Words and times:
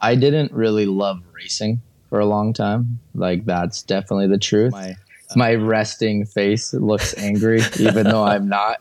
I 0.00 0.14
didn't 0.14 0.52
really 0.52 0.86
love 0.86 1.18
racing 1.34 1.82
for 2.08 2.20
a 2.20 2.26
long 2.26 2.52
time. 2.52 3.00
Like 3.14 3.44
that's 3.44 3.82
definitely 3.82 4.28
the 4.28 4.38
truth. 4.38 4.72
My 4.72 4.96
my 5.36 5.54
resting 5.54 6.24
face 6.24 6.74
looks 6.74 7.16
angry, 7.16 7.60
even 7.78 8.04
though 8.04 8.24
I'm 8.24 8.48
not. 8.48 8.78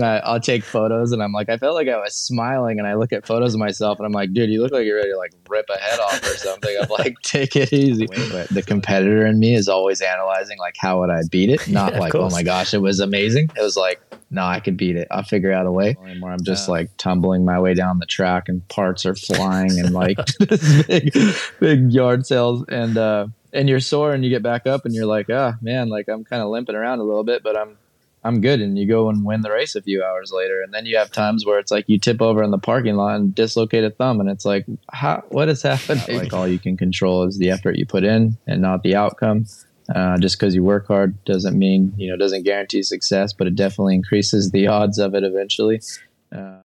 I, 0.00 0.32
will 0.32 0.40
take 0.40 0.62
photos 0.62 1.12
and 1.12 1.22
I'm 1.22 1.32
like, 1.32 1.48
I 1.48 1.56
felt 1.56 1.74
like 1.74 1.88
I 1.88 1.96
was 1.96 2.14
smiling, 2.14 2.78
and 2.78 2.86
I 2.86 2.94
look 2.94 3.12
at 3.12 3.26
photos 3.26 3.54
of 3.54 3.60
myself 3.60 3.98
and 3.98 4.06
I'm 4.06 4.12
like, 4.12 4.32
dude, 4.32 4.50
you 4.50 4.62
look 4.62 4.72
like 4.72 4.86
you're 4.86 4.96
ready 4.96 5.10
to 5.10 5.16
like 5.16 5.32
rip 5.48 5.66
a 5.68 5.78
head 5.78 5.98
off 6.00 6.22
or 6.22 6.36
something. 6.36 6.76
I'm 6.80 6.88
like, 6.88 7.16
take 7.22 7.56
it 7.56 7.72
easy. 7.72 8.06
But 8.06 8.48
the 8.48 8.62
competitor 8.62 9.26
in 9.26 9.38
me 9.38 9.54
is 9.54 9.68
always 9.68 10.00
analyzing 10.00 10.58
like, 10.58 10.76
how 10.78 11.00
would 11.00 11.10
I 11.10 11.22
beat 11.30 11.50
it? 11.50 11.66
Not 11.72 11.94
yeah, 11.94 12.00
like, 12.00 12.14
oh 12.14 12.30
my 12.30 12.42
gosh, 12.42 12.74
it 12.74 12.78
was 12.78 13.00
amazing. 13.00 13.50
It 13.56 13.62
was 13.62 13.76
like, 13.76 14.00
no, 14.30 14.44
I 14.44 14.60
could 14.60 14.76
beat 14.76 14.96
it. 14.96 15.08
I'll 15.10 15.24
figure 15.24 15.52
out 15.52 15.66
a 15.66 15.72
way. 15.72 15.94
Where 15.94 16.32
I'm 16.32 16.42
just 16.42 16.68
like 16.68 16.90
tumbling 16.96 17.44
my 17.44 17.58
way 17.58 17.74
down 17.74 17.98
the 17.98 18.06
track 18.06 18.48
and 18.48 18.66
parts 18.68 19.04
are 19.04 19.14
flying 19.14 19.78
and 19.78 19.92
like 19.92 20.18
big, 20.86 21.12
big 21.60 21.92
yard 21.92 22.26
sales 22.26 22.64
and. 22.68 22.96
uh 22.96 23.26
and 23.52 23.68
you're 23.68 23.80
sore 23.80 24.12
and 24.12 24.24
you 24.24 24.30
get 24.30 24.42
back 24.42 24.66
up 24.66 24.84
and 24.84 24.94
you're 24.94 25.06
like, 25.06 25.26
ah, 25.30 25.54
man, 25.60 25.88
like 25.88 26.08
I'm 26.08 26.24
kind 26.24 26.42
of 26.42 26.48
limping 26.48 26.74
around 26.74 27.00
a 27.00 27.04
little 27.04 27.24
bit, 27.24 27.42
but 27.42 27.56
I'm 27.56 27.78
I'm 28.24 28.40
good. 28.40 28.60
And 28.60 28.78
you 28.78 28.86
go 28.86 29.08
and 29.08 29.24
win 29.24 29.40
the 29.40 29.50
race 29.50 29.74
a 29.74 29.82
few 29.82 30.04
hours 30.04 30.32
later. 30.32 30.62
And 30.62 30.72
then 30.72 30.86
you 30.86 30.96
have 30.96 31.10
times 31.10 31.44
where 31.44 31.58
it's 31.58 31.72
like 31.72 31.88
you 31.88 31.98
tip 31.98 32.22
over 32.22 32.42
in 32.42 32.52
the 32.52 32.58
parking 32.58 32.94
lot 32.94 33.16
and 33.16 33.34
dislocate 33.34 33.84
a 33.84 33.90
thumb. 33.90 34.20
And 34.20 34.30
it's 34.30 34.44
like, 34.44 34.64
how, 34.92 35.24
what 35.30 35.48
is 35.48 35.62
happening? 35.62 36.18
Like 36.18 36.32
all 36.32 36.46
you 36.46 36.58
can 36.60 36.76
control 36.76 37.24
is 37.24 37.38
the 37.38 37.50
effort 37.50 37.76
you 37.76 37.86
put 37.86 38.04
in 38.04 38.36
and 38.46 38.62
not 38.62 38.84
the 38.84 38.94
outcome. 38.94 39.46
Uh, 39.92 40.16
just 40.18 40.38
because 40.38 40.54
you 40.54 40.62
work 40.62 40.86
hard 40.86 41.22
doesn't 41.24 41.58
mean, 41.58 41.92
you 41.96 42.08
know, 42.08 42.16
doesn't 42.16 42.44
guarantee 42.44 42.84
success, 42.84 43.32
but 43.32 43.48
it 43.48 43.56
definitely 43.56 43.96
increases 43.96 44.52
the 44.52 44.68
odds 44.68 44.98
of 44.98 45.14
it 45.16 45.24
eventually. 45.24 45.80
Uh, 46.30 46.61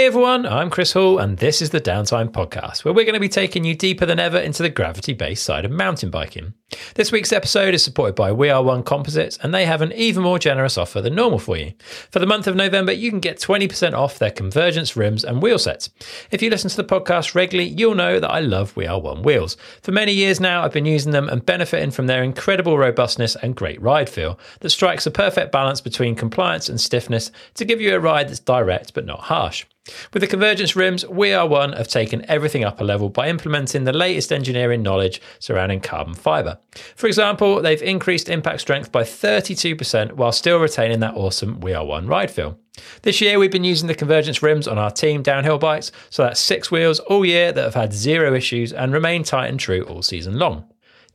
Hey 0.00 0.06
everyone, 0.06 0.46
I'm 0.46 0.70
Chris 0.70 0.94
Hall, 0.94 1.18
and 1.18 1.36
this 1.36 1.60
is 1.60 1.68
the 1.68 1.78
Downtime 1.78 2.30
Podcast, 2.30 2.86
where 2.86 2.94
we're 2.94 3.04
going 3.04 3.12
to 3.12 3.20
be 3.20 3.28
taking 3.28 3.66
you 3.66 3.74
deeper 3.74 4.06
than 4.06 4.18
ever 4.18 4.38
into 4.38 4.62
the 4.62 4.70
gravity 4.70 5.12
based 5.12 5.42
side 5.42 5.66
of 5.66 5.70
mountain 5.70 6.08
biking. 6.08 6.54
This 6.94 7.12
week's 7.12 7.34
episode 7.34 7.74
is 7.74 7.84
supported 7.84 8.14
by 8.14 8.32
We 8.32 8.48
Are 8.48 8.62
One 8.62 8.82
Composites, 8.82 9.38
and 9.42 9.52
they 9.52 9.66
have 9.66 9.82
an 9.82 9.92
even 9.92 10.22
more 10.22 10.38
generous 10.38 10.78
offer 10.78 11.02
than 11.02 11.16
normal 11.16 11.38
for 11.38 11.58
you. 11.58 11.74
For 12.10 12.18
the 12.18 12.26
month 12.26 12.46
of 12.46 12.56
November, 12.56 12.92
you 12.92 13.10
can 13.10 13.20
get 13.20 13.40
20% 13.40 13.92
off 13.92 14.18
their 14.18 14.30
convergence 14.30 14.96
rims 14.96 15.22
and 15.22 15.42
wheel 15.42 15.58
sets. 15.58 15.90
If 16.30 16.40
you 16.40 16.48
listen 16.48 16.70
to 16.70 16.76
the 16.78 16.84
podcast 16.84 17.34
regularly, 17.34 17.68
you'll 17.70 17.94
know 17.94 18.20
that 18.20 18.30
I 18.30 18.40
love 18.40 18.74
We 18.76 18.86
Are 18.86 18.98
One 18.98 19.22
wheels. 19.22 19.58
For 19.82 19.92
many 19.92 20.12
years 20.12 20.40
now, 20.40 20.62
I've 20.62 20.72
been 20.72 20.86
using 20.86 21.12
them 21.12 21.28
and 21.28 21.44
benefiting 21.44 21.90
from 21.90 22.06
their 22.06 22.22
incredible 22.22 22.78
robustness 22.78 23.36
and 23.36 23.54
great 23.54 23.82
ride 23.82 24.08
feel 24.08 24.38
that 24.60 24.70
strikes 24.70 25.04
a 25.04 25.10
perfect 25.10 25.52
balance 25.52 25.82
between 25.82 26.14
compliance 26.14 26.70
and 26.70 26.80
stiffness 26.80 27.30
to 27.52 27.66
give 27.66 27.82
you 27.82 27.94
a 27.94 28.00
ride 28.00 28.30
that's 28.30 28.40
direct 28.40 28.94
but 28.94 29.04
not 29.04 29.20
harsh. 29.20 29.66
With 30.12 30.20
the 30.20 30.26
convergence 30.26 30.76
rims, 30.76 31.06
We 31.06 31.32
Are 31.32 31.46
One 31.46 31.72
have 31.72 31.88
taken 31.88 32.24
everything 32.28 32.64
up 32.64 32.80
a 32.80 32.84
level 32.84 33.08
by 33.08 33.28
implementing 33.28 33.84
the 33.84 33.92
latest 33.92 34.32
engineering 34.32 34.82
knowledge 34.82 35.20
surrounding 35.38 35.80
carbon 35.80 36.14
fibre. 36.14 36.58
For 36.96 37.06
example, 37.06 37.62
they've 37.62 37.82
increased 37.82 38.28
impact 38.28 38.60
strength 38.60 38.92
by 38.92 39.02
32% 39.02 40.12
while 40.12 40.32
still 40.32 40.58
retaining 40.58 41.00
that 41.00 41.14
awesome 41.14 41.60
We 41.60 41.74
Are 41.74 41.84
One 41.84 42.06
ride 42.06 42.30
feel. 42.30 42.58
This 43.02 43.20
year, 43.20 43.38
we've 43.38 43.50
been 43.50 43.64
using 43.64 43.88
the 43.88 43.94
convergence 43.94 44.42
rims 44.42 44.68
on 44.68 44.78
our 44.78 44.90
team 44.90 45.22
downhill 45.22 45.58
bikes, 45.58 45.92
so 46.08 46.22
that's 46.22 46.40
six 46.40 46.70
wheels 46.70 46.98
all 47.00 47.24
year 47.24 47.52
that 47.52 47.62
have 47.62 47.74
had 47.74 47.92
zero 47.92 48.34
issues 48.34 48.72
and 48.72 48.92
remain 48.92 49.22
tight 49.22 49.48
and 49.48 49.60
true 49.60 49.82
all 49.84 50.02
season 50.02 50.38
long. 50.38 50.64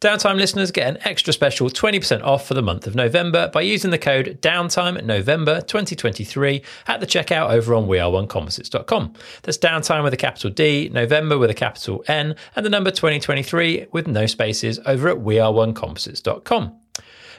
Downtime 0.02 0.36
listeners 0.36 0.72
get 0.72 0.88
an 0.88 0.98
extra 1.06 1.32
special 1.32 1.70
20% 1.70 2.22
off 2.24 2.48
for 2.48 2.54
the 2.54 2.62
month 2.62 2.86
of 2.86 2.96
November 2.96 3.50
by 3.54 3.62
using 3.62 3.92
the 3.92 3.98
code 3.98 4.40
Downtime 4.42 5.04
November 5.04 5.62
2023 5.62 6.62
at 6.88 7.00
the 7.00 7.08
checkout 7.08 7.50
over 7.50 7.74
on 7.74 7.88
weareonecomposites.com. 7.88 9.14
That's 9.44 9.58
Downtime 9.58 10.04
with 10.04 10.14
a 10.14 10.18
capital 10.18 10.50
D, 10.50 10.90
November 10.94 11.38
with 11.38 11.50
a 11.50 11.56
capital 11.56 12.04
N, 12.08 12.36
and 12.56 12.66
the 12.66 12.70
number 12.70 12.92
2023 12.92 13.88
with 13.92 14.08
no 14.08 14.26
spaces 14.26 14.80
over 14.86 15.08
at 15.10 15.18
weareonecomposites.com. 15.18 16.85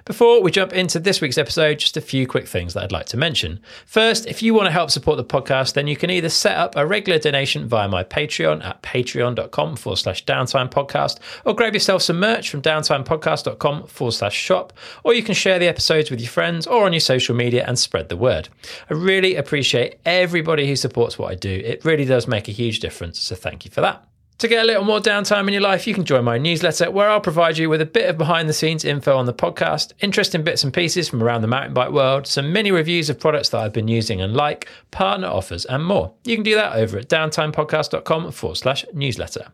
Before 0.07 0.41
we 0.41 0.53
jump 0.53 0.73
into 0.73 1.01
this 1.01 1.21
week's 1.21 1.37
episode, 1.37 1.81
just 1.81 1.97
a 1.97 2.01
few 2.01 2.29
quick 2.29 2.47
things 2.47 2.75
that 2.75 2.85
I'd 2.85 2.93
like 2.93 3.07
to 3.07 3.17
mention. 3.17 3.59
First, 3.87 4.25
if 4.27 4.41
you 4.41 4.55
want 4.55 4.67
to 4.67 4.71
help 4.71 4.93
support 4.93 5.17
the 5.17 5.25
podcast, 5.25 5.75
then 5.75 5.89
you 5.89 5.97
can 5.97 6.11
either 6.11 6.29
set 6.29 6.57
up 6.57 6.77
a 6.77 6.87
regular 6.87 7.19
donation 7.19 7.67
via 7.67 7.89
my 7.89 8.05
Patreon 8.05 8.65
at 8.65 8.81
patreon.com 8.83 9.75
forward 9.75 9.97
slash 9.97 10.25
downtime 10.25 10.71
podcast, 10.71 11.19
or 11.45 11.57
grab 11.57 11.75
yourself 11.75 12.03
some 12.03 12.21
merch 12.21 12.49
from 12.49 12.63
downtimepodcast.com 12.63 13.89
forward 13.89 14.13
slash 14.13 14.37
shop, 14.37 14.73
or 15.03 15.13
you 15.13 15.25
can 15.25 15.35
share 15.35 15.59
the 15.59 15.67
episodes 15.67 16.09
with 16.09 16.21
your 16.21 16.31
friends 16.31 16.69
or 16.69 16.85
on 16.85 16.93
your 16.93 17.01
social 17.01 17.35
media 17.35 17.65
and 17.67 17.77
spread 17.77 18.09
the 18.09 18.17
word. 18.17 18.49
I 18.89 18.95
really 18.95 19.35
appreciate 19.35 19.99
everybody 20.07 20.69
who 20.69 20.77
supports 20.77 21.19
what 21.19 21.33
I 21.33 21.35
do. 21.35 21.51
It 21.51 21.85
really 21.85 22.05
does 22.05 22.29
make 22.29 22.47
a 22.47 22.53
huge 22.53 22.79
difference, 22.79 23.19
so 23.19 23.35
thank 23.35 23.65
you 23.65 23.73
for 23.73 23.81
that. 23.81 24.07
To 24.39 24.49
get 24.49 24.63
a 24.63 24.67
little 24.67 24.85
more 24.85 25.01
downtime 25.01 25.47
in 25.47 25.55
your 25.55 25.63
life, 25.63 25.87
you 25.87 25.95
can 25.95 26.05
join 26.05 26.23
my 26.23 26.37
newsletter 26.37 26.91
where 26.91 27.09
I'll 27.09 27.23
provide 27.23 27.57
you 27.57 27.71
with 27.71 27.81
a 27.81 27.87
bit 27.87 28.11
of 28.11 28.19
behind 28.19 28.51
the 28.51 28.53
scenes 28.53 28.85
info 28.85 29.17
on 29.17 29.25
the 29.25 29.33
podcast, 29.33 29.95
interesting 30.01 30.45
bits 30.45 30.63
and 30.63 30.75
pieces 30.75 31.09
from 31.09 31.23
around 31.23 31.41
the 31.41 31.47
mountain 31.47 31.73
bike 31.73 31.91
world, 31.91 32.27
some 32.27 32.53
mini 32.53 32.71
reviews 32.71 33.09
of 33.09 33.19
products 33.19 33.49
that 33.49 33.61
I've 33.61 33.73
been 33.73 33.89
using 33.89 34.21
and 34.21 34.37
like, 34.37 34.69
partner 34.91 35.29
offers, 35.29 35.65
and 35.65 35.87
more. 35.87 36.13
You 36.25 36.37
can 36.37 36.45
do 36.45 36.55
that 36.55 36.77
over 36.77 36.99
at 36.99 37.09
downtimepodcast.com 37.09 38.31
forward 38.33 38.57
slash 38.57 38.85
newsletter. 38.93 39.53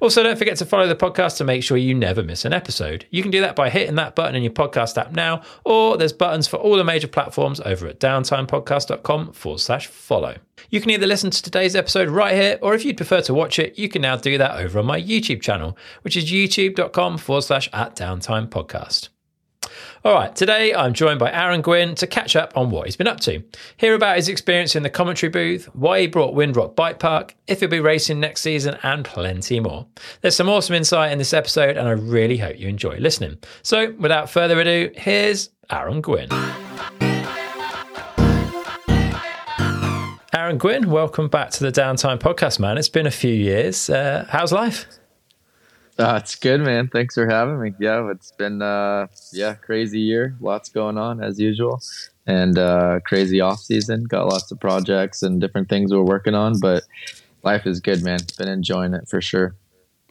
Also, 0.00 0.22
don't 0.22 0.38
forget 0.38 0.56
to 0.56 0.66
follow 0.66 0.86
the 0.86 0.96
podcast 0.96 1.36
to 1.36 1.44
make 1.44 1.62
sure 1.62 1.76
you 1.76 1.94
never 1.94 2.22
miss 2.22 2.46
an 2.46 2.54
episode. 2.54 3.04
You 3.10 3.20
can 3.20 3.30
do 3.30 3.42
that 3.42 3.54
by 3.54 3.68
hitting 3.68 3.96
that 3.96 4.14
button 4.14 4.34
in 4.34 4.42
your 4.42 4.52
podcast 4.52 4.96
app 4.96 5.12
now, 5.12 5.42
or 5.64 5.98
there's 5.98 6.12
buttons 6.12 6.46
for 6.46 6.56
all 6.56 6.76
the 6.76 6.84
major 6.84 7.08
platforms 7.08 7.60
over 7.60 7.86
at 7.86 8.00
downtimepodcast.com 8.00 9.32
forward 9.32 9.60
slash 9.60 9.88
follow. 9.88 10.36
You 10.70 10.80
can 10.80 10.90
either 10.90 11.06
listen 11.06 11.30
to 11.30 11.42
today's 11.42 11.76
episode 11.76 12.08
right 12.08 12.34
here, 12.34 12.58
or 12.62 12.74
if 12.74 12.84
you'd 12.84 12.96
prefer 12.96 13.20
to 13.22 13.34
watch 13.34 13.58
it, 13.58 13.78
you 13.78 13.88
can 13.88 14.02
now 14.02 14.16
do 14.16 14.38
that 14.38 14.58
over 14.58 14.78
on 14.78 14.86
my 14.86 15.00
YouTube 15.00 15.42
channel, 15.42 15.76
which 16.02 16.16
is 16.16 16.30
youtube.com 16.30 17.18
forward 17.18 17.42
slash 17.42 17.68
at 17.72 17.96
downtime 17.96 18.48
podcast. 18.48 19.08
All 20.04 20.14
right, 20.14 20.34
today 20.34 20.74
I'm 20.74 20.94
joined 20.94 21.20
by 21.20 21.30
Aaron 21.30 21.62
Gwin 21.62 21.94
to 21.94 22.08
catch 22.08 22.34
up 22.34 22.56
on 22.56 22.70
what 22.70 22.86
he's 22.86 22.96
been 22.96 23.06
up 23.06 23.20
to, 23.20 23.42
hear 23.76 23.94
about 23.94 24.16
his 24.16 24.28
experience 24.28 24.74
in 24.74 24.82
the 24.82 24.90
commentary 24.90 25.30
booth, 25.30 25.66
why 25.74 26.00
he 26.00 26.06
brought 26.08 26.34
Windrock 26.34 26.74
Bike 26.74 26.98
Park, 26.98 27.36
if 27.46 27.60
he'll 27.60 27.68
be 27.68 27.78
racing 27.78 28.18
next 28.18 28.40
season, 28.40 28.76
and 28.82 29.04
plenty 29.04 29.60
more. 29.60 29.86
There's 30.20 30.34
some 30.34 30.48
awesome 30.48 30.74
insight 30.74 31.12
in 31.12 31.18
this 31.18 31.32
episode, 31.32 31.76
and 31.76 31.86
I 31.86 31.92
really 31.92 32.38
hope 32.38 32.58
you 32.58 32.66
enjoy 32.68 32.96
listening. 32.96 33.38
So, 33.62 33.92
without 33.92 34.28
further 34.28 34.60
ado, 34.60 34.90
here's 34.96 35.50
Aaron 35.70 36.00
Gwin. 36.00 36.28
Aaron 40.34 40.56
Gwin, 40.56 40.88
welcome 40.88 41.28
back 41.28 41.50
to 41.50 41.62
the 41.62 41.70
Downtime 41.70 42.18
Podcast, 42.18 42.58
man. 42.58 42.78
It's 42.78 42.88
been 42.88 43.04
a 43.04 43.10
few 43.10 43.34
years. 43.34 43.90
Uh, 43.90 44.26
how's 44.30 44.50
life? 44.50 44.86
Uh, 45.98 46.18
it's 46.22 46.36
good, 46.36 46.62
man. 46.62 46.88
Thanks 46.88 47.16
for 47.16 47.28
having 47.28 47.60
me. 47.60 47.74
Yeah, 47.78 48.10
it's 48.10 48.32
been 48.32 48.62
uh, 48.62 49.08
yeah, 49.34 49.52
crazy 49.52 50.00
year. 50.00 50.34
Lots 50.40 50.70
going 50.70 50.96
on 50.96 51.22
as 51.22 51.38
usual, 51.38 51.82
and 52.26 52.56
uh, 52.56 53.00
crazy 53.04 53.42
off 53.42 53.60
season. 53.60 54.04
Got 54.04 54.28
lots 54.28 54.50
of 54.50 54.58
projects 54.58 55.22
and 55.22 55.38
different 55.38 55.68
things 55.68 55.92
we're 55.92 56.00
working 56.00 56.34
on, 56.34 56.58
but 56.60 56.84
life 57.42 57.66
is 57.66 57.80
good, 57.80 58.02
man. 58.02 58.20
Been 58.38 58.48
enjoying 58.48 58.94
it 58.94 59.10
for 59.10 59.20
sure. 59.20 59.54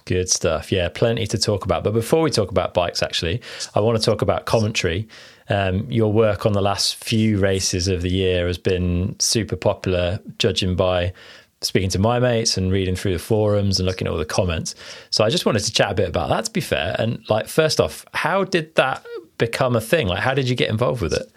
Good 0.05 0.29
stuff. 0.29 0.71
Yeah, 0.71 0.89
plenty 0.89 1.25
to 1.27 1.37
talk 1.39 1.65
about. 1.65 1.83
But 1.83 1.93
before 1.93 2.21
we 2.21 2.29
talk 2.29 2.51
about 2.51 2.75
bikes, 2.75 3.01
actually, 3.01 3.41
I 3.73 3.79
want 3.79 3.97
to 3.99 4.03
talk 4.03 4.21
about 4.21 4.45
commentary. 4.45 5.07
Um, 5.50 5.85
your 5.90 6.12
work 6.12 6.46
on 6.46 6.53
the 6.53 6.62
last 6.62 6.96
few 6.96 7.40
races 7.40 7.88
of 7.88 8.02
the 8.02 8.09
year 8.09 8.47
has 8.47 8.57
been 8.57 9.19
super 9.19 9.56
popular, 9.56 10.19
judging 10.38 10.75
by 10.75 11.13
speaking 11.62 11.90
to 11.90 12.00
my 12.00 12.19
mates 12.19 12.57
and 12.57 12.72
reading 12.72 12.96
through 12.96 13.13
the 13.13 13.19
forums 13.19 13.79
and 13.79 13.88
looking 13.88 14.07
at 14.07 14.12
all 14.12 14.18
the 14.18 14.25
comments. 14.25 14.75
So 15.12 15.24
I 15.24 15.29
just 15.29 15.46
wanted 15.46 15.63
to 15.63 15.72
chat 15.72 15.91
a 15.91 15.94
bit 15.94 16.09
about 16.09 16.29
that 16.29 16.46
to 16.46 16.52
be 16.52 16.62
fair. 16.62 16.96
And 16.97 17.24
like 17.29 17.47
first 17.47 17.79
off, 17.79 18.06
how 18.13 18.44
did 18.44 18.75
that 18.75 19.06
become 19.38 19.75
a 19.75 19.81
thing? 19.81 20.07
Like 20.07 20.19
how 20.19 20.34
did 20.34 20.50
you 20.50 20.56
get 20.56 20.69
involved 20.69 21.02
with 21.02 21.13
it? 21.13 21.31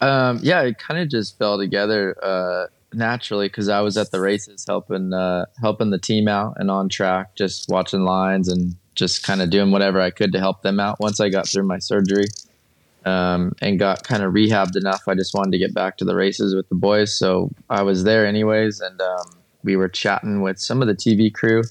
Um, 0.00 0.38
yeah, 0.42 0.62
it 0.62 0.78
kind 0.78 1.00
of 1.00 1.08
just 1.08 1.38
fell 1.38 1.58
together 1.58 2.16
uh, 2.22 2.66
naturally 2.92 3.48
because 3.48 3.68
I 3.68 3.80
was 3.80 3.96
at 3.96 4.10
the 4.10 4.20
races 4.20 4.64
helping 4.66 5.12
uh, 5.12 5.46
helping 5.60 5.90
the 5.90 5.98
team 5.98 6.28
out 6.28 6.54
and 6.58 6.70
on 6.70 6.88
track, 6.88 7.34
just 7.34 7.68
watching 7.68 8.04
lines 8.04 8.48
and 8.48 8.76
just 8.94 9.22
kind 9.22 9.42
of 9.42 9.50
doing 9.50 9.70
whatever 9.70 10.00
I 10.00 10.10
could 10.10 10.32
to 10.32 10.38
help 10.38 10.62
them 10.62 10.78
out. 10.80 11.00
Once 11.00 11.20
I 11.20 11.28
got 11.28 11.48
through 11.48 11.64
my 11.64 11.78
surgery, 11.78 12.26
um, 13.06 13.52
and 13.62 13.78
got 13.78 14.02
kind 14.02 14.22
of 14.22 14.34
rehabbed 14.34 14.76
enough. 14.76 15.02
I 15.06 15.14
just 15.14 15.32
wanted 15.32 15.52
to 15.52 15.58
get 15.58 15.72
back 15.72 15.96
to 15.98 16.04
the 16.04 16.14
races 16.14 16.54
with 16.54 16.68
the 16.68 16.74
boys, 16.74 17.16
so 17.16 17.50
I 17.70 17.82
was 17.82 18.04
there 18.04 18.26
anyways, 18.26 18.80
and 18.80 19.00
um, 19.00 19.38
we 19.62 19.76
were 19.76 19.88
chatting 19.88 20.42
with 20.42 20.58
some 20.58 20.82
of 20.82 20.88
the 20.88 20.94
TV 20.94 21.32
crew. 21.32 21.62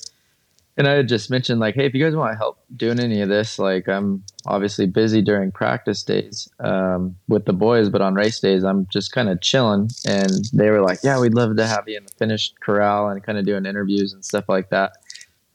And 0.77 0.87
I 0.87 0.91
had 0.91 1.07
just 1.07 1.29
mentioned 1.29 1.61
like, 1.61 1.75
hey, 1.75 1.85
if 1.85 1.93
you 1.93 2.03
guys 2.03 2.15
want 2.15 2.33
to 2.33 2.37
help 2.37 2.59
doing 2.75 2.99
any 2.99 3.21
of 3.21 3.29
this, 3.29 3.57
like 3.57 3.87
I'm 3.87 4.23
obviously 4.45 4.85
busy 4.85 5.21
during 5.21 5.51
practice 5.51 6.03
days 6.03 6.49
um, 6.59 7.15
with 7.29 7.45
the 7.45 7.53
boys, 7.53 7.87
but 7.87 8.01
on 8.01 8.13
race 8.13 8.41
days 8.41 8.65
I'm 8.65 8.85
just 8.87 9.13
kind 9.13 9.29
of 9.29 9.39
chilling. 9.39 9.89
And 10.05 10.43
they 10.51 10.69
were 10.69 10.81
like, 10.81 10.99
yeah, 11.01 11.17
we'd 11.17 11.33
love 11.33 11.55
to 11.55 11.65
have 11.65 11.85
you 11.87 11.97
in 11.97 12.03
the 12.03 12.11
finished 12.17 12.59
corral 12.59 13.07
and 13.07 13.23
kind 13.23 13.37
of 13.37 13.45
doing 13.45 13.65
interviews 13.65 14.11
and 14.11 14.25
stuff 14.25 14.49
like 14.49 14.69
that. 14.71 14.97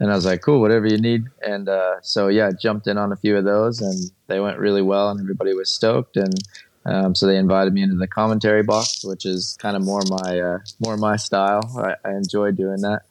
And 0.00 0.10
I 0.10 0.14
was 0.16 0.26
like, 0.26 0.40
cool, 0.40 0.60
whatever 0.60 0.86
you 0.88 0.98
need. 0.98 1.26
And 1.46 1.68
uh, 1.68 2.00
so, 2.02 2.26
yeah, 2.26 2.50
jumped 2.60 2.88
in 2.88 2.98
on 2.98 3.12
a 3.12 3.16
few 3.16 3.36
of 3.36 3.44
those 3.44 3.80
and 3.80 4.10
they 4.26 4.40
went 4.40 4.58
really 4.58 4.82
well 4.82 5.10
and 5.10 5.20
everybody 5.20 5.54
was 5.54 5.70
stoked. 5.70 6.16
And 6.16 6.34
Um, 6.86 7.14
so 7.14 7.26
they 7.26 7.36
invited 7.36 7.74
me 7.74 7.82
into 7.82 7.96
the 7.96 8.08
commentary 8.08 8.62
box, 8.62 9.04
which 9.04 9.26
is 9.26 9.54
kind 9.60 9.76
of 9.76 9.82
more 9.84 10.00
my 10.08 10.40
uh, 10.40 10.58
more 10.80 10.96
my 10.96 11.16
style. 11.16 11.60
I, 11.76 12.08
I 12.08 12.12
enjoy 12.16 12.52
doing 12.52 12.80
that, 12.80 13.02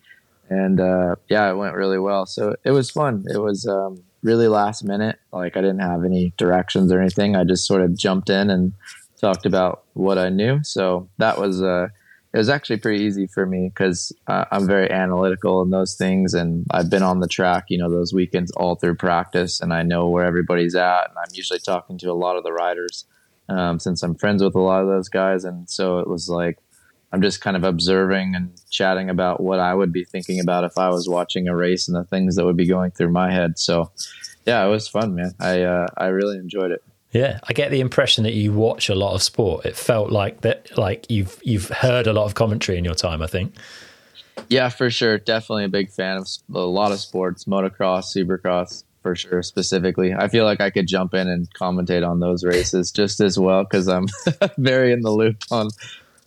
and 0.50 0.80
uh, 0.80 1.16
yeah, 1.30 1.52
it 1.52 1.56
went 1.56 1.76
really 1.76 2.00
well. 2.00 2.26
So 2.26 2.56
it 2.64 2.72
was 2.72 2.90
fun. 2.90 3.26
It 3.32 3.38
was 3.38 3.68
um, 3.68 4.02
really 4.24 4.48
last 4.48 4.84
minute. 4.84 5.20
Like 5.32 5.56
I 5.56 5.62
didn't 5.62 5.86
have 5.86 6.04
any 6.04 6.34
directions 6.36 6.92
or 6.92 7.00
anything. 7.00 7.36
I 7.36 7.44
just 7.44 7.68
sort 7.68 7.84
of 7.84 7.96
jumped 7.96 8.32
in 8.32 8.50
and 8.50 8.74
talked 9.22 9.46
about 9.46 9.84
what 9.94 10.18
I 10.18 10.30
knew. 10.30 10.64
So 10.64 11.08
that 11.20 11.38
was 11.38 11.62
uh, 11.62 11.90
it 12.34 12.38
was 12.38 12.50
actually 12.50 12.78
pretty 12.78 13.04
easy 13.04 13.26
for 13.26 13.46
me 13.46 13.70
because 13.70 14.12
uh, 14.28 14.46
I'm 14.52 14.68
very 14.68 14.90
analytical 14.92 15.62
in 15.62 15.72
those 15.72 15.96
things, 15.96 16.34
and 16.34 16.66
I've 16.72 16.90
been 16.90 17.04
on 17.04 17.20
the 17.20 17.28
track, 17.28 17.66
you 17.70 17.78
know, 17.78 17.90
those 17.90 18.14
weekends 18.14 18.52
all 18.52 18.76
through 18.76 18.96
practice, 18.96 19.62
and 19.62 19.74
I 19.74 19.84
know 19.84 20.08
where 20.10 20.26
everybody's 20.26 20.76
at, 20.76 21.10
and 21.10 21.18
I'm 21.18 21.34
usually 21.34 21.60
talking 21.60 21.98
to 22.00 22.12
a 22.12 22.14
lot 22.14 22.38
of 22.38 22.44
the 22.44 22.54
riders 22.54 23.06
um, 23.50 23.80
since 23.80 24.04
I'm 24.04 24.16
friends 24.16 24.44
with 24.44 24.56
a 24.56 24.60
lot 24.60 24.82
of 24.82 24.88
those 24.88 25.10
guys, 25.10 25.44
and 25.44 25.70
so 25.70 26.00
it 26.00 26.08
was 26.08 26.30
like 26.30 26.60
I'm 27.12 27.22
just 27.22 27.42
kind 27.42 27.58
of 27.58 27.64
observing 27.64 28.36
and 28.36 28.52
chatting 28.70 29.10
about 29.10 29.42
what 29.42 29.60
I 29.60 29.74
would 29.74 29.92
be 29.92 30.06
thinking 30.06 30.40
about 30.40 30.64
if 30.64 30.78
I 30.78 30.90
was 30.90 31.10
watching 31.10 31.48
a 31.48 31.56
race 31.56 31.88
and 31.88 31.98
the 31.98 32.04
things 32.04 32.36
that 32.36 32.46
would 32.46 32.58
be 32.58 32.68
going 32.68 32.92
through 32.92 33.12
my 33.12 33.32
head. 33.32 33.58
So, 33.58 33.92
yeah, 34.46 34.64
it 34.64 34.70
was 34.70 34.88
fun, 34.88 35.16
man. 35.16 35.34
I 35.40 35.64
uh, 35.64 35.88
I 35.98 36.08
really 36.08 36.38
enjoyed 36.38 36.72
it. 36.72 36.84
Yeah, 37.12 37.40
I 37.48 37.54
get 37.54 37.72
the 37.72 37.80
impression 37.80 38.24
that 38.24 38.34
you 38.34 38.54
watch 38.54 38.90
a 38.90 38.96
lot 38.96 39.16
of 39.16 39.24
sport. 39.24 39.66
It 39.66 39.76
felt 39.76 40.12
like 40.12 40.42
that, 40.42 40.78
like 40.78 41.10
you've 41.10 41.40
you've 41.44 41.70
heard 41.70 42.06
a 42.06 42.14
lot 42.14 42.26
of 42.26 42.36
commentary 42.36 42.78
in 42.78 42.86
your 42.86 42.94
time. 42.94 43.22
I 43.22 43.28
think. 43.28 43.56
Yeah, 44.48 44.70
for 44.70 44.90
sure. 44.90 45.18
Definitely 45.18 45.66
a 45.66 45.70
big 45.70 45.92
fan 45.92 46.18
of 46.18 46.28
a 46.54 46.60
lot 46.60 46.92
of 46.92 47.00
sports, 47.00 47.46
motocross, 47.46 48.16
supercross, 48.16 48.84
for 49.02 49.16
sure. 49.16 49.42
Specifically, 49.42 50.14
I 50.14 50.28
feel 50.28 50.46
like 50.46 50.62
I 50.62 50.70
could 50.70 50.88
jump 50.88 51.14
in 51.14 51.28
and 51.28 51.52
commentate 51.56 52.08
on 52.08 52.20
those 52.20 52.44
races 52.44 52.92
just 52.92 53.20
as 53.20 53.40
well 53.40 53.64
because 53.64 53.88
I'm 53.88 54.08
very 54.58 54.92
in 54.92 55.02
the 55.02 55.12
loop 55.12 55.44
on 55.52 55.70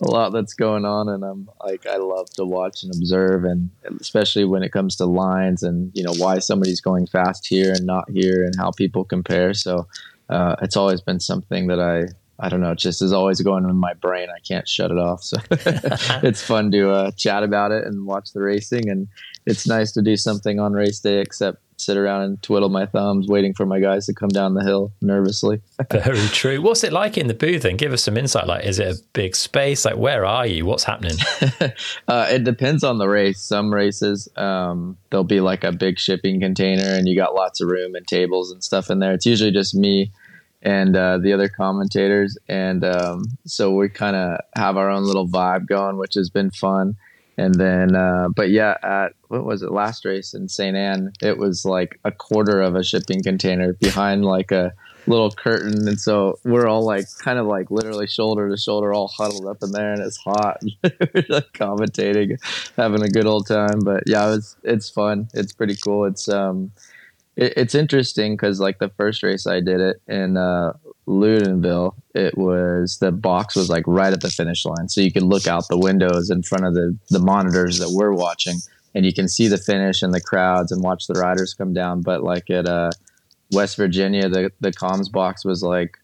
a 0.01 0.09
lot 0.09 0.31
that's 0.31 0.53
going 0.53 0.83
on, 0.83 1.07
and 1.07 1.23
I'm 1.23 1.49
like 1.63 1.85
I 1.85 1.95
love 1.95 2.29
to 2.31 2.43
watch 2.43 2.83
and 2.83 2.93
observe, 2.93 3.45
and 3.45 3.69
especially 4.01 4.43
when 4.43 4.63
it 4.63 4.73
comes 4.73 4.97
to 4.97 5.05
lines 5.05 5.63
and 5.63 5.91
you 5.93 6.03
know 6.03 6.13
why 6.17 6.39
somebody's 6.39 6.81
going 6.81 7.07
fast 7.07 7.47
here 7.47 7.71
and 7.71 7.85
not 7.85 8.09
here, 8.09 8.43
and 8.43 8.53
how 8.57 8.71
people 8.71 9.05
compare. 9.05 9.53
So 9.53 9.87
uh, 10.29 10.55
it's 10.61 10.77
always 10.77 11.01
been 11.01 11.19
something 11.19 11.67
that 11.67 11.79
I 11.79 12.05
I 12.39 12.49
don't 12.49 12.61
know, 12.61 12.71
it 12.71 12.79
just 12.79 13.01
is 13.01 13.13
always 13.13 13.41
going 13.41 13.63
in 13.63 13.75
my 13.75 13.93
brain. 13.93 14.27
I 14.29 14.39
can't 14.39 14.67
shut 14.67 14.91
it 14.91 14.97
off. 14.97 15.23
So 15.23 15.37
it's 15.51 16.41
fun 16.41 16.71
to 16.71 16.89
uh, 16.89 17.11
chat 17.11 17.43
about 17.43 17.71
it 17.71 17.85
and 17.85 18.05
watch 18.05 18.33
the 18.33 18.41
racing. 18.41 18.89
And 18.89 19.07
it's 19.45 19.67
nice 19.67 19.91
to 19.93 20.01
do 20.01 20.17
something 20.17 20.59
on 20.59 20.73
race 20.73 20.99
day, 20.99 21.19
except 21.19 21.59
sit 21.83 21.97
around 21.97 22.21
and 22.21 22.41
twiddle 22.41 22.69
my 22.69 22.85
thumbs, 22.85 23.27
waiting 23.27 23.53
for 23.53 23.65
my 23.65 23.79
guys 23.79 24.05
to 24.07 24.13
come 24.13 24.29
down 24.29 24.53
the 24.53 24.63
hill 24.63 24.91
nervously. 25.01 25.61
Very 25.91 26.27
true. 26.27 26.61
What's 26.61 26.83
it 26.83 26.93
like 26.93 27.17
in 27.17 27.27
the 27.27 27.33
booth? 27.33 27.65
And 27.65 27.77
give 27.77 27.93
us 27.93 28.03
some 28.03 28.17
insight. 28.17 28.47
Like, 28.47 28.65
is 28.65 28.79
it 28.79 28.87
a 28.87 29.01
big 29.13 29.35
space? 29.35 29.85
Like, 29.85 29.97
where 29.97 30.25
are 30.25 30.45
you? 30.45 30.65
What's 30.65 30.83
happening? 30.83 31.17
uh, 32.07 32.27
it 32.29 32.43
depends 32.43 32.83
on 32.83 32.97
the 32.97 33.07
race. 33.07 33.41
Some 33.41 33.73
races, 33.73 34.27
um, 34.35 34.97
there'll 35.09 35.23
be 35.23 35.41
like 35.41 35.63
a 35.63 35.71
big 35.71 35.99
shipping 35.99 36.39
container, 36.39 36.87
and 36.87 37.07
you 37.07 37.15
got 37.15 37.35
lots 37.35 37.61
of 37.61 37.69
room 37.69 37.95
and 37.95 38.07
tables 38.07 38.51
and 38.51 38.63
stuff 38.63 38.89
in 38.89 38.99
there. 38.99 39.13
It's 39.13 39.25
usually 39.25 39.51
just 39.51 39.75
me 39.75 40.11
and 40.63 40.95
uh, 40.95 41.17
the 41.17 41.33
other 41.33 41.49
commentators. 41.49 42.37
And 42.47 42.83
um, 42.83 43.25
so 43.45 43.71
we 43.71 43.89
kind 43.89 44.15
of 44.15 44.39
have 44.55 44.77
our 44.77 44.89
own 44.89 45.03
little 45.03 45.27
vibe 45.27 45.67
going, 45.67 45.97
which 45.97 46.15
has 46.15 46.29
been 46.29 46.51
fun. 46.51 46.95
And 47.37 47.55
then, 47.55 47.95
uh, 47.95 48.27
but 48.35 48.49
yeah, 48.51 48.77
at 48.83 49.13
what 49.27 49.45
was 49.45 49.63
it 49.63 49.71
last 49.71 50.05
race 50.05 50.33
in 50.33 50.47
St. 50.47 50.77
Anne? 50.77 51.13
It 51.21 51.37
was 51.37 51.65
like 51.65 51.99
a 52.03 52.11
quarter 52.11 52.61
of 52.61 52.75
a 52.75 52.83
shipping 52.83 53.23
container 53.23 53.73
behind 53.73 54.23
like 54.23 54.51
a 54.51 54.73
little 55.07 55.31
curtain. 55.31 55.87
And 55.87 55.99
so 55.99 56.39
we're 56.43 56.67
all 56.67 56.85
like 56.85 57.05
kind 57.19 57.39
of 57.39 57.47
like 57.47 57.71
literally 57.71 58.07
shoulder 58.07 58.49
to 58.49 58.57
shoulder, 58.57 58.93
all 58.93 59.07
huddled 59.07 59.47
up 59.47 59.63
in 59.63 59.71
there, 59.71 59.93
and 59.93 60.01
it's 60.01 60.17
hot. 60.17 60.61
like 60.83 61.51
commentating, 61.53 62.37
having 62.77 63.01
a 63.01 63.09
good 63.09 63.25
old 63.25 63.47
time. 63.47 63.79
But 63.83 64.03
yeah, 64.05 64.35
it's 64.35 64.55
it's 64.63 64.89
fun. 64.89 65.29
It's 65.33 65.53
pretty 65.53 65.75
cool. 65.75 66.05
It's 66.05 66.29
um, 66.29 66.71
it, 67.35 67.53
it's 67.57 67.75
interesting 67.75 68.33
because 68.33 68.59
like 68.59 68.79
the 68.79 68.89
first 68.89 69.23
race 69.23 69.47
I 69.47 69.59
did 69.59 69.79
it 69.79 70.01
in 70.07 70.37
uh, 70.37 70.73
Loudenvielle, 71.07 71.95
it 72.15 72.37
was 72.37 72.97
the 72.99 73.11
box 73.11 73.55
was 73.55 73.69
like 73.69 73.83
right 73.87 74.13
at 74.13 74.21
the 74.21 74.29
finish 74.29 74.65
line, 74.65 74.87
so 74.87 75.01
you 75.01 75.11
could 75.11 75.23
look 75.23 75.47
out 75.47 75.67
the 75.69 75.77
windows 75.77 76.29
in 76.29 76.43
front 76.43 76.65
of 76.65 76.73
the 76.73 76.97
the 77.09 77.19
monitors 77.19 77.79
that 77.79 77.89
we're 77.89 78.13
watching, 78.13 78.59
and 78.95 79.05
you 79.05 79.13
can 79.13 79.27
see 79.27 79.47
the 79.47 79.57
finish 79.57 80.01
and 80.01 80.13
the 80.13 80.21
crowds 80.21 80.71
and 80.71 80.81
watch 80.81 81.07
the 81.07 81.19
riders 81.19 81.53
come 81.53 81.73
down. 81.73 82.01
But 82.01 82.23
like 82.23 82.49
at 82.49 82.67
uh, 82.67 82.91
West 83.51 83.75
Virginia, 83.75 84.29
the 84.29 84.51
the 84.61 84.71
comms 84.71 85.11
box 85.11 85.43
was 85.43 85.61
like 85.61 85.97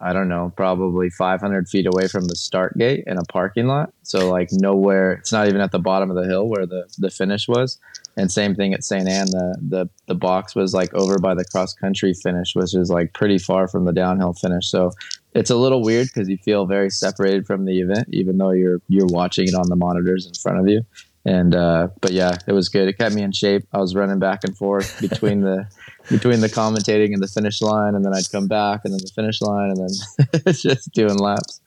I 0.00 0.12
don't 0.12 0.28
know, 0.28 0.52
probably 0.56 1.08
500 1.08 1.68
feet 1.68 1.86
away 1.86 2.08
from 2.08 2.26
the 2.26 2.36
start 2.36 2.76
gate 2.76 3.04
in 3.06 3.16
a 3.16 3.24
parking 3.24 3.66
lot. 3.66 3.92
So 4.02 4.30
like 4.30 4.48
nowhere, 4.52 5.12
it's 5.12 5.32
not 5.32 5.48
even 5.48 5.60
at 5.60 5.70
the 5.70 5.78
bottom 5.78 6.10
of 6.10 6.16
the 6.16 6.28
hill 6.28 6.48
where 6.48 6.66
the, 6.66 6.88
the 6.98 7.10
finish 7.10 7.48
was. 7.48 7.78
And 8.16 8.30
same 8.30 8.54
thing 8.54 8.74
at 8.74 8.84
St. 8.84 9.08
Anne, 9.08 9.26
the, 9.26 9.56
the, 9.60 9.88
the 10.06 10.14
box 10.14 10.54
was 10.54 10.74
like 10.74 10.92
over 10.94 11.18
by 11.18 11.34
the 11.34 11.44
cross 11.44 11.74
country 11.74 12.12
finish, 12.12 12.54
which 12.54 12.74
is 12.74 12.90
like 12.90 13.12
pretty 13.12 13.38
far 13.38 13.66
from 13.66 13.84
the 13.84 13.92
downhill 13.92 14.34
finish. 14.34 14.68
So 14.68 14.90
it's 15.34 15.50
a 15.50 15.56
little 15.56 15.82
weird 15.82 16.08
because 16.08 16.28
you 16.28 16.38
feel 16.38 16.66
very 16.66 16.90
separated 16.90 17.46
from 17.46 17.64
the 17.64 17.80
event, 17.80 18.08
even 18.12 18.38
though 18.38 18.50
you're, 18.50 18.80
you're 18.88 19.06
watching 19.06 19.48
it 19.48 19.54
on 19.54 19.68
the 19.68 19.76
monitors 19.76 20.26
in 20.26 20.34
front 20.34 20.60
of 20.60 20.68
you. 20.68 20.84
And, 21.26 21.54
uh, 21.54 21.88
but 22.00 22.12
yeah, 22.12 22.36
it 22.46 22.52
was 22.52 22.68
good. 22.68 22.86
It 22.86 22.98
kept 22.98 23.14
me 23.14 23.22
in 23.22 23.32
shape. 23.32 23.64
I 23.72 23.78
was 23.78 23.94
running 23.94 24.18
back 24.18 24.44
and 24.44 24.56
forth 24.56 25.00
between 25.00 25.40
the, 25.40 25.66
between 26.10 26.40
the 26.40 26.48
commentating 26.48 27.14
and 27.14 27.22
the 27.22 27.28
finish 27.28 27.62
line, 27.62 27.94
and 27.94 28.04
then 28.04 28.14
I'd 28.14 28.30
come 28.30 28.46
back 28.46 28.82
and 28.84 28.92
then 28.92 29.00
the 29.00 29.10
finish 29.14 29.40
line, 29.40 29.70
and 29.70 29.78
then 29.78 30.54
just 30.54 30.92
doing 30.92 31.16
laps. 31.16 31.60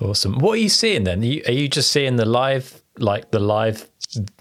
Awesome. 0.00 0.38
What 0.38 0.52
are 0.52 0.62
you 0.62 0.68
seeing 0.68 1.04
then? 1.04 1.22
Are 1.22 1.26
you, 1.26 1.42
are 1.46 1.52
you 1.52 1.68
just 1.68 1.90
seeing 1.90 2.16
the 2.16 2.24
live, 2.24 2.82
like 2.98 3.30
the 3.30 3.40
live 3.40 3.88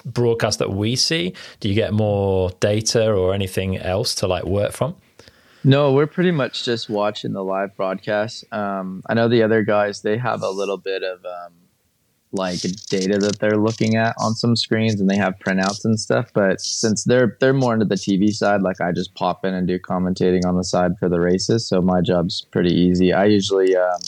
broadcast 0.06 0.59
that 0.59 0.71
we 0.71 0.95
see? 0.95 1.33
Do 1.59 1.69
you 1.69 1.75
get 1.75 1.94
more 1.94 2.51
data 2.59 3.12
or 3.12 3.33
anything 3.33 3.77
else 3.77 4.15
to 4.15 4.27
like 4.27 4.45
work 4.45 4.71
from? 4.71 4.95
No, 5.63 5.92
we're 5.92 6.07
pretty 6.07 6.31
much 6.31 6.63
just 6.63 6.89
watching 6.89 7.33
the 7.33 7.44
live 7.44 7.75
broadcast. 7.75 8.45
Um, 8.54 9.04
I 9.07 9.13
know 9.15 9.27
the 9.27 9.44
other 9.44 9.63
guys; 9.63 10.01
they 10.01 10.18
have 10.18 10.42
a 10.42 10.50
little 10.50 10.77
bit 10.77 11.04
of 11.04 11.25
um, 11.25 11.54
like 12.31 12.59
data 12.89 13.18
that 13.18 13.39
they're 13.39 13.57
looking 13.57 13.95
at 13.95 14.13
on 14.19 14.33
some 14.33 14.56
screens 14.56 15.00
and 15.00 15.09
they 15.09 15.15
have 15.15 15.35
printouts 15.39 15.85
and 15.85 16.00
stuff 16.00 16.29
but 16.33 16.59
since 16.59 17.06
they're 17.06 17.38
they're 17.39 17.53
more 17.53 17.74
into 17.74 17.85
the 17.85 17.95
tv 17.95 18.29
side 18.29 18.62
like 18.62 18.81
i 18.81 18.91
just 18.91 19.15
pop 19.15 19.45
in 19.45 19.53
and 19.53 19.68
do 19.68 19.79
commentating 19.79 20.45
on 20.45 20.57
the 20.57 20.63
side 20.63 20.91
for 21.00 21.07
the 21.07 21.19
races 21.19 21.68
so 21.68 21.81
my 21.81 22.01
job's 22.01 22.45
pretty 22.51 22.74
easy. 22.74 23.13
I 23.13 23.25
usually 23.25 23.75
um, 23.75 24.00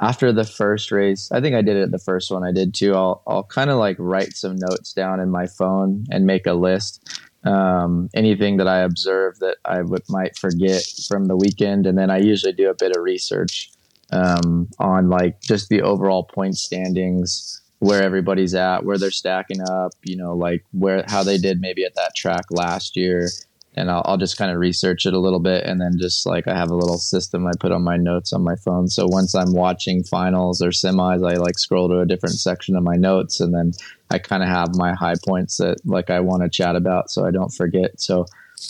after 0.00 0.32
the 0.32 0.44
first 0.44 0.90
race 0.90 1.30
i 1.32 1.40
think 1.40 1.54
i 1.54 1.62
did 1.62 1.76
it 1.76 1.90
the 1.92 1.98
first 1.98 2.30
one 2.30 2.42
i 2.42 2.50
did 2.50 2.74
too 2.74 2.94
i'll, 2.94 3.22
I'll 3.26 3.44
kind 3.44 3.70
of 3.70 3.78
like 3.78 3.96
write 3.98 4.36
some 4.36 4.56
notes 4.56 4.92
down 4.92 5.20
in 5.20 5.30
my 5.30 5.46
phone 5.46 6.04
and 6.10 6.26
make 6.26 6.46
a 6.46 6.54
list. 6.54 7.20
Um, 7.44 8.08
anything 8.14 8.58
that 8.58 8.68
i 8.68 8.78
observe 8.78 9.38
that 9.40 9.56
i 9.64 9.82
would, 9.82 10.02
might 10.08 10.36
forget 10.38 10.82
from 11.08 11.26
the 11.26 11.36
weekend 11.36 11.86
and 11.86 11.98
then 11.98 12.10
i 12.10 12.18
usually 12.18 12.52
do 12.52 12.70
a 12.70 12.74
bit 12.74 12.96
of 12.96 13.02
research 13.02 13.72
um, 14.12 14.68
on 14.78 15.08
like 15.08 15.40
just 15.40 15.68
the 15.68 15.82
overall 15.82 16.24
point 16.24 16.56
standings, 16.56 17.60
where 17.78 18.02
everybody's 18.02 18.54
at, 18.54 18.84
where 18.84 18.98
they're 18.98 19.10
stacking 19.10 19.60
up, 19.60 19.92
you 20.04 20.16
know, 20.16 20.34
like 20.34 20.64
where 20.72 21.04
how 21.08 21.24
they 21.24 21.38
did 21.38 21.60
maybe 21.60 21.84
at 21.84 21.94
that 21.96 22.14
track 22.14 22.44
last 22.50 22.96
year. 22.96 23.28
And 23.74 23.90
I'll, 23.90 24.02
I'll 24.04 24.18
just 24.18 24.36
kind 24.36 24.50
of 24.50 24.58
research 24.58 25.06
it 25.06 25.14
a 25.14 25.18
little 25.18 25.40
bit, 25.40 25.64
and 25.64 25.80
then 25.80 25.92
just 25.98 26.26
like 26.26 26.46
I 26.46 26.54
have 26.54 26.70
a 26.70 26.76
little 26.76 26.98
system 26.98 27.46
I 27.46 27.52
put 27.58 27.72
on 27.72 27.82
my 27.82 27.96
notes 27.96 28.34
on 28.34 28.44
my 28.44 28.54
phone. 28.54 28.86
So 28.88 29.06
once 29.08 29.34
I'm 29.34 29.54
watching 29.54 30.04
finals 30.04 30.60
or 30.60 30.68
semis, 30.68 31.26
I 31.26 31.38
like 31.38 31.58
scroll 31.58 31.88
to 31.88 32.00
a 32.00 32.06
different 32.06 32.34
section 32.34 32.76
of 32.76 32.82
my 32.82 32.96
notes, 32.96 33.40
and 33.40 33.54
then 33.54 33.72
I 34.10 34.18
kind 34.18 34.42
of 34.42 34.50
have 34.50 34.76
my 34.76 34.92
high 34.92 35.14
points 35.26 35.56
that 35.56 35.78
like 35.86 36.10
I 36.10 36.20
want 36.20 36.42
to 36.42 36.50
chat 36.50 36.76
about, 36.76 37.10
so 37.10 37.24
I 37.24 37.30
don't 37.30 37.48
forget. 37.48 37.98
So 37.98 38.26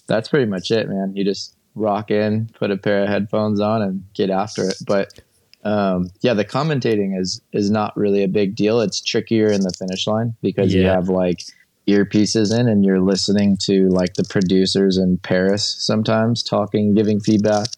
that's 0.07 0.29
pretty 0.29 0.47
much 0.47 0.71
it, 0.71 0.89
man. 0.89 1.17
You 1.17 1.25
just 1.25 1.57
rock 1.75 2.13
in, 2.13 2.49
put 2.55 2.71
a 2.71 2.77
pair 2.77 3.03
of 3.03 3.09
headphones 3.09 3.59
on, 3.59 3.83
and 3.83 4.05
get 4.15 4.31
after 4.31 4.69
it. 4.69 4.77
But 4.87 5.21
um, 5.65 6.11
yeah, 6.21 6.35
the 6.35 6.45
commentating 6.45 7.19
is 7.19 7.41
is 7.53 7.71
not 7.71 7.97
really 7.97 8.23
a 8.23 8.29
big 8.29 8.57
deal. 8.57 8.81
It's 8.81 9.01
trickier 9.01 9.49
in 9.49 9.61
the 9.63 9.73
finish 9.79 10.07
line 10.07 10.35
because 10.43 10.75
yeah. 10.75 10.81
you 10.81 10.87
have 10.89 11.09
like 11.09 11.43
earpieces 11.89 12.57
in 12.57 12.69
and 12.69 12.85
you're 12.85 13.01
listening 13.01 13.57
to 13.61 13.89
like 13.89 14.15
the 14.15 14.25
producers 14.25 14.97
in 14.97 15.19
Paris 15.19 15.77
sometimes 15.79 16.43
talking, 16.43 16.95
giving 16.95 17.21
feedback. 17.21 17.69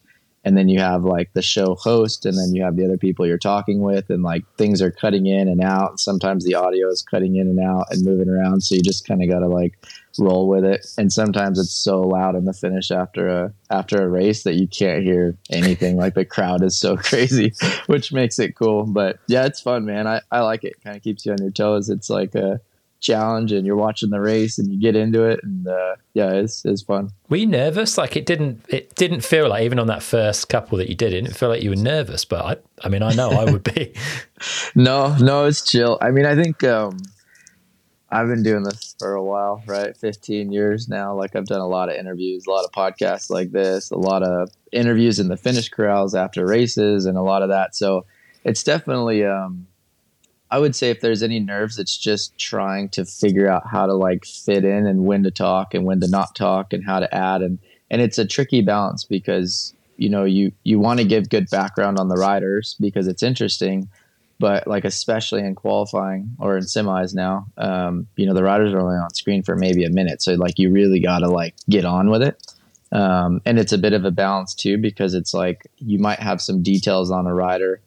And 0.45 0.55
then 0.55 0.69
you 0.69 0.79
have 0.79 1.03
like 1.03 1.33
the 1.33 1.41
show 1.41 1.75
host, 1.75 2.25
and 2.25 2.37
then 2.37 2.53
you 2.53 2.63
have 2.63 2.75
the 2.75 2.85
other 2.85 2.97
people 2.97 3.25
you're 3.25 3.37
talking 3.37 3.81
with, 3.81 4.09
and 4.09 4.23
like 4.23 4.45
things 4.57 4.81
are 4.81 4.91
cutting 4.91 5.25
in 5.25 5.47
and 5.47 5.61
out. 5.61 5.99
Sometimes 5.99 6.45
the 6.45 6.55
audio 6.55 6.87
is 6.87 7.01
cutting 7.01 7.35
in 7.35 7.47
and 7.47 7.59
out 7.59 7.87
and 7.89 8.05
moving 8.05 8.29
around. 8.29 8.61
So 8.61 8.75
you 8.75 8.81
just 8.81 9.07
kind 9.07 9.21
of 9.23 9.29
got 9.29 9.39
to 9.39 9.47
like 9.47 9.77
roll 10.17 10.47
with 10.47 10.63
it. 10.63 10.85
And 10.97 11.11
sometimes 11.11 11.59
it's 11.59 11.73
so 11.73 12.01
loud 12.01 12.35
in 12.35 12.45
the 12.45 12.53
finish 12.53 12.91
after 12.91 13.27
a 13.27 13.53
after 13.69 14.01
a 14.01 14.07
race 14.07 14.43
that 14.43 14.55
you 14.55 14.67
can't 14.67 15.03
hear 15.03 15.35
anything. 15.49 15.97
like 15.97 16.13
the 16.13 16.25
crowd 16.25 16.63
is 16.63 16.77
so 16.77 16.95
crazy, 17.09 17.53
which 17.87 18.13
makes 18.13 18.39
it 18.39 18.55
cool. 18.55 18.85
But 18.85 19.19
yeah, 19.27 19.45
it's 19.45 19.61
fun, 19.61 19.85
man. 19.85 20.07
I, 20.07 20.21
I 20.31 20.41
like 20.41 20.63
it. 20.63 20.81
Kind 20.83 20.95
of 20.95 21.03
keeps 21.03 21.25
you 21.25 21.31
on 21.31 21.39
your 21.41 21.51
toes. 21.51 21.89
It's 21.89 22.09
like 22.09 22.35
a 22.35 22.61
challenge 23.05 23.51
and 23.51 23.65
you're 23.65 23.75
watching 23.75 24.09
the 24.09 24.19
race 24.19 24.57
and 24.57 24.71
you 24.71 24.79
get 24.79 24.95
into 24.95 25.23
it 25.23 25.39
and 25.43 25.67
uh, 25.67 25.95
yeah 26.13 26.31
it's 26.31 26.65
it's 26.65 26.81
fun 26.81 27.09
were 27.29 27.37
you 27.37 27.45
nervous 27.45 27.97
like 27.97 28.15
it 28.15 28.25
didn't 28.25 28.63
it 28.69 28.93
didn't 28.95 29.21
feel 29.21 29.49
like 29.49 29.63
even 29.63 29.79
on 29.79 29.87
that 29.87 30.03
first 30.03 30.49
couple 30.49 30.77
that 30.77 30.89
you 30.89 30.95
did 30.95 31.13
it 31.13 31.21
didn't 31.21 31.35
feel 31.35 31.49
like 31.49 31.63
you 31.63 31.69
were 31.69 31.75
nervous 31.75 32.25
but 32.25 32.45
i 32.45 32.85
i 32.85 32.89
mean 32.89 33.03
i 33.03 33.13
know 33.13 33.29
i 33.29 33.49
would 33.49 33.63
be 33.63 33.93
no 34.75 35.15
no 35.17 35.45
it's 35.45 35.63
chill 35.69 35.97
i 36.01 36.11
mean 36.11 36.25
i 36.25 36.35
think 36.35 36.63
um 36.63 36.97
I've 38.11 38.27
been 38.27 38.43
doing 38.43 38.63
this 38.63 38.95
for 38.99 39.15
a 39.15 39.23
while, 39.23 39.63
right? 39.65 39.97
15 39.97 40.51
years 40.51 40.87
now. 40.87 41.13
Like 41.15 41.35
I've 41.35 41.47
done 41.47 41.59
a 41.59 41.67
lot 41.67 41.89
of 41.89 41.95
interviews, 41.95 42.45
a 42.45 42.49
lot 42.51 42.63
of 42.63 42.71
podcasts 42.71 43.29
like 43.29 43.51
this, 43.51 43.91
a 43.91 43.97
lot 43.97 44.23
of 44.23 44.51
interviews 44.71 45.19
in 45.19 45.27
the 45.27 45.35
finish 45.35 45.67
corrals 45.67 46.15
after 46.15 46.45
races 46.45 47.05
and 47.05 47.17
a 47.17 47.21
lot 47.21 47.41
of 47.41 47.49
that. 47.49 47.75
So 47.75 48.05
it's 48.45 48.63
definitely 48.63 49.25
um 49.25 49.67
I 50.55 50.57
would 50.57 50.73
say 50.73 50.89
if 50.89 51.01
there's 51.01 51.21
any 51.21 51.41
nerves, 51.41 51.77
it's 51.77 51.97
just 51.97 52.37
trying 52.37 52.87
to 52.91 53.03
figure 53.03 53.49
out 53.49 53.67
how 53.67 53.85
to 53.87 53.93
like 53.93 54.23
fit 54.23 54.63
in 54.63 54.87
and 54.87 55.03
when 55.03 55.21
to 55.23 55.29
talk 55.29 55.73
and 55.73 55.83
when 55.83 55.99
to 55.99 56.07
not 56.07 56.33
talk 56.33 56.71
and 56.71 56.81
how 56.81 57.01
to 57.01 57.13
add 57.13 57.41
and 57.41 57.59
and 57.91 58.01
it's 58.01 58.17
a 58.17 58.25
tricky 58.25 58.61
balance 58.61 59.03
because 59.03 59.73
you 59.97 60.07
know 60.07 60.23
you 60.23 60.53
you 60.63 60.79
want 60.79 61.01
to 61.01 61.05
give 61.05 61.27
good 61.27 61.49
background 61.49 61.99
on 61.99 62.07
the 62.07 62.15
riders 62.15 62.77
because 62.79 63.05
it's 63.09 63.21
interesting 63.21 63.89
but 64.39 64.65
like 64.65 64.85
especially 64.85 65.41
in 65.41 65.55
qualifying 65.55 66.29
or 66.39 66.55
in 66.55 66.63
semis 66.63 67.13
now, 67.13 67.47
um, 67.57 68.07
you 68.15 68.25
know, 68.25 68.33
the 68.33 68.43
riders 68.43 68.73
are 68.73 68.79
only 68.79 68.95
on 68.95 69.13
screen 69.13 69.43
for 69.43 69.57
maybe 69.57 69.83
a 69.83 69.89
minute, 69.89 70.21
so 70.21 70.35
like 70.35 70.57
you 70.57 70.71
really 70.71 71.01
got 71.01 71.19
to 71.19 71.27
like 71.27 71.55
get 71.69 71.83
on 71.83 72.09
with 72.09 72.21
it. 72.21 72.41
Um, 72.93 73.41
and 73.45 73.59
it's 73.59 73.73
a 73.73 73.77
bit 73.77 73.91
of 73.91 74.05
a 74.05 74.11
balance 74.11 74.53
too 74.53 74.77
because 74.77 75.15
it's 75.15 75.33
like 75.33 75.67
you 75.79 75.99
might 75.99 76.19
have 76.19 76.41
some 76.41 76.63
details 76.63 77.11
on 77.11 77.27
a 77.27 77.33
rider 77.33 77.81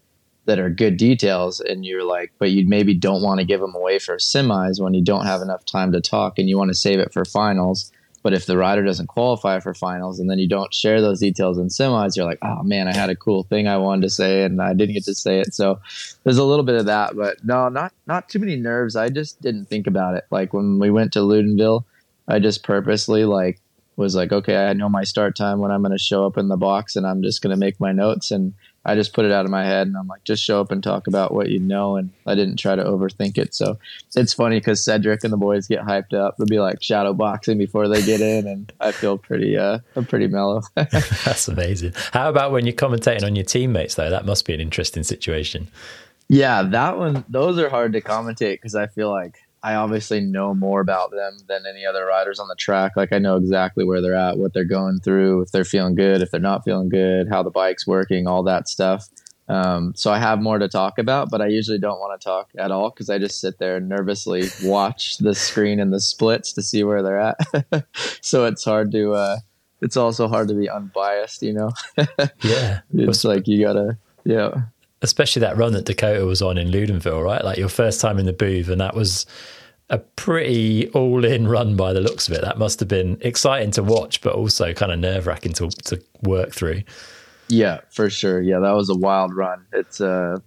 that 0.48 0.58
are 0.58 0.70
good 0.70 0.96
details, 0.96 1.60
and 1.60 1.84
you're 1.84 2.04
like, 2.04 2.32
but 2.38 2.50
you 2.50 2.66
maybe 2.66 2.94
don't 2.94 3.22
want 3.22 3.38
to 3.38 3.46
give 3.46 3.60
them 3.60 3.74
away 3.74 3.98
for 3.98 4.16
semis 4.16 4.80
when 4.80 4.94
you 4.94 5.04
don't 5.04 5.26
have 5.26 5.42
enough 5.42 5.64
time 5.66 5.92
to 5.92 6.00
talk, 6.00 6.38
and 6.38 6.48
you 6.48 6.56
want 6.56 6.70
to 6.70 6.74
save 6.74 6.98
it 6.98 7.12
for 7.12 7.24
finals. 7.24 7.92
But 8.22 8.32
if 8.32 8.46
the 8.46 8.56
rider 8.56 8.82
doesn't 8.82 9.06
qualify 9.06 9.60
for 9.60 9.74
finals 9.74 10.18
and 10.18 10.28
then 10.28 10.40
you 10.40 10.48
don't 10.48 10.74
share 10.74 11.00
those 11.00 11.20
details 11.20 11.56
in 11.56 11.68
semis, 11.68 12.16
you're 12.16 12.26
like, 12.26 12.40
oh 12.42 12.62
man, 12.64 12.88
I 12.88 12.92
had 12.92 13.10
a 13.10 13.16
cool 13.16 13.44
thing 13.44 13.68
I 13.68 13.76
wanted 13.76 14.02
to 14.02 14.10
say 14.10 14.42
and 14.42 14.60
I 14.60 14.74
didn't 14.74 14.94
get 14.94 15.04
to 15.04 15.14
say 15.14 15.38
it. 15.38 15.54
So 15.54 15.80
there's 16.24 16.36
a 16.36 16.44
little 16.44 16.64
bit 16.64 16.74
of 16.74 16.86
that, 16.86 17.14
but 17.14 17.36
no, 17.44 17.68
not 17.68 17.92
not 18.08 18.28
too 18.28 18.40
many 18.40 18.56
nerves. 18.56 18.96
I 18.96 19.08
just 19.08 19.40
didn't 19.40 19.66
think 19.66 19.86
about 19.86 20.16
it. 20.16 20.24
Like 20.32 20.52
when 20.52 20.80
we 20.80 20.90
went 20.90 21.12
to 21.12 21.20
Loudenvielle, 21.20 21.84
I 22.26 22.40
just 22.40 22.64
purposely 22.64 23.24
like 23.24 23.60
was 23.96 24.14
like, 24.14 24.32
okay, 24.32 24.56
I 24.56 24.72
know 24.72 24.88
my 24.88 25.04
start 25.04 25.36
time 25.36 25.60
when 25.60 25.70
I'm 25.70 25.82
going 25.82 25.92
to 25.92 25.98
show 25.98 26.26
up 26.26 26.36
in 26.38 26.48
the 26.48 26.56
box 26.56 26.96
and 26.96 27.06
I'm 27.06 27.22
just 27.22 27.40
going 27.40 27.50
to 27.50 27.56
make 27.56 27.80
my 27.80 27.92
notes 27.92 28.30
and 28.30 28.52
I 28.84 28.94
just 28.94 29.12
put 29.12 29.24
it 29.24 29.32
out 29.32 29.44
of 29.44 29.50
my 29.50 29.64
head 29.64 29.86
and 29.86 29.96
I'm 29.96 30.06
like, 30.06 30.24
just 30.24 30.42
show 30.42 30.60
up 30.60 30.70
and 30.70 30.82
talk 30.82 31.06
about 31.06 31.34
what 31.34 31.50
you 31.50 31.58
know. 31.58 31.96
And 31.96 32.10
I 32.26 32.34
didn't 32.34 32.56
try 32.56 32.74
to 32.74 32.84
overthink 32.84 33.36
it. 33.36 33.54
So 33.54 33.78
it's 34.16 34.32
funny 34.32 34.58
because 34.58 34.82
Cedric 34.82 35.24
and 35.24 35.32
the 35.32 35.36
boys 35.36 35.66
get 35.66 35.80
hyped 35.80 36.14
up. 36.14 36.36
They'll 36.36 36.46
be 36.46 36.60
like 36.60 36.82
shadow 36.82 37.12
boxing 37.12 37.58
before 37.58 37.88
they 37.88 38.02
get 38.02 38.20
in. 38.20 38.46
And 38.46 38.72
I 38.80 38.92
feel 38.92 39.18
pretty, 39.18 39.58
uh, 39.58 39.80
I'm 39.96 40.06
pretty 40.06 40.28
mellow. 40.28 40.62
That's 40.74 41.48
amazing. 41.48 41.92
How 42.12 42.30
about 42.30 42.52
when 42.52 42.64
you're 42.64 42.72
commentating 42.72 43.24
on 43.24 43.36
your 43.36 43.44
teammates 43.44 43.96
though? 43.96 44.10
That 44.10 44.24
must 44.24 44.46
be 44.46 44.54
an 44.54 44.60
interesting 44.60 45.02
situation. 45.02 45.68
Yeah, 46.28 46.62
that 46.62 46.98
one, 46.98 47.24
those 47.28 47.58
are 47.58 47.70
hard 47.70 47.94
to 47.94 48.00
commentate 48.00 48.54
because 48.54 48.74
I 48.74 48.86
feel 48.86 49.10
like 49.10 49.38
I 49.62 49.74
obviously 49.74 50.20
know 50.20 50.54
more 50.54 50.80
about 50.80 51.10
them 51.10 51.38
than 51.48 51.64
any 51.68 51.84
other 51.84 52.04
riders 52.04 52.38
on 52.38 52.48
the 52.48 52.54
track. 52.56 52.92
Like 52.96 53.12
I 53.12 53.18
know 53.18 53.36
exactly 53.36 53.84
where 53.84 54.00
they're 54.00 54.14
at, 54.14 54.38
what 54.38 54.52
they're 54.52 54.64
going 54.64 55.00
through, 55.00 55.42
if 55.42 55.50
they're 55.50 55.64
feeling 55.64 55.94
good, 55.94 56.22
if 56.22 56.30
they're 56.30 56.40
not 56.40 56.64
feeling 56.64 56.88
good, 56.88 57.28
how 57.28 57.42
the 57.42 57.50
bike's 57.50 57.86
working, 57.86 58.26
all 58.26 58.42
that 58.44 58.68
stuff. 58.68 59.08
Um, 59.48 59.94
so 59.96 60.12
I 60.12 60.18
have 60.18 60.42
more 60.42 60.58
to 60.58 60.68
talk 60.68 60.98
about, 60.98 61.30
but 61.30 61.40
I 61.40 61.46
usually 61.46 61.78
don't 61.78 61.98
want 61.98 62.20
to 62.20 62.24
talk 62.24 62.50
at 62.58 62.70
all 62.70 62.90
because 62.90 63.08
I 63.08 63.18
just 63.18 63.40
sit 63.40 63.58
there 63.58 63.76
and 63.76 63.88
nervously 63.88 64.48
watch 64.62 65.18
the 65.18 65.34
screen 65.34 65.80
and 65.80 65.92
the 65.92 66.00
splits 66.00 66.52
to 66.52 66.62
see 66.62 66.84
where 66.84 67.02
they're 67.02 67.18
at. 67.18 67.38
so 68.20 68.44
it's 68.44 68.64
hard 68.64 68.92
to. 68.92 69.12
Uh, 69.12 69.36
it's 69.80 69.96
also 69.96 70.26
hard 70.26 70.48
to 70.48 70.54
be 70.54 70.68
unbiased, 70.68 71.40
you 71.42 71.52
know. 71.52 71.70
yeah, 72.42 72.80
it's 72.92 73.24
like 73.24 73.46
you 73.46 73.64
gotta. 73.64 73.96
Yeah 74.24 74.62
especially 75.02 75.40
that 75.40 75.56
run 75.56 75.72
that 75.72 75.84
Dakota 75.84 76.24
was 76.24 76.42
on 76.42 76.58
in 76.58 76.68
Loudenvielle, 76.68 77.24
right? 77.24 77.44
Like 77.44 77.58
your 77.58 77.68
first 77.68 78.00
time 78.00 78.18
in 78.18 78.26
the 78.26 78.32
booth, 78.32 78.68
and 78.68 78.80
that 78.80 78.94
was 78.94 79.26
a 79.90 79.98
pretty 79.98 80.88
all-in 80.90 81.48
run 81.48 81.76
by 81.76 81.92
the 81.92 82.00
looks 82.00 82.28
of 82.28 82.34
it. 82.34 82.42
That 82.42 82.58
must 82.58 82.78
have 82.80 82.88
been 82.88 83.18
exciting 83.22 83.70
to 83.72 83.82
watch, 83.82 84.20
but 84.20 84.34
also 84.34 84.72
kind 84.74 84.92
of 84.92 84.98
nerve-wracking 84.98 85.52
to 85.54 85.68
to 85.68 86.02
work 86.22 86.52
through. 86.52 86.82
Yeah, 87.48 87.80
for 87.90 88.10
sure. 88.10 88.40
Yeah, 88.40 88.58
that 88.60 88.72
was 88.72 88.90
a 88.90 88.94
wild 88.94 89.34
run. 89.34 89.64
It's 89.72 90.00
uh 90.00 90.38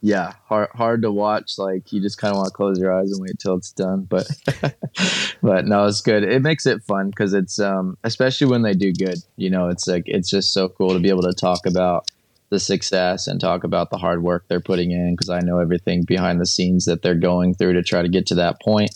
yeah, 0.00 0.34
hard 0.46 0.68
hard 0.74 1.02
to 1.02 1.12
watch. 1.12 1.58
Like 1.58 1.92
you 1.92 2.00
just 2.00 2.18
kind 2.18 2.32
of 2.32 2.38
want 2.38 2.48
to 2.48 2.54
close 2.54 2.78
your 2.78 2.92
eyes 2.92 3.10
and 3.10 3.20
wait 3.20 3.38
till 3.38 3.56
it's 3.56 3.72
done. 3.72 4.02
But 4.02 4.28
but 5.42 5.66
no, 5.66 5.86
it's 5.86 6.00
good. 6.00 6.22
It 6.24 6.42
makes 6.42 6.66
it 6.66 6.82
fun 6.82 7.10
because 7.10 7.34
it's 7.34 7.58
um 7.58 7.96
especially 8.04 8.48
when 8.48 8.62
they 8.62 8.74
do 8.74 8.92
good. 8.92 9.18
You 9.36 9.50
know, 9.50 9.68
it's 9.68 9.86
like 9.86 10.04
it's 10.06 10.30
just 10.30 10.52
so 10.52 10.68
cool 10.68 10.90
to 10.90 11.00
be 11.00 11.08
able 11.08 11.22
to 11.22 11.32
talk 11.32 11.66
about 11.66 12.10
the 12.50 12.58
success 12.58 13.26
and 13.26 13.40
talk 13.40 13.64
about 13.64 13.90
the 13.90 13.98
hard 13.98 14.22
work 14.22 14.44
they're 14.48 14.60
putting 14.60 14.90
in 14.90 15.14
because 15.14 15.28
I 15.28 15.40
know 15.40 15.58
everything 15.58 16.04
behind 16.04 16.40
the 16.40 16.46
scenes 16.46 16.86
that 16.86 17.02
they're 17.02 17.14
going 17.14 17.54
through 17.54 17.74
to 17.74 17.82
try 17.82 18.02
to 18.02 18.08
get 18.08 18.26
to 18.26 18.34
that 18.36 18.60
point 18.60 18.90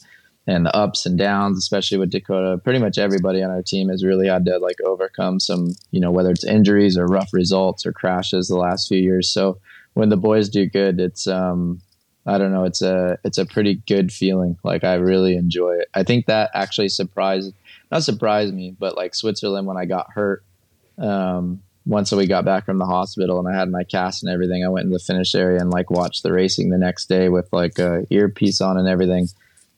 and 0.46 0.66
the 0.66 0.74
ups 0.74 1.06
and 1.06 1.18
downs, 1.18 1.58
especially 1.58 1.98
with 1.98 2.10
Dakota. 2.10 2.58
Pretty 2.58 2.78
much 2.78 2.98
everybody 2.98 3.42
on 3.42 3.50
our 3.50 3.62
team 3.62 3.88
has 3.90 4.04
really 4.04 4.26
had 4.26 4.44
to 4.46 4.58
like 4.58 4.80
overcome 4.84 5.38
some, 5.38 5.74
you 5.90 6.00
know, 6.00 6.10
whether 6.10 6.30
it's 6.30 6.44
injuries 6.44 6.96
or 6.96 7.06
rough 7.06 7.32
results 7.32 7.86
or 7.86 7.92
crashes 7.92 8.48
the 8.48 8.56
last 8.56 8.88
few 8.88 8.98
years. 8.98 9.28
So 9.28 9.58
when 9.94 10.08
the 10.08 10.16
boys 10.16 10.48
do 10.48 10.66
good, 10.66 11.00
it's 11.00 11.26
um 11.26 11.80
I 12.24 12.38
don't 12.38 12.52
know, 12.52 12.64
it's 12.64 12.82
a 12.82 13.18
it's 13.24 13.38
a 13.38 13.46
pretty 13.46 13.76
good 13.86 14.12
feeling. 14.12 14.56
Like 14.64 14.84
I 14.84 14.94
really 14.94 15.36
enjoy 15.36 15.74
it. 15.74 15.88
I 15.94 16.02
think 16.02 16.26
that 16.26 16.50
actually 16.54 16.88
surprised 16.88 17.52
not 17.90 18.02
surprised 18.02 18.54
me, 18.54 18.74
but 18.78 18.96
like 18.96 19.14
Switzerland 19.14 19.66
when 19.66 19.76
I 19.76 19.84
got 19.84 20.10
hurt, 20.12 20.44
um, 20.98 21.60
once 21.84 22.12
we 22.12 22.26
got 22.26 22.44
back 22.44 22.64
from 22.64 22.78
the 22.78 22.86
hospital 22.86 23.38
and 23.38 23.48
I 23.48 23.58
had 23.58 23.70
my 23.70 23.84
cast 23.84 24.22
and 24.22 24.32
everything, 24.32 24.64
I 24.64 24.68
went 24.68 24.86
in 24.86 24.92
the 24.92 24.98
finish 24.98 25.34
area 25.34 25.60
and 25.60 25.70
like 25.70 25.90
watched 25.90 26.22
the 26.22 26.32
racing 26.32 26.70
the 26.70 26.78
next 26.78 27.08
day 27.08 27.28
with 27.28 27.52
like 27.52 27.78
a 27.78 28.06
earpiece 28.10 28.60
on 28.60 28.78
and 28.78 28.88
everything. 28.88 29.28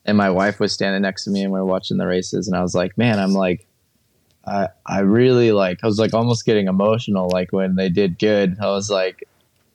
And 0.05 0.17
my 0.17 0.29
wife 0.29 0.59
was 0.59 0.71
standing 0.71 1.01
next 1.01 1.23
to 1.23 1.31
me 1.31 1.41
and 1.43 1.51
we 1.51 1.59
were 1.59 1.65
watching 1.65 1.97
the 1.97 2.05
races 2.05 2.47
and 2.47 2.55
I 2.55 2.61
was 2.61 2.75
like, 2.75 2.97
man, 2.97 3.19
I'm 3.19 3.33
like, 3.33 3.65
I 4.45 4.69
I 4.85 4.99
really 4.99 5.51
like 5.51 5.79
I 5.83 5.87
was 5.87 5.97
like 5.97 6.13
almost 6.13 6.45
getting 6.45 6.67
emotional 6.67 7.29
like 7.29 7.51
when 7.51 7.75
they 7.75 7.89
did 7.89 8.19
good. 8.19 8.57
I 8.61 8.67
was 8.67 8.89
like, 8.89 9.27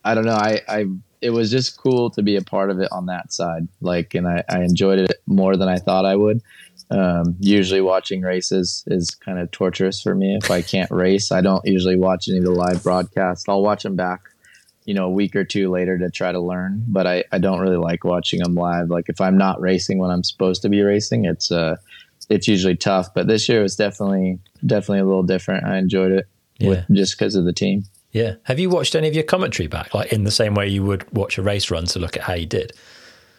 I 0.05 0.15
don't 0.15 0.25
know, 0.25 0.35
I 0.35 0.61
I 0.69 0.87
it 1.21 1.31
was 1.31 1.51
just 1.51 1.77
cool 1.77 2.11
to 2.11 2.23
be 2.23 2.37
a 2.37 2.43
part 2.43 2.71
of 2.71 2.81
it 2.81 2.89
on 2.93 3.07
that 3.07 3.33
side. 3.33 3.69
Like, 3.81 4.15
and 4.15 4.27
I, 4.27 4.43
I 4.49 4.63
enjoyed 4.63 4.99
it 4.99 5.21
more 5.27 5.57
than 5.57 5.69
I 5.69 5.77
thought 5.77 6.07
I 6.07 6.17
would. 6.17 6.43
Um, 6.91 7.37
usually 7.39 7.81
watching 7.81 8.23
races 8.23 8.83
is 8.89 9.15
kind 9.15 9.39
of 9.39 9.51
torturous 9.53 10.03
for 10.03 10.15
me. 10.15 10.37
If 10.43 10.51
I 10.51 10.61
can't 10.61 10.91
race, 10.91 11.31
I 11.31 11.41
don't 11.41 11.65
usually 11.65 11.97
watch 11.97 12.29
any 12.29 12.39
of 12.39 12.45
the 12.45 12.51
live 12.51 12.83
broadcasts. 12.83 13.49
I'll 13.49 13.63
watch 13.63 13.85
them 13.85 13.95
back, 13.95 14.23
you 14.87 14.95
know, 14.95 15.05
a 15.05 15.11
week 15.11 15.37
or 15.37 15.45
two 15.45 15.71
later 15.71 15.97
to 15.99 16.11
try 16.11 16.33
to 16.33 16.41
learn, 16.41 16.85
but 16.89 17.07
I, 17.07 17.23
I 17.31 17.39
don't 17.39 17.61
really 17.61 17.77
like 17.77 18.03
watching 18.03 18.41
them 18.41 18.57
live. 18.57 18.91
Like 18.91 19.09
if 19.09 19.21
I'm 19.21 19.39
not 19.39 19.61
racing 19.61 19.99
when 19.99 20.11
I'm 20.11 20.25
supposed 20.25 20.63
to 20.63 20.69
be 20.69 20.83
racing, 20.83 21.27
it's, 21.27 21.53
uh, 21.53 21.77
it's 22.29 22.49
usually 22.49 22.77
tough, 22.77 23.15
but 23.15 23.29
this 23.29 23.49
year 23.49 23.63
was 23.63 23.77
definitely, 23.77 24.41
definitely 24.67 25.01
a 25.01 25.05
little 25.05 25.23
different. 25.23 25.67
I 25.67 25.79
enjoyed 25.79 26.11
it 26.11 26.27
yeah. 26.59 26.69
with, 26.71 26.87
just 26.91 27.17
because 27.17 27.37
of 27.37 27.45
the 27.45 27.53
team. 27.53 27.85
Yeah. 28.11 28.35
Have 28.43 28.59
you 28.59 28.69
watched 28.69 28.97
any 28.97 29.07
of 29.07 29.15
your 29.15 29.23
commentary 29.23 29.69
back, 29.69 29.95
like 29.95 30.13
in 30.13 30.25
the 30.25 30.33
same 30.33 30.55
way 30.55 30.67
you 30.67 30.83
would 30.83 31.09
watch 31.13 31.39
a 31.39 31.43
race 31.43 31.71
run 31.71 31.85
to 31.85 32.01
look 32.01 32.17
at 32.17 32.25
how 32.25 32.35
you 32.35 32.47
did? 32.47 32.73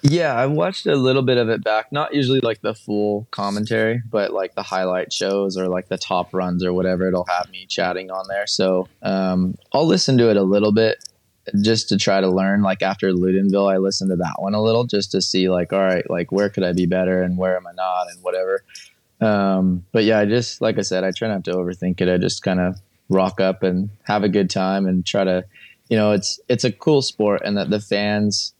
Yeah, 0.03 0.33
I 0.33 0.47
watched 0.47 0.87
a 0.87 0.95
little 0.95 1.21
bit 1.21 1.37
of 1.37 1.49
it 1.49 1.63
back. 1.63 1.91
Not 1.91 2.13
usually 2.13 2.39
like 2.39 2.61
the 2.61 2.73
full 2.73 3.27
commentary, 3.29 4.01
but 4.09 4.33
like 4.33 4.55
the 4.55 4.63
highlight 4.63 5.13
shows 5.13 5.57
or 5.57 5.67
like 5.67 5.89
the 5.89 5.97
top 5.97 6.33
runs 6.33 6.65
or 6.65 6.73
whatever. 6.73 7.07
It'll 7.07 7.25
have 7.25 7.49
me 7.51 7.67
chatting 7.67 8.09
on 8.09 8.27
there. 8.27 8.47
So 8.47 8.87
um, 9.03 9.55
I'll 9.73 9.85
listen 9.85 10.17
to 10.17 10.29
it 10.29 10.37
a 10.37 10.43
little 10.43 10.71
bit 10.71 11.03
just 11.61 11.89
to 11.89 11.97
try 11.97 12.19
to 12.19 12.29
learn. 12.29 12.63
Like 12.63 12.81
after 12.81 13.11
Loudenvielle, 13.11 13.71
I 13.71 13.77
listened 13.77 14.09
to 14.09 14.15
that 14.17 14.35
one 14.39 14.55
a 14.55 14.61
little 14.61 14.85
just 14.85 15.11
to 15.11 15.21
see 15.21 15.49
like, 15.49 15.71
all 15.71 15.79
right, 15.81 16.07
like 16.09 16.31
where 16.31 16.49
could 16.49 16.63
I 16.63 16.73
be 16.73 16.87
better 16.87 17.21
and 17.21 17.37
where 17.37 17.55
am 17.55 17.67
I 17.67 17.73
not 17.73 18.07
and 18.11 18.23
whatever. 18.23 18.63
Um, 19.19 19.85
but 19.91 20.03
yeah, 20.03 20.19
I 20.19 20.25
just 20.25 20.61
like 20.61 20.79
I 20.79 20.81
said, 20.81 21.03
I 21.03 21.11
try 21.11 21.27
not 21.27 21.45
to 21.45 21.51
overthink 21.51 22.01
it. 22.01 22.09
I 22.09 22.17
just 22.17 22.41
kind 22.41 22.59
of 22.59 22.79
rock 23.09 23.39
up 23.39 23.61
and 23.61 23.89
have 24.03 24.23
a 24.23 24.29
good 24.29 24.49
time 24.49 24.87
and 24.87 25.05
try 25.05 25.23
to, 25.23 25.45
you 25.89 25.97
know, 25.97 26.11
it's 26.11 26.39
it's 26.49 26.63
a 26.63 26.71
cool 26.71 27.03
sport 27.03 27.41
and 27.45 27.55
that 27.57 27.69
the 27.69 27.79
fans 27.79 28.53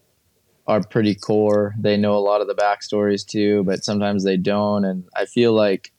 are 0.67 0.81
pretty 0.81 1.15
core. 1.15 1.73
They 1.79 1.97
know 1.97 2.15
a 2.15 2.19
lot 2.19 2.41
of 2.41 2.47
the 2.47 2.55
backstories 2.55 3.25
too, 3.25 3.63
but 3.63 3.83
sometimes 3.83 4.23
they 4.23 4.37
don't. 4.37 4.85
And 4.85 5.05
I 5.15 5.25
feel 5.25 5.53
like 5.53 5.91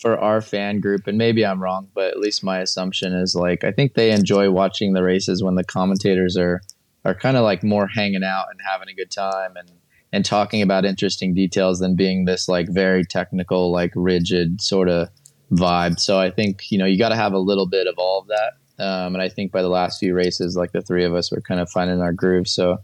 for 0.00 0.18
our 0.18 0.40
fan 0.40 0.80
group, 0.80 1.06
and 1.06 1.16
maybe 1.16 1.46
I'm 1.46 1.62
wrong, 1.62 1.88
but 1.94 2.10
at 2.10 2.18
least 2.18 2.44
my 2.44 2.58
assumption 2.58 3.14
is 3.14 3.34
like 3.34 3.64
I 3.64 3.72
think 3.72 3.94
they 3.94 4.10
enjoy 4.10 4.50
watching 4.50 4.92
the 4.92 5.02
races 5.02 5.42
when 5.42 5.54
the 5.54 5.64
commentators 5.64 6.36
are 6.36 6.60
are 7.04 7.14
kind 7.14 7.36
of 7.36 7.42
like 7.42 7.64
more 7.64 7.86
hanging 7.86 8.24
out 8.24 8.46
and 8.50 8.60
having 8.68 8.88
a 8.88 8.94
good 8.94 9.10
time 9.10 9.56
and 9.56 9.70
and 10.12 10.24
talking 10.24 10.60
about 10.60 10.84
interesting 10.84 11.34
details 11.34 11.78
than 11.78 11.96
being 11.96 12.26
this 12.26 12.48
like 12.48 12.68
very 12.68 13.04
technical, 13.04 13.72
like 13.72 13.92
rigid 13.94 14.60
sort 14.60 14.88
of 14.88 15.08
vibe. 15.50 15.98
So 15.98 16.18
I 16.18 16.30
think 16.30 16.70
you 16.70 16.78
know 16.78 16.84
you 16.84 16.98
got 16.98 17.10
to 17.10 17.16
have 17.16 17.32
a 17.32 17.38
little 17.38 17.66
bit 17.66 17.86
of 17.86 17.94
all 17.96 18.20
of 18.20 18.26
that. 18.28 18.52
Um, 18.78 19.14
and 19.14 19.22
I 19.22 19.28
think 19.28 19.52
by 19.52 19.62
the 19.62 19.68
last 19.68 20.00
few 20.00 20.14
races, 20.14 20.56
like 20.56 20.72
the 20.72 20.82
three 20.82 21.04
of 21.04 21.14
us 21.14 21.30
were 21.30 21.40
kind 21.40 21.60
of 21.60 21.70
finding 21.70 22.00
our 22.00 22.12
groove. 22.12 22.48
So 22.48 22.78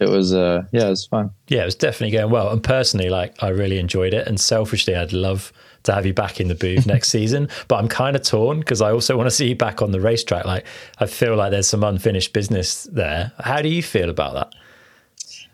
it 0.00 0.08
was 0.08 0.32
uh 0.32 0.64
yeah, 0.72 0.86
it 0.86 0.90
was 0.90 1.06
fun. 1.06 1.30
Yeah, 1.48 1.62
it 1.62 1.66
was 1.66 1.74
definitely 1.74 2.16
going 2.16 2.30
well. 2.30 2.50
And 2.50 2.62
personally, 2.62 3.10
like 3.10 3.40
I 3.42 3.48
really 3.48 3.78
enjoyed 3.78 4.14
it. 4.14 4.26
And 4.26 4.40
selfishly, 4.40 4.96
I'd 4.96 5.12
love 5.12 5.52
to 5.84 5.92
have 5.92 6.06
you 6.06 6.14
back 6.14 6.40
in 6.40 6.48
the 6.48 6.54
booth 6.54 6.86
next 6.86 7.08
season. 7.16 7.48
But 7.68 7.76
I'm 7.76 7.88
kind 7.88 8.16
of 8.16 8.22
torn 8.22 8.60
because 8.60 8.80
I 8.80 8.90
also 8.92 9.16
want 9.16 9.26
to 9.26 9.30
see 9.30 9.48
you 9.50 9.56
back 9.56 9.82
on 9.82 9.92
the 9.92 10.00
racetrack. 10.00 10.46
Like 10.46 10.64
I 10.98 11.06
feel 11.06 11.36
like 11.36 11.50
there's 11.50 11.68
some 11.68 11.84
unfinished 11.84 12.32
business 12.32 12.84
there. 12.84 13.32
How 13.38 13.60
do 13.62 13.68
you 13.68 13.82
feel 13.82 14.10
about 14.10 14.34
that? 14.34 14.54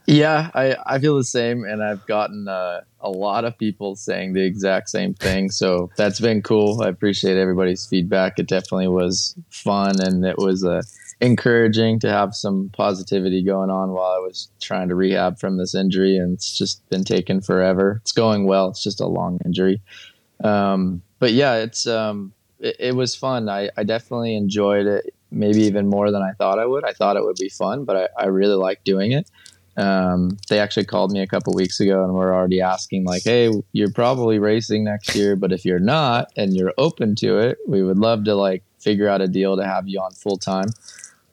Yeah, 0.06 0.50
I, 0.54 0.76
I 0.86 0.98
feel 1.00 1.16
the 1.16 1.24
same, 1.24 1.64
and 1.64 1.82
I've 1.82 2.06
gotten 2.06 2.46
uh, 2.46 2.82
a 3.00 3.10
lot 3.10 3.44
of 3.44 3.58
people 3.58 3.96
saying 3.96 4.34
the 4.34 4.44
exact 4.44 4.88
same 4.88 5.14
thing. 5.14 5.50
So 5.50 5.90
that's 5.96 6.20
been 6.20 6.42
cool. 6.42 6.80
I 6.80 6.88
appreciate 6.88 7.36
everybody's 7.36 7.86
feedback. 7.86 8.38
It 8.38 8.46
definitely 8.46 8.86
was 8.86 9.34
fun, 9.50 10.00
and 10.00 10.24
it 10.24 10.38
was 10.38 10.64
uh, 10.64 10.82
encouraging 11.20 11.98
to 12.00 12.10
have 12.10 12.34
some 12.34 12.70
positivity 12.74 13.42
going 13.42 13.70
on 13.70 13.90
while 13.90 14.10
I 14.10 14.18
was 14.18 14.50
trying 14.60 14.88
to 14.88 14.94
rehab 14.94 15.38
from 15.38 15.56
this 15.56 15.74
injury. 15.74 16.16
And 16.16 16.34
it's 16.34 16.56
just 16.56 16.86
been 16.90 17.04
taking 17.04 17.40
forever. 17.40 18.00
It's 18.02 18.12
going 18.12 18.46
well. 18.46 18.68
It's 18.68 18.82
just 18.82 19.00
a 19.00 19.06
long 19.06 19.38
injury. 19.44 19.80
Um, 20.44 21.02
but 21.18 21.32
yeah, 21.32 21.56
it's 21.56 21.86
um, 21.86 22.32
it, 22.60 22.76
it 22.78 22.96
was 22.96 23.14
fun. 23.14 23.48
I, 23.48 23.70
I 23.76 23.84
definitely 23.84 24.36
enjoyed 24.36 24.86
it, 24.86 25.14
maybe 25.30 25.62
even 25.62 25.88
more 25.88 26.10
than 26.10 26.22
I 26.22 26.32
thought 26.32 26.58
I 26.58 26.66
would. 26.66 26.84
I 26.84 26.92
thought 26.92 27.16
it 27.16 27.24
would 27.24 27.36
be 27.36 27.48
fun, 27.48 27.84
but 27.84 27.96
I, 28.18 28.24
I 28.24 28.26
really 28.26 28.56
like 28.56 28.84
doing 28.84 29.12
it. 29.12 29.30
Um, 29.78 30.38
they 30.48 30.58
actually 30.58 30.86
called 30.86 31.12
me 31.12 31.20
a 31.20 31.26
couple 31.26 31.52
weeks 31.52 31.80
ago 31.80 32.02
and 32.02 32.14
were 32.14 32.34
already 32.34 32.60
asking 32.60 33.04
like, 33.04 33.24
"Hey, 33.24 33.50
you're 33.72 33.92
probably 33.92 34.38
racing 34.38 34.84
next 34.84 35.14
year, 35.14 35.36
but 35.36 35.52
if 35.52 35.64
you're 35.64 35.78
not 35.78 36.30
and 36.36 36.54
you're 36.54 36.72
open 36.78 37.14
to 37.16 37.38
it, 37.38 37.58
we 37.66 37.82
would 37.82 37.98
love 37.98 38.24
to 38.24 38.34
like 38.34 38.62
figure 38.78 39.08
out 39.08 39.20
a 39.20 39.28
deal 39.28 39.56
to 39.56 39.64
have 39.64 39.86
you 39.88 40.00
on 40.00 40.12
full 40.12 40.38
time." 40.38 40.68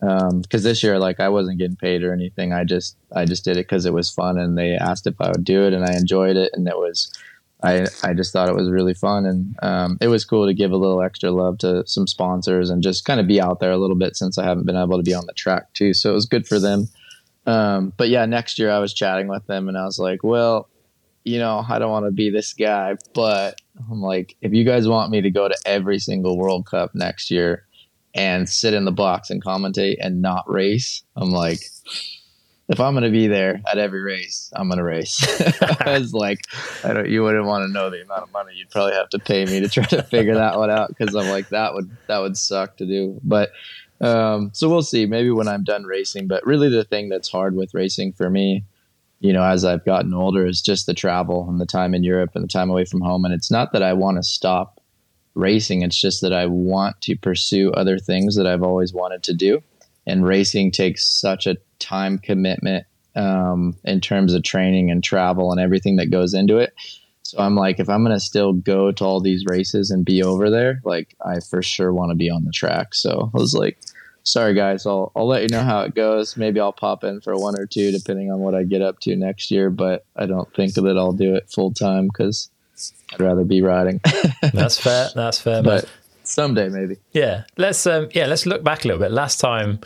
Because 0.03 0.65
um, 0.65 0.69
this 0.69 0.83
year, 0.83 0.99
like, 0.99 1.19
I 1.19 1.29
wasn't 1.29 1.59
getting 1.59 1.75
paid 1.75 2.03
or 2.03 2.13
anything. 2.13 2.51
I 2.51 2.63
just 2.63 2.97
I 3.15 3.25
just 3.25 3.43
did 3.43 3.57
it 3.57 3.67
because 3.67 3.85
it 3.85 3.93
was 3.93 4.09
fun, 4.09 4.37
and 4.37 4.57
they 4.57 4.75
asked 4.75 5.07
if 5.07 5.15
I 5.19 5.29
would 5.29 5.43
do 5.43 5.63
it, 5.63 5.73
and 5.73 5.85
I 5.85 5.93
enjoyed 5.93 6.35
it, 6.35 6.51
and 6.53 6.67
it 6.67 6.77
was. 6.77 7.11
I, 7.65 7.87
I 8.03 8.13
just 8.13 8.33
thought 8.33 8.49
it 8.49 8.55
was 8.55 8.69
really 8.69 8.93
fun 8.93 9.25
and 9.25 9.55
um, 9.63 9.97
it 10.01 10.09
was 10.09 10.25
cool 10.25 10.45
to 10.47 10.53
give 10.53 10.73
a 10.73 10.75
little 10.75 11.01
extra 11.01 11.31
love 11.31 11.59
to 11.59 11.87
some 11.87 12.07
sponsors 12.07 12.69
and 12.69 12.83
just 12.83 13.05
kind 13.05 13.21
of 13.21 13.27
be 13.27 13.39
out 13.39 13.61
there 13.61 13.71
a 13.71 13.77
little 13.77 13.95
bit 13.95 14.17
since 14.17 14.37
I 14.37 14.43
haven't 14.43 14.65
been 14.65 14.75
able 14.75 14.97
to 14.97 15.03
be 15.03 15.13
on 15.13 15.25
the 15.27 15.33
track 15.33 15.71
too. 15.71 15.93
So 15.93 16.11
it 16.11 16.13
was 16.13 16.25
good 16.25 16.45
for 16.45 16.59
them 16.59 16.89
um, 17.45 17.93
but 17.97 18.09
yeah, 18.09 18.25
next 18.25 18.57
year 18.57 18.71
I 18.71 18.79
was 18.79 18.93
chatting 18.93 19.27
with 19.27 19.45
them 19.47 19.67
and 19.67 19.77
I 19.77 19.85
was 19.85 19.99
like, 19.99 20.23
well, 20.23 20.69
you 21.23 21.39
know, 21.39 21.65
I 21.67 21.79
don't 21.79 21.91
want 21.91 22.05
to 22.05 22.11
be 22.11 22.29
this 22.29 22.53
guy, 22.53 22.95
but 23.13 23.59
I'm 23.89 24.01
like, 24.01 24.35
if 24.41 24.53
you 24.53 24.63
guys 24.63 24.87
want 24.87 25.11
me 25.11 25.21
to 25.21 25.29
go 25.29 25.47
to 25.47 25.55
every 25.65 25.99
single 25.99 26.37
World 26.37 26.65
Cup 26.65 26.93
next 26.93 27.31
year 27.31 27.65
and 28.13 28.47
sit 28.47 28.73
in 28.73 28.85
the 28.85 28.91
box 28.91 29.29
and 29.29 29.43
commentate 29.43 29.97
and 29.99 30.21
not 30.21 30.49
race, 30.49 31.03
I'm 31.15 31.31
like, 31.31 31.59
if 32.69 32.79
I'm 32.79 32.93
going 32.93 33.03
to 33.03 33.09
be 33.09 33.27
there 33.27 33.61
at 33.69 33.77
every 33.77 34.01
race, 34.01 34.51
I'm 34.55 34.67
going 34.67 34.77
to 34.77 34.83
race. 34.83 35.21
I 35.81 35.97
was 35.99 36.13
like, 36.13 36.39
I 36.83 36.93
don't, 36.93 37.09
you 37.09 37.23
wouldn't 37.23 37.45
want 37.45 37.67
to 37.67 37.73
know 37.73 37.89
the 37.89 38.01
amount 38.01 38.23
of 38.23 38.31
money 38.31 38.53
you'd 38.55 38.69
probably 38.69 38.93
have 38.93 39.09
to 39.09 39.19
pay 39.19 39.45
me 39.45 39.59
to 39.59 39.69
try 39.69 39.83
to 39.85 40.03
figure 40.11 40.35
that 40.35 40.57
one 40.57 40.69
out. 40.69 40.95
Cause 40.97 41.15
I'm 41.15 41.29
like, 41.29 41.49
that 41.49 41.73
would, 41.73 41.89
that 42.07 42.19
would 42.19 42.37
suck 42.37 42.77
to 42.77 42.85
do. 42.85 43.19
But 43.23 43.51
um, 44.03 44.51
so 44.53 44.69
we'll 44.69 44.81
see. 44.81 45.05
Maybe 45.05 45.31
when 45.31 45.47
I'm 45.47 45.63
done 45.63 45.85
racing. 45.85 46.27
But 46.27 46.45
really, 46.45 46.69
the 46.69 46.83
thing 46.83 47.09
that's 47.09 47.31
hard 47.31 47.55
with 47.55 47.73
racing 47.73 48.13
for 48.13 48.29
me, 48.29 48.65
you 49.19 49.31
know, 49.31 49.43
as 49.43 49.63
I've 49.63 49.85
gotten 49.85 50.13
older, 50.13 50.45
is 50.45 50.61
just 50.61 50.85
the 50.85 50.93
travel 50.93 51.47
and 51.49 51.59
the 51.59 51.65
time 51.65 51.93
in 51.93 52.03
Europe 52.03 52.31
and 52.35 52.43
the 52.43 52.49
time 52.49 52.69
away 52.69 52.85
from 52.85 53.01
home. 53.01 53.23
And 53.23 53.33
it's 53.33 53.49
not 53.49 53.71
that 53.71 53.81
I 53.81 53.93
want 53.93 54.17
to 54.17 54.23
stop 54.23 54.81
racing. 55.35 55.81
It's 55.81 55.99
just 55.99 56.21
that 56.21 56.33
I 56.33 56.45
want 56.45 57.01
to 57.01 57.15
pursue 57.15 57.71
other 57.71 57.97
things 57.97 58.35
that 58.35 58.47
I've 58.47 58.63
always 58.63 58.93
wanted 58.93 59.23
to 59.23 59.33
do. 59.33 59.61
And 60.05 60.25
racing 60.25 60.71
takes 60.71 61.05
such 61.05 61.47
a 61.47 61.57
time 61.79 62.17
commitment 62.19 62.85
um, 63.15 63.75
in 63.83 64.01
terms 64.01 64.33
of 64.33 64.43
training 64.43 64.91
and 64.91 65.03
travel 65.03 65.51
and 65.51 65.61
everything 65.61 65.95
that 65.97 66.11
goes 66.11 66.33
into 66.33 66.57
it. 66.57 66.73
So 67.23 67.39
I'm 67.39 67.55
like, 67.55 67.79
if 67.79 67.89
I'm 67.89 68.03
going 68.03 68.15
to 68.15 68.19
still 68.19 68.53
go 68.53 68.91
to 68.91 69.03
all 69.03 69.21
these 69.21 69.45
races 69.47 69.91
and 69.91 70.05
be 70.05 70.21
over 70.21 70.49
there, 70.49 70.81
like 70.83 71.15
I 71.25 71.39
for 71.39 71.63
sure 71.63 71.93
want 71.93 72.11
to 72.11 72.15
be 72.15 72.29
on 72.29 72.43
the 72.43 72.51
track. 72.51 72.93
So 72.93 73.31
I 73.33 73.37
was 73.37 73.53
like, 73.53 73.79
sorry 74.23 74.53
guys, 74.53 74.85
I'll 74.85 75.11
I'll 75.15 75.27
let 75.27 75.41
you 75.41 75.49
know 75.49 75.63
how 75.63 75.81
it 75.81 75.95
goes. 75.95 76.35
Maybe 76.35 76.59
I'll 76.59 76.73
pop 76.73 77.03
in 77.03 77.21
for 77.21 77.35
one 77.35 77.59
or 77.59 77.65
two 77.65 77.91
depending 77.91 78.31
on 78.31 78.39
what 78.39 78.55
I 78.55 78.63
get 78.63 78.81
up 78.81 78.99
to 79.01 79.15
next 79.15 79.51
year, 79.51 79.69
but 79.69 80.05
I 80.15 80.25
don't 80.25 80.53
think 80.53 80.73
that 80.73 80.97
I'll 80.97 81.13
do 81.13 81.35
it 81.35 81.49
full 81.49 81.73
time 81.73 82.07
because 82.07 82.49
I'd 83.13 83.19
rather 83.19 83.43
be 83.43 83.61
riding. 83.61 84.01
That's 84.53 84.79
fair. 84.79 85.09
That's 85.15 85.39
fair. 85.39 85.63
But 85.63 85.89
someday 86.23 86.69
maybe. 86.69 86.97
Yeah. 87.11 87.43
Let's 87.57 87.85
um 87.87 88.09
yeah, 88.13 88.25
let's 88.25 88.45
look 88.45 88.63
back 88.63 88.85
a 88.85 88.87
little 88.87 89.01
bit. 89.01 89.11
Last 89.11 89.39
time 89.39 89.79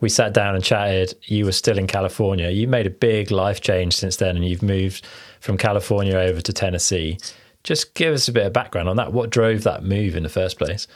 we 0.00 0.08
sat 0.08 0.34
down 0.34 0.54
and 0.54 0.62
chatted, 0.62 1.14
you 1.24 1.44
were 1.44 1.52
still 1.52 1.78
in 1.78 1.86
California. 1.86 2.50
You 2.50 2.68
made 2.68 2.86
a 2.86 2.90
big 2.90 3.30
life 3.30 3.60
change 3.60 3.96
since 3.96 4.16
then 4.16 4.36
and 4.36 4.44
you've 4.44 4.62
moved 4.62 5.06
from 5.40 5.56
California 5.56 6.16
over 6.16 6.40
to 6.40 6.52
Tennessee. 6.52 7.18
Just 7.62 7.94
give 7.94 8.12
us 8.14 8.28
a 8.28 8.32
bit 8.32 8.46
of 8.46 8.52
background 8.52 8.88
on 8.88 8.96
that. 8.96 9.12
What 9.12 9.30
drove 9.30 9.62
that 9.64 9.82
move 9.82 10.14
in 10.14 10.22
the 10.22 10.28
first 10.28 10.58
place? 10.58 10.86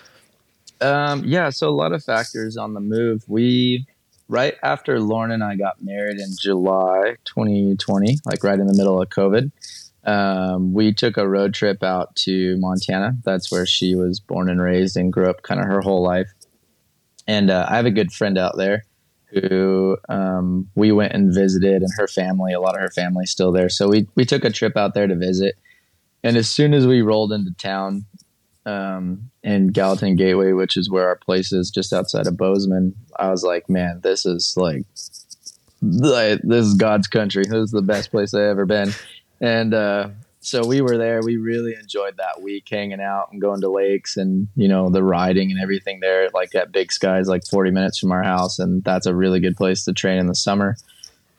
Um, 0.81 1.25
yeah, 1.25 1.51
so 1.51 1.69
a 1.69 1.71
lot 1.71 1.93
of 1.93 2.03
factors 2.03 2.57
on 2.57 2.75
the 2.75 2.81
move. 2.81 3.25
We 3.29 3.87
right 4.29 4.55
after 4.63 5.01
Lauren 5.01 5.33
and 5.33 5.43
I 5.43 5.57
got 5.57 5.83
married 5.83 6.19
in 6.19 6.31
July 6.41 7.17
2020, 7.25 8.19
like 8.25 8.43
right 8.45 8.59
in 8.59 8.67
the 8.67 8.75
middle 8.75 9.03
of 9.03 9.09
COVID. 9.09 9.51
Um, 10.05 10.73
we 10.73 10.95
took 10.95 11.17
a 11.17 11.29
road 11.29 11.55
trip 11.55 11.83
out 11.83 12.17
to 12.17 12.57
Montana. 12.59 13.17
That's 13.25 13.53
where 13.53 13.67
she 13.67 13.95
was 13.95 14.19
born 14.21 14.49
and 14.49 14.61
raised 14.61 14.97
and 14.97 15.13
grew 15.13 15.29
up 15.29 15.43
kind 15.43 15.61
of 15.61 15.67
her 15.67 15.81
whole 15.81 16.03
life. 16.03 16.31
And 17.27 17.51
uh, 17.51 17.67
I 17.69 17.77
have 17.77 17.87
a 17.87 17.91
good 17.91 18.13
friend 18.13 18.39
out 18.39 18.57
there 18.57 18.85
who 19.27 19.97
um, 20.09 20.69
we 20.75 20.91
went 20.91 21.13
and 21.13 21.33
visited, 21.33 21.83
and 21.83 21.91
her 21.97 22.09
family, 22.09 22.53
a 22.53 22.61
lot 22.61 22.75
of 22.75 22.81
her 22.81 22.91
family, 22.91 23.27
still 23.27 23.53
there. 23.53 23.69
So 23.69 23.89
we 23.89 24.09
we 24.17 24.25
took 24.25 24.45
a 24.45 24.51
trip 24.51 24.77
out 24.77 24.95
there 24.95 25.07
to 25.07 25.15
visit. 25.15 25.57
And 26.25 26.37
as 26.37 26.49
soon 26.49 26.75
as 26.75 26.87
we 26.87 27.01
rolled 27.01 27.33
into 27.33 27.53
town, 27.53 28.07
um, 28.67 29.31
in 29.43 29.69
Gallatin 29.69 30.17
Gateway, 30.17 30.53
which 30.53 30.77
is 30.77 30.91
where 30.91 31.09
our 31.09 31.17
place 31.17 31.53
is, 31.53 31.71
just 31.71 31.93
outside 31.93 32.27
of 32.27 32.37
Bozeman, 32.37 32.95
I 33.19 33.31
was 33.31 33.43
like, 33.43 33.69
man, 33.69 34.01
this 34.03 34.27
is 34.27 34.55
like, 34.57 34.85
this 35.81 36.67
is 36.67 36.75
God's 36.75 37.07
country. 37.07 37.45
This 37.45 37.55
is 37.55 37.71
the 37.71 37.83
best 37.83 38.11
place 38.11 38.35
I've 38.35 38.43
ever 38.43 38.67
been. 38.67 38.93
And 39.41 39.73
uh, 39.75 40.09
so 40.41 40.67
we 40.67 40.81
were 40.81 40.99
there. 40.99 41.21
We 41.23 41.37
really 41.37 41.75
enjoyed 41.75 42.17
that 42.17 42.43
week 42.43 42.69
hanging 42.71 43.01
out 43.01 43.29
and 43.31 43.41
going 43.41 43.61
to 43.61 43.71
lakes 43.71 44.17
and, 44.17 44.49
you 44.57 44.69
know, 44.69 44.91
the 44.91 45.03
riding 45.03 45.51
and 45.51 45.61
everything 45.61 46.01
there. 46.01 46.29
Like 46.33 46.51
that 46.51 46.73
Big 46.73 46.93
Sky 46.93 47.19
is 47.19 47.29
like 47.29 47.45
40 47.47 47.71
minutes 47.71 47.99
from 47.99 48.13
our 48.13 48.23
house. 48.23 48.59
And 48.59 48.83
that's 48.85 49.07
a 49.07 49.15
really 49.15 49.41
good 49.41 49.57
place 49.57 49.85
to 49.85 49.93
train 49.93 50.19
in 50.19 50.27
the 50.27 50.35
summer. 50.35 50.77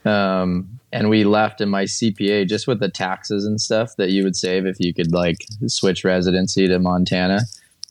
Um, 0.06 0.80
and 0.92 1.10
we 1.10 1.24
left 1.24 1.62
in 1.62 1.70
my 1.70 1.84
CPA 1.84 2.48
just 2.48 2.68
with 2.68 2.80
the 2.80 2.90
taxes 2.90 3.46
and 3.46 3.62
stuff 3.62 3.96
that 3.98 4.10
you 4.10 4.24
would 4.24 4.36
save 4.36 4.66
if 4.66 4.80
you 4.80 4.94
could 4.94 5.12
like 5.12 5.38
switch 5.68 6.04
residency 6.04 6.68
to 6.68 6.80
Montana. 6.80 7.42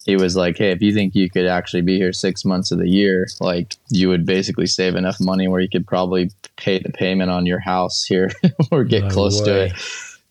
He 0.06 0.16
was 0.16 0.34
like, 0.34 0.56
"Hey, 0.56 0.70
if 0.70 0.80
you 0.80 0.94
think 0.94 1.14
you 1.14 1.28
could 1.28 1.46
actually 1.46 1.82
be 1.82 1.96
here 1.96 2.12
six 2.12 2.44
months 2.44 2.70
of 2.70 2.78
the 2.78 2.88
year, 2.88 3.26
like 3.40 3.76
you 3.90 4.08
would 4.08 4.24
basically 4.24 4.66
save 4.66 4.96
enough 4.96 5.20
money 5.20 5.46
where 5.46 5.60
you 5.60 5.68
could 5.68 5.86
probably 5.86 6.30
pay 6.56 6.78
the 6.78 6.90
payment 6.90 7.30
on 7.30 7.46
your 7.46 7.60
house 7.60 8.04
here 8.04 8.30
or 8.70 8.84
get 8.84 9.04
no 9.04 9.10
close 9.10 9.40
way. 9.40 9.46
to 9.46 9.64
it." 9.66 9.72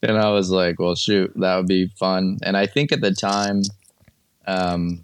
And 0.02 0.18
I 0.18 0.32
was 0.32 0.50
like, 0.50 0.80
"Well, 0.80 0.96
shoot, 0.96 1.32
that 1.36 1.56
would 1.58 1.68
be 1.68 1.88
fun." 2.00 2.40
And 2.44 2.58
I 2.58 2.66
think 2.66 2.92
at 2.92 3.02
the 3.02 3.12
time, 3.12 3.62
um, 4.48 5.04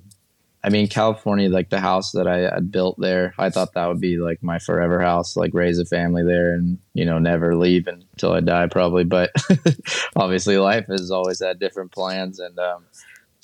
I 0.66 0.70
mean, 0.70 0.88
California, 0.88 1.48
like 1.48 1.70
the 1.70 1.80
house 1.80 2.12
that 2.14 2.28
I 2.28 2.38
had 2.40 2.72
built 2.72 3.00
there, 3.00 3.36
I 3.38 3.52
thought 3.52 3.76
that 3.76 3.86
would 3.86 4.02
be 4.02 4.18
like 4.18 4.42
my 4.42 4.58
forever 4.58 5.00
house, 5.00 5.38
like 5.38 5.54
raise 5.54 5.78
a 5.78 5.86
family 5.86 6.24
there 6.24 6.56
and, 6.56 6.80
you 6.96 7.06
know, 7.06 7.20
never 7.20 7.56
leave 7.56 7.86
until 7.86 8.32
I 8.32 8.40
die 8.40 8.66
probably. 8.66 9.04
But 9.04 9.30
obviously 10.16 10.58
life 10.58 10.88
has 10.88 11.12
always 11.12 11.40
had 11.40 11.60
different 11.60 11.92
plans. 11.92 12.40
And, 12.40 12.58
um, 12.58 12.86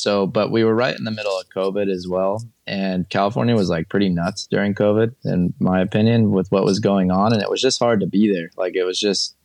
so, 0.01 0.25
but 0.25 0.49
we 0.49 0.63
were 0.63 0.73
right 0.73 0.97
in 0.97 1.03
the 1.03 1.11
middle 1.11 1.39
of 1.39 1.47
COVID 1.49 1.87
as 1.87 2.07
well. 2.07 2.43
And 2.65 3.07
California 3.09 3.53
was 3.53 3.69
like 3.69 3.87
pretty 3.87 4.09
nuts 4.09 4.47
during 4.47 4.73
COVID, 4.73 5.13
in 5.25 5.53
my 5.59 5.79
opinion, 5.79 6.31
with 6.31 6.51
what 6.51 6.63
was 6.63 6.79
going 6.79 7.11
on. 7.11 7.33
And 7.33 7.41
it 7.41 7.51
was 7.51 7.61
just 7.61 7.77
hard 7.77 7.99
to 7.99 8.07
be 8.07 8.33
there. 8.33 8.49
Like 8.57 8.75
it 8.75 8.83
was 8.83 8.99
just 8.99 9.35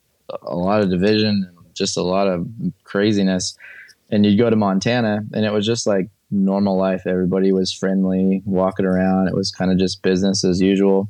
a 0.41 0.55
lot 0.55 0.81
of 0.81 0.89
division 0.89 1.45
and 1.47 1.75
just 1.75 1.95
a 1.95 2.01
lot 2.01 2.27
of 2.27 2.47
craziness. 2.85 3.55
And 4.09 4.25
you'd 4.25 4.39
go 4.39 4.49
to 4.49 4.55
Montana 4.55 5.21
and 5.31 5.45
it 5.45 5.53
was 5.53 5.63
just 5.63 5.85
like 5.85 6.09
normal 6.31 6.75
life. 6.75 7.05
Everybody 7.05 7.51
was 7.51 7.71
friendly, 7.71 8.41
walking 8.43 8.87
around. 8.87 9.27
It 9.27 9.35
was 9.35 9.51
kind 9.51 9.71
of 9.71 9.77
just 9.77 10.01
business 10.01 10.43
as 10.43 10.59
usual. 10.59 11.07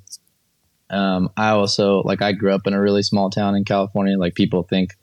Um, 0.90 1.30
I 1.38 1.52
also 1.52 2.02
like 2.02 2.22
I 2.22 2.34
grew 2.34 2.54
up 2.54 2.68
in 2.68 2.74
a 2.74 2.82
really 2.82 3.04
small 3.04 3.30
town 3.30 3.56
in 3.56 3.64
California. 3.64 4.18
Like 4.18 4.36
people 4.36 4.64
think 4.64 4.98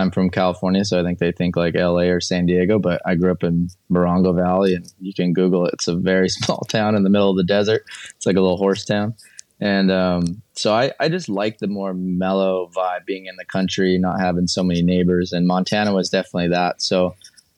I'm 0.00 0.10
from 0.10 0.30
California, 0.30 0.84
so 0.84 0.98
I 0.98 1.04
think 1.04 1.18
they 1.18 1.32
think 1.32 1.56
like 1.56 1.74
LA 1.74 2.04
or 2.04 2.20
San 2.20 2.46
Diego, 2.46 2.78
but 2.78 3.00
I 3.04 3.14
grew 3.14 3.30
up 3.30 3.44
in 3.44 3.68
Morongo 3.90 4.34
Valley, 4.34 4.74
and 4.74 4.90
you 5.00 5.14
can 5.14 5.32
Google 5.32 5.66
it. 5.66 5.74
It's 5.74 5.88
a 5.88 5.94
very 5.94 6.28
small 6.30 6.60
town 6.68 6.94
in 6.94 7.04
the 7.04 7.10
middle 7.10 7.30
of 7.30 7.36
the 7.36 7.44
desert. 7.44 7.84
It's 8.16 8.26
like 8.26 8.36
a 8.36 8.40
little 8.40 8.56
horse 8.56 8.84
town. 8.84 9.14
And 9.60 9.90
um, 9.90 10.42
so 10.54 10.72
I, 10.72 10.92
I 10.98 11.10
just 11.10 11.28
like 11.28 11.58
the 11.58 11.66
more 11.66 11.92
mellow 11.92 12.70
vibe 12.74 13.04
being 13.04 13.26
in 13.26 13.36
the 13.36 13.44
country, 13.44 13.98
not 13.98 14.18
having 14.18 14.46
so 14.46 14.62
many 14.62 14.82
neighbors. 14.82 15.32
And 15.32 15.46
Montana 15.46 15.92
was 15.92 16.08
definitely 16.08 16.48
that. 16.48 16.80
So 16.80 17.14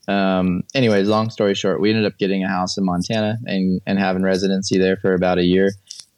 um, 0.09 0.63
anyways, 0.75 1.07
long 1.07 1.29
story 1.29 1.55
short, 1.55 1.79
we 1.79 1.91
ended 1.91 2.05
up 2.05 2.17
getting 2.17 2.43
a 2.43 2.49
house 2.49 2.77
in 2.77 2.83
Montana 2.83 3.39
and, 3.45 3.79
and 3.85 3.97
having 3.97 4.21
residency 4.21 4.77
there 4.77 4.97
for 4.97 5.13
about 5.13 5.37
a 5.37 5.45
year. 5.45 5.71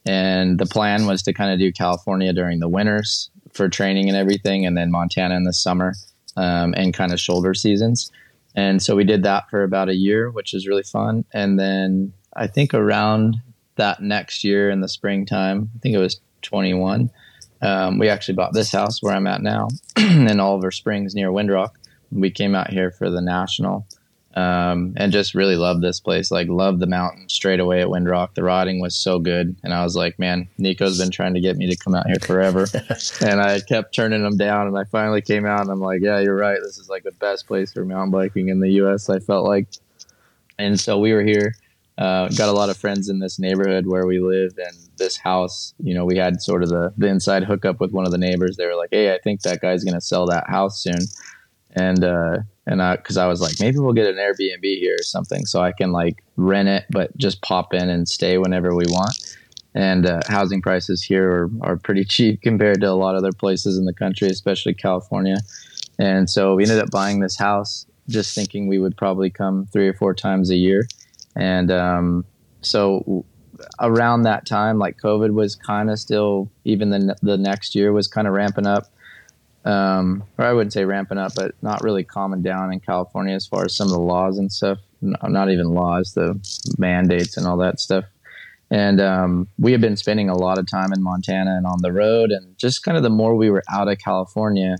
And 0.07 0.59
the 0.59 0.65
plan 0.65 1.05
was 1.05 1.21
to 1.23 1.33
kind 1.33 1.51
of 1.51 1.59
do 1.59 1.71
California 1.71 2.33
during 2.33 2.59
the 2.59 2.69
winters 2.69 3.29
for 3.53 3.69
training 3.69 4.09
and 4.09 4.17
everything, 4.17 4.65
and 4.65 4.77
then 4.77 4.91
Montana 4.91 5.35
in 5.35 5.45
the 5.45 5.53
summer 5.53 5.93
um, 6.38 6.74
and 6.78 6.93
kind 6.93 7.13
of 7.13 7.19
shoulder 7.19 7.54
seasons. 7.54 8.12
And 8.56 8.82
so 8.82 8.95
we 8.95 9.04
did 9.04 9.24
that 9.24 9.50
for 9.50 9.63
about 9.63 9.89
a 9.89 9.95
year, 9.95 10.32
which 10.32 10.54
was 10.54 10.67
really 10.67 10.84
fun. 10.84 11.26
And 11.34 11.60
then 11.60 12.13
I 12.36 12.48
think 12.48 12.74
around 12.74 13.38
that 13.76 14.02
next 14.02 14.43
year 14.43 14.69
in 14.69 14.82
the 14.82 14.88
springtime, 14.88 15.69
I 15.76 15.80
think 15.80 15.95
it 15.95 16.00
was 16.00 16.21
21, 16.41 17.10
um, 17.62 18.00
we 18.00 18.10
actually 18.10 18.36
bought 18.36 18.54
this 18.54 18.71
house 18.71 19.02
where 19.02 19.13
I'm 19.13 19.28
at 19.28 19.41
now 19.41 19.67
in 19.98 20.39
Oliver 20.39 20.71
Springs 20.71 21.15
near 21.15 21.30
Windrock. 21.30 21.71
We 22.12 22.30
came 22.30 22.56
out 22.56 22.69
here 22.69 22.91
for 22.91 23.10
the 23.10 23.21
national 23.21 23.88
um, 24.36 24.93
and 24.98 25.13
just 25.13 25.34
really 25.34 25.56
loved 25.56 25.82
this 25.82 26.00
place. 26.00 26.30
Like, 26.30 26.50
loved 26.50 26.80
the 26.80 26.88
mountain 26.88 27.30
straight 27.30 27.62
away 27.62 27.82
at 27.82 27.88
Windrock. 27.88 28.34
The 28.34 28.43
rotting 28.43 28.82
was 28.82 28.95
so 28.95 29.17
good. 29.17 29.56
And 29.63 29.74
I 29.74 29.84
was 29.84 29.95
like, 29.95 30.19
man, 30.19 30.50
Nico's 30.58 30.98
been 30.98 31.12
trying 31.12 31.34
to 31.36 31.39
get 31.39 31.56
me 31.56 31.69
to 31.69 31.78
come 31.78 31.95
out 31.95 32.08
here 32.08 32.19
forever. 32.19 32.67
and 33.21 33.39
I 33.39 33.62
kept 33.62 33.95
turning 33.95 34.24
them 34.24 34.36
down. 34.36 34.67
And 34.67 34.78
I 34.78 34.84
finally 34.84 35.21
came 35.21 35.45
out 35.45 35.62
and 35.62 35.69
I'm 35.69 35.80
like, 35.80 36.02
yeah, 36.02 36.19
you're 36.19 36.36
right. 36.36 36.60
This 36.62 36.78
is 36.78 36.89
like 36.89 37.04
the 37.04 37.13
best 37.13 37.48
place 37.48 37.71
for 37.71 37.86
mountain 37.86 38.12
biking 38.12 38.50
in 38.50 38.60
the 38.60 38.71
U.S., 38.71 39.10
I 39.10 39.19
felt 39.19 39.45
like. 39.45 39.67
And 40.60 40.80
so 40.80 41.00
we 41.00 41.13
were 41.13 41.24
here. 41.24 41.56
Uh, 41.98 42.28
got 42.30 42.50
a 42.50 42.52
lot 42.52 42.69
of 42.69 42.76
friends 42.76 43.08
in 43.08 43.19
this 43.19 43.39
neighborhood 43.39 43.88
where 43.88 44.06
we 44.06 44.19
live 44.19 44.52
and 44.58 44.76
this 44.98 45.15
house 45.15 45.74
you 45.80 45.93
know 45.93 46.04
we 46.04 46.17
had 46.17 46.41
sort 46.41 46.62
of 46.62 46.67
the, 46.67 46.93
the 46.98 47.08
inside 47.08 47.41
hookup 47.41 47.80
with 47.80 47.93
one 47.93 48.06
of 48.06 48.12
the 48.12 48.17
neighbors 48.17 48.58
they 48.58 48.65
were 48.65 48.76
like 48.76 48.89
hey 48.91 49.13
i 49.13 49.19
think 49.19 49.41
that 49.41 49.62
guy's 49.62 49.84
going 49.86 49.93
to 49.93 50.02
sell 50.02 50.26
that 50.26 50.50
house 50.50 50.82
soon 50.82 51.00
and 51.71 52.04
uh, 52.04 52.38
and 52.67 52.82
I 52.82 52.95
because 52.95 53.17
I 53.17 53.28
was 53.28 53.41
like 53.41 53.54
maybe 53.60 53.80
we'll 53.80 53.93
get 53.93 54.08
an 54.08 54.15
Airbnb 54.15 54.63
here 54.63 54.95
or 54.99 55.04
something 55.04 55.45
so 55.45 55.62
I 55.62 55.71
can 55.71 55.91
like 55.91 56.23
rent 56.36 56.67
it 56.67 56.86
but 56.89 57.15
just 57.17 57.41
pop 57.41 57.73
in 57.73 57.89
and 57.89 58.08
stay 58.08 58.38
whenever 58.38 58.75
we 58.75 58.86
want. 58.88 59.36
And 59.73 60.06
uh, 60.06 60.21
housing 60.28 60.62
prices 60.62 61.04
here 61.04 61.30
are, 61.30 61.49
are 61.62 61.78
pretty 61.78 62.06
cheap 62.06 62.41
compared 62.41 62.82
to 62.82 62.89
a 62.89 62.93
lot 62.93 63.15
of 63.15 63.19
other 63.19 63.34
places 63.34 63.78
in 63.78 63.86
the 63.86 63.93
country, 63.93 64.30
especially 64.30 64.73
California. 64.73 65.38
And 65.99 66.30
so 66.30 66.56
we 66.56 66.63
ended 66.63 66.80
up 66.80 66.91
buying 66.91 67.19
this 67.19 67.38
house 67.38 67.86
just 68.08 68.36
thinking 68.36 68.67
we 68.67 68.80
would 68.80 68.95
probably 68.95 69.30
come 69.30 69.65
three 69.73 69.88
or 69.88 69.93
four 69.93 70.13
times 70.13 70.49
a 70.49 70.56
year. 70.56 70.88
And 71.36 71.71
um, 71.71 72.25
so 72.62 73.25
around 73.80 74.23
that 74.23 74.45
time, 74.45 74.78
like 74.80 74.97
COVID 74.97 75.34
was 75.34 75.56
kind 75.56 75.89
of 75.89 75.99
still, 75.99 76.49
even 76.63 76.89
the, 76.89 77.15
the 77.21 77.38
next 77.38 77.75
year 77.75 77.91
was 77.91 78.08
kind 78.08 78.28
of 78.28 78.34
ramping 78.34 78.67
up 78.67 78.88
um, 79.65 80.23
or 80.38 80.45
I 80.45 80.54
wouldn't 80.54 80.73
say 80.73 80.86
ramping 80.86 81.17
up, 81.17 81.34
but 81.36 81.56
not 81.62 81.84
really 81.84 82.04
calming 82.04 82.43
down 82.43 82.71
in 82.71 82.80
California 82.80 83.36
as 83.36 83.47
far 83.47 83.65
as 83.65 83.75
some 83.75 83.88
of 83.88 83.93
the 83.93 83.99
laws 83.99 84.38
and 84.38 84.51
stuff. 84.51 84.80
Not 85.01 85.51
even 85.51 85.73
laws, 85.73 86.13
the 86.13 86.39
mandates 86.78 87.38
and 87.38 87.45
all 87.45 87.58
that 87.58 87.80
stuff. 87.80 88.06
And 88.71 88.99
um, 88.99 89.47
we 89.60 89.71
have 89.73 89.82
been 89.82 89.97
spending 89.97 90.30
a 90.30 90.36
lot 90.36 90.58
of 90.58 90.67
time 90.67 90.91
in 90.93 91.04
Montana 91.04 91.56
and 91.58 91.67
on 91.67 91.82
the 91.82 91.91
road, 91.91 92.32
and 92.32 92.58
just 92.58 92.84
kind 92.84 92.97
of 92.97 93.04
the 93.04 93.10
more 93.10 93.36
we 93.36 93.49
were 93.49 93.63
out 93.69 93.88
of 93.88 93.99
California, 93.99 94.78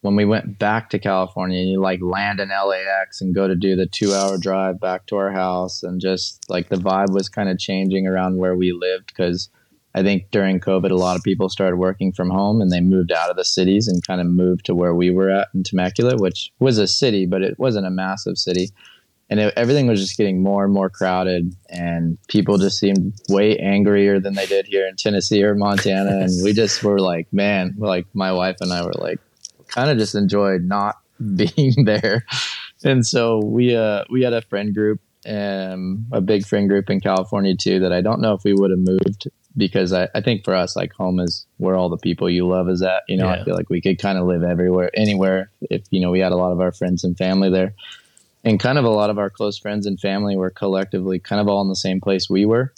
when 0.00 0.16
we 0.16 0.24
went 0.24 0.58
back 0.58 0.90
to 0.90 0.98
California, 0.98 1.62
you 1.62 1.80
like 1.80 2.00
land 2.02 2.40
in 2.40 2.48
LAX 2.48 3.20
and 3.20 3.34
go 3.34 3.46
to 3.46 3.54
do 3.54 3.76
the 3.76 3.86
two 3.86 4.12
hour 4.12 4.36
drive 4.36 4.80
back 4.80 5.06
to 5.06 5.16
our 5.16 5.30
house, 5.30 5.84
and 5.84 6.00
just 6.00 6.48
like 6.50 6.68
the 6.68 6.76
vibe 6.76 7.12
was 7.12 7.28
kind 7.28 7.48
of 7.48 7.58
changing 7.58 8.06
around 8.06 8.38
where 8.38 8.56
we 8.56 8.72
lived 8.72 9.06
because 9.06 9.48
I 9.94 10.02
think 10.02 10.30
during 10.30 10.58
COVID, 10.58 10.90
a 10.90 10.96
lot 10.96 11.16
of 11.16 11.22
people 11.22 11.48
started 11.48 11.76
working 11.76 12.12
from 12.12 12.30
home 12.30 12.60
and 12.60 12.70
they 12.70 12.80
moved 12.80 13.12
out 13.12 13.30
of 13.30 13.36
the 13.36 13.44
cities 13.44 13.88
and 13.88 14.06
kind 14.06 14.20
of 14.20 14.26
moved 14.26 14.64
to 14.66 14.74
where 14.74 14.94
we 14.94 15.10
were 15.10 15.30
at 15.30 15.48
in 15.54 15.62
Temecula, 15.62 16.16
which 16.16 16.50
was 16.60 16.78
a 16.78 16.86
city, 16.86 17.26
but 17.26 17.42
it 17.42 17.58
wasn't 17.58 17.86
a 17.86 17.90
massive 17.90 18.38
city. 18.38 18.70
And 19.28 19.38
it, 19.38 19.52
everything 19.56 19.86
was 19.86 20.00
just 20.00 20.16
getting 20.16 20.42
more 20.42 20.64
and 20.64 20.74
more 20.74 20.90
crowded, 20.90 21.54
and 21.70 22.18
people 22.28 22.58
just 22.58 22.78
seemed 22.78 23.14
way 23.30 23.56
angrier 23.56 24.20
than 24.20 24.34
they 24.34 24.44
did 24.44 24.66
here 24.66 24.86
in 24.86 24.96
Tennessee 24.96 25.42
or 25.42 25.54
Montana. 25.54 26.10
and 26.20 26.30
we 26.42 26.52
just 26.52 26.82
were 26.82 26.98
like, 26.98 27.32
man, 27.32 27.74
like 27.78 28.06
my 28.12 28.32
wife 28.32 28.58
and 28.60 28.72
I 28.72 28.84
were 28.84 28.92
like, 28.98 29.20
kind 29.68 29.90
of 29.90 29.96
just 29.96 30.14
enjoyed 30.14 30.64
not 30.64 30.96
being 31.36 31.84
there. 31.84 32.26
And 32.84 33.06
so 33.06 33.40
we 33.42 33.74
uh, 33.76 34.04
we 34.10 34.22
had 34.22 34.32
a 34.32 34.42
friend 34.42 34.74
group, 34.74 35.00
um, 35.26 36.06
a 36.12 36.20
big 36.20 36.44
friend 36.44 36.68
group 36.68 36.90
in 36.90 37.00
California 37.00 37.54
too. 37.56 37.78
That 37.80 37.92
I 37.92 38.02
don't 38.02 38.20
know 38.20 38.34
if 38.34 38.44
we 38.44 38.52
would 38.52 38.70
have 38.70 38.80
moved 38.80 39.28
because 39.56 39.92
I, 39.92 40.08
I 40.14 40.20
think 40.20 40.44
for 40.44 40.54
us, 40.54 40.76
like 40.76 40.92
home 40.92 41.20
is 41.20 41.46
where 41.58 41.76
all 41.76 41.88
the 41.88 41.98
people 41.98 42.30
you 42.30 42.46
love 42.46 42.68
is 42.68 42.82
at. 42.82 43.02
You 43.08 43.16
know, 43.18 43.26
yeah. 43.26 43.40
I 43.40 43.44
feel 43.44 43.54
like 43.54 43.70
we 43.70 43.80
could 43.80 43.98
kind 43.98 44.18
of 44.18 44.26
live 44.26 44.42
everywhere, 44.42 44.90
anywhere 44.94 45.50
if, 45.70 45.82
you 45.90 46.00
know, 46.00 46.10
we 46.10 46.20
had 46.20 46.32
a 46.32 46.36
lot 46.36 46.52
of 46.52 46.60
our 46.60 46.72
friends 46.72 47.04
and 47.04 47.16
family 47.16 47.50
there. 47.50 47.74
And 48.44 48.58
kind 48.58 48.78
of 48.78 48.84
a 48.84 48.90
lot 48.90 49.10
of 49.10 49.18
our 49.18 49.30
close 49.30 49.58
friends 49.58 49.86
and 49.86 50.00
family 50.00 50.36
were 50.36 50.50
collectively 50.50 51.18
kind 51.18 51.40
of 51.40 51.48
all 51.48 51.62
in 51.62 51.68
the 51.68 51.76
same 51.76 52.00
place 52.00 52.28
we 52.28 52.44
were. 52.44 52.72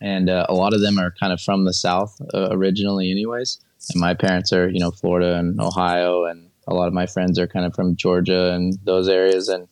And 0.00 0.30
uh, 0.30 0.46
a 0.48 0.54
lot 0.54 0.72
of 0.72 0.80
them 0.80 0.98
are 0.98 1.12
kind 1.20 1.32
of 1.32 1.40
from 1.40 1.64
the 1.64 1.74
South 1.74 2.18
uh, 2.32 2.48
originally, 2.50 3.10
anyways. 3.10 3.58
And 3.92 4.00
my 4.00 4.14
parents 4.14 4.52
are, 4.52 4.68
you 4.68 4.80
know, 4.80 4.90
Florida 4.90 5.36
and 5.36 5.60
Ohio. 5.60 6.24
And 6.24 6.48
a 6.66 6.72
lot 6.72 6.86
of 6.88 6.94
my 6.94 7.06
friends 7.06 7.38
are 7.38 7.46
kind 7.46 7.66
of 7.66 7.74
from 7.74 7.96
Georgia 7.96 8.52
and 8.52 8.78
those 8.84 9.08
areas. 9.08 9.48
And, 9.48 9.68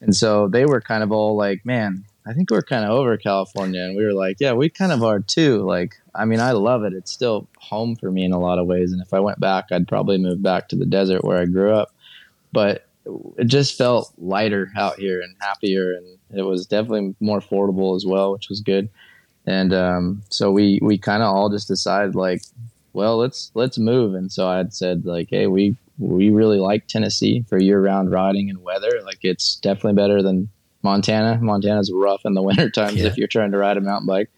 and 0.00 0.14
so 0.14 0.46
they 0.46 0.66
were 0.66 0.80
kind 0.80 1.02
of 1.02 1.10
all 1.10 1.36
like, 1.36 1.64
man, 1.66 2.04
I 2.26 2.32
think 2.32 2.50
we're 2.50 2.62
kind 2.62 2.84
of 2.84 2.90
over 2.90 3.16
California. 3.16 3.82
And 3.82 3.96
we 3.96 4.04
were 4.04 4.14
like, 4.14 4.38
yeah, 4.40 4.52
we 4.52 4.68
kind 4.70 4.92
of 4.92 5.02
are 5.02 5.20
too. 5.20 5.58
Like, 5.62 5.96
I 6.14 6.24
mean, 6.24 6.40
I 6.40 6.52
love 6.52 6.84
it. 6.84 6.92
It's 6.94 7.12
still 7.12 7.48
home 7.58 7.96
for 7.96 8.10
me 8.10 8.24
in 8.24 8.32
a 8.32 8.40
lot 8.40 8.58
of 8.58 8.66
ways. 8.66 8.92
And 8.92 9.02
if 9.02 9.12
I 9.12 9.20
went 9.20 9.40
back, 9.40 9.66
I'd 9.70 9.88
probably 9.88 10.18
move 10.18 10.42
back 10.42 10.68
to 10.68 10.76
the 10.76 10.86
desert 10.86 11.24
where 11.24 11.38
I 11.38 11.44
grew 11.44 11.72
up. 11.74 11.94
But 12.52 12.86
it 13.36 13.44
just 13.44 13.76
felt 13.76 14.12
lighter 14.16 14.70
out 14.76 14.98
here 14.98 15.20
and 15.20 15.36
happier. 15.40 15.92
And 15.92 16.18
it 16.38 16.42
was 16.42 16.66
definitely 16.66 17.14
more 17.20 17.40
affordable 17.40 17.94
as 17.94 18.06
well, 18.06 18.32
which 18.32 18.48
was 18.48 18.60
good. 18.60 18.88
And 19.46 19.74
um, 19.74 20.22
so 20.30 20.50
we, 20.50 20.78
we 20.80 20.96
kind 20.96 21.22
of 21.22 21.28
all 21.28 21.50
just 21.50 21.68
decided 21.68 22.14
like, 22.14 22.42
well, 22.94 23.18
let's 23.18 23.50
let's 23.54 23.76
move. 23.76 24.14
And 24.14 24.32
so 24.32 24.48
I 24.48 24.56
had 24.56 24.72
said 24.72 25.04
like, 25.04 25.28
hey, 25.28 25.48
we 25.48 25.76
we 25.98 26.30
really 26.30 26.58
like 26.58 26.86
Tennessee 26.86 27.44
for 27.48 27.58
year 27.58 27.82
round 27.82 28.10
riding 28.10 28.48
and 28.48 28.62
weather. 28.62 29.02
Like 29.04 29.18
it's 29.22 29.56
definitely 29.56 29.94
better 29.94 30.22
than 30.22 30.48
Montana. 30.84 31.38
Montana's 31.40 31.90
rough 31.92 32.20
in 32.24 32.34
the 32.34 32.42
winter 32.48 32.70
times 32.70 32.96
yeah. 32.96 33.06
if 33.06 33.16
you're 33.16 33.26
trying 33.26 33.50
to 33.50 33.58
ride 33.58 33.76
a 33.76 33.80
mountain 33.80 34.06
bike. 34.06 34.30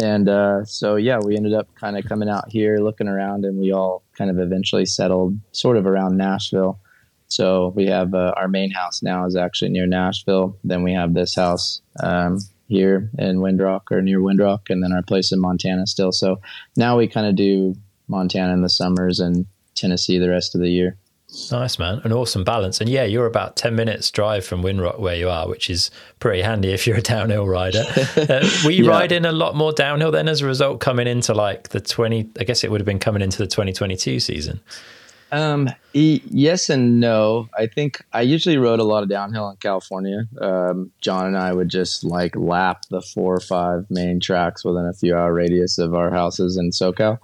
And 0.00 0.28
uh, 0.28 0.64
so, 0.64 0.94
yeah, 0.94 1.18
we 1.18 1.36
ended 1.36 1.54
up 1.54 1.74
kind 1.74 1.98
of 1.98 2.04
coming 2.04 2.28
out 2.28 2.44
here, 2.48 2.78
looking 2.78 3.08
around, 3.08 3.44
and 3.44 3.58
we 3.58 3.72
all 3.72 4.04
kind 4.16 4.30
of 4.30 4.38
eventually 4.38 4.86
settled 4.86 5.36
sort 5.50 5.76
of 5.76 5.86
around 5.86 6.16
Nashville. 6.16 6.78
So 7.26 7.72
we 7.74 7.86
have 7.86 8.14
uh, 8.14 8.32
our 8.36 8.46
main 8.46 8.70
house 8.70 9.02
now 9.02 9.26
is 9.26 9.34
actually 9.34 9.70
near 9.70 9.86
Nashville. 9.86 10.56
Then 10.62 10.84
we 10.84 10.92
have 10.92 11.14
this 11.14 11.34
house 11.34 11.82
um, 12.00 12.38
here 12.68 13.10
in 13.18 13.38
Windrock 13.38 13.90
or 13.90 14.00
near 14.00 14.20
Windrock, 14.20 14.70
and 14.70 14.82
then 14.82 14.92
our 14.92 15.02
place 15.02 15.32
in 15.32 15.40
Montana 15.40 15.86
still. 15.86 16.12
So 16.12 16.40
now 16.76 16.96
we 16.96 17.08
kind 17.08 17.26
of 17.26 17.34
do 17.34 17.74
Montana 18.06 18.52
in 18.52 18.62
the 18.62 18.68
summers 18.68 19.18
and 19.18 19.46
Tennessee 19.74 20.18
the 20.18 20.30
rest 20.30 20.54
of 20.54 20.60
the 20.60 20.70
year. 20.70 20.96
Nice, 21.50 21.78
man. 21.78 22.00
An 22.04 22.12
awesome 22.12 22.42
balance. 22.42 22.80
And 22.80 22.88
yeah, 22.88 23.04
you're 23.04 23.26
about 23.26 23.54
10 23.56 23.76
minutes 23.76 24.10
drive 24.10 24.46
from 24.46 24.62
Windrock 24.62 24.98
where 24.98 25.14
you 25.14 25.28
are, 25.28 25.46
which 25.46 25.68
is 25.68 25.90
pretty 26.20 26.40
handy 26.40 26.72
if 26.72 26.86
you're 26.86 26.96
a 26.96 27.02
downhill 27.16 27.46
rider. 27.46 27.84
Uh, 28.16 28.48
were 28.64 28.70
you 28.70 28.84
yeah. 28.86 28.90
riding 28.90 29.24
a 29.26 29.32
lot 29.32 29.54
more 29.54 29.72
downhill 29.72 30.10
then 30.10 30.26
as 30.26 30.40
a 30.40 30.46
result 30.46 30.80
coming 30.80 31.06
into 31.06 31.34
like 31.34 31.68
the 31.68 31.80
20, 31.80 32.30
I 32.40 32.44
guess 32.44 32.64
it 32.64 32.70
would 32.70 32.80
have 32.80 32.86
been 32.86 32.98
coming 32.98 33.20
into 33.20 33.38
the 33.38 33.46
2022 33.46 34.20
season? 34.20 34.60
Um, 35.30 35.68
e- 35.92 36.22
yes 36.30 36.70
and 36.70 37.00
no. 37.00 37.50
I 37.56 37.66
think 37.66 38.02
I 38.14 38.22
usually 38.22 38.56
rode 38.56 38.80
a 38.80 38.84
lot 38.84 39.02
of 39.02 39.10
downhill 39.10 39.50
in 39.50 39.56
California. 39.56 40.26
Um, 40.40 40.90
John 41.02 41.26
and 41.26 41.36
I 41.36 41.52
would 41.52 41.68
just 41.68 42.04
like 42.04 42.34
lap 42.36 42.84
the 42.88 43.02
four 43.02 43.34
or 43.34 43.40
five 43.40 43.84
main 43.90 44.20
tracks 44.20 44.64
within 44.64 44.86
a 44.86 44.94
few 44.94 45.14
hour 45.14 45.34
radius 45.34 45.76
of 45.76 45.94
our 45.94 46.10
houses 46.10 46.56
in 46.56 46.70
SoCal. 46.70 47.18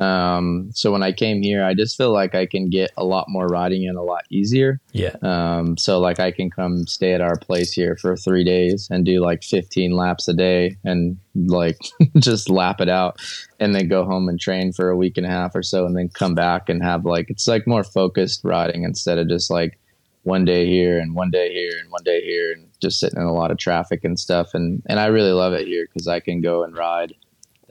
Um, 0.00 0.70
so 0.72 0.90
when 0.90 1.02
I 1.02 1.12
came 1.12 1.42
here, 1.42 1.64
I 1.64 1.74
just 1.74 1.96
feel 1.96 2.12
like 2.12 2.34
I 2.34 2.46
can 2.46 2.68
get 2.68 2.90
a 2.96 3.04
lot 3.04 3.26
more 3.28 3.46
riding 3.46 3.84
in 3.84 3.96
a 3.96 4.02
lot 4.02 4.24
easier. 4.30 4.80
Yeah. 4.92 5.16
Um, 5.22 5.76
so 5.76 6.00
like 6.00 6.18
I 6.18 6.32
can 6.32 6.50
come 6.50 6.86
stay 6.86 7.12
at 7.12 7.20
our 7.20 7.36
place 7.36 7.72
here 7.72 7.96
for 7.96 8.16
three 8.16 8.44
days 8.44 8.88
and 8.90 9.04
do 9.04 9.20
like 9.20 9.42
15 9.44 9.92
laps 9.92 10.26
a 10.28 10.34
day 10.34 10.76
and 10.84 11.16
like 11.34 11.78
just 12.18 12.50
lap 12.50 12.80
it 12.80 12.88
out 12.88 13.20
and 13.60 13.74
then 13.74 13.88
go 13.88 14.04
home 14.04 14.28
and 14.28 14.40
train 14.40 14.72
for 14.72 14.90
a 14.90 14.96
week 14.96 15.16
and 15.16 15.26
a 15.26 15.30
half 15.30 15.54
or 15.54 15.62
so 15.62 15.86
and 15.86 15.96
then 15.96 16.08
come 16.08 16.34
back 16.34 16.68
and 16.68 16.82
have 16.82 17.04
like, 17.04 17.30
it's 17.30 17.46
like 17.46 17.66
more 17.66 17.84
focused 17.84 18.40
riding 18.44 18.82
instead 18.82 19.18
of 19.18 19.28
just 19.28 19.50
like 19.50 19.78
one 20.24 20.44
day 20.44 20.66
here 20.66 20.98
and 20.98 21.14
one 21.14 21.30
day 21.30 21.52
here 21.52 21.78
and 21.78 21.90
one 21.90 22.02
day 22.02 22.22
here 22.22 22.52
and 22.52 22.66
just 22.80 22.98
sitting 22.98 23.20
in 23.20 23.26
a 23.26 23.32
lot 23.32 23.50
of 23.50 23.58
traffic 23.58 24.04
and 24.04 24.18
stuff. 24.18 24.54
And, 24.54 24.82
and 24.86 24.98
I 24.98 25.06
really 25.06 25.32
love 25.32 25.52
it 25.52 25.66
here 25.66 25.86
because 25.86 26.08
I 26.08 26.18
can 26.18 26.40
go 26.40 26.64
and 26.64 26.76
ride 26.76 27.14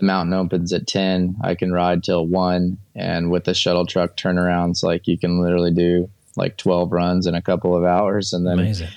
the 0.04 0.08
mountain 0.08 0.34
opens 0.34 0.74
at 0.74 0.86
10 0.86 1.38
i 1.42 1.56
can 1.56 1.72
ride 1.72 2.04
till 2.04 2.28
1 2.28 2.78
and 2.96 3.32
with 3.32 3.46
the 3.46 3.54
shuttle 3.54 3.86
truck 3.86 4.18
turnarounds 4.18 4.84
like 4.84 5.08
you 5.08 5.18
can 5.18 5.42
literally 5.42 5.72
do 5.72 6.10
like 6.36 6.58
12 6.58 6.92
runs 6.92 7.26
in 7.26 7.36
a 7.36 7.42
couple 7.42 7.76
of 7.76 7.86
hours 7.86 8.34
and 8.34 8.46
then 8.46 8.60
Amazing. 8.60 8.90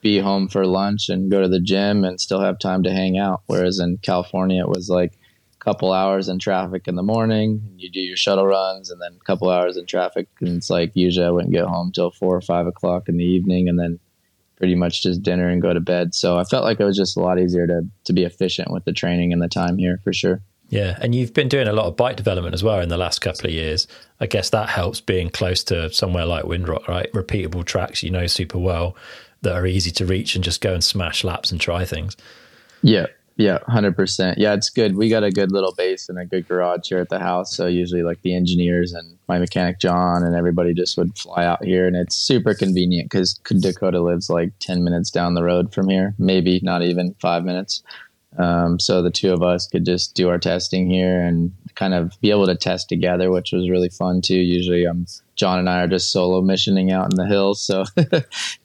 be 0.00 0.18
home 0.18 0.48
for 0.48 0.66
lunch 0.66 1.08
and 1.08 1.30
go 1.30 1.40
to 1.40 1.48
the 1.48 1.60
gym 1.60 2.04
and 2.04 2.20
still 2.20 2.40
have 2.40 2.58
time 2.58 2.82
to 2.82 2.92
hang 2.92 3.16
out 3.18 3.42
whereas 3.46 3.78
in 3.78 3.98
california 3.98 4.60
it 4.60 4.68
was 4.68 4.88
like 4.88 5.12
a 5.12 5.64
couple 5.64 5.92
hours 5.92 6.28
in 6.28 6.40
traffic 6.40 6.88
in 6.88 6.96
the 6.96 7.02
morning 7.04 7.62
you 7.76 7.88
do 7.88 8.00
your 8.00 8.16
shuttle 8.16 8.46
runs 8.46 8.90
and 8.90 9.00
then 9.00 9.12
a 9.14 9.24
couple 9.24 9.48
hours 9.50 9.76
in 9.76 9.86
traffic 9.86 10.26
and 10.40 10.56
it's 10.56 10.70
like 10.70 10.90
usually 10.94 11.26
i 11.26 11.30
wouldn't 11.30 11.52
get 11.52 11.66
home 11.66 11.92
till 11.92 12.10
4 12.10 12.36
or 12.36 12.40
5 12.40 12.66
o'clock 12.66 13.08
in 13.08 13.16
the 13.16 13.24
evening 13.24 13.68
and 13.68 13.78
then 13.78 14.00
pretty 14.58 14.74
much 14.74 15.04
just 15.04 15.22
dinner 15.22 15.48
and 15.48 15.62
go 15.62 15.72
to 15.72 15.80
bed. 15.80 16.14
So 16.14 16.36
I 16.36 16.42
felt 16.42 16.64
like 16.64 16.80
it 16.80 16.84
was 16.84 16.96
just 16.96 17.16
a 17.16 17.20
lot 17.20 17.38
easier 17.38 17.66
to 17.68 17.82
to 18.04 18.12
be 18.12 18.24
efficient 18.24 18.72
with 18.72 18.84
the 18.84 18.92
training 18.92 19.32
and 19.32 19.40
the 19.40 19.48
time 19.48 19.78
here 19.78 20.00
for 20.02 20.12
sure. 20.12 20.42
Yeah, 20.70 20.98
and 21.00 21.14
you've 21.14 21.32
been 21.32 21.48
doing 21.48 21.66
a 21.66 21.72
lot 21.72 21.86
of 21.86 21.96
bike 21.96 22.16
development 22.16 22.54
as 22.54 22.62
well 22.62 22.80
in 22.80 22.90
the 22.90 22.98
last 22.98 23.20
couple 23.20 23.46
of 23.46 23.52
years. 23.52 23.86
I 24.20 24.26
guess 24.26 24.50
that 24.50 24.68
helps 24.68 25.00
being 25.00 25.30
close 25.30 25.64
to 25.64 25.90
somewhere 25.92 26.26
like 26.26 26.44
Windrock, 26.44 26.86
right? 26.88 27.10
Repeatable 27.12 27.64
tracks 27.64 28.02
you 28.02 28.10
know 28.10 28.26
super 28.26 28.58
well 28.58 28.94
that 29.42 29.54
are 29.54 29.66
easy 29.66 29.90
to 29.92 30.04
reach 30.04 30.34
and 30.34 30.44
just 30.44 30.60
go 30.60 30.74
and 30.74 30.84
smash 30.84 31.24
laps 31.24 31.50
and 31.50 31.60
try 31.60 31.84
things. 31.84 32.16
Yeah, 32.82 33.06
yeah, 33.38 33.60
hundred 33.68 33.94
percent. 33.94 34.36
Yeah, 34.36 34.52
it's 34.52 34.68
good. 34.68 34.96
We 34.96 35.08
got 35.08 35.22
a 35.22 35.30
good 35.30 35.52
little 35.52 35.72
base 35.72 36.08
and 36.08 36.18
a 36.18 36.26
good 36.26 36.48
garage 36.48 36.88
here 36.88 36.98
at 36.98 37.08
the 37.08 37.20
house. 37.20 37.56
So 37.56 37.66
usually, 37.66 38.02
like 38.02 38.20
the 38.22 38.34
engineers 38.34 38.92
and 38.92 39.16
my 39.28 39.38
mechanic 39.38 39.78
John 39.78 40.24
and 40.24 40.34
everybody 40.34 40.74
just 40.74 40.98
would 40.98 41.16
fly 41.16 41.44
out 41.44 41.64
here, 41.64 41.86
and 41.86 41.94
it's 41.94 42.16
super 42.16 42.52
convenient 42.52 43.10
because 43.10 43.34
Dakota 43.60 44.00
lives 44.00 44.28
like 44.28 44.50
ten 44.58 44.82
minutes 44.82 45.10
down 45.10 45.34
the 45.34 45.44
road 45.44 45.72
from 45.72 45.88
here, 45.88 46.14
maybe 46.18 46.58
not 46.64 46.82
even 46.82 47.14
five 47.20 47.44
minutes. 47.44 47.82
Um, 48.36 48.78
so 48.78 49.02
the 49.02 49.10
two 49.10 49.32
of 49.32 49.42
us 49.42 49.66
could 49.66 49.84
just 49.84 50.14
do 50.14 50.28
our 50.28 50.38
testing 50.38 50.88
here 50.88 51.20
and 51.20 51.52
kind 51.74 51.94
of 51.94 52.12
be 52.20 52.30
able 52.30 52.46
to 52.46 52.56
test 52.56 52.88
together, 52.88 53.30
which 53.30 53.52
was 53.52 53.70
really 53.70 53.88
fun 53.88 54.20
too. 54.20 54.36
Usually, 54.36 54.86
um, 54.86 55.06
John 55.34 55.58
and 55.58 55.68
I 55.68 55.82
are 55.82 55.88
just 55.88 56.12
solo 56.12 56.42
missioning 56.42 56.92
out 56.92 57.10
in 57.10 57.16
the 57.16 57.26
hills, 57.26 57.62
so 57.62 57.84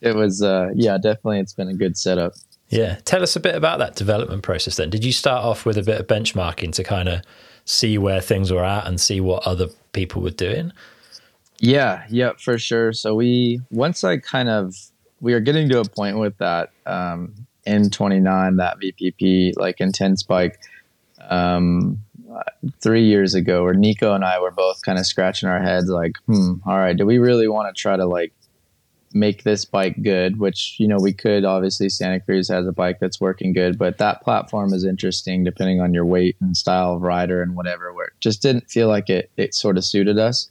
it 0.02 0.14
was, 0.14 0.42
uh, 0.42 0.68
yeah, 0.74 0.98
definitely, 0.98 1.40
it's 1.40 1.54
been 1.54 1.68
a 1.68 1.74
good 1.74 1.96
setup. 1.96 2.34
Yeah. 2.68 2.98
Tell 3.04 3.22
us 3.22 3.36
a 3.36 3.40
bit 3.40 3.54
about 3.54 3.78
that 3.78 3.94
development 3.94 4.42
process 4.42 4.76
then. 4.76 4.90
Did 4.90 5.04
you 5.04 5.12
start 5.12 5.44
off 5.44 5.64
with 5.64 5.78
a 5.78 5.82
bit 5.82 6.00
of 6.00 6.06
benchmarking 6.06 6.72
to 6.72 6.84
kind 6.84 7.08
of 7.08 7.22
see 7.64 7.98
where 7.98 8.20
things 8.20 8.50
were 8.50 8.64
at 8.64 8.86
and 8.86 9.00
see 9.00 9.20
what 9.20 9.46
other 9.46 9.68
people 9.92 10.22
were 10.22 10.30
doing? 10.30 10.72
Yeah, 11.60 12.04
yeah, 12.10 12.32
for 12.38 12.58
sure. 12.58 12.92
So 12.92 13.14
we 13.14 13.60
once 13.70 14.04
I 14.04 14.18
kind 14.18 14.48
of 14.48 14.74
we 15.20 15.34
are 15.34 15.40
getting 15.40 15.68
to 15.70 15.80
a 15.80 15.84
point 15.84 16.18
with 16.18 16.36
that 16.38 16.70
um 16.84 17.46
M29 17.66 18.58
that 18.58 18.78
VPP 18.80 19.52
like 19.56 19.80
intense 19.80 20.22
bike 20.22 20.60
um 21.28 21.98
3 22.80 23.04
years 23.04 23.34
ago 23.34 23.62
where 23.62 23.74
Nico 23.74 24.12
and 24.14 24.24
I 24.24 24.40
were 24.40 24.50
both 24.50 24.82
kind 24.82 24.98
of 24.98 25.06
scratching 25.06 25.48
our 25.48 25.62
heads 25.62 25.88
like, 25.88 26.12
"Hmm, 26.26 26.54
all 26.66 26.78
right, 26.78 26.96
do 26.96 27.06
we 27.06 27.18
really 27.18 27.48
want 27.48 27.74
to 27.74 27.80
try 27.80 27.96
to 27.96 28.06
like 28.06 28.32
make 29.14 29.44
this 29.44 29.64
bike 29.64 30.02
good, 30.02 30.38
which, 30.40 30.74
you 30.78 30.88
know, 30.88 30.98
we 30.98 31.12
could 31.12 31.44
obviously 31.44 31.88
Santa 31.88 32.18
Cruz 32.20 32.48
has 32.48 32.66
a 32.66 32.72
bike 32.72 32.98
that's 33.00 33.20
working 33.20 33.52
good, 33.52 33.78
but 33.78 33.98
that 33.98 34.20
platform 34.22 34.74
is 34.74 34.84
interesting 34.84 35.44
depending 35.44 35.80
on 35.80 35.94
your 35.94 36.04
weight 36.04 36.36
and 36.40 36.56
style 36.56 36.94
of 36.94 37.02
rider 37.02 37.40
and 37.40 37.54
whatever, 37.54 37.92
where 37.92 38.06
it 38.06 38.12
just 38.20 38.42
didn't 38.42 38.68
feel 38.68 38.88
like 38.88 39.08
it, 39.08 39.30
it 39.36 39.54
sort 39.54 39.78
of 39.78 39.84
suited 39.84 40.18
us. 40.18 40.50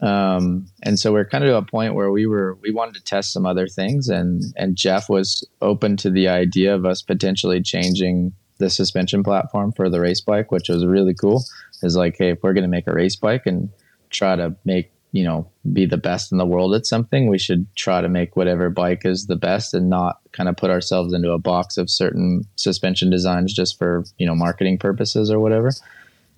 Um, 0.00 0.66
and 0.82 0.98
so 0.98 1.12
we're 1.12 1.24
kind 1.24 1.44
of 1.44 1.48
to 1.48 1.56
a 1.56 1.62
point 1.62 1.94
where 1.94 2.10
we 2.10 2.26
were, 2.26 2.56
we 2.62 2.70
wanted 2.70 2.94
to 2.94 3.02
test 3.02 3.32
some 3.32 3.46
other 3.46 3.66
things 3.66 4.08
and, 4.08 4.42
and 4.56 4.76
Jeff 4.76 5.08
was 5.08 5.46
open 5.60 5.96
to 5.98 6.10
the 6.10 6.28
idea 6.28 6.74
of 6.74 6.86
us 6.86 7.02
potentially 7.02 7.60
changing 7.62 8.32
the 8.58 8.70
suspension 8.70 9.22
platform 9.22 9.72
for 9.72 9.88
the 9.88 10.00
race 10.00 10.20
bike, 10.20 10.52
which 10.52 10.68
was 10.68 10.84
really 10.84 11.14
cool. 11.14 11.44
Is 11.82 11.96
like, 11.96 12.16
hey, 12.18 12.30
if 12.30 12.42
we're 12.42 12.54
going 12.54 12.62
to 12.62 12.68
make 12.68 12.86
a 12.86 12.92
race 12.92 13.16
bike 13.16 13.42
and 13.46 13.70
try 14.10 14.36
to 14.36 14.54
make 14.64 14.92
you 15.12 15.24
know 15.24 15.48
be 15.72 15.86
the 15.86 15.96
best 15.96 16.32
in 16.32 16.38
the 16.38 16.46
world 16.46 16.74
at 16.74 16.84
something 16.84 17.28
we 17.28 17.38
should 17.38 17.66
try 17.76 18.00
to 18.00 18.08
make 18.08 18.36
whatever 18.36 18.68
bike 18.68 19.04
is 19.04 19.26
the 19.26 19.36
best 19.36 19.72
and 19.72 19.88
not 19.88 20.18
kind 20.32 20.48
of 20.48 20.56
put 20.56 20.70
ourselves 20.70 21.14
into 21.14 21.30
a 21.30 21.38
box 21.38 21.78
of 21.78 21.88
certain 21.88 22.42
suspension 22.56 23.08
designs 23.08 23.54
just 23.54 23.78
for 23.78 24.04
you 24.18 24.26
know 24.26 24.34
marketing 24.34 24.78
purposes 24.78 25.30
or 25.30 25.40
whatever 25.40 25.70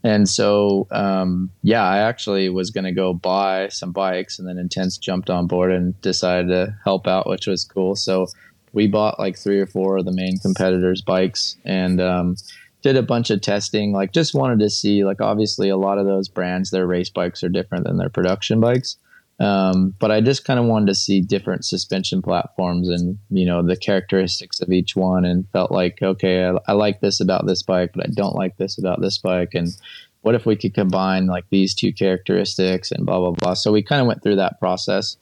and 0.03 0.29
so 0.29 0.87
um, 0.91 1.51
yeah 1.63 1.85
i 1.85 1.99
actually 1.99 2.49
was 2.49 2.71
going 2.71 2.85
to 2.85 2.93
go 2.93 3.13
buy 3.13 3.69
some 3.69 3.93
bikes 3.93 4.39
and 4.39 4.49
then 4.49 4.59
intense 4.59 4.99
jumped 4.99 5.31
on 5.31 5.47
board 5.47 5.71
and 5.73 6.01
decided 6.01 6.49
to 6.49 6.75
help 6.85 7.07
out 7.07 7.29
which 7.29 7.47
was 7.47 7.65
cool. 7.65 7.95
So 7.95 8.27
we 8.73 8.87
bought 8.87 9.19
like 9.19 9.37
three 9.37 9.61
or 9.61 9.67
four 9.67 9.99
of 9.99 10.05
the 10.05 10.13
main 10.13 10.39
competitors 10.39 11.03
bikes 11.03 11.57
and 11.65 12.01
um, 12.01 12.37
did 12.83 12.97
a 12.97 13.03
bunch 13.03 13.31
of 13.31 13.41
testing 13.41 13.93
like 13.93 14.13
just 14.13 14.35
wanted 14.35 14.59
to 14.61 14.71
see 14.71 15.05
like 15.05 15.21
obviously 15.21 15.69
a 15.69 15.77
lot 15.77 15.99
of 15.99 16.07
those 16.07 16.29
brands 16.29 16.71
their 16.71 16.87
race 16.87 17.11
bikes 17.11 17.43
are 17.43 17.49
different 17.49 17.85
than 17.85 17.99
their 17.99 18.09
production 18.09 18.61
bikes 18.61 18.97
um, 19.40 19.94
but 19.98 20.11
i 20.11 20.20
just 20.20 20.44
kind 20.44 20.61
of 20.61 20.66
wanted 20.66 20.87
to 20.87 20.94
see 20.94 21.20
different 21.20 21.64
suspension 21.64 22.22
platforms 22.22 22.88
and 22.88 23.18
you 23.31 23.44
know 23.44 23.62
the 23.62 23.76
characteristics 23.76 24.61
of 24.61 24.70
each 24.70 24.94
one 24.94 25.24
and 25.24 25.48
felt 25.50 25.72
like 25.72 25.98
okay 26.03 26.44
I, 26.44 26.53
I 26.68 26.72
like 26.72 27.00
this 27.00 27.20
about 27.20 27.46
this 27.46 27.62
bike 27.62 27.92
but 27.94 28.07
i 28.07 28.11
don't 28.12 28.37
like 28.37 28.57
this 28.57 28.79
about 28.79 29.00
this 29.00 29.18
bike. 29.18 29.55
And 29.55 29.68
what 30.22 30.35
if 30.35 30.44
we 30.44 30.57
could 30.57 30.74
combine 30.74 31.26
like 31.26 31.44
these 31.50 31.74
two 31.74 31.92
characteristics 31.92 32.92
and 32.92 33.07
blah 33.07 33.18
blah 33.18 33.33
blah. 33.33 33.55
So 33.55 33.72
we 33.72 33.83
kind 33.83 34.00
of 34.00 34.07
went 34.07 34.22
through 34.22 34.37
that 34.37 34.61
process 34.61 35.16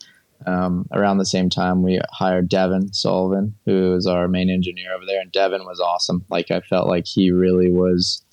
um, 0.45 0.87
around 0.91 1.17
the 1.17 1.25
same 1.25 1.49
time, 1.49 1.83
we 1.83 1.99
hired 2.11 2.47
Devin 2.49 2.93
Sullivan, 2.93 3.55
who 3.65 3.95
is 3.95 4.07
our 4.07 4.27
main 4.27 4.49
engineer 4.49 4.93
over 4.93 5.05
there, 5.05 5.19
and 5.19 5.31
Devin 5.31 5.65
was 5.65 5.79
awesome. 5.79 6.23
Like 6.29 6.49
I 6.51 6.61
felt 6.61 6.87
like 6.87 7.05
he 7.05 7.31
really 7.31 7.71
was, 7.71 8.23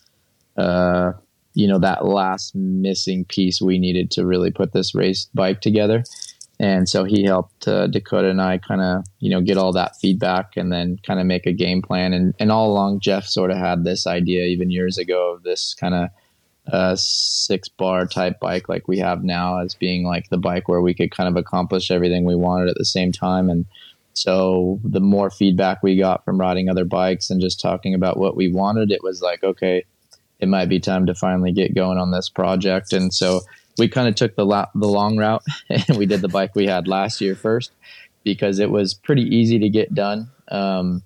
uh, 0.56 1.12
you 1.56 1.66
know, 1.66 1.78
that 1.78 2.04
last 2.04 2.54
missing 2.54 3.24
piece 3.24 3.62
we 3.62 3.78
needed 3.78 4.10
to 4.10 4.26
really 4.26 4.50
put 4.50 4.74
this 4.74 4.94
race 4.94 5.28
bike 5.34 5.62
together. 5.62 6.04
And 6.60 6.86
so 6.86 7.04
he 7.04 7.24
helped 7.24 7.66
uh, 7.66 7.86
Dakota 7.86 8.28
and 8.28 8.42
I 8.42 8.58
kind 8.58 8.82
of, 8.82 9.04
you 9.20 9.30
know, 9.30 9.40
get 9.40 9.56
all 9.56 9.72
that 9.72 9.96
feedback 9.96 10.56
and 10.56 10.70
then 10.70 10.98
kind 11.02 11.18
of 11.18 11.24
make 11.24 11.46
a 11.46 11.52
game 11.52 11.80
plan. 11.80 12.12
And, 12.12 12.34
and 12.38 12.52
all 12.52 12.70
along, 12.70 13.00
Jeff 13.00 13.24
sort 13.24 13.50
of 13.50 13.56
had 13.56 13.84
this 13.84 14.06
idea 14.06 14.44
even 14.44 14.70
years 14.70 14.98
ago 14.98 15.32
of 15.32 15.44
this 15.44 15.74
kind 15.74 15.94
of 15.94 16.10
a 16.66 16.96
six 16.96 17.68
bar 17.68 18.06
type 18.06 18.40
bike 18.40 18.68
like 18.68 18.88
we 18.88 18.98
have 18.98 19.22
now 19.22 19.58
as 19.60 19.74
being 19.74 20.04
like 20.04 20.28
the 20.30 20.36
bike 20.36 20.68
where 20.68 20.80
we 20.80 20.94
could 20.94 21.12
kind 21.12 21.28
of 21.28 21.36
accomplish 21.36 21.92
everything 21.92 22.24
we 22.24 22.34
wanted 22.34 22.68
at 22.68 22.76
the 22.76 22.84
same 22.84 23.12
time 23.12 23.48
and 23.48 23.66
so 24.14 24.80
the 24.82 24.98
more 24.98 25.30
feedback 25.30 25.80
we 25.80 25.96
got 25.96 26.24
from 26.24 26.40
riding 26.40 26.68
other 26.68 26.84
bikes 26.84 27.30
and 27.30 27.40
just 27.40 27.60
talking 27.60 27.94
about 27.94 28.18
what 28.18 28.36
we 28.36 28.52
wanted 28.52 28.90
it 28.90 29.00
was 29.00 29.22
like 29.22 29.44
okay 29.44 29.84
it 30.40 30.48
might 30.48 30.68
be 30.68 30.80
time 30.80 31.06
to 31.06 31.14
finally 31.14 31.52
get 31.52 31.74
going 31.74 31.98
on 31.98 32.10
this 32.10 32.28
project 32.28 32.92
and 32.92 33.12
so 33.12 33.40
we 33.78 33.88
kind 33.88 34.08
of 34.08 34.14
took 34.14 34.34
the 34.36 34.46
la- 34.46 34.70
the 34.74 34.88
long 34.88 35.16
route 35.16 35.42
and 35.70 35.96
we 35.96 36.06
did 36.06 36.20
the 36.20 36.28
bike 36.28 36.54
we 36.54 36.66
had 36.66 36.88
last 36.88 37.20
year 37.20 37.34
first 37.34 37.72
because 38.24 38.58
it 38.58 38.70
was 38.70 38.94
pretty 38.94 39.22
easy 39.22 39.58
to 39.58 39.68
get 39.68 39.94
done 39.94 40.30
um, 40.48 41.02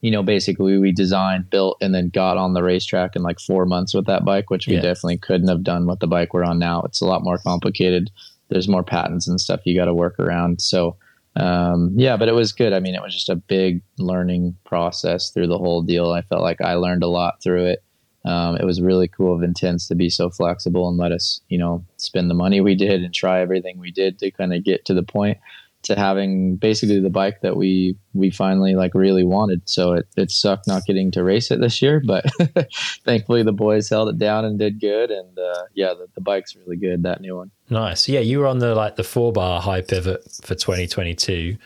you 0.00 0.10
know, 0.10 0.22
basically 0.22 0.78
we 0.78 0.92
designed, 0.92 1.50
built, 1.50 1.76
and 1.80 1.94
then 1.94 2.08
got 2.08 2.38
on 2.38 2.54
the 2.54 2.62
racetrack 2.62 3.16
in 3.16 3.22
like 3.22 3.38
four 3.38 3.66
months 3.66 3.92
with 3.92 4.06
that 4.06 4.24
bike, 4.24 4.50
which 4.50 4.66
we 4.66 4.74
yeah. 4.74 4.80
definitely 4.80 5.18
couldn't 5.18 5.48
have 5.48 5.62
done 5.62 5.86
with 5.86 5.98
the 5.98 6.06
bike 6.06 6.32
we're 6.32 6.44
on 6.44 6.58
now. 6.58 6.82
It's 6.82 7.02
a 7.02 7.06
lot 7.06 7.22
more 7.22 7.38
complicated. 7.38 8.10
There's 8.48 8.68
more 8.68 8.82
patents 8.82 9.28
and 9.28 9.40
stuff 9.40 9.60
you 9.64 9.76
got 9.76 9.84
to 9.84 9.94
work 9.94 10.18
around. 10.18 10.62
So, 10.62 10.96
um, 11.36 11.92
yeah, 11.96 12.16
but 12.16 12.28
it 12.28 12.34
was 12.34 12.52
good. 12.52 12.72
I 12.72 12.80
mean, 12.80 12.94
it 12.94 13.02
was 13.02 13.14
just 13.14 13.28
a 13.28 13.36
big 13.36 13.82
learning 13.98 14.56
process 14.64 15.30
through 15.30 15.48
the 15.48 15.58
whole 15.58 15.82
deal. 15.82 16.12
I 16.12 16.22
felt 16.22 16.42
like 16.42 16.60
I 16.62 16.74
learned 16.74 17.02
a 17.02 17.08
lot 17.08 17.42
through 17.42 17.66
it. 17.66 17.84
Um, 18.24 18.56
it 18.56 18.64
was 18.64 18.82
really 18.82 19.08
cool 19.08 19.34
of 19.34 19.42
intense 19.42 19.88
to 19.88 19.94
be 19.94 20.10
so 20.10 20.28
flexible 20.28 20.88
and 20.88 20.98
let 20.98 21.12
us, 21.12 21.40
you 21.48 21.58
know, 21.58 21.84
spend 21.96 22.28
the 22.28 22.34
money 22.34 22.60
we 22.60 22.74
did 22.74 23.02
and 23.02 23.14
try 23.14 23.40
everything 23.40 23.78
we 23.78 23.90
did 23.90 24.18
to 24.18 24.30
kind 24.30 24.52
of 24.52 24.62
get 24.62 24.84
to 24.86 24.94
the 24.94 25.02
point 25.02 25.38
to 25.82 25.96
having 25.96 26.56
basically 26.56 27.00
the 27.00 27.10
bike 27.10 27.40
that 27.40 27.56
we 27.56 27.96
we 28.12 28.30
finally 28.30 28.74
like 28.74 28.94
really 28.94 29.24
wanted. 29.24 29.62
So 29.68 29.94
it, 29.94 30.06
it 30.16 30.30
sucked 30.30 30.66
not 30.66 30.84
getting 30.84 31.10
to 31.12 31.24
race 31.24 31.50
it 31.50 31.60
this 31.60 31.80
year, 31.80 32.02
but 32.04 32.26
thankfully 33.04 33.42
the 33.42 33.52
boys 33.52 33.88
held 33.88 34.08
it 34.10 34.18
down 34.18 34.44
and 34.44 34.58
did 34.58 34.80
good. 34.80 35.10
And 35.10 35.38
uh, 35.38 35.64
yeah, 35.74 35.94
the, 35.94 36.06
the 36.14 36.20
bike's 36.20 36.54
really 36.54 36.76
good. 36.76 37.04
That 37.04 37.20
new 37.20 37.36
one. 37.36 37.50
Nice. 37.70 38.08
Yeah, 38.08 38.20
you 38.20 38.40
were 38.40 38.46
on 38.46 38.58
the 38.58 38.74
like 38.74 38.96
the 38.96 39.04
four 39.04 39.32
bar 39.32 39.60
high 39.60 39.80
pivot 39.80 40.22
for 40.42 40.54
2022. 40.54 41.56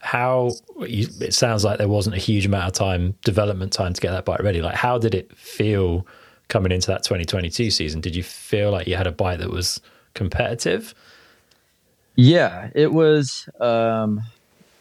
How 0.00 0.52
it 0.80 1.34
sounds 1.34 1.64
like 1.64 1.78
there 1.78 1.88
wasn't 1.88 2.16
a 2.16 2.18
huge 2.18 2.46
amount 2.46 2.66
of 2.66 2.72
time 2.72 3.14
development 3.24 3.72
time 3.72 3.92
to 3.92 4.00
get 4.00 4.12
that 4.12 4.24
bike 4.24 4.40
ready. 4.40 4.62
Like, 4.62 4.74
how 4.74 4.98
did 4.98 5.14
it 5.14 5.36
feel 5.36 6.06
coming 6.48 6.72
into 6.72 6.88
that 6.88 7.04
2022 7.04 7.70
season? 7.70 8.00
Did 8.00 8.16
you 8.16 8.22
feel 8.22 8.70
like 8.70 8.86
you 8.86 8.96
had 8.96 9.06
a 9.06 9.12
bike 9.12 9.38
that 9.40 9.50
was 9.50 9.80
competitive? 10.14 10.94
Yeah, 12.16 12.70
it 12.74 12.92
was. 12.92 13.48
Um, 13.60 14.22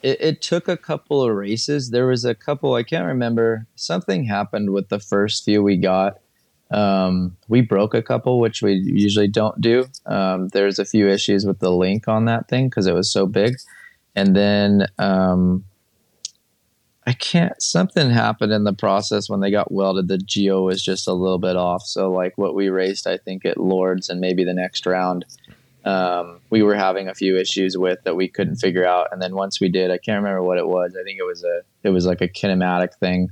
it, 0.01 0.21
it, 0.21 0.41
took 0.41 0.67
a 0.67 0.77
couple 0.77 1.21
of 1.23 1.35
races. 1.35 1.89
There 1.89 2.07
was 2.07 2.25
a 2.25 2.35
couple 2.35 2.75
I 2.75 2.83
can't 2.83 3.05
remember. 3.05 3.65
Something 3.75 4.23
happened 4.23 4.71
with 4.71 4.89
the 4.89 4.99
first 4.99 5.43
few 5.43 5.61
we 5.61 5.77
got. 5.77 6.19
Um, 6.71 7.35
we 7.47 7.61
broke 7.61 7.93
a 7.93 8.01
couple, 8.01 8.39
which 8.39 8.61
we 8.61 8.73
usually 8.73 9.27
don't 9.27 9.59
do. 9.59 9.87
Um, 10.05 10.49
there's 10.49 10.79
a 10.79 10.85
few 10.85 11.07
issues 11.07 11.45
with 11.45 11.59
the 11.59 11.71
link 11.71 12.07
on 12.07 12.25
that 12.25 12.47
thing 12.47 12.69
because 12.69 12.87
it 12.87 12.93
was 12.93 13.11
so 13.11 13.25
big, 13.25 13.55
and 14.19 14.35
then 14.35 14.85
um, 14.97 15.63
I 17.07 17.13
can't. 17.13 17.59
Something 17.61 18.09
happened 18.09 18.51
in 18.51 18.65
the 18.65 18.73
process 18.73 19.29
when 19.29 19.39
they 19.39 19.49
got 19.49 19.71
welded. 19.71 20.09
The 20.09 20.17
geo 20.17 20.65
was 20.65 20.83
just 20.83 21.07
a 21.07 21.13
little 21.13 21.39
bit 21.39 21.55
off. 21.55 21.83
So 21.83 22.11
like 22.11 22.37
what 22.37 22.53
we 22.53 22.67
raced, 22.67 23.07
I 23.07 23.17
think 23.17 23.45
at 23.45 23.57
Lourdes 23.57 24.09
and 24.09 24.19
maybe 24.19 24.43
the 24.43 24.53
next 24.53 24.85
round 24.85 25.25
um, 25.85 26.41
we 26.49 26.61
were 26.61 26.75
having 26.75 27.07
a 27.07 27.15
few 27.15 27.37
issues 27.37 27.77
with 27.77 27.99
that 28.03 28.17
we 28.17 28.27
couldn't 28.27 28.57
figure 28.57 28.85
out. 28.85 29.07
And 29.11 29.21
then 29.21 29.35
once 29.35 29.61
we 29.61 29.69
did, 29.69 29.89
I 29.89 29.97
can't 29.97 30.21
remember 30.21 30.43
what 30.43 30.57
it 30.57 30.67
was. 30.67 30.97
I 30.99 31.03
think 31.03 31.17
it 31.17 31.25
was 31.25 31.43
a 31.45 31.61
it 31.83 31.89
was 31.89 32.05
like 32.05 32.21
a 32.21 32.27
kinematic 32.27 32.95
thing 32.99 33.29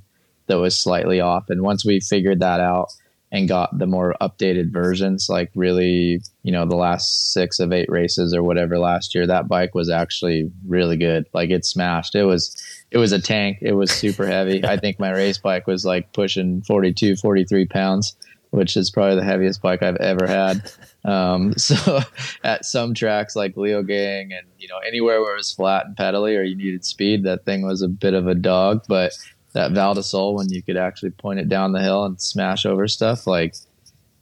that 0.47 0.57
was 0.57 0.77
slightly 0.77 1.19
off. 1.19 1.49
And 1.49 1.61
once 1.61 1.85
we 1.85 1.99
figured 1.99 2.39
that 2.39 2.61
out 2.61 2.87
and 3.31 3.47
got 3.47 3.77
the 3.77 3.87
more 3.87 4.15
updated 4.21 4.71
versions, 4.71 5.27
like 5.29 5.51
really, 5.53 6.21
you 6.43 6.51
know, 6.51 6.65
the 6.65 6.75
last 6.77 7.33
six 7.33 7.59
of 7.59 7.73
eight 7.73 7.89
races 7.89 8.33
or 8.33 8.41
whatever 8.41 8.79
last 8.79 9.13
year, 9.13 9.27
that 9.27 9.47
bike 9.47 9.75
was 9.75 9.89
actually 9.89 10.49
really 10.65 10.95
good. 10.95 11.25
Like 11.33 11.49
it 11.49 11.65
smashed. 11.65 12.15
It 12.15 12.23
was 12.23 12.55
it 12.91 12.97
was 12.97 13.11
a 13.11 13.19
tank. 13.19 13.57
It 13.61 13.73
was 13.73 13.91
super 13.91 14.25
heavy. 14.25 14.63
I 14.63 14.77
think 14.77 14.99
my 14.99 15.11
race 15.11 15.37
bike 15.37 15.67
was 15.67 15.83
like 15.83 16.13
pushing 16.13 16.61
42, 16.61 17.17
43 17.17 17.65
pounds 17.65 18.15
which 18.51 18.77
is 18.77 18.89
probably 18.89 19.15
the 19.15 19.23
heaviest 19.23 19.61
bike 19.61 19.83
I've 19.83 19.97
ever 19.97 20.27
had. 20.27 20.71
Um, 21.03 21.53
so 21.57 21.99
at 22.43 22.65
some 22.65 22.93
tracks 22.93 23.35
like 23.35 23.55
Leogang 23.55 24.37
and 24.37 24.47
you 24.57 24.67
know 24.67 24.77
anywhere 24.85 25.21
where 25.21 25.33
it 25.33 25.37
was 25.37 25.53
flat 25.53 25.85
and 25.85 25.95
pedally 25.95 26.37
or 26.37 26.43
you 26.43 26.55
needed 26.55 26.85
speed, 26.85 27.23
that 27.23 27.45
thing 27.45 27.65
was 27.65 27.81
a 27.81 27.87
bit 27.87 28.13
of 28.13 28.27
a 28.27 28.35
dog. 28.35 28.83
But 28.87 29.13
that 29.57 29.71
Val 29.71 29.95
when 30.35 30.49
you 30.51 30.61
could 30.61 30.77
actually 30.77 31.09
point 31.09 31.39
it 31.39 31.49
down 31.49 31.71
the 31.71 31.81
hill 31.81 32.05
and 32.05 32.21
smash 32.21 32.63
over 32.63 32.87
stuff, 32.87 33.25
like 33.25 33.55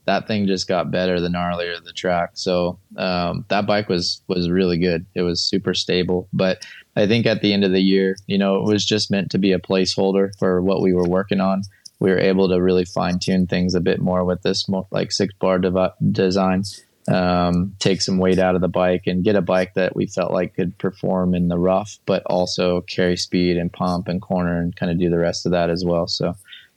that 0.06 0.28
thing 0.28 0.48
just 0.48 0.66
got 0.66 0.92
better 0.92 1.20
the 1.20 1.28
gnarlier 1.28 1.84
the 1.84 1.92
track. 1.92 2.30
So 2.36 2.80
um, 2.96 3.44
that 3.50 3.68
bike 3.68 3.90
was 3.90 4.22
was 4.28 4.50
really 4.50 4.78
good. 4.78 5.06
It 5.14 5.24
was 5.24 5.42
super 5.42 5.74
stable. 5.74 6.30
But 6.32 6.66
I 6.96 7.06
think 7.06 7.26
at 7.26 7.42
the 7.42 7.52
end 7.52 7.66
of 7.66 7.74
the 7.74 7.82
year, 7.82 8.16
you 8.28 8.38
know, 8.38 8.56
it 8.56 8.64
was 8.64 8.86
just 8.86 9.12
meant 9.12 9.30
to 9.32 9.38
be 9.38 9.52
a 9.52 9.60
placeholder 9.60 10.32
for 10.40 10.62
what 10.62 10.82
we 10.82 10.94
were 10.94 11.10
working 11.10 11.42
on. 11.42 11.64
We 12.00 12.12
were 12.12 12.20
able 12.20 12.48
to 12.48 12.62
really 12.62 12.86
fine 12.86 13.20
tune 13.20 13.46
things 13.46 13.76
a 13.76 13.82
bit 13.82 14.00
more 14.00 14.24
with 14.24 14.42
this 14.42 14.70
more 14.70 14.88
like 14.92 15.12
six 15.12 15.34
bar 15.34 15.60
dev- 15.60 15.96
design. 16.12 16.64
Um, 17.08 17.76
take 17.78 18.02
some 18.02 18.18
weight 18.18 18.40
out 18.40 18.56
of 18.56 18.62
the 18.62 18.68
bike 18.68 19.04
and 19.06 19.24
get 19.24 19.36
a 19.36 19.42
bike 19.42 19.76
that 19.76 19.96
we 19.96 20.08
felt 20.08 20.32
like 20.32 20.56
could 20.56 20.76
perform 20.80 21.36
in 21.36 21.50
the 21.50 21.60
rough, 21.60 22.00
but 22.08 22.24
also 22.26 22.82
carry 22.82 23.16
speed 23.16 23.58
and 23.58 23.72
pump 23.72 24.08
and 24.08 24.22
corner 24.22 24.60
and 24.60 24.76
kind 24.76 24.92
of 24.92 24.98
do 24.98 25.10
the 25.10 25.20
rest 25.20 25.46
of 25.46 25.52
that 25.52 25.70
as 25.70 25.86
well. 25.86 26.08
So 26.08 26.34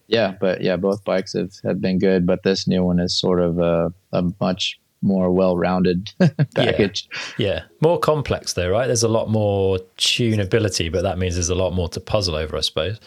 yeah, 0.09 0.35
but 0.39 0.63
yeah, 0.63 0.77
both 0.77 1.05
bikes 1.05 1.35
have, 1.35 1.53
have 1.65 1.81
been 1.81 1.99
good, 1.99 2.27
but 2.27 2.43
this 2.43 2.67
new 2.67 2.83
one 2.83 2.99
is 2.99 3.19
sort 3.19 3.41
of 3.41 3.59
a, 3.59 3.93
a 4.13 4.25
much 4.41 4.79
more 5.03 5.31
well-rounded 5.31 6.13
package. 6.55 7.09
Yeah. 7.37 7.47
yeah. 7.47 7.63
more 7.81 7.99
complex 7.99 8.55
though, 8.55 8.69
right? 8.71 8.87
There's 8.87 9.03
a 9.03 9.09
lot 9.09 9.29
more 9.31 9.79
tunability, 9.97 10.91
but 10.91 11.03
that 11.03 11.19
means 11.19 11.35
there's 11.35 11.51
a 11.51 11.55
lot 11.55 11.73
more 11.73 11.89
to 11.91 12.01
puzzle 12.01 12.35
over, 12.35 12.57
I 12.57 12.61
suppose. 12.61 12.99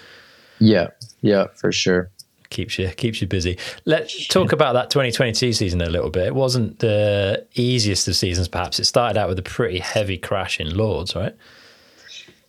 Yeah, 0.60 0.88
yeah, 1.22 1.48
for 1.56 1.72
sure. 1.72 2.12
Keeps 2.52 2.78
you 2.78 2.90
keeps 2.90 3.22
you 3.22 3.28
busy. 3.28 3.58
Let's 3.86 4.28
talk 4.28 4.52
about 4.52 4.74
that 4.74 4.90
2022 4.90 5.54
season 5.54 5.82
a 5.82 5.90
little 5.90 6.10
bit. 6.10 6.28
It 6.28 6.36
wasn't 6.36 6.80
the 6.80 7.48
easiest 7.56 8.08
of 8.08 8.16
seasons, 8.16 8.48
perhaps. 8.48 8.80
It 8.80 8.86
started 8.86 9.18
out 9.18 9.30
with 9.30 9.40
a 9.40 9.44
pretty 9.44 9.80
heavy 9.80 10.18
crash 10.18 10.60
in 10.60 10.76
Lourdes, 10.76 11.16
right? 11.16 11.34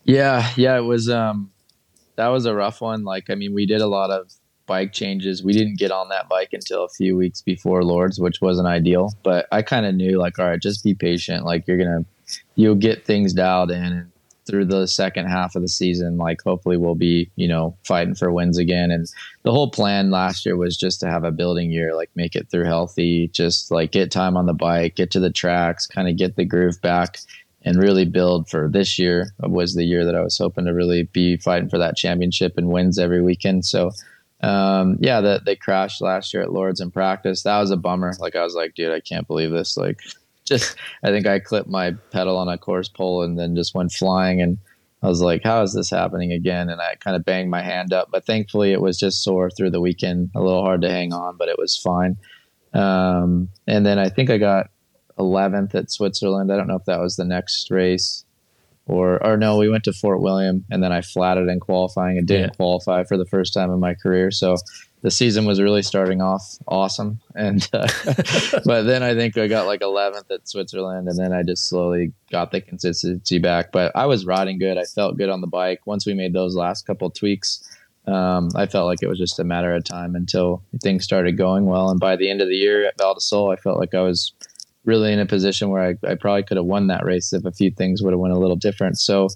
Yeah, 0.05 0.51
yeah, 0.57 0.77
it 0.77 0.83
was. 0.83 1.09
Um, 1.09 1.51
that 2.17 2.29
was 2.29 2.47
a 2.47 2.55
rough 2.55 2.81
one. 2.81 3.05
Like, 3.05 3.31
I 3.31 3.35
mean, 3.37 3.55
we 3.55 3.65
did 3.65 3.81
a 3.81 3.87
lot 3.87 4.11
of 4.11 4.33
bike 4.67 4.93
changes. 4.93 5.43
We 5.43 5.53
didn't 5.53 5.79
get 5.79 5.91
on 5.91 6.09
that 6.09 6.29
bike 6.29 6.51
until 6.53 6.85
a 6.85 6.89
few 6.89 7.17
weeks 7.17 7.41
before 7.41 7.85
Lourdes, 7.85 8.19
which 8.19 8.41
wasn't 8.41 8.69
ideal. 8.69 9.13
But 9.23 9.47
I 9.53 9.63
kind 9.63 9.87
of 9.87 9.95
knew, 9.95 10.19
like, 10.19 10.39
all 10.39 10.47
right, 10.47 10.61
just 10.61 10.85
be 10.85 10.95
patient. 10.95 11.45
Like, 11.45 11.67
you're 11.67 11.79
gonna, 11.79 12.05
you'll 12.57 12.75
get 12.75 13.05
things 13.05 13.33
dialed 13.33 13.71
in, 13.71 13.85
and 13.85 14.12
through 14.53 14.67
the 14.67 14.87
second 14.87 15.29
half 15.29 15.57
of 15.57 15.63
the 15.63 15.69
season, 15.69 16.19
like, 16.19 16.43
hopefully, 16.43 16.77
we'll 16.77 16.95
be, 16.95 17.31
you 17.37 17.49
know, 17.49 17.75
fighting 17.85 18.15
for 18.15 18.31
wins 18.31 18.59
again. 18.59 18.91
And 18.91 19.11
the 19.45 19.51
whole 19.51 19.71
plan 19.71 20.11
last 20.11 20.45
year 20.45 20.59
was 20.59 20.77
just 20.77 21.01
to 21.01 21.09
have 21.09 21.25
a 21.25 21.31
building 21.31 21.71
year, 21.71 21.97
like, 21.97 22.11
make 22.15 22.37
it 22.37 22.51
through 22.51 22.67
healthy, 22.67 23.29
just 23.29 23.71
like 23.71 23.93
get 23.93 24.11
time 24.11 24.37
on 24.37 24.45
the 24.45 24.53
bike, 24.53 24.97
get 24.97 25.11
to 25.13 25.21
the 25.21 25.33
tracks, 25.33 25.87
kind 25.87 26.07
of 26.07 26.19
get 26.19 26.37
the 26.37 26.45
groove 26.45 26.83
back 26.83 27.17
and 27.65 27.83
really 27.83 28.05
build 28.05 28.51
for 28.51 28.69
this 28.69 28.99
year 28.99 29.33
was 29.39 29.75
the 29.75 29.85
year 29.85 30.05
that 30.05 30.17
I 30.17 30.21
was 30.21 30.37
hoping 30.37 30.67
to 30.67 30.73
really 30.73 31.05
be 31.05 31.39
fighting 31.39 31.71
for 31.71 31.79
that 31.79 31.97
championship 31.97 32.59
and 32.59 32.69
wins 32.69 32.99
every 32.99 33.23
weekend. 33.23 33.65
So 33.65 33.93
um, 34.43 34.99
yeah, 35.01 35.21
that 35.21 35.45
they 35.45 35.55
crashed 35.55 36.03
last 36.03 36.35
year 36.35 36.43
at 36.43 36.53
Lourdes 36.53 36.81
in 36.81 36.91
practice. 36.91 37.45
That 37.45 37.61
was 37.61 37.71
a 37.71 37.77
bummer. 37.77 38.13
Like 38.19 38.35
I 38.35 38.43
was 38.43 38.55
like, 38.55 38.75
dude, 38.75 38.93
I 38.93 39.01
can't 39.01 39.27
believe 39.27 39.53
this. 39.53 39.77
Like, 39.77 40.01
just 40.45 40.77
I 41.03 41.11
think 41.11 41.27
I 41.27 41.39
clipped 41.39 41.69
my 41.69 41.93
pedal 42.11 42.37
on 42.37 42.49
a 42.49 42.59
course 42.59 42.89
pole 42.89 43.23
and 43.23 43.39
then 43.39 43.57
just 43.57 43.75
went 43.75 43.93
flying. 43.93 44.41
And 44.41 44.59
I 45.03 45.09
was 45.09 45.21
like, 45.21 45.43
how 45.43 45.63
is 45.63 45.75
this 45.75 45.91
happening 45.91 46.33
again? 46.33 46.69
And 46.69 46.81
I 46.81 46.95
kind 46.97 47.17
of 47.17 47.25
banged 47.25 47.51
my 47.51 47.63
hand 47.63 47.93
up, 47.93 48.09
but 48.11 48.25
thankfully 48.25 48.73
it 48.73 48.81
was 48.81 48.99
just 48.99 49.23
sore 49.23 49.51
through 49.51 49.71
the 49.71 49.81
weekend. 49.81 50.31
A 50.35 50.43
little 50.43 50.63
hard 50.63 50.83
to 50.83 50.91
hang 50.91 51.13
on, 51.13 51.37
but 51.37 51.49
it 51.49 51.59
was 51.59 51.77
fine. 51.77 52.17
Um, 52.73 53.49
and 53.67 53.85
then 53.85 53.99
I 53.99 54.09
think 54.09 54.31
I 54.31 54.39
got 54.39 54.71
11th 55.19 55.75
at 55.75 55.91
Switzerland. 55.91 56.53
I 56.53 56.57
don't 56.57 56.69
know 56.69 56.77
if 56.77 56.85
that 56.87 57.01
was 57.01 57.17
the 57.17 57.25
next 57.25 57.71
race 57.71 58.25
or 58.87 59.25
or 59.25 59.37
no, 59.37 59.59
we 59.59 59.69
went 59.69 59.85
to 59.85 59.93
Fort 59.93 60.21
William 60.21 60.65
and 60.71 60.83
then 60.83 60.93
I 60.93 61.03
flatted 61.03 61.49
in 61.49 61.61
qualifying 61.61 62.19
and 62.19 62.27
didn't 62.27 62.51
yeah. 62.51 62.57
qualify 62.57 63.05
for 63.05 63.17
the 63.17 63.27
first 63.27 63.55
time 63.55 63.71
in 63.71 63.81
my 63.81 63.95
career. 63.95 64.31
So 64.31 64.57
the 65.03 65.11
season 65.11 65.45
was 65.45 65.61
really 65.61 65.83
starting 65.83 66.23
off 66.23 66.59
awesome, 66.69 67.21
and 67.35 67.69
uh, 67.73 67.89
but 68.65 68.85
then 68.85 69.03
I 69.03 69.15
think 69.15 69.37
I 69.37 69.49
got 69.49 69.67
like 69.67 69.81
11th 69.81 70.31
at 70.31 70.49
Switzerland, 70.49 71.09
and 71.09 71.19
then 71.19 71.33
I 71.33 71.43
just 71.43 71.69
slowly 71.69 72.13
got 72.31 72.53
the 72.53 72.61
consistency 72.61 73.39
back. 73.39 73.73
But 73.73 73.93
I 73.97 74.07
was 74.07 74.25
riding 74.25 74.59
good. 74.59 74.79
I 74.79 74.85
felt 74.85 75.19
good 75.19 75.29
on 75.29 75.41
the 75.41 75.49
bike. 75.49 75.81
Once 75.87 76.07
we 76.07 76.15
made 76.15 76.33
those 76.33 76.55
last 76.55 76.87
couple 76.87 77.11
tweaks, 77.11 77.69
um, 78.07 78.51
I 78.55 78.67
felt 78.67 78.87
like 78.87 79.03
it 79.03 79.09
was 79.09 79.19
just 79.19 79.41
a 79.41 79.45
matter 79.45 79.75
of 79.75 79.83
time 79.83 80.15
until 80.15 80.63
things 80.81 81.03
started 81.03 81.37
going 81.37 81.67
well. 81.67 81.91
And 81.91 81.99
by 81.99 82.15
the 82.15 82.31
end 82.31 82.41
of 82.41 82.49
the 82.49 82.57
year 82.57 82.87
at 82.87 82.97
Val 82.97 83.15
di 83.15 83.21
Sole, 83.21 83.51
I 83.51 83.57
felt 83.57 83.81
like 83.81 83.95
I 83.95 84.03
was 84.03 84.33
really 84.85 85.13
in 85.13 85.19
a 85.19 85.27
position 85.27 85.71
where 85.71 85.83
I, 85.83 86.09
I 86.09 86.15
probably 86.15 86.45
could 86.45 86.57
have 86.57 86.67
won 86.67 86.87
that 86.89 87.05
race 87.05 87.33
if 87.33 87.45
a 87.45 87.53
few 87.53 87.73
things 87.73 88.03
would 88.03 88.13
have 88.13 88.21
went 88.21 88.35
a 88.35 88.39
little 88.39 88.57
different. 88.57 88.99
So, 88.99 89.29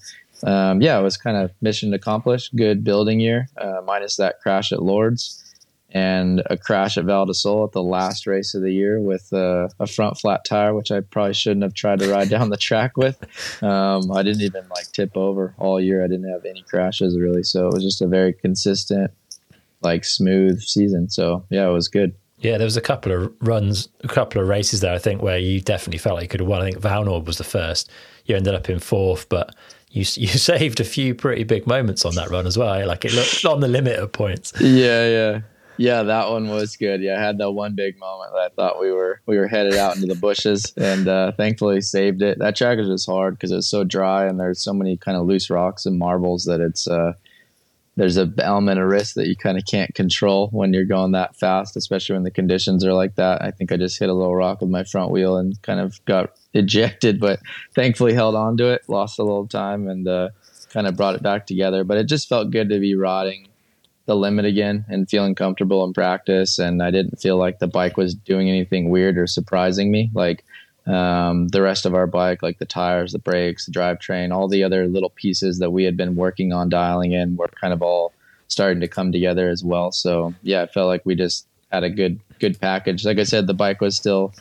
um, 0.44 0.80
yeah, 0.80 0.98
it 0.98 1.02
was 1.02 1.16
kind 1.16 1.36
of 1.36 1.50
mission 1.60 1.92
accomplished. 1.92 2.54
Good 2.54 2.84
building 2.84 3.18
year, 3.18 3.48
uh, 3.56 3.80
minus 3.84 4.16
that 4.16 4.40
crash 4.40 4.70
at 4.70 4.82
Lourdes 4.82 5.42
and 5.90 6.42
a 6.46 6.56
crash 6.56 6.98
at 6.98 7.04
Val 7.04 7.22
at 7.22 7.72
the 7.72 7.82
last 7.82 8.26
race 8.26 8.54
of 8.54 8.62
the 8.62 8.72
year 8.72 9.00
with 9.00 9.32
uh, 9.32 9.68
a 9.78 9.86
front 9.86 10.18
flat 10.18 10.44
tire, 10.44 10.74
which 10.74 10.90
I 10.90 11.00
probably 11.00 11.34
shouldn't 11.34 11.62
have 11.62 11.74
tried 11.74 12.00
to 12.00 12.10
ride 12.10 12.28
down 12.28 12.50
the 12.50 12.56
track 12.56 12.96
with. 12.96 13.22
Um, 13.62 14.10
I 14.10 14.22
didn't 14.22 14.42
even 14.42 14.68
like 14.68 14.90
tip 14.92 15.16
over 15.16 15.54
all 15.58 15.80
year. 15.80 16.04
I 16.04 16.08
didn't 16.08 16.28
have 16.30 16.44
any 16.44 16.62
crashes 16.62 17.18
really, 17.18 17.42
so 17.42 17.68
it 17.68 17.74
was 17.74 17.84
just 17.84 18.02
a 18.02 18.06
very 18.06 18.32
consistent, 18.32 19.10
like 19.80 20.04
smooth 20.04 20.60
season. 20.60 21.08
So 21.08 21.44
yeah, 21.50 21.68
it 21.68 21.72
was 21.72 21.88
good. 21.88 22.14
Yeah, 22.40 22.58
there 22.58 22.66
was 22.66 22.76
a 22.76 22.82
couple 22.82 23.12
of 23.12 23.32
runs, 23.40 23.88
a 24.04 24.08
couple 24.08 24.42
of 24.42 24.48
races 24.48 24.80
there, 24.80 24.94
I 24.94 24.98
think, 24.98 25.22
where 25.22 25.38
you 25.38 25.60
definitely 25.60 25.98
felt 25.98 26.16
like 26.16 26.24
you 26.24 26.28
could 26.28 26.40
have 26.40 26.48
won. 26.48 26.60
I 26.60 26.70
think 26.70 26.82
Vallnord 26.82 27.24
was 27.24 27.38
the 27.38 27.44
first. 27.44 27.90
You 28.26 28.36
ended 28.36 28.54
up 28.54 28.68
in 28.68 28.78
fourth, 28.78 29.28
but 29.28 29.54
you 29.90 30.00
you 30.16 30.28
saved 30.28 30.80
a 30.80 30.84
few 30.84 31.14
pretty 31.14 31.44
big 31.44 31.66
moments 31.66 32.04
on 32.04 32.14
that 32.16 32.28
run 32.28 32.46
as 32.46 32.58
well. 32.58 32.86
Like 32.86 33.04
it 33.04 33.14
looked 33.14 33.44
on 33.44 33.60
the 33.60 33.68
limit 33.68 33.98
of 33.98 34.12
points. 34.12 34.52
Yeah, 34.60 35.08
yeah. 35.08 35.40
Yeah, 35.78 36.04
that 36.04 36.30
one 36.30 36.48
was 36.48 36.76
good. 36.76 37.02
Yeah, 37.02 37.18
I 37.18 37.20
had 37.20 37.38
that 37.38 37.50
one 37.50 37.74
big 37.74 37.98
moment 37.98 38.32
that 38.32 38.38
I 38.38 38.48
thought 38.48 38.80
we 38.80 38.90
were 38.90 39.20
we 39.26 39.36
were 39.36 39.46
headed 39.46 39.74
out 39.74 39.96
into 39.96 40.06
the 40.06 40.14
bushes, 40.14 40.72
and 40.76 41.06
uh, 41.06 41.32
thankfully 41.32 41.80
saved 41.80 42.22
it. 42.22 42.38
That 42.38 42.56
track 42.56 42.78
is 42.78 42.88
just 42.88 43.06
hard 43.06 43.34
because 43.34 43.52
it's 43.52 43.68
so 43.68 43.84
dry 43.84 44.26
and 44.26 44.40
there's 44.40 44.62
so 44.62 44.72
many 44.72 44.96
kind 44.96 45.16
of 45.16 45.26
loose 45.26 45.50
rocks 45.50 45.84
and 45.86 45.98
marbles 45.98 46.44
that 46.44 46.60
it's 46.60 46.88
uh, 46.88 47.12
there's 47.96 48.16
a 48.16 48.32
element 48.38 48.78
of 48.78 48.88
risk 48.88 49.14
that 49.14 49.26
you 49.26 49.36
kind 49.36 49.58
of 49.58 49.64
can't 49.64 49.94
control 49.94 50.48
when 50.52 50.72
you're 50.72 50.84
going 50.84 51.12
that 51.12 51.36
fast, 51.36 51.76
especially 51.76 52.14
when 52.14 52.24
the 52.24 52.30
conditions 52.30 52.84
are 52.84 52.92
like 52.92 53.14
that. 53.16 53.42
I 53.42 53.50
think 53.50 53.72
I 53.72 53.76
just 53.76 53.98
hit 53.98 54.08
a 54.08 54.14
little 54.14 54.36
rock 54.36 54.60
with 54.60 54.70
my 54.70 54.84
front 54.84 55.10
wheel 55.10 55.36
and 55.36 55.60
kind 55.62 55.80
of 55.80 56.02
got 56.04 56.32
ejected, 56.54 57.20
but 57.20 57.40
thankfully 57.74 58.14
held 58.14 58.34
on 58.34 58.56
to 58.58 58.68
it, 58.68 58.82
lost 58.88 59.18
a 59.18 59.22
little 59.22 59.46
time, 59.46 59.88
and 59.88 60.06
uh, 60.08 60.28
kind 60.70 60.86
of 60.86 60.96
brought 60.96 61.16
it 61.16 61.22
back 61.22 61.46
together. 61.46 61.84
But 61.84 61.98
it 61.98 62.04
just 62.04 62.28
felt 62.28 62.50
good 62.50 62.68
to 62.68 62.78
be 62.78 62.94
riding 62.94 63.48
the 64.06 64.16
limit 64.16 64.44
again 64.44 64.84
and 64.88 65.08
feeling 65.08 65.34
comfortable 65.34 65.84
in 65.84 65.92
practice. 65.92 66.58
And 66.58 66.82
I 66.82 66.90
didn't 66.90 67.20
feel 67.20 67.36
like 67.36 67.58
the 67.58 67.66
bike 67.66 67.96
was 67.96 68.14
doing 68.14 68.48
anything 68.48 68.88
weird 68.88 69.18
or 69.18 69.26
surprising 69.26 69.90
me. 69.90 70.10
Like 70.14 70.44
um, 70.86 71.48
the 71.48 71.62
rest 71.62 71.84
of 71.84 71.94
our 71.94 72.06
bike, 72.06 72.42
like 72.42 72.58
the 72.58 72.64
tires, 72.64 73.12
the 73.12 73.18
brakes, 73.18 73.66
the 73.66 73.72
drivetrain, 73.72 74.32
all 74.32 74.48
the 74.48 74.62
other 74.62 74.86
little 74.86 75.10
pieces 75.10 75.58
that 75.58 75.72
we 75.72 75.84
had 75.84 75.96
been 75.96 76.14
working 76.14 76.52
on 76.52 76.68
dialing 76.68 77.12
in 77.12 77.36
were 77.36 77.48
kind 77.48 77.72
of 77.72 77.82
all 77.82 78.12
starting 78.48 78.80
to 78.80 78.88
come 78.88 79.10
together 79.10 79.48
as 79.48 79.64
well. 79.64 79.90
So 79.90 80.34
yeah, 80.42 80.62
I 80.62 80.66
felt 80.66 80.86
like 80.86 81.04
we 81.04 81.16
just 81.16 81.46
had 81.72 81.82
a 81.82 81.90
good 81.90 82.20
good 82.38 82.60
package. 82.60 83.04
Like 83.04 83.18
I 83.18 83.24
said, 83.24 83.48
the 83.48 83.54
bike 83.54 83.80
was 83.80 83.96
still 83.96 84.32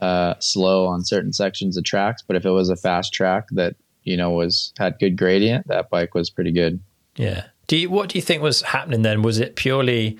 uh, 0.00 0.34
slow 0.40 0.86
on 0.86 1.04
certain 1.04 1.32
sections 1.32 1.76
of 1.76 1.84
tracks, 1.84 2.22
but 2.26 2.36
if 2.36 2.44
it 2.44 2.50
was 2.50 2.68
a 2.68 2.76
fast 2.76 3.12
track 3.12 3.46
that 3.52 3.76
you 4.02 4.16
know 4.16 4.32
was 4.32 4.72
had 4.76 4.98
good 4.98 5.16
gradient, 5.16 5.68
that 5.68 5.90
bike 5.90 6.14
was 6.14 6.30
pretty 6.30 6.52
good. 6.52 6.80
Yeah. 7.16 7.44
Do 7.66 7.76
you 7.76 7.90
what 7.90 8.10
do 8.10 8.18
you 8.18 8.22
think 8.22 8.42
was 8.42 8.62
happening 8.62 9.02
then? 9.02 9.22
Was 9.22 9.38
it 9.38 9.56
purely 9.56 10.18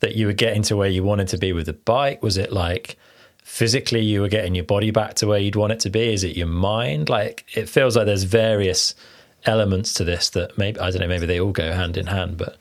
that 0.00 0.16
you 0.16 0.26
were 0.26 0.32
getting 0.32 0.62
to 0.62 0.76
where 0.76 0.88
you 0.88 1.02
wanted 1.02 1.28
to 1.28 1.38
be 1.38 1.52
with 1.52 1.66
the 1.66 1.72
bike? 1.72 2.22
Was 2.22 2.36
it 2.36 2.52
like 2.52 2.96
physically 3.44 4.00
you 4.00 4.20
were 4.20 4.28
getting 4.28 4.54
your 4.54 4.64
body 4.64 4.90
back 4.90 5.14
to 5.14 5.26
where 5.26 5.38
you'd 5.38 5.56
want 5.56 5.72
it 5.72 5.80
to 5.80 5.90
be? 5.90 6.12
Is 6.12 6.24
it 6.24 6.36
your 6.36 6.46
mind? 6.46 7.08
Like 7.08 7.44
it 7.54 7.68
feels 7.68 7.96
like 7.96 8.06
there's 8.06 8.24
various 8.24 8.94
elements 9.44 9.94
to 9.94 10.04
this 10.04 10.30
that 10.30 10.56
maybe 10.58 10.78
I 10.78 10.90
don't 10.90 11.00
know, 11.00 11.08
maybe 11.08 11.26
they 11.26 11.40
all 11.40 11.52
go 11.52 11.72
hand 11.72 11.96
in 11.96 12.06
hand, 12.06 12.36
but 12.36 12.56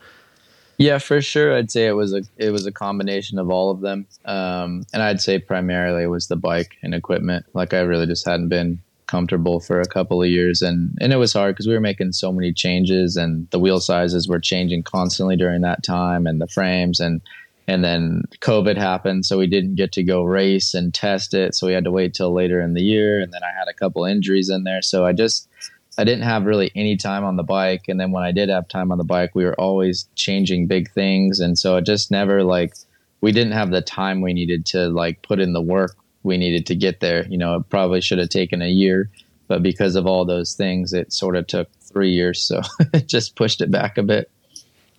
yeah, 0.77 0.97
for 0.97 1.21
sure. 1.21 1.55
I'd 1.55 1.69
say 1.69 1.85
it 1.85 1.91
was 1.91 2.11
a 2.13 2.23
it 2.37 2.49
was 2.49 2.65
a 2.65 2.71
combination 2.71 3.37
of 3.37 3.51
all 3.51 3.69
of 3.69 3.81
them, 3.81 4.07
um, 4.25 4.83
and 4.91 5.03
I'd 5.03 5.21
say 5.21 5.37
primarily 5.37 6.03
it 6.03 6.07
was 6.07 6.27
the 6.27 6.35
bike 6.35 6.75
and 6.81 6.95
equipment. 6.95 7.45
Like 7.53 7.75
I 7.75 7.81
really 7.81 8.07
just 8.07 8.25
hadn't 8.25 8.49
been 8.49 8.81
comfortable 9.11 9.59
for 9.59 9.81
a 9.81 9.85
couple 9.85 10.23
of 10.23 10.29
years, 10.29 10.61
and 10.61 10.97
and 11.01 11.11
it 11.11 11.17
was 11.17 11.33
hard 11.33 11.53
because 11.53 11.67
we 11.67 11.73
were 11.73 11.81
making 11.81 12.13
so 12.13 12.31
many 12.31 12.53
changes, 12.53 13.17
and 13.17 13.47
the 13.51 13.59
wheel 13.59 13.81
sizes 13.81 14.27
were 14.27 14.39
changing 14.39 14.83
constantly 14.83 15.35
during 15.35 15.61
that 15.61 15.83
time, 15.83 16.25
and 16.25 16.39
the 16.39 16.47
frames, 16.47 17.01
and 17.01 17.21
and 17.67 17.83
then 17.83 18.23
COVID 18.39 18.77
happened, 18.77 19.25
so 19.25 19.37
we 19.37 19.47
didn't 19.47 19.75
get 19.75 19.91
to 19.93 20.03
go 20.03 20.23
race 20.23 20.73
and 20.73 20.93
test 20.93 21.33
it. 21.33 21.53
So 21.55 21.67
we 21.67 21.73
had 21.73 21.83
to 21.83 21.91
wait 21.91 22.13
till 22.13 22.33
later 22.33 22.61
in 22.61 22.73
the 22.73 22.81
year, 22.81 23.19
and 23.19 23.33
then 23.33 23.41
I 23.43 23.51
had 23.57 23.67
a 23.67 23.73
couple 23.73 24.05
injuries 24.05 24.49
in 24.49 24.63
there, 24.63 24.81
so 24.81 25.05
I 25.05 25.11
just 25.11 25.49
I 25.97 26.05
didn't 26.05 26.23
have 26.23 26.45
really 26.45 26.71
any 26.73 26.95
time 26.95 27.25
on 27.25 27.35
the 27.35 27.43
bike. 27.43 27.83
And 27.89 27.99
then 27.99 28.11
when 28.11 28.23
I 28.23 28.31
did 28.31 28.47
have 28.47 28.67
time 28.69 28.91
on 28.93 28.97
the 28.97 29.03
bike, 29.03 29.35
we 29.35 29.43
were 29.43 29.59
always 29.59 30.07
changing 30.15 30.67
big 30.67 30.89
things, 30.91 31.41
and 31.41 31.59
so 31.59 31.75
it 31.75 31.85
just 31.85 32.11
never 32.11 32.43
like 32.43 32.73
we 33.19 33.33
didn't 33.33 33.53
have 33.53 33.71
the 33.71 33.81
time 33.81 34.21
we 34.21 34.33
needed 34.33 34.65
to 34.67 34.87
like 34.87 35.21
put 35.21 35.39
in 35.39 35.51
the 35.51 35.61
work 35.61 35.95
we 36.23 36.37
needed 36.37 36.65
to 36.67 36.75
get 36.75 36.99
there. 36.99 37.27
You 37.27 37.37
know, 37.37 37.55
it 37.55 37.69
probably 37.69 38.01
should 38.01 38.19
have 38.19 38.29
taken 38.29 38.61
a 38.61 38.69
year, 38.69 39.09
but 39.47 39.63
because 39.63 39.95
of 39.95 40.05
all 40.05 40.25
those 40.25 40.53
things, 40.53 40.93
it 40.93 41.13
sort 41.13 41.35
of 41.35 41.47
took 41.47 41.69
three 41.81 42.11
years. 42.11 42.41
So 42.41 42.61
it 42.93 43.07
just 43.07 43.35
pushed 43.35 43.61
it 43.61 43.71
back 43.71 43.97
a 43.97 44.03
bit. 44.03 44.29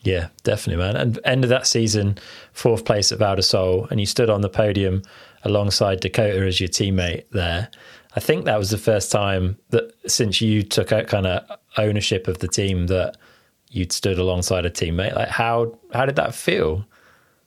Yeah, 0.03 0.29
definitely, 0.43 0.83
man. 0.83 0.97
And 0.97 1.18
end 1.25 1.45
of 1.45 1.51
that 1.51 1.66
season, 1.66 2.18
fourth 2.53 2.85
place 2.85 3.12
at 3.12 3.18
Val 3.18 3.37
di 3.37 3.43
Sole, 3.43 3.87
and 3.91 4.01
you 4.01 4.07
stood 4.07 4.31
on 4.31 4.41
the 4.41 4.49
podium 4.49 5.03
alongside 5.45 6.01
Dakota 6.01 6.45
as 6.45 6.61
your 6.61 6.68
teammate 6.68 7.29
there. 7.31 7.68
I 8.14 8.20
think 8.20 8.45
that 8.45 8.59
was 8.59 8.70
the 8.70 8.79
first 8.79 9.11
time 9.11 9.59
that 9.70 9.93
since 10.07 10.41
you 10.41 10.62
took 10.62 10.93
out 10.93 11.07
kind 11.07 11.27
of 11.27 11.45
ownership 11.79 12.29
of 12.29 12.39
the 12.39 12.49
team 12.49 12.89
that 12.89 13.16
you'd 13.68 13.93
stood 13.93 14.18
alongside 14.18 14.66
a 14.66 14.70
teammate. 14.70 15.14
Like 15.14 15.29
how 15.29 15.79
how 15.93 16.05
did 16.05 16.16
that 16.16 16.35
feel? 16.35 16.85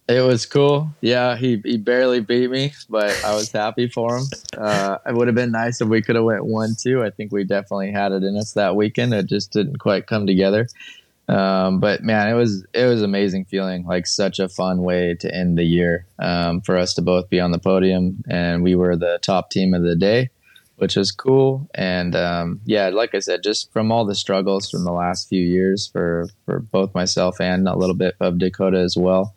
It 0.08 0.22
was 0.22 0.45
cool. 0.45 0.91
Yeah, 1.01 1.36
he, 1.36 1.62
he 1.66 1.78
barely 1.78 2.20
beat 2.20 2.51
me, 2.51 2.74
but 2.89 3.20
I 3.26 3.34
was 3.34 3.51
happy 3.51 3.88
for 3.88 4.18
him. 4.18 4.26
Uh, 4.56 4.99
it 5.03 5.16
would 5.16 5.28
have 5.28 5.36
been 5.36 5.51
nice 5.51 5.82
if 5.82 5.88
we 5.88 6.03
could 6.03 6.16
have 6.16 6.26
went 6.26 6.45
one 6.45 6.76
two. 6.80 7.03
I 7.03 7.10
think 7.10 7.32
we 7.32 7.43
definitely 7.43 7.91
had 7.91 8.12
it 8.12 8.24
in 8.24 8.38
us 8.38 8.53
that 8.53 8.76
weekend. 8.76 9.16
It 9.16 9.26
just 9.26 9.51
didn't 9.51 9.80
quite 9.80 10.06
come 10.06 10.28
together. 10.28 10.68
Um, 11.28 11.80
but 11.80 12.03
man, 12.03 12.30
it 12.30 12.36
was 12.36 12.68
it 12.72 12.86
was 12.86 13.01
amazing 13.01 13.45
feeling 13.45 13.84
like 13.88 14.06
such 14.06 14.38
a 14.38 14.47
fun 14.47 14.84
way 14.84 15.16
to 15.22 15.34
end 15.34 15.58
the 15.58 15.64
year 15.64 16.06
um, 16.20 16.62
for 16.62 16.78
us 16.78 16.93
to 16.95 17.01
both 17.01 17.28
be 17.32 17.39
on 17.39 17.51
the 17.51 17.58
podium, 17.58 18.24
and 18.30 18.62
we 18.62 18.76
were 18.76 18.95
the 18.95 19.18
top 19.24 19.49
team 19.49 19.74
of 19.74 19.82
the 19.82 19.95
day, 19.95 20.30
which 20.76 20.95
was 20.95 21.12
cool. 21.12 21.68
And 21.74 22.16
um, 22.16 22.62
yeah, 22.66 22.89
like 22.89 23.16
I 23.16 23.20
said, 23.20 23.41
just 23.41 23.74
from 23.74 23.91
all 23.91 24.06
the 24.06 24.14
struggles 24.14 24.70
from 24.70 24.84
the 24.84 24.91
last 24.91 25.28
few 25.28 25.41
years 25.41 25.88
for 25.88 26.28
for 26.45 26.60
both 26.60 26.93
myself 26.93 27.41
and 27.41 27.68
a 27.68 27.76
little 27.76 27.95
bit 27.95 28.14
of 28.20 28.38
Dakota 28.38 28.78
as 28.78 28.95
well 28.95 29.34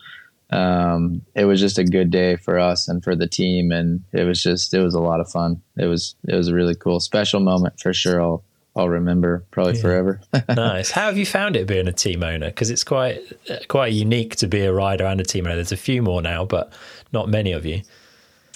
um, 0.51 1.23
it 1.35 1.45
was 1.45 1.61
just 1.61 1.79
a 1.79 1.85
good 1.85 2.11
day 2.11 2.37
for 2.37 2.59
us 2.59 2.89
and 2.89 3.03
for 3.05 3.15
the 3.15 3.27
team, 3.27 3.71
and 3.71 4.03
it 4.13 4.25
was 4.25 4.43
just 4.43 4.73
it 4.73 4.81
was 4.81 4.95
a 4.95 5.01
lot 5.01 5.21
of 5.21 5.31
fun. 5.31 5.63
It 5.77 5.87
was 5.87 6.15
it 6.27 6.35
was 6.35 6.49
a 6.49 6.55
really 6.55 6.75
cool, 6.75 7.01
special 7.01 7.41
moment 7.41 7.81
for 7.81 7.93
sure. 7.93 8.23
I'll 8.23 8.45
I'll 8.75 8.89
remember 8.89 9.45
probably 9.51 9.75
yeah. 9.75 9.83
forever. 9.83 10.21
nice. 10.49 10.91
How 10.91 11.07
have 11.07 11.19
you 11.19 11.27
found 11.27 11.57
it 11.57 11.67
being 11.67 11.89
a 11.89 11.93
team 11.93 12.23
owner? 12.23 12.47
Because 12.47 12.71
it's 12.71 12.85
quite 12.85 13.21
quite 13.69 13.93
unique 13.93 14.37
to 14.37 14.47
be 14.47 14.61
a 14.63 14.73
rider 14.73 15.05
and 15.05 15.21
a 15.21 15.25
team 15.25 15.47
owner. 15.47 15.57
There's 15.57 15.73
a 15.73 15.77
few 15.77 16.01
more 16.03 16.23
now, 16.23 16.45
but 16.45 16.73
not 17.13 17.29
many 17.29 17.53
of 17.53 17.67
you. 17.67 17.83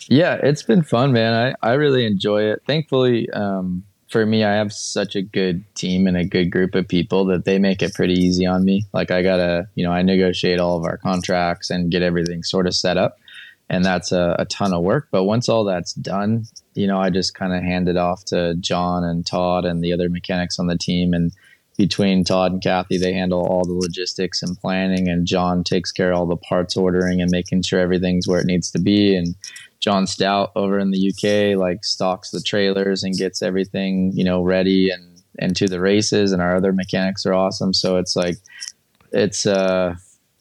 Yeah, 0.08 0.34
it's 0.42 0.62
been 0.62 0.82
fun, 0.82 1.12
man. 1.12 1.54
I 1.62 1.70
I 1.70 1.72
really 1.74 2.06
enjoy 2.06 2.44
it. 2.44 2.62
Thankfully, 2.66 3.28
um, 3.30 3.84
for 4.12 4.26
me, 4.26 4.44
I 4.44 4.52
have 4.56 4.74
such 4.74 5.16
a 5.16 5.22
good 5.22 5.64
team 5.74 6.06
and 6.06 6.18
a 6.18 6.24
good 6.24 6.52
group 6.52 6.74
of 6.74 6.86
people 6.86 7.24
that 7.24 7.46
they 7.46 7.58
make 7.58 7.80
it 7.80 7.94
pretty 7.94 8.12
easy 8.12 8.44
on 8.44 8.62
me. 8.62 8.84
Like 8.92 9.10
I 9.10 9.22
gotta, 9.22 9.68
you 9.74 9.84
know, 9.84 9.90
I 9.90 10.02
negotiate 10.02 10.60
all 10.60 10.76
of 10.76 10.84
our 10.84 10.98
contracts 10.98 11.70
and 11.70 11.90
get 11.90 12.02
everything 12.02 12.42
sort 12.42 12.66
of 12.66 12.74
set 12.74 12.98
up, 12.98 13.18
and 13.70 13.82
that's 13.82 14.12
a, 14.12 14.36
a 14.38 14.44
ton 14.44 14.74
of 14.74 14.82
work. 14.82 15.08
But 15.10 15.24
once 15.24 15.48
all 15.48 15.64
that's 15.64 15.94
done, 15.94 16.44
you 16.74 16.86
know, 16.86 16.98
I 16.98 17.08
just 17.08 17.34
kind 17.34 17.54
of 17.54 17.62
hand 17.62 17.88
it 17.88 17.96
off 17.96 18.26
to 18.26 18.54
John 18.56 19.02
and 19.02 19.26
Todd 19.26 19.64
and 19.64 19.82
the 19.82 19.94
other 19.94 20.10
mechanics 20.10 20.58
on 20.58 20.66
the 20.66 20.76
team, 20.76 21.14
and 21.14 21.32
between 21.78 22.22
Todd 22.22 22.52
and 22.52 22.62
Kathy, 22.62 22.98
they 22.98 23.14
handle 23.14 23.46
all 23.46 23.64
the 23.64 23.72
logistics 23.72 24.42
and 24.42 24.58
planning, 24.58 25.08
and 25.08 25.26
John 25.26 25.64
takes 25.64 25.90
care 25.90 26.12
of 26.12 26.18
all 26.18 26.26
the 26.26 26.36
parts 26.36 26.76
ordering 26.76 27.22
and 27.22 27.30
making 27.30 27.62
sure 27.62 27.80
everything's 27.80 28.28
where 28.28 28.40
it 28.40 28.46
needs 28.46 28.70
to 28.72 28.78
be, 28.78 29.16
and 29.16 29.34
John 29.82 30.06
Stout 30.06 30.52
over 30.54 30.78
in 30.78 30.92
the 30.92 31.08
UK 31.10 31.58
like 31.58 31.84
stocks 31.84 32.30
the 32.30 32.40
trailers 32.40 33.02
and 33.02 33.16
gets 33.16 33.42
everything 33.42 34.12
you 34.14 34.24
know 34.24 34.40
ready 34.42 34.90
and 34.90 35.12
and 35.38 35.56
to 35.56 35.66
the 35.66 35.80
races. 35.80 36.32
And 36.32 36.40
our 36.40 36.56
other 36.56 36.72
mechanics 36.72 37.26
are 37.26 37.34
awesome. 37.34 37.74
So 37.74 37.96
it's 37.96 38.16
like 38.16 38.36
it's 39.12 39.44
uh 39.44 39.96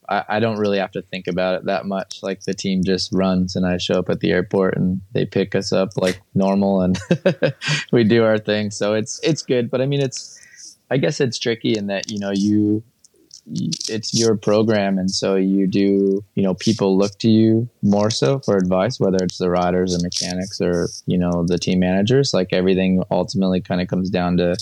I, 0.08 0.24
I 0.30 0.39
don't 0.39 0.60
really 0.60 0.78
have 0.78 0.92
to 0.92 1.02
think 1.02 1.28
about 1.28 1.56
it 1.56 1.66
that 1.66 1.86
much. 1.86 2.20
Like 2.22 2.42
the 2.42 2.54
team 2.54 2.84
just 2.84 3.10
runs 3.12 3.56
and 3.56 3.66
I 3.66 3.78
show 3.78 3.96
up 3.96 4.10
at 4.10 4.20
the 4.20 4.32
airport 4.32 4.78
and 4.78 5.02
they 5.14 5.26
pick 5.26 5.56
us 5.56 5.72
up 5.72 5.89
like 5.96 6.22
normal 6.36 6.82
and 6.82 7.00
we 7.92 8.04
do 8.04 8.24
our 8.24 8.38
thing. 8.38 8.72
So 8.72 8.94
it's 8.94 9.20
it's 9.24 9.42
good. 9.42 9.72
But 9.72 9.82
I 9.82 9.88
mean 9.88 10.02
it's 10.02 10.39
I 10.92 10.98
guess 10.98 11.20
it's 11.20 11.39
tricky 11.39 11.76
in 11.76 11.88
that 11.88 12.12
you 12.12 12.20
know 12.20 12.32
you 12.32 12.84
it's 13.48 14.14
your 14.14 14.38
program 14.38 15.00
and 15.00 15.10
so 15.10 15.36
you 15.36 15.66
do 15.66 16.24
you 16.36 16.44
know 16.44 16.54
people 16.54 16.96
look 16.98 17.18
to 17.18 17.30
you 17.30 17.68
more 17.82 18.12
so 18.12 18.39
for 18.39 18.56
advice 18.56 19.00
whether 19.00 19.18
it's 19.22 19.39
the 19.39 19.50
riders 19.50 19.96
or 19.96 20.00
mechanics 20.04 20.62
or 20.62 20.88
you 21.08 21.18
know 21.18 21.44
the 21.46 21.58
team 21.58 21.80
managers. 21.80 22.34
Like 22.34 22.54
everything 22.54 23.04
ultimately 23.12 23.62
kind 23.62 23.82
of 23.82 23.88
comes 23.88 24.10
down 24.10 24.38
to 24.38 24.56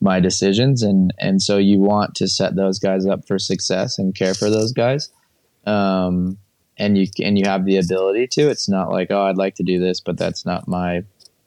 my 0.00 0.20
decisions 0.20 0.82
and 0.82 1.12
and 1.18 1.40
so 1.40 1.58
you 1.58 1.78
want 1.78 2.14
to 2.16 2.28
set 2.28 2.56
those 2.56 2.78
guys 2.78 3.06
up 3.06 3.26
for 3.26 3.38
success 3.38 3.98
and 3.98 4.14
care 4.14 4.34
for 4.34 4.50
those 4.50 4.72
guys. 4.72 5.10
Um 5.66 6.38
and 6.76 6.98
you 6.98 7.06
and 7.22 7.38
you 7.38 7.44
have 7.46 7.64
the 7.64 7.78
ability 7.78 8.26
to. 8.32 8.50
It's 8.50 8.68
not 8.68 8.90
like 8.90 9.10
oh 9.10 9.22
i'd 9.26 9.38
like 9.38 9.54
to 9.56 9.62
do 9.62 9.78
this 9.78 10.00
but 10.00 10.18
that's 10.18 10.44
not 10.44 10.68
my 10.68 11.04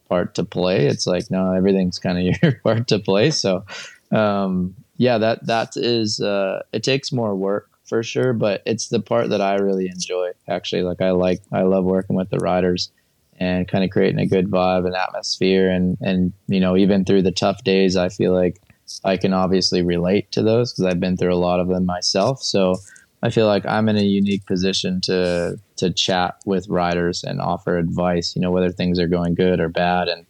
part 0.09 0.35
to 0.35 0.45
play. 0.45 0.87
It's 0.87 1.05
like 1.05 1.29
no 1.29 1.51
everything's 1.51 1.99
kind 1.99 2.17
of 2.17 2.37
your 2.41 2.53
part 2.63 2.87
to 2.87 2.99
play 2.99 3.31
so 3.31 3.65
um 4.11 4.73
yeah, 4.97 5.17
that 5.19 5.45
that 5.45 5.77
is 5.77 6.19
uh, 6.19 6.63
it 6.73 6.83
takes 6.83 7.11
more 7.11 7.35
work 7.35 7.69
for 7.85 8.03
sure, 8.03 8.33
but 8.33 8.61
it's 8.65 8.89
the 8.89 8.99
part 8.99 9.29
that 9.29 9.41
I 9.41 9.55
really 9.55 9.87
enjoy. 9.87 10.31
Actually, 10.47 10.83
like 10.83 11.01
I 11.01 11.11
like 11.11 11.41
I 11.51 11.61
love 11.61 11.85
working 11.85 12.15
with 12.15 12.29
the 12.29 12.39
riders 12.39 12.91
and 13.39 13.67
kind 13.67 13.83
of 13.83 13.91
creating 13.91 14.19
a 14.19 14.25
good 14.25 14.49
vibe 14.49 14.85
and 14.85 14.95
atmosphere, 14.95 15.69
and 15.69 15.97
and 16.01 16.33
you 16.47 16.59
know 16.59 16.75
even 16.75 17.05
through 17.05 17.21
the 17.21 17.31
tough 17.31 17.63
days, 17.63 17.95
I 17.95 18.09
feel 18.09 18.33
like 18.33 18.61
I 19.03 19.17
can 19.17 19.33
obviously 19.33 19.81
relate 19.81 20.31
to 20.31 20.41
those 20.41 20.73
because 20.73 20.85
I've 20.85 20.99
been 20.99 21.17
through 21.17 21.33
a 21.33 21.35
lot 21.35 21.59
of 21.59 21.67
them 21.67 21.85
myself. 21.85 22.41
So 22.41 22.75
I 23.21 23.29
feel 23.29 23.47
like 23.47 23.65
I'm 23.65 23.89
in 23.89 23.97
a 23.97 24.03
unique 24.03 24.45
position 24.45 25.01
to 25.01 25.59
to 25.77 25.91
chat 25.91 26.35
with 26.45 26.67
riders 26.69 27.23
and 27.23 27.41
offer 27.41 27.77
advice. 27.77 28.35
You 28.35 28.41
know 28.41 28.51
whether 28.51 28.71
things 28.71 28.99
are 28.99 29.07
going 29.07 29.35
good 29.35 29.59
or 29.59 29.69
bad, 29.69 30.07
and 30.07 30.25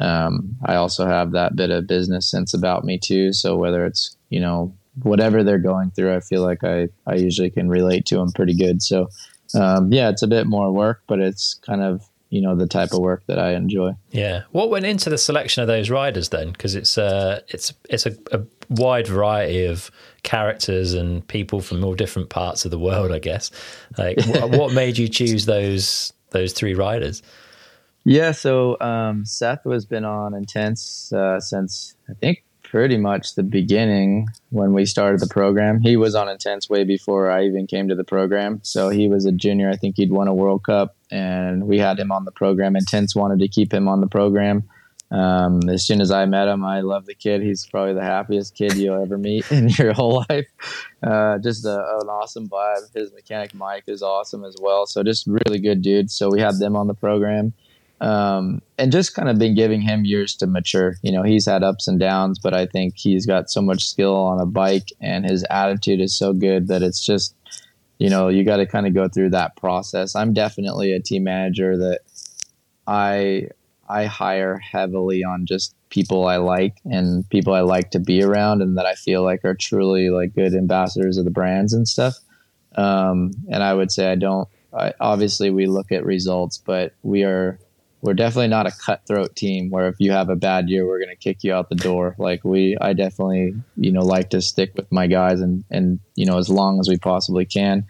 um, 0.00 0.56
I 0.64 0.74
also 0.76 1.06
have 1.06 1.32
that 1.32 1.56
bit 1.56 1.70
of 1.70 1.86
business 1.86 2.30
sense 2.30 2.54
about 2.54 2.84
me 2.84 2.98
too. 2.98 3.32
So 3.32 3.56
whether 3.56 3.84
it's 3.84 4.16
you 4.30 4.40
know 4.40 4.74
whatever 5.02 5.44
they're 5.44 5.58
going 5.58 5.90
through, 5.90 6.14
I 6.14 6.20
feel 6.20 6.42
like 6.42 6.64
I 6.64 6.88
I 7.06 7.14
usually 7.14 7.50
can 7.50 7.68
relate 7.68 8.06
to 8.06 8.16
them 8.16 8.32
pretty 8.32 8.54
good. 8.54 8.82
So 8.82 9.08
um, 9.54 9.92
yeah, 9.92 10.08
it's 10.08 10.22
a 10.22 10.28
bit 10.28 10.46
more 10.46 10.72
work, 10.72 11.02
but 11.06 11.20
it's 11.20 11.54
kind 11.54 11.82
of 11.82 12.08
you 12.30 12.40
know 12.40 12.54
the 12.54 12.66
type 12.66 12.92
of 12.92 13.00
work 13.00 13.24
that 13.26 13.38
I 13.38 13.54
enjoy. 13.54 13.92
Yeah. 14.10 14.42
What 14.52 14.70
went 14.70 14.86
into 14.86 15.10
the 15.10 15.18
selection 15.18 15.62
of 15.62 15.68
those 15.68 15.90
riders 15.90 16.30
then? 16.30 16.52
Because 16.52 16.74
it's 16.74 16.96
uh 16.96 17.40
it's 17.48 17.72
it's 17.88 18.06
a, 18.06 18.16
a, 18.32 18.40
wide 18.70 19.08
variety 19.08 19.64
of 19.64 19.90
characters 20.22 20.94
and 20.94 21.26
people 21.26 21.60
from 21.60 21.82
all 21.82 21.96
different 21.96 22.30
parts 22.30 22.64
of 22.64 22.70
the 22.70 22.78
world. 22.78 23.10
I 23.12 23.18
guess. 23.18 23.50
Like, 23.98 24.16
what 24.26 24.72
made 24.72 24.96
you 24.96 25.08
choose 25.08 25.44
those 25.46 26.12
those 26.30 26.52
three 26.52 26.74
riders? 26.74 27.22
Yeah, 28.04 28.32
so 28.32 28.78
um, 28.80 29.24
Seth 29.26 29.64
has 29.64 29.84
been 29.84 30.04
on 30.04 30.34
Intense 30.34 31.12
uh, 31.12 31.38
since 31.38 31.94
I 32.08 32.14
think 32.14 32.44
pretty 32.62 32.96
much 32.96 33.34
the 33.34 33.42
beginning 33.42 34.28
when 34.50 34.72
we 34.72 34.86
started 34.86 35.20
the 35.20 35.26
program. 35.26 35.80
He 35.80 35.96
was 35.96 36.14
on 36.14 36.28
Intense 36.28 36.70
way 36.70 36.84
before 36.84 37.30
I 37.30 37.44
even 37.44 37.66
came 37.66 37.88
to 37.88 37.94
the 37.94 38.04
program. 38.04 38.60
So 38.62 38.88
he 38.88 39.08
was 39.08 39.26
a 39.26 39.32
junior. 39.32 39.68
I 39.68 39.76
think 39.76 39.96
he'd 39.96 40.12
won 40.12 40.28
a 40.28 40.34
World 40.34 40.62
Cup, 40.62 40.96
and 41.10 41.66
we 41.66 41.78
had 41.78 41.98
him 41.98 42.12
on 42.12 42.24
the 42.24 42.30
program. 42.30 42.76
Intense 42.76 43.14
wanted 43.14 43.40
to 43.40 43.48
keep 43.48 43.72
him 43.72 43.88
on 43.88 44.00
the 44.00 44.06
program. 44.06 44.64
Um, 45.10 45.68
as 45.68 45.84
soon 45.84 46.00
as 46.00 46.12
I 46.12 46.24
met 46.26 46.46
him, 46.46 46.64
I 46.64 46.82
love 46.82 47.06
the 47.06 47.14
kid. 47.14 47.42
He's 47.42 47.66
probably 47.66 47.94
the 47.94 48.04
happiest 48.04 48.54
kid 48.54 48.74
you'll 48.74 49.02
ever 49.02 49.18
meet 49.18 49.50
in 49.52 49.68
your 49.70 49.92
whole 49.92 50.24
life. 50.30 50.46
Uh, 51.02 51.38
just 51.38 51.66
a, 51.66 51.74
an 52.00 52.08
awesome 52.08 52.48
vibe. 52.48 52.94
His 52.94 53.12
mechanic 53.12 53.52
Mike 53.52 53.84
is 53.88 54.02
awesome 54.02 54.44
as 54.44 54.54
well. 54.60 54.86
So 54.86 55.02
just 55.02 55.26
really 55.26 55.58
good 55.58 55.82
dude. 55.82 56.10
So 56.10 56.30
we 56.30 56.40
had 56.40 56.58
them 56.58 56.76
on 56.76 56.86
the 56.86 56.94
program 56.94 57.52
um, 58.00 58.62
and 58.78 58.90
just 58.90 59.14
kind 59.14 59.28
of 59.28 59.38
been 59.38 59.54
giving 59.54 59.80
him 59.82 60.04
years 60.04 60.34
to 60.36 60.46
mature. 60.46 60.96
You 61.02 61.12
know, 61.12 61.22
he's 61.22 61.46
had 61.46 61.62
ups 61.62 61.86
and 61.86 62.00
downs, 62.00 62.38
but 62.38 62.54
I 62.54 62.66
think 62.66 62.94
he's 62.96 63.26
got 63.26 63.50
so 63.50 63.60
much 63.60 63.88
skill 63.88 64.16
on 64.16 64.40
a 64.40 64.46
bike, 64.46 64.90
and 65.00 65.28
his 65.28 65.44
attitude 65.50 66.00
is 66.00 66.16
so 66.16 66.32
good 66.32 66.68
that 66.68 66.82
it's 66.82 67.04
just, 67.04 67.34
you 67.98 68.08
know, 68.08 68.28
you 68.28 68.44
got 68.44 68.56
to 68.56 68.66
kind 68.66 68.86
of 68.86 68.94
go 68.94 69.08
through 69.08 69.30
that 69.30 69.56
process. 69.56 70.16
I'm 70.16 70.32
definitely 70.32 70.92
a 70.92 71.00
team 71.00 71.24
manager 71.24 71.76
that 71.76 72.00
I 72.86 73.48
I 73.88 74.06
hire 74.06 74.56
heavily 74.58 75.24
on 75.24 75.46
just 75.46 75.74
people 75.90 76.26
I 76.26 76.36
like 76.36 76.76
and 76.84 77.28
people 77.28 77.52
I 77.52 77.60
like 77.60 77.90
to 77.90 77.98
be 77.98 78.22
around, 78.22 78.62
and 78.62 78.78
that 78.78 78.86
I 78.86 78.94
feel 78.94 79.22
like 79.22 79.44
are 79.44 79.54
truly 79.54 80.08
like 80.08 80.34
good 80.34 80.54
ambassadors 80.54 81.18
of 81.18 81.26
the 81.26 81.30
brands 81.30 81.74
and 81.74 81.86
stuff. 81.86 82.14
Um, 82.76 83.32
and 83.50 83.62
I 83.62 83.74
would 83.74 83.90
say 83.92 84.10
I 84.10 84.14
don't. 84.14 84.48
I, 84.72 84.94
obviously, 85.00 85.50
we 85.50 85.66
look 85.66 85.90
at 85.92 86.06
results, 86.06 86.56
but 86.56 86.94
we 87.02 87.24
are 87.24 87.58
we're 88.02 88.14
definitely 88.14 88.48
not 88.48 88.66
a 88.66 88.72
cutthroat 88.72 89.36
team 89.36 89.70
where 89.70 89.88
if 89.88 89.96
you 89.98 90.10
have 90.12 90.28
a 90.28 90.36
bad 90.36 90.68
year 90.68 90.86
we're 90.86 90.98
going 90.98 91.10
to 91.10 91.16
kick 91.16 91.44
you 91.44 91.52
out 91.52 91.68
the 91.68 91.74
door 91.74 92.14
like 92.18 92.44
we 92.44 92.76
i 92.80 92.92
definitely 92.92 93.54
you 93.76 93.92
know 93.92 94.02
like 94.02 94.30
to 94.30 94.40
stick 94.40 94.72
with 94.74 94.90
my 94.90 95.06
guys 95.06 95.40
and 95.40 95.64
and 95.70 96.00
you 96.14 96.26
know 96.26 96.38
as 96.38 96.48
long 96.48 96.80
as 96.80 96.88
we 96.88 96.96
possibly 96.96 97.44
can 97.44 97.84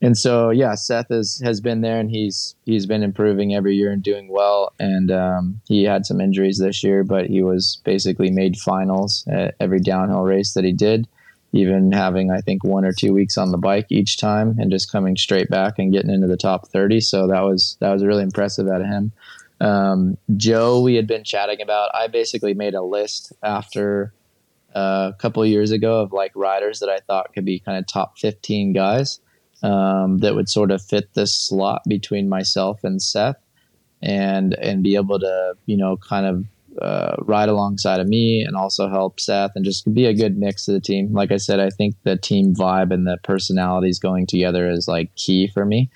and 0.00 0.16
so 0.16 0.50
yeah 0.50 0.74
seth 0.74 1.08
has 1.08 1.40
has 1.44 1.60
been 1.60 1.80
there 1.80 2.00
and 2.00 2.10
he's 2.10 2.54
he's 2.64 2.86
been 2.86 3.02
improving 3.02 3.54
every 3.54 3.74
year 3.74 3.92
and 3.92 4.02
doing 4.02 4.28
well 4.28 4.72
and 4.78 5.10
um, 5.10 5.60
he 5.66 5.84
had 5.84 6.06
some 6.06 6.20
injuries 6.20 6.58
this 6.58 6.82
year 6.82 7.04
but 7.04 7.26
he 7.26 7.42
was 7.42 7.80
basically 7.84 8.30
made 8.30 8.56
finals 8.56 9.24
at 9.28 9.54
every 9.60 9.80
downhill 9.80 10.22
race 10.22 10.54
that 10.54 10.64
he 10.64 10.72
did 10.72 11.06
even 11.52 11.92
having 11.92 12.30
I 12.30 12.40
think 12.40 12.64
one 12.64 12.84
or 12.84 12.92
two 12.92 13.12
weeks 13.12 13.36
on 13.36 13.52
the 13.52 13.58
bike 13.58 13.86
each 13.90 14.16
time 14.16 14.56
and 14.58 14.70
just 14.70 14.90
coming 14.90 15.16
straight 15.16 15.50
back 15.50 15.78
and 15.78 15.92
getting 15.92 16.10
into 16.10 16.26
the 16.26 16.36
top 16.36 16.68
30. 16.68 17.00
So 17.00 17.26
that 17.26 17.42
was 17.42 17.76
that 17.80 17.92
was 17.92 18.04
really 18.04 18.22
impressive 18.22 18.68
out 18.68 18.80
of 18.80 18.86
him. 18.86 19.12
Um, 19.62 20.18
Joe, 20.36 20.80
we 20.80 20.96
had 20.96 21.06
been 21.06 21.22
chatting 21.22 21.62
about. 21.62 21.90
I 21.94 22.08
basically 22.08 22.52
made 22.52 22.74
a 22.74 22.82
list 22.82 23.32
after 23.44 24.12
uh, 24.74 25.12
a 25.14 25.16
couple 25.18 25.46
years 25.46 25.70
ago 25.70 26.00
of 26.00 26.12
like 26.12 26.32
riders 26.34 26.80
that 26.80 26.88
I 26.88 26.98
thought 26.98 27.32
could 27.32 27.44
be 27.44 27.60
kind 27.60 27.78
of 27.78 27.86
top 27.86 28.18
15 28.18 28.72
guys 28.72 29.20
um, 29.62 30.18
that 30.18 30.34
would 30.34 30.48
sort 30.48 30.72
of 30.72 30.82
fit 30.82 31.14
this 31.14 31.32
slot 31.32 31.82
between 31.86 32.28
myself 32.28 32.82
and 32.82 33.00
Seth 33.00 33.36
and 34.02 34.54
and 34.54 34.82
be 34.82 34.96
able 34.96 35.20
to 35.20 35.54
you 35.66 35.76
know 35.76 35.96
kind 35.96 36.26
of 36.26 36.44
uh, 36.80 37.14
ride 37.20 37.48
alongside 37.48 38.00
of 38.00 38.08
me 38.08 38.42
and 38.42 38.56
also 38.56 38.88
help 38.88 39.20
Seth 39.20 39.52
and 39.54 39.64
just 39.64 39.92
be 39.94 40.06
a 40.06 40.14
good 40.14 40.38
mix 40.38 40.64
to 40.64 40.72
the 40.72 40.80
team. 40.80 41.12
Like 41.12 41.30
I 41.30 41.36
said, 41.36 41.60
I 41.60 41.68
think 41.68 41.94
the 42.02 42.16
team 42.16 42.54
vibe 42.54 42.92
and 42.92 43.06
the 43.06 43.18
personalities 43.22 43.98
going 43.98 44.26
together 44.26 44.68
is 44.68 44.88
like 44.88 45.14
key 45.14 45.48
for 45.48 45.64
me. 45.66 45.90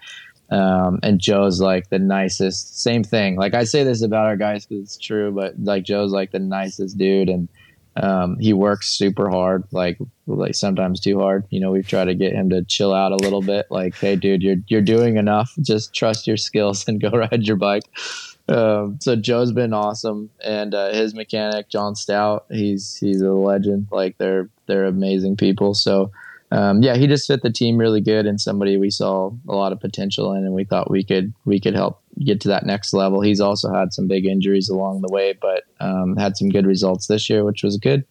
Um, 0.51 1.01
and 1.03 1.21
Joe's 1.21 1.61
like 1.61 1.89
the 1.89 1.99
nicest. 1.99 2.81
Same 2.81 3.03
thing. 3.03 3.37
Like 3.37 3.55
I 3.55 3.65
say 3.65 3.83
this 3.83 4.03
about 4.03 4.27
our 4.27 4.37
guys 4.37 4.67
because 4.67 4.85
it's 4.85 4.97
true, 4.97 5.33
but 5.33 5.55
like 5.59 5.85
Joe's 5.85 6.13
like 6.13 6.31
the 6.31 6.39
nicest 6.39 6.97
dude, 6.97 7.29
and 7.29 7.49
um, 7.97 8.39
he 8.39 8.53
works 8.53 8.89
super 8.89 9.29
hard. 9.29 9.65
Like 9.73 9.99
like 10.27 10.55
sometimes 10.55 11.01
too 11.01 11.19
hard. 11.19 11.47
You 11.51 11.61
know, 11.61 11.73
we've 11.73 11.87
tried 11.87 12.05
to 12.07 12.15
get 12.15 12.33
him 12.33 12.51
to 12.51 12.63
chill 12.65 12.95
out 12.95 13.13
a 13.13 13.17
little 13.17 13.43
bit. 13.43 13.67
Like, 13.71 13.97
hey, 13.97 14.17
dude, 14.17 14.43
you're 14.43 14.57
you're 14.69 14.83
doing 14.83 15.17
enough. 15.17 15.53
Just 15.61 15.95
trust 15.95 16.27
your 16.27 16.37
skills 16.37 16.87
and 16.87 17.01
go 17.01 17.11
ride 17.11 17.43
your 17.43 17.57
bike. 17.57 17.85
Um, 18.49 18.99
so 19.01 19.17
Joe's 19.17 19.51
been 19.51 19.73
awesome, 19.73 20.31
and 20.45 20.75
uh, 20.75 20.93
his 20.93 21.15
mechanic 21.15 21.69
John 21.69 21.97
Stout, 21.97 22.47
he's 22.51 22.95
he's 22.95 23.21
a 23.21 23.33
legend. 23.33 23.89
Like 23.91 24.19
they're 24.19 24.49
they're 24.67 24.85
amazing 24.85 25.37
people. 25.37 25.75
So 25.75 26.13
um, 26.53 26.83
yeah, 26.83 26.97
he 26.97 27.07
just 27.07 27.27
fit 27.27 27.43
the 27.43 27.51
team 27.51 27.77
really 27.77 28.01
good, 28.01 28.27
and 28.27 28.41
somebody 28.41 28.77
we 28.77 28.91
saw 28.91 29.33
a 29.49 29.55
lot 29.55 29.73
of 29.73 29.81
potential 29.81 30.33
in, 30.33 30.45
and 30.45 30.55
we 30.55 30.65
thought 30.65 30.91
we 30.91 31.03
could 31.03 31.33
we 31.45 31.61
could 31.61 31.75
help 31.75 32.01
get 32.25 32.41
to 32.43 32.49
that 32.49 32.65
next 32.65 32.93
level. 32.93 33.21
He's 33.21 33.41
also 33.41 33.73
had 33.73 33.93
some 33.93 34.07
big 34.07 34.27
injuries 34.27 34.69
along 34.69 35.01
the 35.01 35.13
way, 35.13 35.35
but 35.41 35.65
um, 35.81 36.17
had 36.17 36.37
some 36.37 36.49
good 36.49 36.67
results 36.67 37.09
this 37.09 37.29
year, 37.29 37.45
which 37.45 37.63
was 37.63 37.77
good. 37.79 38.05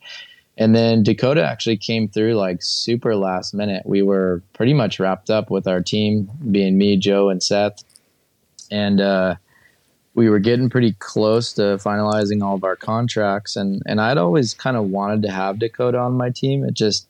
And 0.57 0.75
then 0.75 1.03
Dakota 1.03 1.45
actually 1.45 1.77
came 1.77 2.07
through 2.07 2.35
like 2.35 2.59
super 2.61 3.15
last 3.15 3.53
minute. 3.53 3.83
We 3.85 4.01
were 4.01 4.41
pretty 4.53 4.73
much 4.73 4.99
wrapped 4.99 5.29
up 5.29 5.49
with 5.49 5.67
our 5.67 5.81
team, 5.81 6.29
being 6.51 6.77
me, 6.77 6.97
Joe, 6.97 7.29
and 7.29 7.41
Seth, 7.41 7.83
and 8.69 8.99
uh, 8.99 9.35
we 10.13 10.29
were 10.29 10.39
getting 10.39 10.69
pretty 10.69 10.93
close 10.99 11.53
to 11.53 11.61
finalizing 11.77 12.43
all 12.43 12.55
of 12.55 12.65
our 12.65 12.75
contracts. 12.75 13.55
And 13.55 13.81
and 13.85 14.01
I'd 14.01 14.17
always 14.17 14.53
kind 14.53 14.75
of 14.75 14.89
wanted 14.89 15.21
to 15.21 15.31
have 15.31 15.59
Dakota 15.59 15.99
on 15.99 16.17
my 16.17 16.31
team. 16.31 16.65
It 16.65 16.73
just 16.73 17.07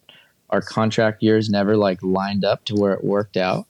our 0.56 0.62
contract 0.62 1.22
years 1.22 1.50
never 1.50 1.76
like 1.76 2.02
lined 2.02 2.46
up 2.46 2.64
to 2.66 2.76
where 2.76 2.94
it 2.94 3.04
worked 3.04 3.38
out. 3.38 3.68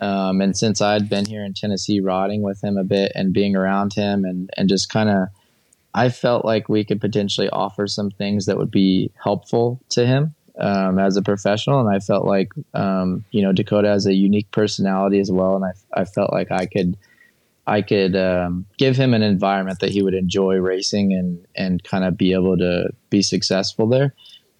Um, 0.00 0.40
and 0.40 0.56
since 0.56 0.80
I'd 0.80 1.08
been 1.08 1.26
here 1.26 1.44
in 1.44 1.52
Tennessee 1.52 2.00
riding 2.00 2.42
with 2.42 2.62
him 2.62 2.76
a 2.76 2.84
bit 2.84 3.10
and 3.16 3.32
being 3.32 3.56
around 3.56 3.92
him 3.92 4.24
and, 4.24 4.48
and 4.56 4.68
just 4.68 4.88
kind 4.88 5.10
of, 5.10 5.28
I 5.94 6.10
felt 6.10 6.44
like 6.44 6.68
we 6.68 6.84
could 6.84 7.00
potentially 7.00 7.50
offer 7.50 7.88
some 7.88 8.10
things 8.10 8.46
that 8.46 8.56
would 8.56 8.70
be 8.70 9.10
helpful 9.20 9.80
to 9.90 10.06
him 10.06 10.34
um, 10.60 11.00
as 11.00 11.16
a 11.16 11.22
professional. 11.22 11.80
And 11.80 11.92
I 11.92 11.98
felt 11.98 12.24
like, 12.24 12.52
um, 12.74 13.24
you 13.32 13.42
know, 13.42 13.52
Dakota 13.52 13.88
has 13.88 14.06
a 14.06 14.14
unique 14.14 14.50
personality 14.52 15.18
as 15.18 15.32
well. 15.32 15.56
And 15.56 15.64
I, 15.64 16.00
I 16.00 16.04
felt 16.04 16.32
like 16.32 16.52
I 16.52 16.66
could, 16.66 16.96
I 17.66 17.82
could 17.82 18.14
um, 18.14 18.66
give 18.76 18.96
him 18.96 19.14
an 19.14 19.22
environment 19.22 19.80
that 19.80 19.90
he 19.90 20.02
would 20.02 20.14
enjoy 20.14 20.56
racing 20.58 21.12
and, 21.12 21.44
and 21.56 21.82
kind 21.82 22.04
of 22.04 22.16
be 22.16 22.32
able 22.32 22.56
to 22.58 22.90
be 23.10 23.22
successful 23.22 23.88
there. 23.88 24.14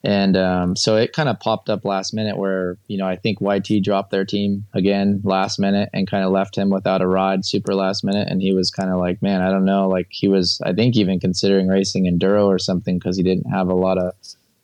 And 0.05 0.36
um, 0.36 0.76
so 0.76 0.96
it 0.96 1.12
kind 1.12 1.28
of 1.28 1.40
popped 1.40 1.68
up 1.68 1.84
last 1.84 2.14
minute 2.14 2.36
where, 2.36 2.78
you 2.86 2.96
know, 2.96 3.07
I 3.07 3.16
think 3.16 3.38
YT 3.40 3.82
dropped 3.82 4.12
their 4.12 4.24
team 4.24 4.64
again 4.72 5.20
last 5.24 5.59
minute 5.59 5.90
and 5.92 6.09
kind 6.09 6.24
of 6.24 6.30
left 6.30 6.57
him 6.57 6.70
without 6.70 7.03
a 7.03 7.07
ride 7.07 7.44
super 7.44 7.74
last 7.74 8.05
minute. 8.05 8.28
And 8.28 8.40
he 8.40 8.55
was 8.55 8.70
kind 8.70 8.90
of 8.90 8.99
like, 8.99 9.20
man, 9.22 9.42
I 9.42 9.51
don't 9.51 9.64
know. 9.64 9.88
Like 9.88 10.07
he 10.11 10.28
was, 10.28 10.61
I 10.64 10.72
think, 10.72 10.96
even 10.96 11.18
considering 11.18 11.66
racing 11.66 12.05
enduro 12.05 12.46
or 12.46 12.61
something 12.61 12.99
because 12.99 13.16
he 13.16 13.24
didn't 13.24 13.51
have 13.51 13.68
a 13.68 13.74
lot 13.74 13.99
of, 13.99 14.12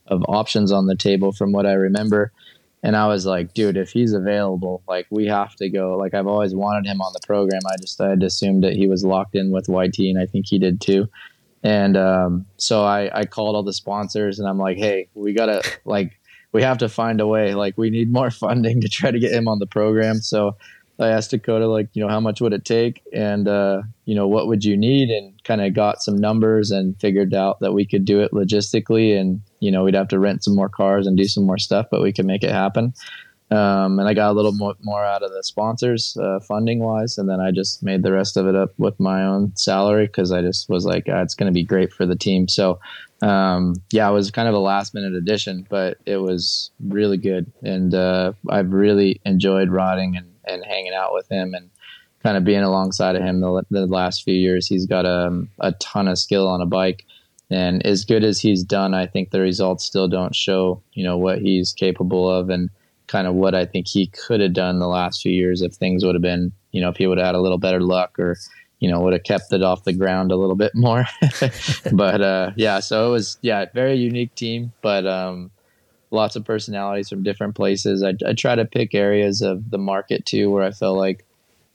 of 0.06 0.22
options 0.28 0.70
on 0.70 0.86
the 0.86 0.96
table 0.96 1.32
from 1.32 1.50
what 1.50 1.66
I 1.66 1.72
remember. 1.72 2.30
And 2.84 2.94
I 2.96 3.08
was 3.08 3.26
like, 3.26 3.54
dude, 3.54 3.78
if 3.78 3.90
he's 3.90 4.12
available, 4.12 4.82
like 4.86 5.06
we 5.10 5.26
have 5.26 5.56
to 5.56 5.70
go. 5.70 5.96
Like 5.96 6.14
I've 6.14 6.26
always 6.26 6.54
wanted 6.54 6.86
him 6.86 7.00
on 7.00 7.12
the 7.14 7.26
program. 7.26 7.62
I 7.66 7.76
just 7.80 7.98
I 8.00 8.10
had 8.10 8.22
assumed 8.22 8.62
that 8.62 8.74
he 8.74 8.86
was 8.86 9.04
locked 9.04 9.34
in 9.34 9.50
with 9.50 9.70
YT, 9.70 9.98
and 10.00 10.20
I 10.20 10.26
think 10.26 10.46
he 10.46 10.58
did 10.58 10.82
too. 10.82 11.08
And 11.64 11.96
um, 11.96 12.44
so 12.58 12.84
I, 12.84 13.10
I 13.18 13.24
called 13.24 13.56
all 13.56 13.62
the 13.62 13.72
sponsors 13.72 14.38
and 14.38 14.46
I'm 14.46 14.58
like, 14.58 14.76
hey, 14.76 15.08
we 15.14 15.32
gotta 15.32 15.62
like 15.86 16.20
we 16.52 16.62
have 16.62 16.78
to 16.78 16.88
find 16.90 17.20
a 17.20 17.26
way. 17.26 17.54
Like 17.54 17.76
we 17.78 17.90
need 17.90 18.12
more 18.12 18.30
funding 18.44 18.82
to 18.82 18.88
try 18.88 19.10
to 19.10 19.18
get 19.18 19.32
him 19.32 19.48
on 19.48 19.58
the 19.58 19.66
program. 19.66 20.18
So 20.18 20.56
I 21.00 21.08
asked 21.08 21.30
Dakota 21.30 21.66
like, 21.66 21.88
you 21.94 22.02
know, 22.02 22.08
how 22.08 22.20
much 22.20 22.40
would 22.40 22.52
it 22.52 22.66
take 22.66 23.02
and 23.12 23.48
uh, 23.48 23.82
you 24.04 24.14
know, 24.14 24.28
what 24.28 24.46
would 24.46 24.62
you 24.62 24.76
need 24.76 25.08
and 25.08 25.42
kind 25.42 25.62
of 25.62 25.72
got 25.74 26.02
some 26.02 26.16
numbers 26.18 26.70
and 26.70 27.00
figured 27.00 27.32
out 27.32 27.60
that 27.60 27.72
we 27.72 27.86
could 27.86 28.04
do 28.04 28.20
it 28.20 28.32
logistically 28.32 29.18
and 29.18 29.40
you 29.60 29.72
know, 29.72 29.84
we'd 29.84 29.94
have 29.94 30.08
to 30.08 30.18
rent 30.18 30.44
some 30.44 30.54
more 30.54 30.68
cars 30.68 31.06
and 31.06 31.16
do 31.16 31.24
some 31.24 31.46
more 31.46 31.58
stuff, 31.58 31.86
but 31.90 32.02
we 32.02 32.12
could 32.12 32.26
make 32.26 32.44
it 32.44 32.52
happen. 32.52 32.92
Um, 33.50 33.98
and 33.98 34.08
I 34.08 34.14
got 34.14 34.30
a 34.30 34.32
little 34.32 34.52
more, 34.52 34.74
more 34.82 35.04
out 35.04 35.22
of 35.22 35.30
the 35.30 35.42
sponsors 35.42 36.16
uh, 36.16 36.40
funding 36.40 36.80
wise, 36.80 37.18
and 37.18 37.28
then 37.28 37.40
I 37.40 37.50
just 37.50 37.82
made 37.82 38.02
the 38.02 38.12
rest 38.12 38.36
of 38.36 38.46
it 38.46 38.54
up 38.54 38.70
with 38.78 38.98
my 38.98 39.22
own 39.24 39.54
salary 39.54 40.06
because 40.06 40.32
I 40.32 40.40
just 40.40 40.68
was 40.68 40.86
like, 40.86 41.04
ah, 41.08 41.20
it's 41.20 41.34
going 41.34 41.52
to 41.52 41.54
be 41.54 41.62
great 41.62 41.92
for 41.92 42.06
the 42.06 42.16
team. 42.16 42.48
So, 42.48 42.80
um, 43.22 43.74
yeah, 43.92 44.08
it 44.08 44.12
was 44.12 44.30
kind 44.30 44.48
of 44.48 44.54
a 44.54 44.58
last 44.58 44.94
minute 44.94 45.14
addition, 45.14 45.66
but 45.68 45.98
it 46.06 46.16
was 46.16 46.70
really 46.80 47.18
good, 47.18 47.52
and 47.62 47.94
uh, 47.94 48.32
I've 48.48 48.72
really 48.72 49.20
enjoyed 49.26 49.70
riding 49.70 50.16
and, 50.16 50.32
and 50.46 50.64
hanging 50.64 50.94
out 50.94 51.12
with 51.12 51.30
him 51.30 51.54
and 51.54 51.70
kind 52.24 52.38
of 52.38 52.44
being 52.44 52.62
alongside 52.62 53.14
of 53.14 53.22
him 53.22 53.40
the, 53.40 53.62
the 53.70 53.86
last 53.86 54.24
few 54.24 54.34
years. 54.34 54.66
He's 54.66 54.86
got 54.86 55.04
a, 55.04 55.26
um, 55.26 55.50
a 55.60 55.72
ton 55.72 56.08
of 56.08 56.18
skill 56.18 56.48
on 56.48 56.62
a 56.62 56.66
bike. 56.66 57.04
And 57.50 57.84
as 57.84 58.06
good 58.06 58.24
as 58.24 58.40
he's 58.40 58.64
done, 58.64 58.94
I 58.94 59.06
think 59.06 59.30
the 59.30 59.40
results 59.40 59.84
still 59.84 60.08
don't 60.08 60.34
show, 60.34 60.82
you 60.94 61.04
know, 61.04 61.18
what 61.18 61.40
he's 61.40 61.74
capable 61.74 62.28
of. 62.28 62.48
And 62.48 62.70
kind 63.06 63.26
of 63.26 63.34
what 63.34 63.54
I 63.54 63.66
think 63.66 63.86
he 63.88 64.06
could 64.06 64.40
have 64.40 64.52
done 64.52 64.78
the 64.78 64.88
last 64.88 65.22
few 65.22 65.32
years 65.32 65.62
if 65.62 65.74
things 65.74 66.04
would 66.04 66.14
have 66.14 66.22
been, 66.22 66.52
you 66.72 66.80
know, 66.80 66.88
if 66.88 66.96
he 66.96 67.06
would 67.06 67.18
have 67.18 67.26
had 67.26 67.34
a 67.34 67.40
little 67.40 67.58
better 67.58 67.80
luck 67.80 68.18
or, 68.18 68.36
you 68.80 68.90
know, 68.90 69.00
would 69.00 69.12
have 69.12 69.24
kept 69.24 69.52
it 69.52 69.62
off 69.62 69.84
the 69.84 69.92
ground 69.92 70.32
a 70.32 70.36
little 70.36 70.56
bit 70.56 70.72
more. 70.74 71.04
but 71.92 72.20
uh, 72.20 72.50
yeah, 72.56 72.80
so 72.80 73.08
it 73.08 73.12
was, 73.12 73.38
yeah, 73.42 73.66
very 73.74 73.94
unique 73.94 74.34
team, 74.34 74.72
but 74.82 75.06
um, 75.06 75.50
lots 76.10 76.36
of 76.36 76.44
personalities 76.44 77.08
from 77.08 77.22
different 77.22 77.54
places. 77.54 78.02
I, 78.02 78.14
I 78.26 78.32
try 78.32 78.54
to 78.54 78.64
pick 78.64 78.94
areas 78.94 79.42
of 79.42 79.70
the 79.70 79.78
market 79.78 80.24
too 80.24 80.50
where 80.50 80.64
I 80.64 80.70
feel 80.70 80.96
like 80.96 81.24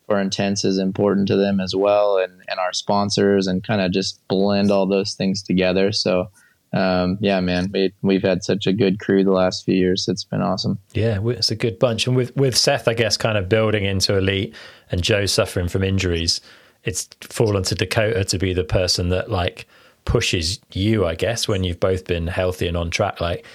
for 0.07 0.19
intense 0.19 0.65
is 0.65 0.79
important 0.79 1.27
to 1.27 1.35
them 1.35 1.59
as 1.59 1.75
well 1.75 2.17
and, 2.17 2.41
and 2.49 2.59
our 2.59 2.73
sponsors 2.73 3.45
and 3.45 3.63
kind 3.63 3.81
of 3.81 3.91
just 3.91 4.19
blend 4.27 4.71
all 4.71 4.87
those 4.87 5.13
things 5.13 5.43
together. 5.43 5.91
So, 5.91 6.31
um, 6.71 7.17
yeah, 7.19 7.39
man, 7.39 7.71
we, 7.73 7.93
we've 8.01 8.21
had 8.21 8.43
such 8.43 8.67
a 8.67 8.73
good 8.73 8.99
crew 8.99 9.23
the 9.23 9.31
last 9.31 9.65
few 9.65 9.75
years. 9.75 10.07
It's 10.07 10.23
been 10.23 10.41
awesome. 10.41 10.79
Yeah, 10.93 11.19
it's 11.23 11.51
a 11.51 11.55
good 11.55 11.79
bunch. 11.79 12.05
And 12.07 12.15
with, 12.15 12.35
with 12.35 12.55
Seth, 12.55 12.87
I 12.87 12.93
guess, 12.93 13.17
kind 13.17 13.37
of 13.37 13.49
building 13.49 13.85
into 13.85 14.17
elite 14.17 14.53
and 14.91 15.01
Joe 15.01 15.25
suffering 15.25 15.67
from 15.67 15.83
injuries, 15.83 16.41
it's 16.83 17.09
fallen 17.21 17.63
to 17.63 17.75
Dakota 17.75 18.23
to 18.23 18.37
be 18.37 18.53
the 18.53 18.63
person 18.63 19.09
that 19.09 19.31
like 19.31 19.67
pushes 20.05 20.59
you, 20.73 21.05
I 21.05 21.15
guess, 21.15 21.47
when 21.47 21.63
you've 21.63 21.79
both 21.79 22.05
been 22.05 22.27
healthy 22.27 22.67
and 22.67 22.77
on 22.77 22.89
track. 22.89 23.19
Like, 23.19 23.45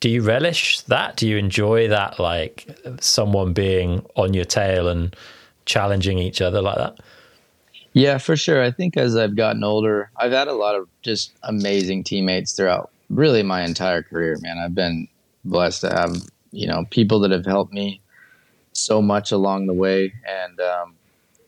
do 0.00 0.10
you 0.10 0.22
relish 0.22 0.80
that? 0.82 1.16
Do 1.16 1.28
you 1.28 1.36
enjoy 1.36 1.88
that? 1.88 2.18
Like 2.18 2.76
someone 3.00 3.52
being 3.52 4.04
on 4.16 4.34
your 4.34 4.44
tail 4.44 4.88
and 4.88 5.14
challenging 5.64 6.18
each 6.18 6.42
other 6.42 6.60
like 6.60 6.76
that? 6.76 6.98
Yeah, 7.94 8.18
for 8.18 8.36
sure. 8.36 8.62
I 8.62 8.72
think 8.72 8.96
as 8.96 9.16
I've 9.16 9.36
gotten 9.36 9.62
older, 9.62 10.10
I've 10.16 10.32
had 10.32 10.48
a 10.48 10.52
lot 10.52 10.74
of 10.74 10.88
just 11.02 11.32
amazing 11.44 12.02
teammates 12.04 12.52
throughout 12.52 12.90
really 13.08 13.42
my 13.42 13.62
entire 13.62 14.02
career, 14.02 14.36
man. 14.42 14.58
I've 14.58 14.74
been 14.74 15.06
blessed 15.44 15.82
to 15.82 15.90
have, 15.90 16.16
you 16.50 16.66
know, 16.66 16.84
people 16.90 17.20
that 17.20 17.30
have 17.30 17.46
helped 17.46 17.72
me 17.72 18.00
so 18.72 19.00
much 19.00 19.30
along 19.30 19.66
the 19.66 19.72
way 19.72 20.12
and 20.28 20.60
um, 20.60 20.96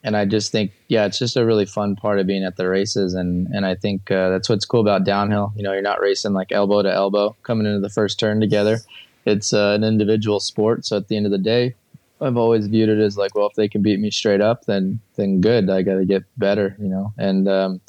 and 0.04 0.16
I 0.16 0.24
just 0.24 0.52
think 0.52 0.70
yeah, 0.86 1.06
it's 1.06 1.18
just 1.18 1.36
a 1.36 1.44
really 1.44 1.66
fun 1.66 1.96
part 1.96 2.20
of 2.20 2.28
being 2.28 2.44
at 2.44 2.56
the 2.56 2.68
races 2.68 3.14
and 3.14 3.48
and 3.48 3.66
I 3.66 3.74
think 3.74 4.08
uh, 4.12 4.30
that's 4.30 4.48
what's 4.48 4.64
cool 4.64 4.80
about 4.80 5.02
downhill. 5.02 5.52
You 5.56 5.64
know, 5.64 5.72
you're 5.72 5.82
not 5.82 6.00
racing 6.00 6.32
like 6.32 6.52
elbow 6.52 6.82
to 6.82 6.92
elbow 6.92 7.34
coming 7.42 7.66
into 7.66 7.80
the 7.80 7.90
first 7.90 8.20
turn 8.20 8.40
together. 8.40 8.78
It's 9.24 9.52
uh, 9.52 9.72
an 9.74 9.82
individual 9.82 10.38
sport, 10.38 10.86
so 10.86 10.96
at 10.96 11.08
the 11.08 11.16
end 11.16 11.26
of 11.26 11.32
the 11.32 11.38
day, 11.38 11.74
I've 12.20 12.36
always 12.36 12.66
viewed 12.66 12.88
it 12.88 12.98
as 12.98 13.18
like, 13.18 13.34
well, 13.34 13.46
if 13.46 13.54
they 13.54 13.68
can 13.68 13.82
beat 13.82 14.00
me 14.00 14.10
straight 14.10 14.40
up, 14.40 14.64
then 14.64 15.00
then 15.16 15.40
good. 15.40 15.68
I 15.68 15.82
got 15.82 15.96
to 15.96 16.04
get 16.04 16.24
better, 16.38 16.76
you 16.78 16.88
know. 16.88 17.12
And 17.18 17.48
um, 17.48 17.80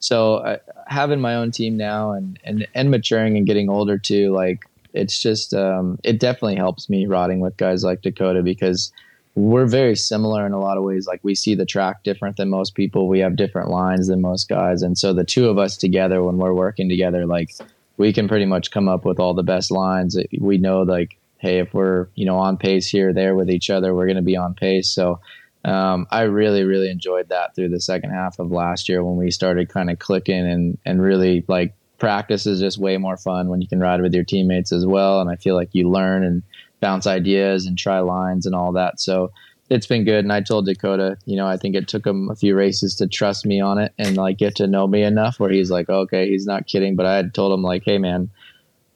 so 0.00 0.38
I, 0.38 0.58
having 0.86 1.20
my 1.20 1.34
own 1.34 1.50
team 1.50 1.76
now 1.76 2.12
and, 2.12 2.38
and 2.44 2.66
and 2.74 2.90
maturing 2.90 3.36
and 3.36 3.46
getting 3.46 3.68
older 3.68 3.98
too, 3.98 4.32
like 4.32 4.64
it's 4.94 5.20
just 5.20 5.54
um, 5.54 5.98
it 6.02 6.18
definitely 6.18 6.56
helps 6.56 6.88
me 6.88 7.06
riding 7.06 7.40
with 7.40 7.56
guys 7.56 7.84
like 7.84 8.02
Dakota 8.02 8.42
because 8.42 8.92
we're 9.34 9.66
very 9.66 9.94
similar 9.94 10.44
in 10.44 10.52
a 10.52 10.58
lot 10.58 10.76
of 10.76 10.82
ways. 10.82 11.06
Like 11.06 11.20
we 11.22 11.36
see 11.36 11.54
the 11.54 11.66
track 11.66 12.02
different 12.02 12.36
than 12.36 12.50
most 12.50 12.74
people. 12.74 13.06
We 13.06 13.20
have 13.20 13.36
different 13.36 13.70
lines 13.70 14.08
than 14.08 14.20
most 14.20 14.48
guys, 14.48 14.82
and 14.82 14.98
so 14.98 15.12
the 15.12 15.24
two 15.24 15.48
of 15.48 15.58
us 15.58 15.76
together 15.76 16.22
when 16.22 16.38
we're 16.38 16.54
working 16.54 16.88
together, 16.88 17.26
like 17.26 17.50
we 17.96 18.12
can 18.12 18.26
pretty 18.26 18.46
much 18.46 18.72
come 18.72 18.88
up 18.88 19.04
with 19.04 19.20
all 19.20 19.34
the 19.34 19.42
best 19.42 19.70
lines. 19.70 20.16
We 20.40 20.58
know 20.58 20.82
like 20.82 21.16
hey, 21.38 21.58
if 21.58 21.72
we're 21.72 22.08
you 22.14 22.26
know 22.26 22.38
on 22.38 22.56
pace 22.56 22.88
here, 22.88 23.10
or 23.10 23.12
there 23.12 23.34
with 23.34 23.50
each 23.50 23.70
other, 23.70 23.94
we're 23.94 24.06
going 24.06 24.16
to 24.16 24.22
be 24.22 24.36
on 24.36 24.54
pace. 24.54 24.90
So 24.90 25.20
um, 25.64 26.06
I 26.10 26.22
really, 26.22 26.64
really 26.64 26.90
enjoyed 26.90 27.28
that 27.30 27.54
through 27.54 27.70
the 27.70 27.80
second 27.80 28.10
half 28.10 28.38
of 28.38 28.52
last 28.52 28.88
year 28.88 29.04
when 29.04 29.16
we 29.16 29.30
started 29.30 29.68
kind 29.68 29.90
of 29.90 29.98
clicking 29.98 30.48
and 30.48 30.78
and 30.84 31.02
really 31.02 31.44
like 31.48 31.74
practice 31.98 32.46
is 32.46 32.60
just 32.60 32.78
way 32.78 32.96
more 32.96 33.16
fun 33.16 33.48
when 33.48 33.60
you 33.60 33.68
can 33.68 33.80
ride 33.80 34.00
with 34.00 34.14
your 34.14 34.24
teammates 34.24 34.72
as 34.72 34.86
well. 34.86 35.20
And 35.20 35.28
I 35.28 35.36
feel 35.36 35.56
like 35.56 35.70
you 35.72 35.90
learn 35.90 36.22
and 36.22 36.42
bounce 36.80 37.06
ideas 37.06 37.66
and 37.66 37.76
try 37.76 37.98
lines 38.00 38.46
and 38.46 38.54
all 38.54 38.72
that. 38.72 39.00
So 39.00 39.32
it's 39.68 39.86
been 39.86 40.04
good. 40.04 40.24
And 40.24 40.32
I 40.32 40.40
told 40.40 40.66
Dakota, 40.66 41.18
you 41.26 41.36
know, 41.36 41.46
I 41.46 41.56
think 41.56 41.74
it 41.74 41.88
took 41.88 42.06
him 42.06 42.30
a 42.30 42.36
few 42.36 42.54
races 42.54 42.94
to 42.96 43.08
trust 43.08 43.44
me 43.44 43.60
on 43.60 43.78
it 43.78 43.92
and 43.98 44.16
like 44.16 44.38
get 44.38 44.56
to 44.56 44.66
know 44.66 44.86
me 44.86 45.02
enough 45.02 45.40
where 45.40 45.50
he's 45.50 45.70
like, 45.70 45.88
okay, 45.90 46.28
he's 46.28 46.46
not 46.46 46.66
kidding. 46.66 46.94
But 46.94 47.06
I 47.06 47.16
had 47.16 47.34
told 47.34 47.52
him 47.52 47.62
like, 47.62 47.82
hey 47.84 47.98
man, 47.98 48.30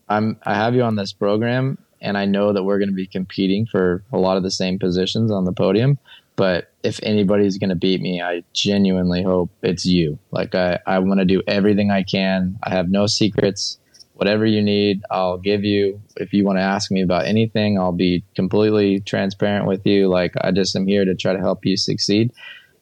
I'm 0.09 0.39
I 0.45 0.55
have 0.55 0.75
you 0.75 0.83
on 0.83 0.97
this 0.97 1.13
program 1.13 1.77
and 2.03 2.19
I 2.19 2.27
know 2.27 2.53
that 2.53 2.65
we're 2.65 2.79
going 2.79 2.91
to 2.91 2.95
be 2.95 3.07
competing 3.07 3.65
for 3.67 4.05
a 4.13 4.19
lot 4.19 4.37
of 4.37 4.43
the 4.43 4.51
same 4.51 4.79
positions 4.79 5.31
on 5.31 5.45
the 5.45 5.53
podium. 5.53 5.99
But 6.37 6.73
if 6.83 6.99
anybody's 7.03 7.59
going 7.59 7.71
to 7.71 7.77
beat 7.77 8.01
me, 8.01 8.23
I 8.23 8.43
genuinely 8.53 9.23
hope 9.23 9.51
it's 9.63 9.87
you. 9.87 10.19
Like 10.31 10.55
I, 10.55 10.79
I 10.87 10.99
want 10.99 11.21
to 11.21 11.27
do 11.27 11.43
everything 11.47 11.91
I 11.91 12.03
can. 12.03 12.59
I 12.63 12.71
have 12.71 12.91
no 12.91 13.07
secrets 13.07 13.79
whatever 14.15 14.47
you 14.47 14.63
need, 14.63 15.03
I'll 15.11 15.37
give 15.37 15.65
you. 15.65 16.01
If 16.17 16.33
you 16.33 16.45
want 16.45 16.59
to 16.59 16.63
ask 16.63 16.93
me 16.93 17.03
about 17.03 17.27
anything, 17.27 17.77
I'll 17.77 17.91
be 17.91 18.25
completely 18.37 19.01
transparent 19.01 19.67
with 19.67 19.85
you. 19.85 20.07
Like 20.07 20.35
I 20.41 20.53
just 20.53 20.77
am 20.77 20.87
here 20.87 21.05
to 21.05 21.17
try 21.17 21.33
to 21.33 21.41
help 21.41 21.65
you 21.65 21.77
succeed. 21.77 22.33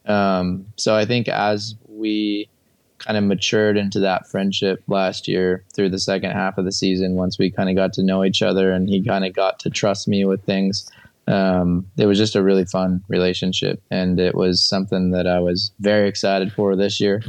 Um, 0.04 0.66
so 0.76 0.94
I 0.94 1.06
think 1.06 1.28
as 1.28 1.76
we 1.88 2.50
kind 3.00 3.16
of 3.16 3.24
matured 3.24 3.76
into 3.76 3.98
that 4.00 4.28
friendship 4.28 4.82
last 4.86 5.26
year 5.26 5.64
through 5.74 5.88
the 5.88 5.98
second 5.98 6.30
half 6.30 6.58
of 6.58 6.64
the 6.64 6.72
season, 6.72 7.16
once 7.16 7.38
we 7.38 7.50
kind 7.50 7.68
of 7.68 7.76
got 7.76 7.92
to 7.94 8.02
know 8.02 8.24
each 8.24 8.42
other 8.42 8.72
and 8.72 8.88
he 8.88 9.02
kind 9.02 9.24
of 9.24 9.32
got 9.32 9.58
to 9.60 9.70
trust 9.70 10.06
me 10.06 10.24
with 10.24 10.44
things. 10.44 10.88
Um, 11.26 11.86
it 11.96 12.06
was 12.06 12.18
just 12.18 12.36
a 12.36 12.42
really 12.42 12.64
fun 12.64 13.02
relationship, 13.08 13.82
and 13.90 14.18
it 14.18 14.34
was 14.34 14.62
something 14.62 15.10
that 15.10 15.26
I 15.26 15.40
was 15.40 15.70
very 15.80 16.08
excited 16.08 16.52
for 16.52 16.76
this 16.76 17.00
year. 17.00 17.22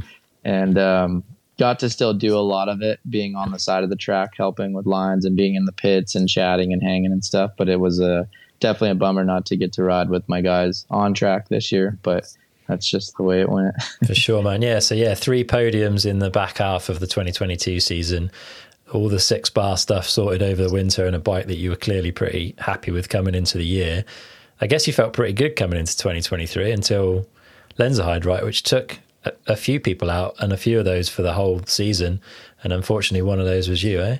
And 0.44 0.78
um, 0.78 1.24
got 1.62 1.78
to 1.78 1.92
still 1.92 2.14
do 2.16 2.36
a 2.36 2.42
lot 2.42 2.70
of 2.70 2.82
it 2.82 3.00
being 3.08 3.36
on 3.36 3.52
the 3.52 3.60
side 3.60 3.84
of 3.84 3.92
the 3.92 3.96
track 3.96 4.32
helping 4.36 4.74
with 4.74 4.88
lines 4.88 5.26
and 5.26 5.38
being 5.38 5.54
in 5.54 5.66
the 5.66 5.72
pits 5.72 6.16
and 6.16 6.28
chatting 6.28 6.74
and 6.74 6.82
hanging 6.82 7.12
and 7.12 7.24
stuff 7.24 7.52
but 7.56 7.70
it 7.70 7.80
was 7.80 8.00
a 8.00 8.28
definitely 8.60 8.90
a 8.90 8.96
bummer 8.96 9.24
not 9.24 9.46
to 9.46 9.56
get 9.56 9.72
to 9.72 9.84
ride 9.84 10.10
with 10.10 10.28
my 10.28 10.42
guys 10.42 10.88
on 10.90 11.14
track 11.14 11.50
this 11.50 11.72
year 11.72 12.00
but 12.02 12.26
that's 12.72 12.90
just 12.90 13.16
the 13.18 13.24
way 13.24 13.42
it 13.42 13.50
went 13.50 13.76
for 14.08 14.16
sure 14.16 14.42
man 14.42 14.62
yeah 14.62 14.80
so 14.80 14.96
yeah 14.96 15.14
three 15.14 15.44
podiums 15.44 16.06
in 16.06 16.20
the 16.20 16.30
back 16.30 16.58
half 16.58 16.90
of 16.90 17.00
the 17.00 17.08
2022 17.08 17.80
season 17.80 18.32
all 18.94 19.08
the 19.08 19.20
six 19.20 19.50
bar 19.50 19.78
stuff 19.78 20.08
sorted 20.08 20.42
over 20.42 20.64
the 20.64 20.74
winter 20.74 21.06
and 21.06 21.16
a 21.16 21.20
bike 21.20 21.48
that 21.48 21.58
you 21.58 21.70
were 21.70 21.76
clearly 21.76 22.12
pretty 22.12 22.56
happy 22.58 22.92
with 22.92 23.10
coming 23.10 23.36
into 23.36 23.58
the 23.58 23.66
year 23.66 24.04
i 24.60 24.68
guess 24.68 24.88
you 24.88 24.94
felt 24.94 25.14
pretty 25.14 25.34
good 25.34 25.56
coming 25.56 25.80
into 25.80 25.96
2023 25.96 26.72
until 26.72 27.26
Lenzerheide, 27.78 28.26
right 28.26 28.44
which 28.44 28.64
took 28.64 29.00
a, 29.26 29.34
a, 29.48 29.56
few 29.56 29.80
people 29.80 30.10
out, 30.10 30.36
and 30.40 30.52
a 30.54 30.58
few 30.58 30.80
of 30.80 30.86
those 30.86 31.10
for 31.10 31.22
the 31.22 31.34
whole 31.34 31.62
season. 31.66 32.22
And 32.64 32.74
unfortunately, 32.74 33.22
one 33.22 33.40
of 33.40 33.46
those 33.46 33.70
was 33.70 33.84
you, 33.84 34.02
eh? 34.02 34.18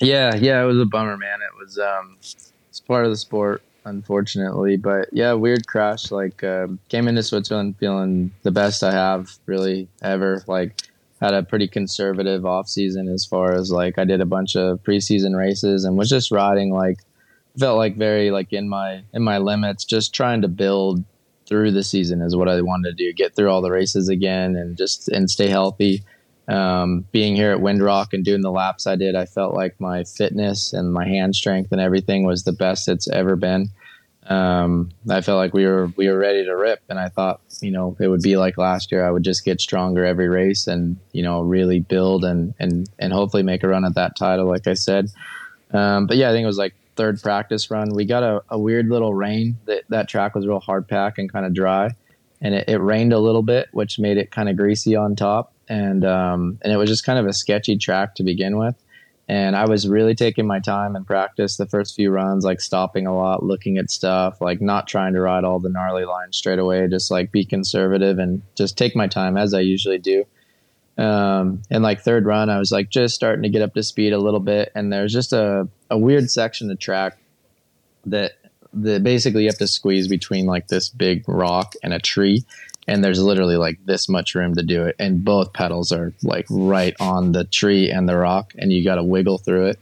Yeah, 0.00 0.34
yeah, 0.34 0.62
it 0.62 0.66
was 0.66 0.78
a 0.78 0.84
bummer, 0.84 1.16
man. 1.16 1.40
It 1.40 1.58
was 1.58 1.78
um, 1.78 2.16
it's 2.20 2.80
part 2.86 3.04
of 3.04 3.10
the 3.10 3.16
sport, 3.16 3.62
unfortunately. 3.86 4.76
But 4.76 5.08
yeah, 5.12 5.32
weird 5.32 5.66
crash. 5.66 6.10
Like 6.10 6.44
um, 6.44 6.78
came 6.88 7.08
into 7.08 7.22
Switzerland 7.22 7.76
feeling 7.78 8.32
the 8.42 8.50
best 8.50 8.82
I 8.82 8.92
have 8.92 9.30
really 9.46 9.88
ever. 10.02 10.44
Like 10.46 10.82
had 11.20 11.32
a 11.32 11.42
pretty 11.42 11.66
conservative 11.68 12.44
off 12.44 12.68
season 12.68 13.08
as 13.08 13.24
far 13.24 13.54
as 13.54 13.70
like 13.70 13.98
I 13.98 14.04
did 14.04 14.20
a 14.20 14.26
bunch 14.26 14.54
of 14.54 14.82
preseason 14.82 15.36
races 15.36 15.84
and 15.84 15.96
was 15.96 16.10
just 16.10 16.30
riding 16.30 16.74
like 16.74 16.98
felt 17.58 17.78
like 17.78 17.96
very 17.96 18.30
like 18.30 18.52
in 18.52 18.68
my 18.68 19.02
in 19.14 19.22
my 19.22 19.38
limits, 19.38 19.84
just 19.84 20.14
trying 20.14 20.42
to 20.42 20.48
build 20.48 21.02
through 21.48 21.70
the 21.70 21.84
season 21.84 22.20
is 22.20 22.34
what 22.34 22.48
I 22.48 22.60
wanted 22.60 22.90
to 22.90 23.04
do. 23.04 23.12
Get 23.12 23.34
through 23.34 23.50
all 23.50 23.62
the 23.62 23.70
races 23.70 24.08
again 24.08 24.56
and 24.56 24.76
just 24.76 25.08
and 25.08 25.30
stay 25.30 25.48
healthy. 25.48 26.02
Um, 26.48 27.04
being 27.10 27.34
here 27.34 27.50
at 27.52 27.58
Windrock 27.58 28.12
and 28.12 28.24
doing 28.24 28.40
the 28.40 28.52
laps 28.52 28.86
I 28.86 28.96
did, 28.96 29.16
I 29.16 29.26
felt 29.26 29.54
like 29.54 29.80
my 29.80 30.04
fitness 30.04 30.72
and 30.72 30.92
my 30.92 31.06
hand 31.06 31.34
strength 31.34 31.72
and 31.72 31.80
everything 31.80 32.24
was 32.24 32.44
the 32.44 32.52
best 32.52 32.88
it's 32.88 33.08
ever 33.08 33.36
been. 33.36 33.68
Um, 34.28 34.90
I 35.08 35.20
felt 35.20 35.38
like 35.38 35.54
we 35.54 35.66
were 35.66 35.86
we 35.96 36.08
were 36.08 36.18
ready 36.18 36.44
to 36.44 36.56
rip, 36.56 36.82
and 36.88 36.98
I 36.98 37.08
thought 37.08 37.40
you 37.60 37.70
know 37.70 37.96
it 38.00 38.08
would 38.08 38.22
be 38.22 38.36
like 38.36 38.58
last 38.58 38.90
year. 38.90 39.06
I 39.06 39.10
would 39.10 39.22
just 39.22 39.44
get 39.44 39.60
stronger 39.60 40.04
every 40.04 40.28
race 40.28 40.66
and 40.66 40.96
you 41.12 41.22
know 41.22 41.42
really 41.42 41.80
build 41.80 42.24
and 42.24 42.54
and 42.58 42.88
and 42.98 43.12
hopefully 43.12 43.44
make 43.44 43.62
a 43.62 43.68
run 43.68 43.84
at 43.84 43.94
that 43.94 44.16
title, 44.16 44.46
like 44.46 44.66
I 44.66 44.74
said. 44.74 45.10
Um, 45.72 46.06
but 46.06 46.16
yeah, 46.16 46.28
I 46.28 46.32
think 46.32 46.44
it 46.44 46.48
was 46.48 46.58
like 46.58 46.74
third 46.96 47.22
practice 47.22 47.70
run, 47.70 47.94
we 47.94 48.04
got 48.04 48.22
a, 48.22 48.42
a 48.48 48.58
weird 48.58 48.88
little 48.88 49.14
rain. 49.14 49.58
That 49.66 49.84
that 49.90 50.08
track 50.08 50.34
was 50.34 50.46
real 50.46 50.60
hard 50.60 50.88
pack 50.88 51.18
and 51.18 51.30
kind 51.30 51.46
of 51.46 51.54
dry, 51.54 51.90
and 52.40 52.54
it, 52.54 52.68
it, 52.68 52.78
rained 52.78 53.12
a 53.12 53.18
little 53.18 53.42
bit, 53.42 53.68
which 53.72 53.98
made 53.98 54.16
it 54.16 54.30
kind 54.30 54.48
of 54.48 54.56
greasy 54.56 54.96
on 54.96 55.14
top, 55.14 55.52
and 55.68 56.04
um, 56.04 56.58
and 56.62 56.72
it 56.72 56.76
was 56.76 56.88
just 56.88 57.04
kind 57.04 57.18
of 57.18 57.26
a 57.26 57.32
sketchy 57.32 57.76
track 57.76 58.14
to 58.16 58.22
begin 58.22 58.58
with. 58.58 58.74
And 59.28 59.56
I 59.56 59.66
was 59.66 59.88
really 59.88 60.14
taking 60.14 60.46
my 60.46 60.60
time 60.60 60.94
in 60.94 61.04
practice 61.04 61.56
the 61.56 61.66
first 61.66 61.96
few 61.96 62.10
runs, 62.10 62.44
like 62.44 62.60
stopping 62.60 63.08
a 63.08 63.16
lot, 63.16 63.42
looking 63.42 63.76
at 63.76 63.90
stuff, 63.90 64.40
like 64.40 64.60
not 64.60 64.86
trying 64.86 65.14
to 65.14 65.20
ride 65.20 65.42
all 65.42 65.58
the 65.58 65.68
gnarly 65.68 66.04
lines 66.04 66.36
straight 66.36 66.60
away, 66.60 66.86
just 66.86 67.10
like 67.10 67.32
be 67.32 67.44
conservative 67.44 68.20
and 68.20 68.42
just 68.54 68.78
take 68.78 68.94
my 68.94 69.08
time 69.08 69.36
as 69.36 69.52
I 69.52 69.60
usually 69.60 69.98
do. 69.98 70.24
Um, 70.96 71.62
and 71.70 71.82
like 71.82 72.00
third 72.00 72.24
run, 72.24 72.50
I 72.50 72.58
was 72.58 72.70
like 72.70 72.88
just 72.88 73.16
starting 73.16 73.42
to 73.42 73.48
get 73.48 73.62
up 73.62 73.74
to 73.74 73.82
speed 73.82 74.12
a 74.12 74.18
little 74.18 74.40
bit, 74.40 74.70
and 74.74 74.92
there's 74.92 75.12
just 75.12 75.32
a, 75.32 75.68
a 75.90 75.98
weird 75.98 76.30
section 76.30 76.70
of 76.70 76.78
track 76.78 77.18
that 78.06 78.32
that 78.72 79.02
basically 79.02 79.42
you 79.42 79.48
have 79.48 79.58
to 79.58 79.66
squeeze 79.66 80.06
between 80.06 80.46
like 80.46 80.68
this 80.68 80.88
big 80.88 81.28
rock 81.28 81.74
and 81.82 81.92
a 81.92 81.98
tree, 81.98 82.44
and 82.86 83.02
there's 83.02 83.22
literally 83.22 83.56
like 83.56 83.78
this 83.84 84.08
much 84.08 84.34
room 84.34 84.54
to 84.54 84.62
do 84.62 84.84
it, 84.84 84.96
and 84.98 85.24
both 85.24 85.52
pedals 85.52 85.92
are 85.92 86.12
like 86.22 86.46
right 86.50 86.94
on 87.00 87.32
the 87.32 87.44
tree 87.44 87.90
and 87.90 88.08
the 88.08 88.16
rock, 88.16 88.52
and 88.58 88.72
you 88.72 88.84
got 88.84 88.96
to 88.96 89.04
wiggle 89.04 89.38
through 89.38 89.66
it. 89.66 89.78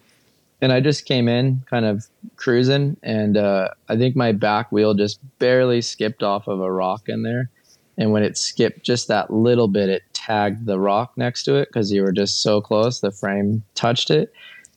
And 0.61 0.73
I 0.73 0.81
just 0.81 1.05
came 1.05 1.29
in 1.29 1.63
kind 1.69 1.85
of 1.85 2.07
cruising, 2.37 2.97
and 3.03 3.37
uh, 3.37 3.69
I 3.89 3.97
think 3.97 4.17
my 4.17 4.33
back 4.33 4.73
wheel 4.73 4.95
just 4.95 5.19
barely 5.39 5.83
skipped 5.83 6.23
off 6.23 6.49
of 6.49 6.61
a 6.61 6.73
rock 6.73 7.09
in 7.09 7.23
there. 7.23 7.51
And 7.97 8.11
when 8.11 8.23
it 8.23 8.37
skipped 8.37 8.83
just 8.83 9.09
that 9.09 9.33
little 9.33 9.69
bit, 9.69 9.89
it 9.89 10.03
tagged 10.13 10.67
the 10.67 10.81
rock 10.81 11.13
next 11.17 11.45
to 11.45 11.57
it 11.57 11.69
because 11.69 11.93
you 11.93 12.03
were 12.03 12.13
just 12.13 12.43
so 12.43 12.61
close. 12.61 13.01
The 13.01 13.13
frame 13.13 13.63
touched 13.75 14.11
it. 14.11 14.33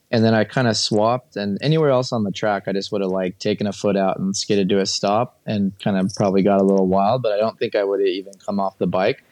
And 0.10 0.24
then 0.24 0.34
I 0.34 0.46
kind 0.46 0.70
of 0.70 0.78
swapped, 0.78 1.36
and 1.36 1.58
anywhere 1.62 1.90
else 1.90 2.14
on 2.14 2.24
the 2.24 2.32
track, 2.32 2.64
I 2.68 2.72
just 2.72 2.94
would 2.94 3.02
have 3.02 3.12
like 3.12 3.40
taken 3.40 3.68
a 3.68 3.74
foot 3.74 3.98
out 3.98 4.18
and 4.18 4.36
skidded 4.36 4.70
to 4.70 4.80
a 4.80 4.86
stop 4.86 5.38
and 5.46 5.78
kind 5.80 5.98
of 5.98 6.16
probably 6.16 6.44
got 6.44 6.62
a 6.62 6.64
little 6.64 6.88
wild, 6.88 7.22
but 7.22 7.34
I 7.34 7.38
don't 7.38 7.60
think 7.60 7.76
I 7.76 7.84
would 7.84 8.00
have 8.00 8.08
even 8.08 8.32
come 8.36 8.58
off 8.60 8.78
the 8.78 8.88
bike. 8.88 9.24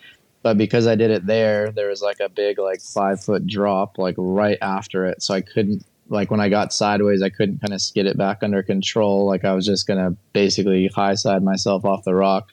But 0.44 0.58
because 0.58 0.86
I 0.86 0.96
did 0.96 1.12
it 1.12 1.26
there, 1.26 1.72
there 1.72 1.88
was 1.88 2.02
like 2.02 2.20
a 2.20 2.28
big, 2.28 2.60
like 2.60 2.82
five 2.82 3.24
foot 3.24 3.48
drop, 3.48 3.98
like 3.98 4.16
right 4.18 4.58
after 4.62 5.06
it. 5.06 5.24
So 5.24 5.34
I 5.34 5.42
couldn't, 5.42 5.86
like 6.10 6.30
when 6.30 6.42
I 6.42 6.50
got 6.50 6.74
sideways, 6.74 7.24
I 7.24 7.30
couldn't 7.30 7.62
kind 7.62 7.74
of 7.74 7.82
skid 7.82 8.06
it 8.06 8.18
back 8.18 8.44
under 8.44 8.62
control. 8.62 9.26
Like 9.26 9.46
I 9.46 9.54
was 9.54 9.66
just 9.66 9.88
to 9.88 10.16
basically 10.34 10.88
high 10.94 11.16
side 11.16 11.42
myself 11.42 11.86
off 11.86 12.04
the 12.04 12.14
rock. 12.14 12.50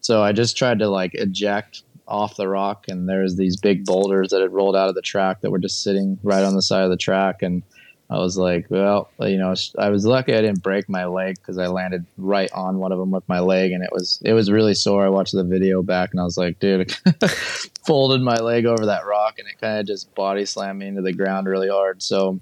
So 0.00 0.22
I 0.22 0.32
just 0.32 0.56
tried 0.56 0.78
to 0.78 0.88
like 0.88 1.14
eject 1.14 1.82
off 2.08 2.36
the 2.36 2.48
rock, 2.48 2.86
and 2.88 3.08
there's 3.08 3.36
these 3.36 3.56
big 3.56 3.84
boulders 3.84 4.30
that 4.30 4.40
had 4.40 4.52
rolled 4.52 4.74
out 4.74 4.88
of 4.88 4.94
the 4.94 5.02
track 5.02 5.42
that 5.42 5.50
were 5.50 5.58
just 5.58 5.82
sitting 5.82 6.18
right 6.22 6.42
on 6.42 6.54
the 6.54 6.62
side 6.62 6.82
of 6.82 6.90
the 6.90 6.96
track. 6.96 7.42
And 7.42 7.62
I 8.10 8.18
was 8.18 8.38
like, 8.38 8.66
well, 8.70 9.10
you 9.20 9.36
know, 9.36 9.54
I 9.78 9.90
was 9.90 10.06
lucky 10.06 10.34
I 10.34 10.40
didn't 10.40 10.62
break 10.62 10.88
my 10.88 11.04
leg 11.04 11.36
because 11.36 11.58
I 11.58 11.66
landed 11.66 12.06
right 12.16 12.50
on 12.52 12.78
one 12.78 12.90
of 12.90 12.98
them 12.98 13.10
with 13.10 13.28
my 13.28 13.40
leg, 13.40 13.72
and 13.72 13.84
it 13.84 13.90
was 13.92 14.20
it 14.24 14.32
was 14.32 14.50
really 14.50 14.74
sore. 14.74 15.04
I 15.04 15.10
watched 15.10 15.34
the 15.34 15.44
video 15.44 15.82
back, 15.82 16.10
and 16.12 16.20
I 16.20 16.24
was 16.24 16.38
like, 16.38 16.58
dude, 16.58 16.92
folded 17.86 18.22
my 18.22 18.36
leg 18.36 18.64
over 18.64 18.86
that 18.86 19.06
rock, 19.06 19.38
and 19.38 19.46
it 19.46 19.60
kind 19.60 19.78
of 19.78 19.86
just 19.86 20.12
body 20.14 20.46
slammed 20.46 20.78
me 20.78 20.88
into 20.88 21.02
the 21.02 21.12
ground 21.12 21.46
really 21.46 21.68
hard. 21.68 22.02
So 22.02 22.40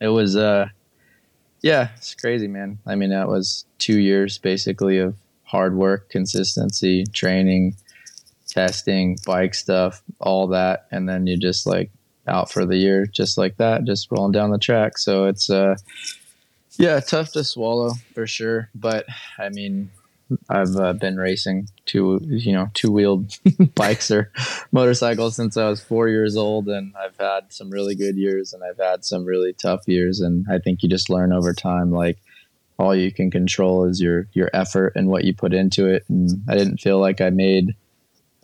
it 0.00 0.08
was, 0.08 0.36
uh, 0.36 0.68
yeah, 1.60 1.88
it's 1.96 2.14
crazy, 2.14 2.46
man. 2.46 2.78
I 2.86 2.94
mean, 2.94 3.10
that 3.10 3.26
was 3.26 3.66
two 3.78 3.98
years 3.98 4.38
basically 4.38 4.98
of 4.98 5.16
hard 5.42 5.74
work, 5.74 6.08
consistency, 6.10 7.04
training 7.12 7.74
testing, 8.48 9.18
bike 9.24 9.54
stuff, 9.54 10.02
all 10.20 10.48
that, 10.48 10.86
and 10.90 11.08
then 11.08 11.26
you 11.26 11.36
just 11.36 11.66
like 11.66 11.90
out 12.26 12.50
for 12.50 12.66
the 12.66 12.76
year 12.76 13.06
just 13.06 13.38
like 13.38 13.56
that, 13.56 13.84
just 13.84 14.10
rolling 14.10 14.32
down 14.32 14.50
the 14.50 14.58
track. 14.58 14.98
So 14.98 15.26
it's 15.26 15.48
uh 15.50 15.76
yeah, 16.78 17.00
tough 17.00 17.32
to 17.32 17.42
swallow 17.42 17.94
for 18.14 18.26
sure, 18.26 18.70
but 18.74 19.06
I 19.38 19.48
mean, 19.48 19.90
I've 20.48 20.76
uh, 20.76 20.92
been 20.92 21.16
racing 21.16 21.68
two, 21.86 22.20
you 22.22 22.52
know, 22.52 22.68
two 22.74 22.92
wheeled 22.92 23.32
bikes 23.74 24.10
or 24.10 24.30
motorcycles 24.72 25.34
since 25.36 25.56
I 25.56 25.68
was 25.68 25.82
four 25.82 26.08
years 26.08 26.36
old, 26.36 26.68
and 26.68 26.94
I've 26.96 27.16
had 27.16 27.52
some 27.52 27.70
really 27.70 27.94
good 27.94 28.16
years, 28.16 28.52
and 28.52 28.62
I've 28.62 28.78
had 28.78 29.04
some 29.04 29.24
really 29.24 29.54
tough 29.54 29.88
years, 29.88 30.20
and 30.20 30.46
I 30.50 30.58
think 30.58 30.82
you 30.82 30.88
just 30.88 31.10
learn 31.10 31.32
over 31.32 31.52
time. 31.52 31.90
Like 31.90 32.18
all 32.78 32.94
you 32.94 33.10
can 33.10 33.30
control 33.30 33.84
is 33.84 34.00
your 34.00 34.28
your 34.32 34.50
effort 34.52 34.92
and 34.94 35.08
what 35.08 35.24
you 35.24 35.34
put 35.34 35.54
into 35.54 35.86
it, 35.86 36.04
and 36.08 36.42
I 36.48 36.56
didn't 36.56 36.78
feel 36.78 37.00
like 37.00 37.20
I 37.20 37.30
made 37.30 37.74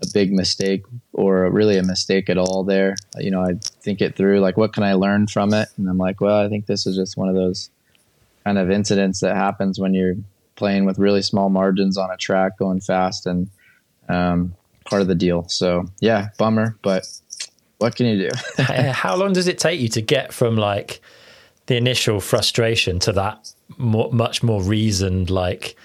a 0.04 0.12
big 0.12 0.32
mistake 0.32 0.84
or 1.12 1.50
really 1.50 1.78
a 1.78 1.82
mistake 1.82 2.28
at 2.30 2.38
all 2.38 2.64
there. 2.64 2.94
You 3.18 3.30
know, 3.30 3.42
I 3.42 3.54
think 3.80 4.00
it 4.00 4.16
through 4.16 4.40
like, 4.40 4.56
what 4.56 4.72
can 4.72 4.82
I 4.82 4.94
learn 4.94 5.26
from 5.26 5.52
it? 5.54 5.68
And 5.76 5.88
I'm 5.88 5.98
like, 5.98 6.20
well, 6.20 6.44
I 6.44 6.48
think 6.48 6.66
this 6.66 6.86
is 6.86 6.96
just 6.96 7.16
one 7.16 7.28
of 7.28 7.34
those 7.34 7.70
kind 8.44 8.58
of 8.58 8.70
incidents 8.70 9.20
that 9.20 9.36
happens 9.36 9.78
when 9.78 9.94
you're 9.94 10.16
playing 10.56 10.84
with 10.84 10.98
really 10.98 11.22
small 11.22 11.48
margins 11.48 11.96
on 11.96 12.10
a 12.10 12.16
track 12.16 12.58
going 12.58 12.80
fast 12.80 13.26
and 13.26 13.48
um, 14.08 14.54
part 14.84 15.02
of 15.02 15.08
the 15.08 15.14
deal. 15.14 15.48
So 15.48 15.86
yeah, 16.00 16.28
bummer, 16.38 16.76
but 16.82 17.06
what 17.78 17.96
can 17.96 18.06
you 18.06 18.28
do? 18.28 18.62
How 18.62 19.16
long 19.16 19.32
does 19.32 19.48
it 19.48 19.58
take 19.58 19.80
you 19.80 19.88
to 19.88 20.00
get 20.00 20.32
from 20.32 20.56
like 20.56 21.00
the 21.66 21.76
initial 21.76 22.20
frustration 22.20 22.98
to 23.00 23.12
that 23.12 23.52
more, 23.78 24.12
much 24.12 24.42
more 24.42 24.62
reasoned 24.62 25.30
like 25.30 25.76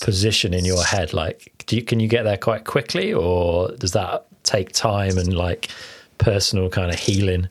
position 0.00 0.54
in 0.54 0.64
your 0.64 0.82
head? 0.82 1.12
Like, 1.12 1.59
do 1.70 1.76
you, 1.76 1.82
can 1.82 2.00
you 2.00 2.08
get 2.08 2.24
there 2.24 2.36
quite 2.36 2.64
quickly, 2.64 3.14
or 3.14 3.70
does 3.76 3.92
that 3.92 4.26
take 4.42 4.72
time 4.72 5.16
and 5.16 5.32
like 5.32 5.68
personal 6.18 6.68
kind 6.68 6.92
of 6.92 6.98
healing? 6.98 7.48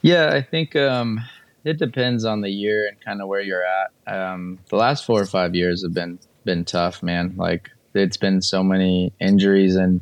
Yeah, 0.00 0.30
I 0.32 0.40
think 0.40 0.74
um, 0.74 1.20
it 1.64 1.78
depends 1.78 2.24
on 2.24 2.40
the 2.40 2.48
year 2.48 2.88
and 2.88 2.98
kind 2.98 3.20
of 3.20 3.28
where 3.28 3.42
you're 3.42 3.62
at. 3.62 4.10
Um, 4.10 4.58
the 4.70 4.76
last 4.76 5.04
four 5.04 5.20
or 5.20 5.26
five 5.26 5.54
years 5.54 5.82
have 5.82 5.92
been 5.92 6.18
been 6.46 6.64
tough, 6.64 7.02
man. 7.02 7.34
Like 7.36 7.70
it's 7.92 8.16
been 8.16 8.40
so 8.40 8.62
many 8.62 9.12
injuries 9.20 9.76
and 9.76 10.00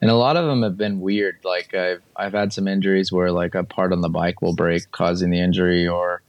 and 0.00 0.08
a 0.08 0.14
lot 0.14 0.36
of 0.36 0.46
them 0.46 0.62
have 0.62 0.76
been 0.76 1.00
weird. 1.00 1.38
Like 1.42 1.74
I've 1.74 2.02
I've 2.14 2.34
had 2.34 2.52
some 2.52 2.68
injuries 2.68 3.10
where 3.10 3.32
like 3.32 3.56
a 3.56 3.64
part 3.64 3.92
on 3.92 4.00
the 4.00 4.08
bike 4.08 4.40
will 4.40 4.54
break, 4.54 4.92
causing 4.92 5.30
the 5.30 5.40
injury, 5.40 5.88
or 5.88 6.22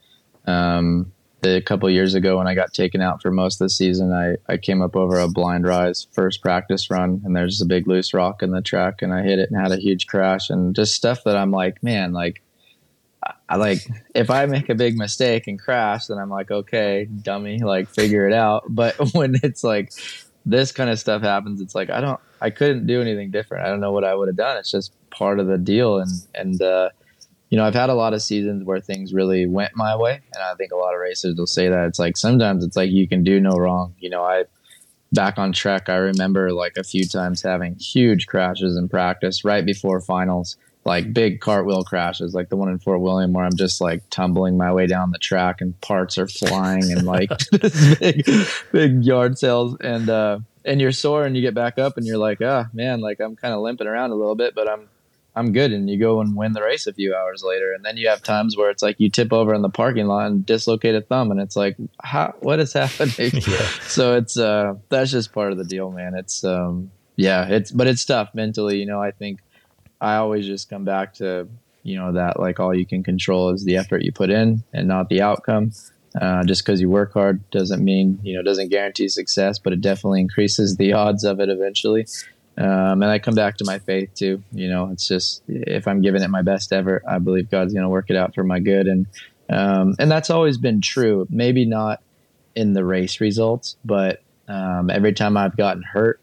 um, 0.48 1.12
a 1.46 1.62
couple 1.62 1.90
years 1.90 2.14
ago 2.14 2.38
when 2.38 2.48
I 2.48 2.56
got 2.56 2.74
taken 2.74 3.02
out 3.02 3.22
for 3.22 3.32
most 3.32 3.56
of 3.56 3.66
the 3.66 3.70
season, 3.70 4.14
I 4.14 4.36
I 4.52 4.58
came 4.58 4.82
up 4.82 4.96
over 4.96 5.20
a 5.20 5.28
blind 5.28 5.66
rise 5.66 6.08
first 6.12 6.42
practice 6.42 6.90
run, 6.90 7.22
and 7.26 7.36
there's 7.36 7.62
a 7.62 7.66
big 7.66 7.88
loose 7.88 8.14
rock 8.14 8.44
in 8.44 8.52
the 8.52 8.62
track, 8.62 9.02
and 9.02 9.14
I 9.14 9.22
hit 9.22 9.40
it 9.40 9.50
and 9.52 9.60
had 9.60 9.72
a 9.72 9.78
huge 9.78 10.08
crash, 10.08 10.50
and 10.50 10.76
just 10.76 10.96
stuff 10.96 11.24
that 11.26 11.38
I'm 11.38 11.52
like, 11.52 11.82
man, 11.84 12.14
like 12.14 12.42
I 13.50 13.58
like 13.58 13.80
if 14.16 14.30
I 14.30 14.46
make 14.46 14.70
a 14.70 14.76
big 14.76 14.98
mistake 14.98 15.48
and 15.48 15.60
crash, 15.60 16.08
then 16.08 16.18
I'm 16.18 16.30
like, 16.30 16.52
okay, 16.52 17.06
dummy, 17.06 17.60
like 17.60 17.90
figure 17.90 18.28
it 18.28 18.34
out. 18.34 18.64
But 18.70 18.96
when 19.14 19.36
it's 19.44 19.64
like 19.64 19.92
this 20.46 20.72
kind 20.72 20.90
of 20.90 21.00
stuff 21.00 21.22
happens, 21.22 21.62
it's 21.62 21.76
like 21.76 21.90
I 21.90 22.02
don't, 22.02 22.20
I 22.42 22.50
couldn't 22.50 22.88
do 22.88 23.02
anything 23.02 23.32
different. 23.32 23.66
I 23.66 23.70
don't 23.70 23.80
know 23.80 23.92
what 23.92 24.04
I 24.04 24.14
would 24.16 24.28
have 24.28 24.38
done. 24.38 24.58
It's 24.58 24.72
just 24.72 24.94
part 25.12 25.40
of 25.40 25.48
the 25.48 25.58
deal, 25.58 26.00
and 26.00 26.12
and 26.34 26.62
uh, 26.62 26.90
you 27.54 27.58
know, 27.58 27.66
I've 27.66 27.76
had 27.76 27.92
a 27.92 27.94
lot 27.94 28.16
of 28.16 28.24
seasons 28.24 28.64
where 28.64 28.80
things 28.80 29.14
really 29.14 29.46
went 29.46 29.76
my 29.76 29.96
way, 29.96 30.22
and 30.34 30.44
I 30.44 30.56
think 30.56 30.72
a 30.72 30.76
lot 30.76 30.96
of 30.96 31.00
racers 31.00 31.36
will 31.38 31.46
say 31.46 31.70
that. 31.70 31.86
It's 31.86 32.00
like 32.00 32.18
sometimes 32.18 32.66
it's 32.66 32.76
like 32.76 32.90
you 32.90 33.08
can 33.08 33.24
do 33.24 33.40
no 33.40 33.52
wrong. 33.52 33.94
You 34.00 34.10
know, 34.10 34.24
I 34.24 34.46
back 35.12 35.38
on 35.38 35.52
Trek, 35.52 35.88
I 35.88 35.98
remember 35.98 36.52
like 36.52 36.78
a 36.78 36.84
few 36.84 37.06
times 37.06 37.44
having 37.44 37.76
huge 37.76 38.26
crashes 38.26 38.76
in 38.76 38.90
practice 38.90 39.46
right 39.46 39.64
before 39.64 40.02
finals 40.02 40.58
like 40.84 41.14
big 41.14 41.42
cartwheel 41.42 41.84
crashes, 41.84 42.34
like 42.34 42.50
the 42.50 42.56
one 42.56 42.70
in 42.70 42.80
Fort 42.80 43.02
William, 43.02 43.34
where 43.34 43.46
I'm 43.46 43.56
just 43.56 43.80
like 43.80 44.02
tumbling 44.10 44.58
my 44.58 44.74
way 44.74 44.88
down 44.88 45.12
the 45.12 45.20
track 45.20 45.62
and 45.62 45.80
parts 45.80 46.18
are 46.18 46.28
flying 46.28 46.92
and 46.92 47.06
like 47.06 47.30
big, 48.00 48.26
big 48.72 49.04
yard 49.06 49.38
sales 49.38 49.78
and 49.80 50.10
uh, 50.10 50.40
and 50.66 50.82
you're 50.82 50.92
sore 50.92 51.24
and 51.24 51.36
you 51.36 51.44
get 51.44 51.54
back 51.54 51.78
up 51.78 51.98
and 51.98 52.06
you're 52.08 52.18
like, 52.18 52.40
ah, 52.42 52.66
man, 52.74 53.00
like 53.00 53.20
I'm 53.20 53.36
kind 53.36 53.54
of 53.54 53.62
limping 53.62 53.86
around 53.86 54.10
a 54.10 54.16
little 54.16 54.34
bit, 54.34 54.56
but 54.56 54.68
I'm 54.68 54.90
I'm 55.36 55.52
good. 55.52 55.72
And 55.72 55.90
you 55.90 56.00
go 56.00 56.22
and 56.22 56.36
win 56.36 56.54
the 56.54 56.62
race 56.62 56.86
a 56.86 56.94
few 56.94 57.16
hours 57.16 57.44
later, 57.44 57.74
and 57.74 57.84
then 57.84 57.98
you 57.98 58.08
have 58.08 58.22
times 58.22 58.56
where 58.56 58.70
it's 58.70 58.84
like 58.84 59.00
you 59.00 59.10
tip 59.10 59.34
over 59.34 59.54
in 59.54 59.62
the 59.62 59.70
parking 59.70 60.06
lot 60.06 60.28
and 60.28 60.46
dislocate 60.46 60.96
a 60.96 61.02
thumb, 61.02 61.32
and 61.32 61.40
it's 61.40 61.56
like, 61.56 61.76
how, 62.02 62.36
what 62.40 62.60
is 62.60 62.74
happening? 62.74 63.32
yeah. 63.48 63.66
So 63.88 64.16
it's 64.16 64.38
uh, 64.38 64.76
that's 64.90 65.12
just 65.12 65.34
part 65.34 65.52
of 65.52 65.58
the 65.58 65.64
deal, 65.64 65.92
man. 65.92 66.14
It's 66.16 66.44
um, 66.44 66.92
yeah, 67.16 67.48
it's 67.48 67.72
but 67.72 67.88
it's 67.88 68.06
tough 68.06 68.30
mentally. 68.34 68.78
You 68.78 68.86
know, 68.86 69.02
I 69.02 69.12
think 69.12 69.40
I 70.00 70.16
always 70.16 70.46
just 70.46 70.70
come 70.70 70.86
back 70.86 71.16
to 71.16 71.48
you 71.82 71.98
know 71.98 72.14
that 72.14 72.40
like 72.40 72.60
all 72.60 72.74
you 72.74 72.86
can 72.86 73.04
control 73.04 73.50
is 73.50 73.64
the 73.66 73.78
effort 73.78 74.04
you 74.04 74.12
put 74.12 74.30
in 74.30 74.64
and 74.74 74.88
not 74.88 75.10
the 75.10 75.22
outcome. 75.22 75.72
Uh, 76.22 76.44
just 76.44 76.64
because 76.64 76.80
you 76.80 76.88
work 76.92 77.12
hard 77.14 77.50
doesn't 77.50 77.84
mean 77.84 78.20
you 78.22 78.36
know 78.36 78.44
doesn't 78.44 78.70
guarantee 78.70 79.10
success, 79.10 79.58
but 79.58 79.74
it 79.74 79.82
definitely 79.82 80.22
increases 80.22 80.78
the 80.78 80.94
odds 80.94 81.24
of 81.24 81.40
it 81.40 81.50
eventually. 81.50 82.06
Um, 82.58 83.02
and 83.02 83.06
I 83.06 83.20
come 83.20 83.34
back 83.34 83.58
to 83.58 83.66
my 83.66 83.80
faith 83.80 84.14
too. 84.14 84.44
You 84.52 84.70
know, 84.70 84.90
it's 84.92 85.08
just 85.08 85.42
if 85.48 85.88
I'm 85.88 86.02
giving 86.02 86.22
it 86.22 86.30
my 86.30 86.42
best 86.42 86.72
ever, 86.72 87.02
I 87.08 87.20
believe 87.20 87.50
God's 87.50 87.74
going 87.74 87.84
to 87.84 87.90
work 87.90 88.10
it 88.10 88.16
out 88.16 88.36
for 88.36 88.44
my 88.44 88.60
good, 88.60 88.88
and 88.88 89.08
um, 89.50 89.96
and 90.00 90.12
that's 90.12 90.30
always 90.30 90.58
been 90.58 90.82
true. 90.82 91.28
Maybe 91.30 91.66
not 91.66 92.02
in 92.56 92.74
the 92.74 92.86
race 92.86 93.20
results, 93.20 93.78
but 93.84 94.22
um, 94.48 94.90
every 94.90 95.14
time 95.14 95.36
I've 95.36 95.58
gotten 95.58 95.82
hurt, 95.82 96.20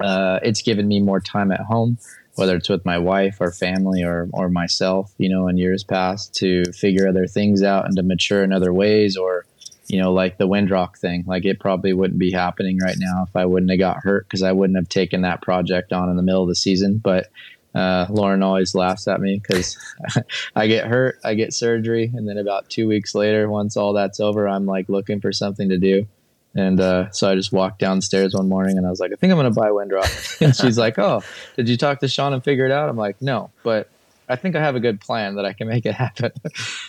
uh, 0.00 0.40
it's 0.42 0.60
given 0.62 0.86
me 0.86 1.00
more 1.00 1.20
time 1.20 1.50
at 1.50 1.60
home 1.60 1.98
whether 2.36 2.56
it's 2.56 2.68
with 2.68 2.84
my 2.84 2.98
wife 2.98 3.36
or 3.40 3.52
family 3.52 4.02
or 4.02 4.28
or 4.32 4.48
myself, 4.48 5.12
you 5.18 5.28
know, 5.28 5.48
in 5.48 5.58
years 5.58 5.84
past 5.84 6.34
to 6.36 6.64
figure 6.72 7.08
other 7.08 7.26
things 7.26 7.62
out 7.62 7.84
and 7.84 7.96
to 7.96 8.02
mature 8.02 8.42
in 8.42 8.52
other 8.52 8.72
ways 8.72 9.16
or 9.16 9.44
you 9.92 10.00
know, 10.00 10.10
like 10.10 10.38
the 10.38 10.48
Windrock 10.48 10.96
thing, 10.96 11.22
like 11.26 11.44
it 11.44 11.60
probably 11.60 11.92
wouldn't 11.92 12.18
be 12.18 12.32
happening 12.32 12.78
right 12.82 12.96
now 12.98 13.26
if 13.28 13.36
I 13.36 13.44
wouldn't 13.44 13.70
have 13.70 13.78
got 13.78 13.98
hurt 13.98 14.26
because 14.26 14.42
I 14.42 14.50
wouldn't 14.50 14.78
have 14.78 14.88
taken 14.88 15.20
that 15.20 15.42
project 15.42 15.92
on 15.92 16.08
in 16.08 16.16
the 16.16 16.22
middle 16.22 16.40
of 16.40 16.48
the 16.48 16.54
season. 16.54 16.96
But 16.96 17.28
uh, 17.74 18.06
Lauren 18.08 18.42
always 18.42 18.74
laughs 18.74 19.06
at 19.06 19.20
me 19.20 19.38
because 19.38 19.76
I 20.56 20.66
get 20.66 20.86
hurt, 20.86 21.18
I 21.22 21.34
get 21.34 21.52
surgery, 21.52 22.10
and 22.14 22.26
then 22.26 22.38
about 22.38 22.70
two 22.70 22.88
weeks 22.88 23.14
later, 23.14 23.50
once 23.50 23.76
all 23.76 23.92
that's 23.92 24.18
over, 24.18 24.48
I'm 24.48 24.64
like 24.64 24.88
looking 24.88 25.20
for 25.20 25.30
something 25.30 25.68
to 25.68 25.76
do. 25.76 26.06
And 26.54 26.80
uh, 26.80 27.10
so 27.10 27.30
I 27.30 27.34
just 27.34 27.52
walked 27.52 27.78
downstairs 27.78 28.34
one 28.34 28.48
morning 28.48 28.78
and 28.78 28.86
I 28.86 28.90
was 28.90 28.98
like, 28.98 29.12
I 29.12 29.16
think 29.16 29.30
I'm 29.30 29.38
going 29.38 29.52
to 29.52 29.60
buy 29.60 29.68
Windrock. 29.68 30.40
and 30.40 30.56
she's 30.56 30.78
like, 30.78 30.98
Oh, 30.98 31.22
did 31.56 31.68
you 31.68 31.76
talk 31.76 32.00
to 32.00 32.08
Sean 32.08 32.32
and 32.32 32.42
figure 32.42 32.64
it 32.64 32.72
out? 32.72 32.88
I'm 32.88 32.96
like, 32.96 33.20
No, 33.20 33.50
but 33.62 33.90
I 34.28 34.36
think 34.36 34.56
I 34.56 34.60
have 34.60 34.76
a 34.76 34.80
good 34.80 35.00
plan 35.00 35.36
that 35.36 35.44
I 35.44 35.52
can 35.52 35.68
make 35.68 35.86
it 35.86 35.94
happen. 36.06 36.32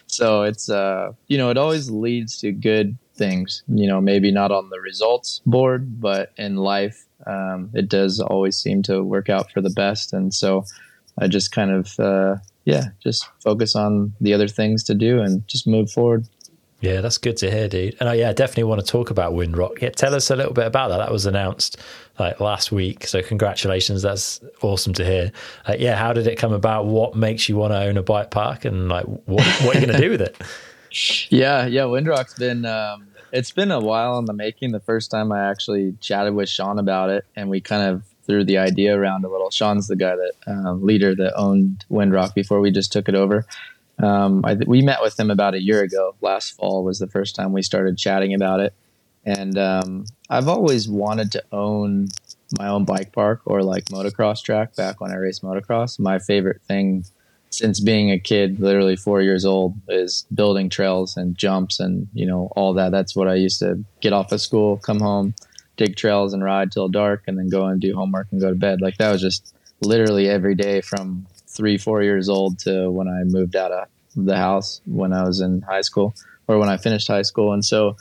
so 0.07 0.43
it's, 0.43 0.69
uh, 0.69 1.13
you 1.27 1.37
know, 1.37 1.49
it 1.49 1.57
always 1.57 1.89
leads 1.89 2.37
to 2.39 2.51
good 2.51 2.97
things, 3.15 3.63
you 3.67 3.87
know, 3.87 4.01
maybe 4.01 4.31
not 4.31 4.51
on 4.51 4.69
the 4.69 4.79
results 4.79 5.41
board, 5.45 6.01
but 6.01 6.31
in 6.37 6.57
life, 6.57 7.05
um, 7.27 7.69
it 7.73 7.89
does 7.89 8.19
always 8.19 8.57
seem 8.57 8.83
to 8.83 9.03
work 9.03 9.29
out 9.29 9.51
for 9.51 9.61
the 9.61 9.69
best. 9.69 10.13
And 10.13 10.33
so 10.33 10.65
I 11.19 11.27
just 11.27 11.51
kind 11.51 11.71
of, 11.71 11.99
uh, 11.99 12.37
yeah, 12.65 12.85
just 13.01 13.27
focus 13.41 13.75
on 13.75 14.13
the 14.21 14.33
other 14.33 14.47
things 14.47 14.83
to 14.85 14.95
do 14.95 15.21
and 15.21 15.47
just 15.47 15.67
move 15.67 15.91
forward. 15.91 16.27
Yeah, 16.83 16.99
that's 16.99 17.17
good 17.17 17.37
to 17.37 17.49
hear, 17.49 17.69
dude. 17.69 17.95
And 18.01 18.09
I, 18.09 18.15
yeah, 18.15 18.31
I 18.31 18.33
definitely 18.33 18.65
want 18.65 18.81
to 18.81 18.85
talk 18.85 19.09
about 19.09 19.31
Windrock. 19.31 19.81
Yeah, 19.81 19.91
tell 19.91 20.13
us 20.13 20.29
a 20.29 20.35
little 20.35 20.51
bit 20.51 20.67
about 20.67 20.89
that. 20.89 20.97
That 20.97 21.13
was 21.13 21.25
announced 21.25 21.77
like 22.19 22.41
last 22.41 22.73
week, 22.73 23.07
so 23.07 23.21
congratulations. 23.21 24.01
That's 24.01 24.41
awesome 24.61 24.91
to 24.95 25.05
hear. 25.05 25.31
Uh, 25.65 25.77
yeah, 25.79 25.95
how 25.95 26.11
did 26.11 26.27
it 26.27 26.37
come 26.37 26.51
about? 26.51 26.85
What 26.85 27.15
makes 27.15 27.47
you 27.47 27.55
want 27.55 27.71
to 27.71 27.79
own 27.79 27.95
a 27.95 28.03
bike 28.03 28.31
park, 28.31 28.65
and 28.65 28.89
like 28.89 29.05
what, 29.05 29.47
what 29.63 29.77
are 29.77 29.79
you 29.79 29.85
going 29.85 29.97
to 29.97 30.01
do 30.01 30.09
with 30.09 30.21
it? 30.21 30.35
Yeah, 31.29 31.65
yeah, 31.65 31.85
Windrock's 31.85 32.37
been 32.37 32.65
um, 32.65 33.07
it's 33.31 33.49
been 33.49 33.71
a 33.71 33.79
while 33.79 34.19
in 34.19 34.25
the 34.25 34.33
making. 34.33 34.73
The 34.73 34.79
first 34.79 35.09
time 35.09 35.31
I 35.31 35.49
actually 35.49 35.95
chatted 36.01 36.35
with 36.35 36.49
Sean 36.49 36.77
about 36.77 37.09
it, 37.09 37.25
and 37.35 37.49
we 37.49 37.61
kind 37.61 37.89
of 37.89 38.03
threw 38.27 38.43
the 38.43 38.59
idea 38.59 38.95
around 38.95 39.25
a 39.25 39.27
little. 39.27 39.49
Sean's 39.49 39.87
the 39.87 39.95
guy 39.95 40.15
that 40.15 40.33
um, 40.45 40.85
leader 40.85 41.15
that 41.15 41.35
owned 41.35 41.83
Windrock 41.89 42.35
before 42.35 42.59
we 42.59 42.69
just 42.69 42.91
took 42.91 43.09
it 43.09 43.15
over. 43.15 43.43
Um, 44.01 44.43
I, 44.43 44.55
we 44.55 44.81
met 44.81 45.01
with 45.01 45.19
him 45.19 45.29
about 45.29 45.53
a 45.53 45.61
year 45.61 45.81
ago. 45.81 46.15
Last 46.21 46.51
fall 46.51 46.83
was 46.83 46.99
the 46.99 47.07
first 47.07 47.35
time 47.35 47.53
we 47.53 47.61
started 47.61 47.97
chatting 47.97 48.33
about 48.33 48.59
it. 48.59 48.73
And 49.25 49.57
um, 49.57 50.05
I've 50.29 50.47
always 50.47 50.89
wanted 50.89 51.31
to 51.33 51.43
own 51.51 52.09
my 52.59 52.67
own 52.67 52.85
bike 52.85 53.11
park 53.13 53.41
or 53.45 53.63
like 53.63 53.85
motocross 53.85 54.43
track 54.43 54.75
back 54.75 54.99
when 54.99 55.11
I 55.11 55.15
raced 55.15 55.43
motocross. 55.43 55.99
My 55.99 56.19
favorite 56.19 56.61
thing 56.67 57.05
since 57.49 57.79
being 57.79 58.11
a 58.11 58.19
kid, 58.19 58.59
literally 58.59 58.95
four 58.95 59.21
years 59.21 59.45
old, 59.45 59.75
is 59.87 60.25
building 60.33 60.69
trails 60.69 61.15
and 61.15 61.37
jumps 61.37 61.79
and, 61.79 62.07
you 62.13 62.25
know, 62.25 62.51
all 62.55 62.73
that. 62.73 62.91
That's 62.91 63.15
what 63.15 63.27
I 63.27 63.35
used 63.35 63.59
to 63.59 63.83
get 64.01 64.11
off 64.11 64.31
of 64.31 64.41
school, 64.41 64.77
come 64.77 64.99
home, 64.99 65.35
dig 65.77 65.95
trails 65.95 66.33
and 66.33 66.43
ride 66.43 66.71
till 66.71 66.89
dark 66.89 67.23
and 67.27 67.37
then 67.37 67.49
go 67.49 67.65
and 67.65 67.79
do 67.79 67.93
homework 67.93 68.27
and 68.31 68.41
go 68.41 68.49
to 68.49 68.55
bed. 68.55 68.81
Like 68.81 68.97
that 68.97 69.11
was 69.11 69.21
just 69.21 69.55
literally 69.81 70.29
every 70.29 70.55
day 70.55 70.81
from 70.81 71.27
three, 71.53 71.77
four 71.77 72.03
years 72.03 72.29
old 72.29 72.59
to 72.59 72.89
when 72.89 73.07
I 73.07 73.23
moved 73.23 73.55
out 73.55 73.71
of 73.71 73.87
the 74.15 74.37
house 74.37 74.81
when 74.85 75.13
I 75.13 75.23
was 75.23 75.39
in 75.39 75.61
high 75.61 75.81
school 75.81 76.13
or 76.47 76.57
when 76.59 76.69
I 76.69 76.77
finished 76.77 77.07
high 77.07 77.21
school. 77.21 77.53
And 77.53 77.63
so, 77.63 77.97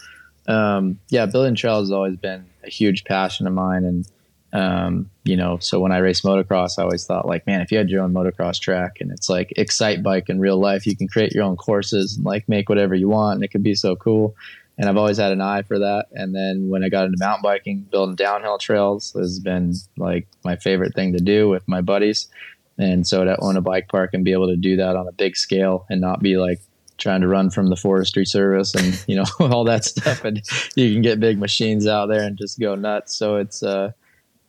um, 0.47 0.99
yeah, 1.09 1.27
building 1.27 1.55
trails 1.55 1.89
has 1.89 1.93
always 1.93 2.17
been 2.17 2.45
a 2.65 2.71
huge 2.71 3.05
passion 3.05 3.47
of 3.47 3.53
mine. 3.53 3.85
And, 3.85 4.09
um, 4.53 5.11
you 5.25 5.37
know, 5.37 5.59
so 5.59 5.81
when 5.81 5.93
I 5.93 5.99
raced 5.99 6.25
motocross, 6.25 6.79
I 6.79 6.83
always 6.83 7.07
thought 7.07 7.27
like, 7.27 7.47
man, 7.47 7.61
if 7.61 7.71
you 7.71 7.79
had 7.79 7.89
your 7.89 8.03
own 8.03 8.13
motocross 8.13 8.61
track 8.61 8.99
and 9.01 9.11
it's 9.11 9.29
like 9.29 9.53
Excitebike 9.57 10.29
in 10.29 10.41
real 10.41 10.59
life, 10.59 10.87
you 10.87 10.97
can 10.97 11.09
create 11.09 11.33
your 11.33 11.45
own 11.45 11.57
courses 11.57 12.17
and 12.17 12.27
like 12.27 12.49
make 12.49 12.69
whatever 12.69 12.95
you 12.95 13.09
want. 13.09 13.37
And 13.37 13.45
it 13.45 13.49
could 13.49 13.63
be 13.63 13.75
so 13.75 13.97
cool. 13.97 14.35
And 14.79 14.89
I've 14.89 14.97
always 14.97 15.19
had 15.19 15.33
an 15.33 15.41
eye 15.41 15.63
for 15.63 15.79
that. 15.79 16.07
And 16.13 16.35
then 16.35 16.69
when 16.69 16.83
I 16.83 16.89
got 16.89 17.05
into 17.05 17.19
mountain 17.19 17.43
biking, 17.43 17.81
building 17.91 18.17
downhill 18.17 18.59
trails 18.59 19.13
has 19.13 19.39
been 19.39 19.75
like 19.97 20.27
my 20.45 20.57
favorite 20.57 20.95
thing 20.95 21.13
to 21.13 21.19
do 21.19 21.49
with 21.49 21.67
my 21.69 21.83
buddies. 21.83 22.29
And 22.79 23.07
so 23.07 23.25
to 23.25 23.41
own 23.41 23.57
a 23.57 23.61
bike 23.61 23.89
park 23.89 24.11
and 24.13 24.25
be 24.25 24.33
able 24.33 24.49
to 24.49 24.57
do 24.57 24.77
that 24.77 24.97
on 24.97 25.07
a 25.07 25.13
big 25.13 25.37
scale 25.37 25.87
and 25.91 26.01
not 26.01 26.21
be 26.21 26.37
like 26.37 26.61
trying 26.99 27.21
to 27.21 27.29
run 27.29 27.51
from 27.51 27.69
the 27.69 27.77
forestry 27.77 28.25
service 28.25 28.75
and 28.75 29.03
you 29.09 29.17
know 29.17 29.25
all 29.41 29.65
that 29.65 29.85
stuff 29.85 30.25
and 30.25 30.43
you 30.77 30.93
can 30.93 31.03
get 31.03 31.19
big 31.19 31.39
machines 31.39 31.87
out 31.87 32.07
there 32.07 32.23
and 32.23 32.39
just 32.39 32.61
go 32.61 32.77
nuts 32.77 33.17
so 33.17 33.37
it's 33.37 33.63
uh 33.63 33.91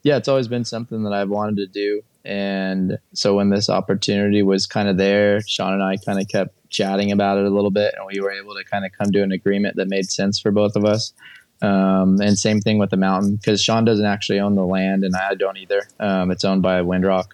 yeah 0.04 0.18
it's 0.18 0.28
always 0.28 0.48
been 0.48 0.64
something 0.64 1.04
that 1.04 1.14
i've 1.14 1.30
wanted 1.30 1.56
to 1.56 1.66
do 1.66 2.04
and 2.26 3.00
so 3.14 3.34
when 3.34 3.50
this 3.50 3.70
opportunity 3.70 4.44
was 4.44 4.68
kind 4.68 4.88
of 4.88 4.98
there 4.98 5.42
sean 5.48 5.74
and 5.74 5.82
i 5.82 5.98
kind 5.98 6.20
of 6.20 6.28
kept 6.28 6.54
chatting 6.74 7.12
about 7.12 7.38
it 7.38 7.46
a 7.46 7.50
little 7.50 7.72
bit, 7.72 7.94
and 7.96 8.06
we 8.12 8.20
were 8.20 8.32
able 8.32 8.56
to 8.56 8.64
kind 8.66 8.86
of 8.86 8.92
come 8.92 9.12
to 9.14 9.24
an 9.24 9.32
agreement 9.32 9.78
that 9.78 9.88
made 9.88 10.12
sense 10.12 10.40
for 10.40 10.52
both 10.52 10.76
of 10.76 10.84
us. 10.84 11.14
Um, 11.62 12.20
and 12.20 12.38
same 12.38 12.60
thing 12.60 12.78
with 12.78 12.90
the 12.90 12.98
mountain 12.98 13.38
because 13.38 13.64
Sean 13.64 13.86
doesn't 13.86 14.06
actually 14.06 14.40
own 14.42 14.56
the 14.56 14.66
land, 14.66 15.06
and 15.06 15.16
I 15.16 15.36
don't 15.36 15.56
either. 15.56 15.88
Um, 16.00 16.32
it's 16.32 16.44
owned 16.44 16.62
by 16.62 16.82
Windrock. 16.82 17.28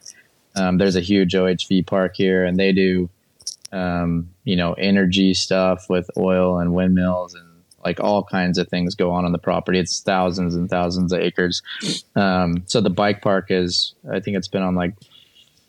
Um, 0.60 0.78
there's 0.78 0.96
a 0.96 1.02
huge 1.02 1.34
OHV 1.34 1.88
park 1.88 2.16
here, 2.16 2.44
and 2.44 2.58
they 2.58 2.72
do, 2.72 3.10
um, 3.72 4.30
you 4.44 4.56
know, 4.56 4.74
energy 4.74 5.34
stuff 5.34 5.90
with 5.90 6.10
oil 6.18 6.60
and 6.60 6.74
windmills 6.74 7.34
and 7.34 7.48
like 7.84 8.00
all 8.00 8.24
kinds 8.24 8.58
of 8.58 8.68
things 8.68 8.96
go 8.96 9.12
on 9.12 9.26
on 9.26 9.32
the 9.32 9.38
property. 9.38 9.80
It's 9.80 10.02
thousands 10.02 10.54
and 10.54 10.70
thousands 10.70 11.14
of 11.14 11.22
acres. 11.22 11.62
Um, 12.16 12.64
so 12.66 12.82
the 12.82 12.90
bike 12.90 13.22
park 13.22 13.48
is, 13.50 13.94
I 14.12 14.20
think 14.20 14.36
it's 14.36 14.50
been 14.50 14.64
on 14.64 14.76
like 14.76 14.96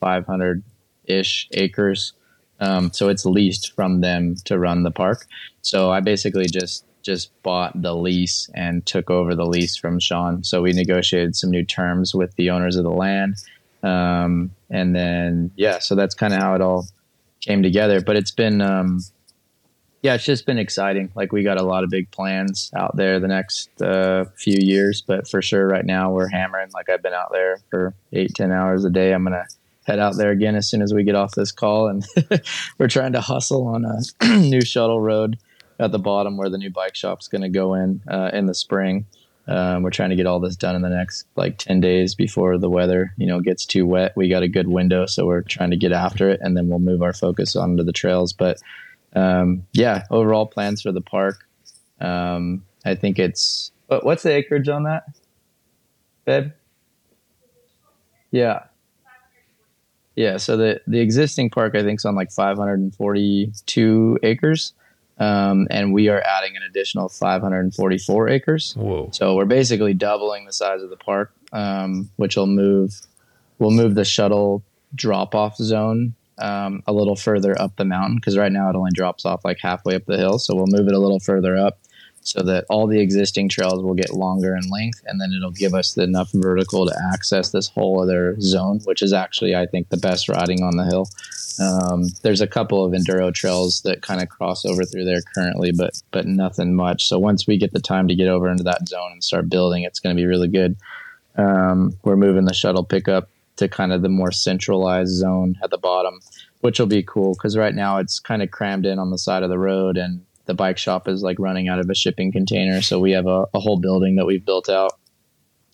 500 0.01 0.65
ish 1.05 1.49
acres. 1.53 2.13
Um, 2.59 2.93
so 2.93 3.09
it's 3.09 3.25
leased 3.25 3.73
from 3.75 4.01
them 4.01 4.35
to 4.45 4.59
run 4.59 4.83
the 4.83 4.91
park. 4.91 5.27
So 5.63 5.91
I 5.91 6.01
basically 6.01 6.47
just 6.47 6.85
just 7.03 7.31
bought 7.43 7.81
the 7.81 7.95
lease 7.95 8.51
and 8.55 8.85
took 8.85 9.09
over 9.09 9.35
the 9.35 9.47
lease 9.47 9.75
from 9.75 9.99
Sean. 9.99 10.45
So 10.45 10.61
we 10.61 10.73
negotiated 10.73 11.35
some 11.35 11.51
new 11.51 11.65
terms 11.65 12.15
with 12.15 12.37
the 12.37 12.51
owners 12.51 12.77
of 12.77 12.85
the 12.85 12.91
land. 12.91 13.37
Um, 13.83 14.51
and 14.69 14.95
then, 14.95 15.51
yeah, 15.57 15.79
so 15.79 15.95
that's 15.95 16.15
kind 16.15 16.35
of 16.35 16.41
how 16.41 16.55
it 16.55 16.61
all 16.61 16.87
came 17.41 17.63
together. 17.63 18.01
But 18.01 18.17
it's 18.17 18.31
been, 18.31 18.61
um, 18.61 19.01
yeah, 20.03 20.15
it's 20.15 20.25
just 20.25 20.47
been 20.47 20.59
exciting. 20.59 21.11
Like 21.15 21.33
we 21.33 21.43
got 21.43 21.61
a 21.61 21.63
lot 21.63 21.85
of 21.85 21.91
big 21.91 22.11
plans 22.11 22.71
out 22.75 22.97
there 22.97 23.21
the 23.21 23.29
next 23.29 23.71
uh, 23.83 24.25
few 24.37 24.57
years, 24.59 25.03
but 25.07 25.29
for 25.29 25.43
sure, 25.43 25.67
right 25.67 25.85
now 25.85 26.11
we're 26.11 26.29
hammering. 26.29 26.71
Like 26.73 26.89
I've 26.89 27.03
been 27.03 27.13
out 27.13 27.31
there 27.33 27.59
for 27.71 27.95
eight, 28.13 28.35
ten 28.35 28.51
hours 28.51 28.85
a 28.85 28.91
day. 28.91 29.13
I'm 29.13 29.25
gonna 29.25 29.45
head 29.87 29.99
out 29.99 30.17
there 30.17 30.31
again 30.31 30.55
as 30.57 30.69
soon 30.69 30.81
as 30.83 30.95
we 30.95 31.05
get 31.05 31.17
off 31.17 31.33
this 31.33 31.53
call, 31.53 31.89
and 31.89 32.05
we're 32.79 32.89
trying 32.89 33.13
to 33.13 33.21
hustle 33.21 33.67
on 33.67 33.85
a 33.85 34.39
new 34.39 34.63
shuttle 34.63 35.01
road 35.01 35.37
at 35.79 35.93
the 35.93 35.99
bottom 35.99 36.37
where 36.37 36.49
the 36.49 36.59
new 36.59 36.71
bike 36.71 36.95
shop's 36.95 37.29
gonna 37.29 37.51
go 37.51 37.75
in 37.75 38.01
uh, 38.09 38.31
in 38.33 38.47
the 38.47 38.55
spring. 38.55 39.05
Um, 39.51 39.83
we're 39.83 39.91
trying 39.91 40.11
to 40.11 40.17
get 40.17 40.27
all 40.27 40.39
this 40.39 40.55
done 40.55 40.77
in 40.77 40.83
the 40.83 40.89
next 40.89 41.27
like 41.35 41.59
10 41.59 41.81
days 41.81 42.15
before 42.15 42.57
the 42.57 42.71
weather, 42.71 43.13
you 43.17 43.27
know, 43.27 43.41
gets 43.41 43.67
too 43.67 43.85
wet. 43.85 44.13
We 44.15 44.29
got 44.29 44.45
a 44.45 44.49
good 44.49 44.69
window, 44.69 45.07
so 45.07 45.27
we're 45.27 45.43
trying 45.43 45.73
to 45.73 45.77
get 45.77 45.91
after 45.91 46.31
it 46.31 46.39
and 46.41 46.57
then 46.57 46.69
we'll 46.69 46.79
move 46.79 47.03
our 47.03 47.13
focus 47.13 47.57
onto 47.57 47.83
the 47.83 47.93
trails. 47.93 48.33
But 48.33 48.59
um, 49.17 49.67
yeah, 49.73 50.05
overall 50.09 50.47
plans 50.47 50.83
for 50.83 50.93
the 50.93 51.01
park. 51.01 51.45
Um, 52.01 52.65
I 52.85 52.95
think 52.95 53.19
it's 53.19 53.73
what, 53.89 54.05
what's 54.05 54.23
the 54.23 54.33
acreage 54.33 54.69
on 54.69 54.85
that, 54.85 55.03
babe? 56.25 56.53
Yeah, 58.31 58.67
yeah. 60.15 60.37
So 60.37 60.57
the 60.57 60.81
the 60.87 61.01
existing 61.01 61.51
park 61.51 61.75
I 61.75 61.83
think 61.83 61.99
is 61.99 62.05
on 62.05 62.15
like 62.15 62.31
542 62.31 64.19
acres. 64.23 64.75
Um, 65.21 65.69
and 65.71 65.93
we 65.93 66.09
are 66.09 66.23
adding 66.23 66.57
an 66.57 66.63
additional 66.63 67.09
544 67.09 68.29
acres. 68.29 68.75
Whoa! 68.77 69.11
So 69.13 69.37
we're 69.37 69.45
basically 69.45 69.95
doubling 69.95 70.47
the 70.47 70.53
size 70.53 70.83
of 70.83 70.91
the 70.91 70.97
park, 70.97 71.33
um, 71.53 72.11
which 72.17 72.37
will 72.37 72.47
move. 72.47 73.01
We'll 73.59 73.71
move 73.71 73.95
the 73.95 74.07
shuttle 74.07 74.65
drop 74.95 75.35
off 75.35 75.57
zone 75.57 76.15
um, 76.41 76.83
a 76.87 76.93
little 76.93 77.17
further 77.17 77.61
up 77.61 77.77
the 77.77 77.85
mountain 77.85 78.17
because 78.17 78.37
right 78.37 78.51
now 78.51 78.71
it 78.71 78.77
only 78.77 78.91
drops 78.93 79.25
off 79.25 79.45
like 79.45 79.59
halfway 79.61 79.95
up 79.95 80.07
the 80.07 80.17
hill. 80.17 80.39
So 80.39 80.55
we'll 80.55 80.67
move 80.67 80.89
it 80.89 80.95
a 80.95 80.99
little 80.99 81.21
further 81.21 81.57
up 81.57 81.79
so 82.23 82.43
that 82.43 82.65
all 82.69 82.87
the 82.87 83.01
existing 83.01 83.49
trails 83.49 83.83
will 83.83 83.95
get 83.95 84.13
longer 84.13 84.55
in 84.55 84.69
length 84.71 85.03
and 85.07 85.21
then 85.21 85.33
it'll 85.33 85.51
give 85.51 85.75
us 85.75 85.97
enough 85.97 86.31
vertical 86.33 86.87
to 86.87 86.95
access 87.15 87.51
this 87.51 87.69
whole 87.69 88.03
other 88.03 88.39
zone, 88.41 88.81
which 88.85 89.03
is 89.03 89.13
actually, 89.13 89.57
I 89.57 89.67
think, 89.67 89.89
the 89.89 89.97
best 89.97 90.29
riding 90.29 90.63
on 90.63 90.77
the 90.77 90.85
hill. 90.85 91.09
Um, 91.61 92.09
there's 92.23 92.41
a 92.41 92.47
couple 92.47 92.85
of 92.85 92.93
enduro 92.93 93.33
trails 93.33 93.83
that 93.83 94.03
kind 94.03 94.23
of 94.23 94.29
cross 94.29 94.65
over 94.65 94.85
through 94.85 95.05
there 95.05 95.21
currently, 95.35 95.73
but 95.73 96.01
but 96.11 96.27
nothing 96.27 96.75
much. 96.75 97.07
So 97.07 97.19
once 97.19 97.47
we 97.47 97.59
get 97.59 97.73
the 97.73 97.81
time 97.81 98.09
to 98.09 98.15
get 98.15 98.29
over 98.29 98.51
into 98.51 98.65
that 98.65 98.89
zone 98.89 99.13
and 99.13 99.25
start 99.25 99.51
building, 99.51 99.83
it's 99.83 100.01
going 100.01 100.15
to 100.15 100.21
be 100.21 100.27
really 100.27 100.49
good. 100.49 100.77
Um, 101.37 101.97
we're 102.03 102.17
moving 102.17 102.45
the 102.45 102.55
shuttle 102.55 102.85
pickup 102.85 103.29
to 103.57 103.69
kind 103.69 103.93
of 103.93 104.03
the 104.03 104.09
more 104.09 104.33
centralized 104.33 105.13
zone 105.13 105.57
at 105.63 105.71
the 105.71 105.79
bottom, 105.79 106.21
which 106.61 106.79
will 106.79 106.87
be 106.87 107.03
cool 107.03 107.35
because 107.35 107.57
right 107.57 107.75
now 107.75 107.99
it's 107.99 108.21
kind 108.21 108.43
of 108.43 108.51
crammed 108.51 108.87
in 108.87 108.99
on 108.99 109.11
the 109.11 109.19
side 109.19 109.43
of 109.43 109.51
the 109.51 109.59
road 109.59 109.99
and 109.99 110.23
the 110.51 110.55
bike 110.55 110.79
shop 110.79 111.07
is 111.07 111.23
like 111.23 111.39
running 111.39 111.69
out 111.69 111.79
of 111.79 111.89
a 111.89 111.95
shipping 111.95 112.33
container. 112.33 112.83
So 112.83 112.99
we 112.99 113.13
have 113.13 113.27
a, 113.27 113.47
a 113.55 113.61
whole 113.61 113.79
building 113.79 114.17
that 114.17 114.27
we've 114.27 114.45
built 114.45 114.69
out. 114.69 114.93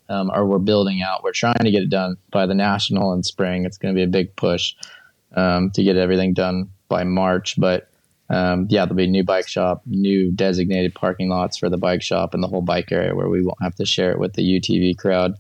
Um, 0.09 0.31
or 0.33 0.47
we're 0.47 0.59
building 0.59 1.03
out. 1.03 1.25
We're 1.25 1.33
trying 1.33 1.65
to 1.65 1.71
get 1.71 1.83
it 1.83 1.91
done 1.91 2.17
by 2.31 2.47
the 2.47 2.55
national 2.55 3.13
in 3.15 3.25
spring. 3.25 3.65
It's 3.65 3.77
going 3.77 3.93
to 3.93 3.99
be 3.99 4.05
a 4.05 4.07
big 4.07 4.37
push 4.37 4.75
um, 5.35 5.73
to 5.73 5.83
get 5.83 5.97
everything 5.97 6.33
done 6.33 6.71
by 6.89 7.03
March. 7.03 7.57
But 7.59 7.89
um, 8.29 8.67
yeah, 8.69 8.85
there'll 8.85 8.97
be 8.97 9.05
a 9.05 9.09
new 9.09 9.25
bike 9.25 9.49
shop, 9.49 9.83
new 9.87 10.31
designated 10.31 10.95
parking 10.95 11.29
lots 11.29 11.57
for 11.57 11.69
the 11.69 11.79
bike 11.79 12.03
shop, 12.03 12.35
and 12.35 12.43
the 12.43 12.47
whole 12.47 12.63
bike 12.63 12.93
area 12.93 13.17
where 13.17 13.29
we 13.29 13.43
won't 13.43 13.61
have 13.63 13.75
to 13.77 13.87
share 13.87 14.13
it 14.13 14.21
with 14.21 14.35
the 14.35 14.43
UTV 14.43 14.97
crowd. 14.97 15.35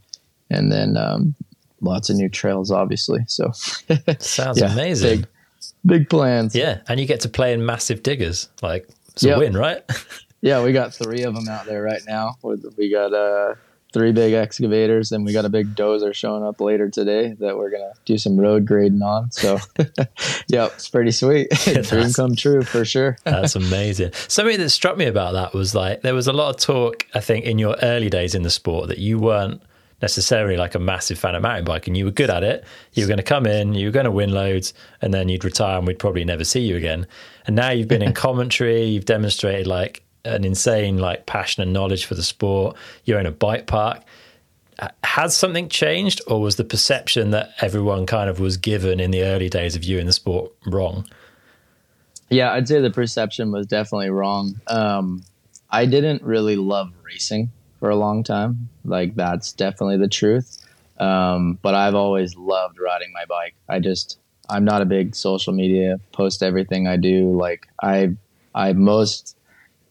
And 0.51 0.72
then 0.72 0.97
um, 0.97 1.37
lots 1.80 2.11
of 2.11 2.16
new 2.16 2.28
trails, 2.28 2.72
obviously. 2.72 3.20
So 3.28 3.53
sounds 4.18 4.61
yeah, 4.61 4.72
amazing. 4.72 5.20
Big, 5.20 5.28
big, 5.84 6.11
plans. 6.11 6.57
Yeah, 6.57 6.80
and 6.89 6.99
you 6.99 7.07
get 7.07 7.20
to 7.20 7.28
play 7.28 7.53
in 7.53 7.64
massive 7.64 8.03
diggers. 8.03 8.49
Like 8.62 8.89
it's 9.17 9.25
yep. 9.25 9.37
a 9.37 9.41
win, 9.41 9.57
right? 9.57 9.83
yeah, 10.43 10.62
we 10.62 10.73
got 10.73 10.93
three 10.93 11.23
of 11.23 11.35
them 11.35 11.49
out 11.49 11.64
there 11.64 11.83
right 11.83 12.03
now. 12.07 12.35
We 12.77 12.91
got 12.91 13.14
uh, 13.14 13.55
three 13.95 14.12
big 14.12 14.35
excavators, 14.35 15.11
and 15.11 15.25
we 15.25 15.33
got 15.33 15.47
a 15.47 15.49
big 15.49 15.75
dozer 15.75 16.12
showing 16.12 16.45
up 16.45 16.61
later 16.61 16.91
today 16.91 17.35
that 17.41 17.57
we're 17.57 17.71
gonna 17.71 17.95
do 18.05 18.19
some 18.19 18.37
road 18.37 18.67
grading 18.67 19.01
on. 19.01 19.33
So, 19.33 19.59
yeah, 20.49 20.67
it's 20.67 20.91
pretty 20.91 21.12
sweet. 21.12 21.49
Dream 21.83 22.12
come 22.12 22.37
true 22.37 22.62
for 22.62 22.85
sure. 22.85 23.17
that's 23.25 23.57
amazing. 23.57 24.12
Something 24.29 24.59
that 24.59 24.69
struck 24.69 24.99
me 24.99 25.07
about 25.07 25.33
that 25.33 25.55
was 25.55 25.75
like 25.75 26.03
there 26.03 26.14
was 26.14 26.29
a 26.29 26.35
lot 26.35 26.51
of 26.51 26.61
talk, 26.61 27.07
I 27.14 27.21
think, 27.21 27.47
in 27.47 27.59
your 27.59 27.77
early 27.83 28.11
days 28.11 28.35
in 28.35 28.43
the 28.43 28.51
sport 28.51 28.89
that 28.89 28.99
you 28.99 29.19
weren't 29.19 29.62
necessarily 30.03 30.57
like 30.57 30.75
a 30.75 30.79
massive 30.79 31.19
fan 31.19 31.35
of 31.35 31.43
mountain 31.43 31.65
biking. 31.65 31.95
You 31.95 32.05
were 32.05 32.11
good 32.11 32.31
at 32.31 32.43
it. 32.43 32.65
You 32.93 33.05
were 33.05 33.09
going 33.09 33.19
to 33.19 33.23
come 33.23 33.47
in, 33.47 33.75
you 33.75 33.87
were 33.87 33.93
going 33.93 34.05
to 34.05 34.11
win 34.11 34.31
loads, 34.31 34.75
and 35.01 35.13
then 35.13 35.29
you'd 35.29 35.45
retire 35.45 35.79
and 35.79 35.87
we'd 35.87 35.99
probably 35.99 36.25
never 36.25 36.45
see 36.45 36.61
you 36.61 36.77
again. 36.77 37.07
And 37.47 37.57
now 37.57 37.71
you've 37.71 37.89
been 37.89 38.03
in 38.03 38.13
commentary, 38.27 38.85
you've 38.85 39.07
demonstrated 39.07 39.67
like 39.67 40.03
an 40.25 40.45
insane 40.45 40.99
like 40.99 41.27
passion 41.27 41.63
and 41.63 41.73
knowledge 41.73 42.05
for 42.05 42.15
the 42.15 42.23
sport. 42.23 42.77
You're 43.05 43.21
in 43.21 43.27
a 43.27 43.33
bike 43.33 43.67
park. 43.67 44.03
Has 45.05 45.35
something 45.35 45.71
changed, 45.71 46.21
or 46.27 46.43
was 46.43 46.57
the 46.57 46.65
perception 46.65 47.31
that 47.31 47.55
everyone 47.63 48.05
kind 48.05 48.29
of 48.29 48.41
was 48.41 48.59
given 48.59 49.01
in 49.01 49.11
the 49.11 49.23
early 49.23 49.49
days 49.49 49.75
of 49.75 49.85
you 49.85 49.99
in 49.99 50.05
the 50.05 50.13
sport 50.13 50.53
wrong? 50.67 51.09
Yeah, 52.29 52.53
I'd 52.53 52.69
say 52.69 52.83
the 52.83 52.91
perception 52.91 53.53
was 53.53 53.67
definitely 53.67 54.11
wrong. 54.11 54.61
Um, 54.67 55.23
I 55.71 55.87
didn't 55.87 56.23
really 56.23 56.57
love 56.57 56.93
racing 57.03 57.51
for 57.79 57.91
a 57.91 57.97
long 57.97 58.22
time. 58.22 58.68
Like 58.85 59.14
that's 59.14 59.53
definitely 59.53 59.99
the 59.99 60.09
truth. 60.09 60.62
Um, 60.99 61.59
but 61.62 61.74
I've 61.74 61.95
always 61.95 62.37
loved 62.37 62.79
riding 62.79 63.12
my 63.12 63.24
bike. 63.27 63.55
I 63.68 63.81
just 63.81 64.18
I'm 64.49 64.64
not 64.64 64.83
a 64.83 64.87
big 64.87 65.14
social 65.14 65.53
media 65.53 65.99
post 66.12 66.43
everything 66.43 66.87
I 66.87 66.97
do. 66.97 67.37
Like 67.37 67.66
I 67.83 68.16
I 68.55 68.72
most 68.72 69.37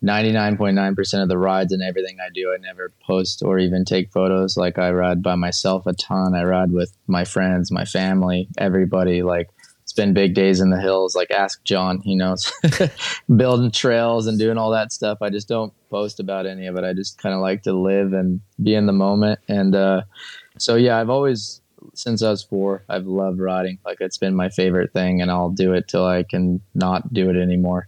99.9% 0.03 1.23
of 1.23 1.29
the 1.29 1.37
rides 1.37 1.71
and 1.71 1.81
everything 1.81 2.17
I 2.19 2.29
do, 2.33 2.53
I 2.53 2.57
never 2.61 2.91
post 3.05 3.41
or 3.43 3.57
even 3.57 3.85
take 3.85 4.11
photos. 4.11 4.55
Like 4.55 4.77
I 4.77 4.91
ride 4.91 5.23
by 5.23 5.35
myself 5.35 5.87
a 5.87 5.93
ton. 5.93 6.35
I 6.35 6.43
ride 6.43 6.71
with 6.71 6.95
my 7.07 7.25
friends, 7.25 7.71
my 7.71 7.85
family, 7.85 8.47
everybody. 8.57 9.23
Like 9.23 9.49
spend 9.95 10.13
big 10.13 10.33
days 10.33 10.59
in 10.59 10.71
the 10.71 10.79
hills. 10.79 11.15
Like 11.15 11.31
ask 11.31 11.63
John, 11.63 12.01
he 12.01 12.15
knows 12.15 12.51
building 13.35 13.71
trails 13.71 14.27
and 14.27 14.37
doing 14.37 14.57
all 14.57 14.71
that 14.71 14.91
stuff. 14.91 15.19
I 15.21 15.29
just 15.29 15.47
don't 15.47 15.73
post 15.89 16.19
about 16.19 16.45
any 16.45 16.67
of 16.67 16.75
it. 16.75 16.83
I 16.83 16.91
just 16.91 17.17
kind 17.17 17.33
of 17.33 17.39
like 17.39 17.63
to 17.63 17.71
live 17.71 18.11
and 18.11 18.41
be 18.61 18.75
in 18.75 18.87
the 18.87 18.91
moment. 18.91 19.39
And 19.47 19.73
uh, 19.73 20.01
so 20.57 20.75
yeah, 20.75 20.99
I've 20.99 21.09
always 21.09 21.61
since 21.93 22.21
I 22.21 22.29
was 22.29 22.43
four, 22.43 22.83
I've 22.89 23.05
loved 23.05 23.39
riding. 23.39 23.79
Like 23.85 24.01
it's 24.01 24.17
been 24.17 24.35
my 24.35 24.49
favorite 24.49 24.91
thing, 24.91 25.21
and 25.21 25.31
I'll 25.31 25.51
do 25.51 25.73
it 25.73 25.87
till 25.87 26.05
I 26.05 26.23
can 26.23 26.59
not 26.73 27.13
do 27.13 27.29
it 27.29 27.37
anymore. 27.37 27.87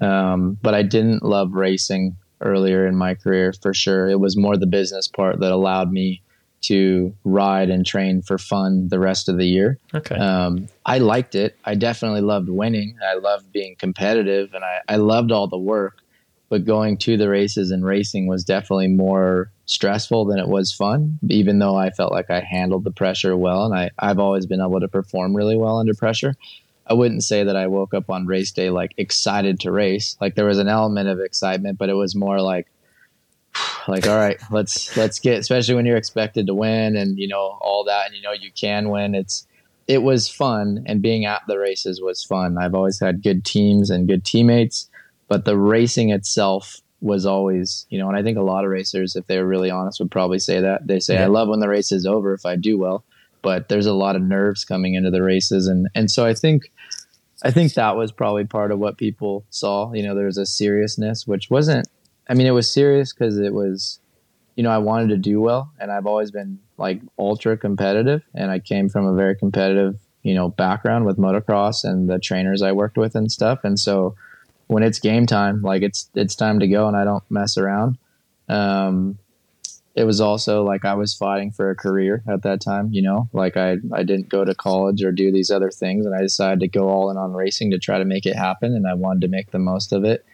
Um, 0.00 0.58
but 0.62 0.74
I 0.74 0.84
didn't 0.84 1.24
love 1.24 1.54
racing 1.54 2.14
earlier 2.40 2.86
in 2.86 2.94
my 2.94 3.16
career 3.16 3.52
for 3.52 3.74
sure. 3.74 4.08
It 4.08 4.20
was 4.20 4.36
more 4.36 4.56
the 4.56 4.66
business 4.68 5.08
part 5.08 5.40
that 5.40 5.50
allowed 5.50 5.90
me 5.90 6.22
to 6.60 7.14
ride 7.24 7.70
and 7.70 7.86
train 7.86 8.22
for 8.22 8.38
fun 8.38 8.88
the 8.88 8.98
rest 8.98 9.28
of 9.28 9.36
the 9.36 9.46
year. 9.46 9.78
Okay. 9.94 10.16
Um, 10.16 10.68
I 10.84 10.98
liked 10.98 11.34
it. 11.34 11.56
I 11.64 11.74
definitely 11.74 12.20
loved 12.20 12.48
winning. 12.48 12.96
I 13.02 13.14
loved 13.14 13.52
being 13.52 13.76
competitive 13.76 14.54
and 14.54 14.64
I, 14.64 14.80
I 14.88 14.96
loved 14.96 15.30
all 15.30 15.46
the 15.46 15.58
work. 15.58 16.02
But 16.50 16.64
going 16.64 16.96
to 16.98 17.18
the 17.18 17.28
races 17.28 17.70
and 17.70 17.84
racing 17.84 18.26
was 18.26 18.42
definitely 18.42 18.88
more 18.88 19.50
stressful 19.66 20.24
than 20.24 20.38
it 20.38 20.48
was 20.48 20.72
fun, 20.72 21.18
even 21.28 21.58
though 21.58 21.76
I 21.76 21.90
felt 21.90 22.10
like 22.10 22.30
I 22.30 22.40
handled 22.40 22.84
the 22.84 22.90
pressure 22.90 23.36
well. 23.36 23.66
And 23.66 23.74
I, 23.74 23.90
I've 23.98 24.18
always 24.18 24.46
been 24.46 24.62
able 24.62 24.80
to 24.80 24.88
perform 24.88 25.36
really 25.36 25.56
well 25.56 25.78
under 25.78 25.92
pressure. 25.92 26.34
I 26.86 26.94
wouldn't 26.94 27.22
say 27.22 27.44
that 27.44 27.54
I 27.54 27.66
woke 27.66 27.92
up 27.92 28.08
on 28.08 28.26
race 28.26 28.50
day 28.50 28.70
like 28.70 28.94
excited 28.96 29.60
to 29.60 29.70
race. 29.70 30.16
Like 30.22 30.36
there 30.36 30.46
was 30.46 30.58
an 30.58 30.68
element 30.68 31.10
of 31.10 31.20
excitement, 31.20 31.76
but 31.76 31.90
it 31.90 31.94
was 31.94 32.14
more 32.14 32.40
like, 32.40 32.66
like 33.88 34.06
all 34.06 34.16
right 34.16 34.40
let's 34.50 34.96
let's 34.96 35.18
get 35.18 35.38
especially 35.38 35.74
when 35.74 35.86
you're 35.86 35.96
expected 35.96 36.46
to 36.46 36.54
win 36.54 36.96
and 36.96 37.18
you 37.18 37.28
know 37.28 37.58
all 37.60 37.84
that 37.84 38.06
and 38.06 38.14
you 38.14 38.22
know 38.22 38.32
you 38.32 38.50
can 38.52 38.90
win 38.90 39.14
it's 39.14 39.46
it 39.88 40.02
was 40.02 40.28
fun, 40.28 40.84
and 40.86 41.00
being 41.00 41.24
at 41.24 41.42
the 41.48 41.58
races 41.58 42.00
was 42.00 42.22
fun. 42.22 42.58
I've 42.58 42.74
always 42.74 43.00
had 43.00 43.22
good 43.22 43.44
teams 43.44 43.88
and 43.88 44.06
good 44.06 44.22
teammates, 44.22 44.88
but 45.28 45.46
the 45.46 45.56
racing 45.56 46.10
itself 46.10 46.82
was 47.00 47.24
always, 47.24 47.86
you 47.88 47.98
know, 47.98 48.08
and 48.08 48.16
I 48.16 48.22
think 48.22 48.36
a 48.36 48.42
lot 48.42 48.64
of 48.64 48.70
racers, 48.70 49.16
if 49.16 49.26
they 49.26 49.38
were 49.38 49.46
really 49.46 49.70
honest, 49.70 49.98
would 49.98 50.10
probably 50.10 50.38
say 50.38 50.60
that. 50.60 50.86
They 50.86 51.00
say, 51.00 51.14
yeah. 51.14 51.24
I 51.24 51.26
love 51.26 51.48
when 51.48 51.60
the 51.60 51.68
race 51.68 51.90
is 51.90 52.04
over 52.04 52.34
if 52.34 52.44
I 52.44 52.54
do 52.54 52.76
well, 52.76 53.02
but 53.40 53.70
there's 53.70 53.86
a 53.86 53.94
lot 53.94 54.14
of 54.14 54.20
nerves 54.20 54.64
coming 54.64 54.94
into 54.94 55.10
the 55.10 55.22
races. 55.22 55.68
And, 55.68 55.88
and 55.94 56.10
so 56.10 56.26
I 56.26 56.34
think, 56.34 56.70
I 57.42 57.50
think 57.50 57.72
that 57.74 57.96
was 57.96 58.12
probably 58.12 58.44
part 58.44 58.72
of 58.72 58.78
what 58.78 58.98
people 58.98 59.46
saw. 59.48 59.92
You 59.94 60.02
know, 60.02 60.14
there 60.14 60.26
was 60.26 60.38
a 60.38 60.44
seriousness, 60.44 61.26
which 61.26 61.48
wasn't, 61.48 61.88
I 62.28 62.34
mean, 62.34 62.46
it 62.46 62.52
was 62.52 62.70
serious 62.70 63.12
because 63.12 63.38
it 63.38 63.52
was, 63.52 64.00
you 64.56 64.62
know, 64.62 64.70
I 64.70 64.78
wanted 64.78 65.08
to 65.10 65.16
do 65.16 65.40
well 65.40 65.72
and 65.80 65.90
I've 65.90 66.06
always 66.06 66.30
been 66.30 66.58
like 66.76 67.00
ultra 67.18 67.56
competitive 67.56 68.22
and 68.34 68.50
I 68.50 68.58
came 68.58 68.88
from 68.88 69.06
a 69.06 69.14
very 69.14 69.34
competitive, 69.34 69.98
you 70.22 70.34
know, 70.34 70.48
background 70.48 71.06
with 71.06 71.16
motocross 71.16 71.84
and 71.84 72.08
the 72.08 72.18
trainers 72.18 72.62
I 72.62 72.72
worked 72.72 72.98
with 72.98 73.14
and 73.14 73.32
stuff. 73.32 73.60
And 73.64 73.78
so, 73.78 74.14
when 74.68 74.82
it's 74.82 74.98
game 74.98 75.26
time, 75.26 75.62
like 75.62 75.82
it's 75.82 76.08
it's 76.14 76.34
time 76.34 76.60
to 76.60 76.68
go, 76.68 76.86
and 76.86 76.96
I 76.96 77.04
don't 77.04 77.28
mess 77.30 77.58
around. 77.58 77.98
Um, 78.48 79.18
it 79.94 80.04
was 80.04 80.20
also 80.20 80.62
like 80.62 80.84
I 80.84 80.94
was 80.94 81.14
fighting 81.14 81.50
for 81.50 81.70
a 81.70 81.74
career 81.74 82.22
at 82.28 82.42
that 82.42 82.60
time. 82.60 82.92
You 82.92 83.02
know, 83.02 83.28
like 83.32 83.56
I 83.56 83.76
I 83.92 84.04
didn't 84.04 84.28
go 84.28 84.44
to 84.44 84.54
college 84.54 85.02
or 85.02 85.10
do 85.10 85.32
these 85.32 85.50
other 85.50 85.70
things, 85.70 86.06
and 86.06 86.14
I 86.14 86.20
decided 86.20 86.60
to 86.60 86.68
go 86.68 86.88
all 86.88 87.10
in 87.10 87.16
on 87.16 87.32
racing 87.32 87.72
to 87.72 87.78
try 87.78 87.98
to 87.98 88.04
make 88.04 88.26
it 88.26 88.36
happen, 88.36 88.74
and 88.74 88.86
I 88.86 88.94
wanted 88.94 89.22
to 89.22 89.28
make 89.28 89.50
the 89.50 89.58
most 89.58 89.92
of 89.92 90.04
it. 90.04 90.24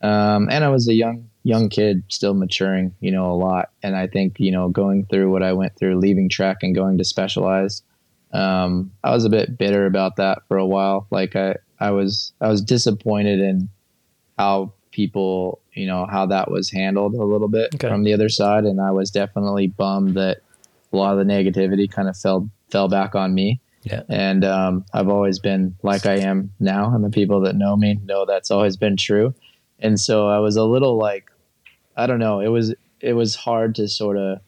Um, 0.00 0.48
and 0.50 0.64
I 0.64 0.68
was 0.68 0.88
a 0.88 0.94
young 0.94 1.28
young 1.44 1.68
kid, 1.68 2.04
still 2.08 2.34
maturing, 2.34 2.94
you 3.00 3.10
know, 3.10 3.30
a 3.30 3.34
lot. 3.34 3.70
And 3.82 3.96
I 3.96 4.06
think 4.06 4.38
you 4.38 4.52
know, 4.52 4.68
going 4.68 5.06
through 5.06 5.30
what 5.30 5.42
I 5.42 5.52
went 5.52 5.76
through, 5.76 5.98
leaving 5.98 6.28
Trek 6.28 6.58
and 6.62 6.74
going 6.74 6.98
to 6.98 7.04
specialized, 7.04 7.84
um, 8.32 8.90
I 9.04 9.10
was 9.10 9.24
a 9.24 9.30
bit 9.30 9.58
bitter 9.58 9.86
about 9.86 10.16
that 10.16 10.42
for 10.48 10.56
a 10.56 10.66
while. 10.66 11.06
Like 11.10 11.36
I 11.36 11.56
I 11.80 11.90
was 11.90 12.32
I 12.40 12.48
was 12.48 12.62
disappointed 12.62 13.40
in 13.40 13.68
how 14.38 14.72
people, 14.92 15.60
you 15.72 15.86
know, 15.86 16.06
how 16.06 16.26
that 16.26 16.50
was 16.50 16.70
handled 16.70 17.14
a 17.14 17.24
little 17.24 17.48
bit 17.48 17.74
okay. 17.74 17.88
from 17.88 18.04
the 18.04 18.12
other 18.12 18.28
side, 18.28 18.64
and 18.64 18.80
I 18.80 18.90
was 18.92 19.10
definitely 19.10 19.66
bummed 19.68 20.14
that 20.14 20.42
a 20.92 20.96
lot 20.96 21.18
of 21.18 21.26
the 21.26 21.32
negativity 21.32 21.90
kind 21.90 22.08
of 22.08 22.16
fell 22.16 22.48
fell 22.70 22.88
back 22.88 23.14
on 23.14 23.34
me. 23.34 23.60
Yeah. 23.82 24.02
And 24.08 24.44
um, 24.44 24.84
I've 24.92 25.08
always 25.08 25.40
been 25.40 25.74
like 25.82 26.06
I 26.06 26.18
am 26.18 26.52
now, 26.60 26.94
and 26.94 27.04
the 27.04 27.10
people 27.10 27.40
that 27.40 27.56
know 27.56 27.76
me 27.76 27.98
know 28.04 28.24
that's 28.24 28.50
always 28.50 28.76
been 28.76 28.96
true. 28.96 29.34
And 29.80 29.98
so 29.98 30.28
I 30.28 30.38
was 30.38 30.56
a 30.56 30.62
little 30.62 30.96
like, 30.96 31.31
I 31.96 32.06
don't 32.06 32.18
know, 32.18 32.40
it 32.40 32.48
was 32.48 32.74
it 33.00 33.14
was 33.14 33.34
hard 33.34 33.74
to 33.76 33.88
sort 33.88 34.16
of 34.16 34.38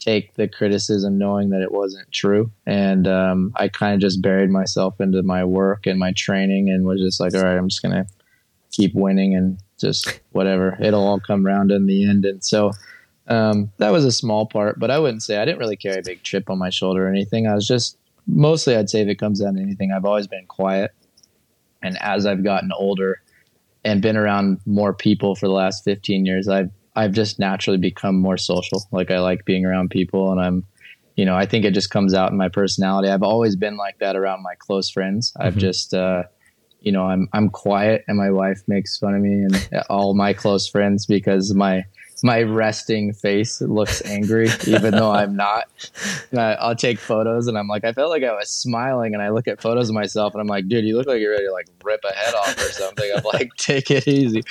take 0.00 0.34
the 0.34 0.48
criticism 0.48 1.16
knowing 1.16 1.50
that 1.50 1.62
it 1.62 1.72
wasn't 1.72 2.10
true. 2.10 2.50
And 2.66 3.06
um, 3.06 3.52
I 3.56 3.68
kind 3.68 3.94
of 3.94 4.00
just 4.00 4.20
buried 4.20 4.50
myself 4.50 5.00
into 5.00 5.22
my 5.22 5.44
work 5.44 5.86
and 5.86 5.98
my 5.98 6.12
training 6.12 6.70
and 6.70 6.84
was 6.84 7.00
just 7.00 7.20
like, 7.20 7.34
all 7.34 7.44
right, 7.44 7.56
I'm 7.56 7.68
just 7.68 7.82
to 7.82 8.06
keep 8.72 8.94
winning 8.94 9.36
and 9.36 9.58
just 9.78 10.20
whatever. 10.32 10.76
It'll 10.80 11.06
all 11.06 11.20
come 11.20 11.46
around 11.46 11.70
in 11.70 11.86
the 11.86 12.08
end. 12.08 12.24
And 12.24 12.42
so 12.42 12.72
um, 13.28 13.70
that 13.78 13.92
was 13.92 14.04
a 14.04 14.12
small 14.12 14.46
part, 14.46 14.80
but 14.80 14.90
I 14.90 14.98
wouldn't 14.98 15.22
say 15.22 15.38
I 15.38 15.44
didn't 15.44 15.60
really 15.60 15.76
carry 15.76 16.00
a 16.00 16.04
big 16.04 16.22
chip 16.22 16.50
on 16.50 16.58
my 16.58 16.70
shoulder 16.70 17.06
or 17.06 17.10
anything. 17.10 17.46
I 17.46 17.54
was 17.54 17.68
just 17.68 17.96
mostly, 18.26 18.74
I'd 18.74 18.90
say 18.90 19.02
if 19.02 19.08
it 19.08 19.20
comes 19.20 19.40
down 19.40 19.54
to 19.54 19.62
anything, 19.62 19.92
I've 19.92 20.04
always 20.04 20.26
been 20.26 20.46
quiet. 20.46 20.92
And 21.80 21.96
as 22.00 22.26
I've 22.26 22.42
gotten 22.42 22.72
older 22.76 23.20
and 23.84 24.00
been 24.00 24.16
around 24.16 24.60
more 24.66 24.94
people 24.94 25.34
for 25.34 25.46
the 25.46 25.54
last 25.54 25.84
15 25.84 26.24
years, 26.24 26.48
I've 26.48 26.70
I've 26.94 27.12
just 27.12 27.38
naturally 27.38 27.78
become 27.78 28.18
more 28.18 28.36
social. 28.36 28.82
Like 28.92 29.10
I 29.10 29.18
like 29.20 29.44
being 29.44 29.64
around 29.64 29.90
people 29.90 30.30
and 30.30 30.40
I'm, 30.40 30.64
you 31.16 31.24
know, 31.24 31.34
I 31.34 31.46
think 31.46 31.64
it 31.64 31.72
just 31.72 31.90
comes 31.90 32.12
out 32.14 32.30
in 32.30 32.36
my 32.36 32.48
personality. 32.48 33.08
I've 33.08 33.22
always 33.22 33.56
been 33.56 33.76
like 33.76 33.98
that 34.00 34.14
around 34.14 34.42
my 34.42 34.54
close 34.58 34.90
friends. 34.90 35.32
Mm-hmm. 35.32 35.46
I've 35.46 35.56
just, 35.56 35.94
uh, 35.94 36.24
you 36.80 36.92
know, 36.92 37.04
I'm, 37.04 37.28
I'm 37.32 37.48
quiet 37.48 38.04
and 38.08 38.18
my 38.18 38.30
wife 38.30 38.60
makes 38.66 38.98
fun 38.98 39.14
of 39.14 39.22
me 39.22 39.44
and 39.44 39.84
all 39.88 40.14
my 40.14 40.32
close 40.32 40.68
friends 40.68 41.06
because 41.06 41.54
my, 41.54 41.84
my 42.22 42.42
resting 42.42 43.12
face 43.12 43.60
looks 43.60 44.04
angry, 44.04 44.48
even 44.66 44.92
though 44.92 45.10
I'm 45.10 45.36
not. 45.36 45.64
I, 46.36 46.56
will 46.68 46.74
take 46.74 46.98
photos 46.98 47.46
and 47.46 47.58
I'm 47.58 47.68
like, 47.68 47.84
I 47.84 47.92
felt 47.92 48.10
like 48.10 48.22
I 48.22 48.32
was 48.32 48.50
smiling, 48.50 49.14
and 49.14 49.22
I 49.22 49.30
look 49.30 49.48
at 49.48 49.60
photos 49.60 49.88
of 49.88 49.94
myself 49.94 50.34
and 50.34 50.40
I'm 50.40 50.46
like, 50.46 50.68
dude, 50.68 50.84
you 50.84 50.96
look 50.96 51.06
like 51.06 51.20
you're 51.20 51.32
ready 51.32 51.46
to 51.46 51.52
like 51.52 51.68
rip 51.84 52.00
a 52.04 52.12
head 52.12 52.34
off 52.34 52.56
or 52.58 52.72
something. 52.72 53.10
I'm 53.14 53.24
like, 53.24 53.50
take 53.56 53.90
it 53.90 54.06
easy. 54.06 54.42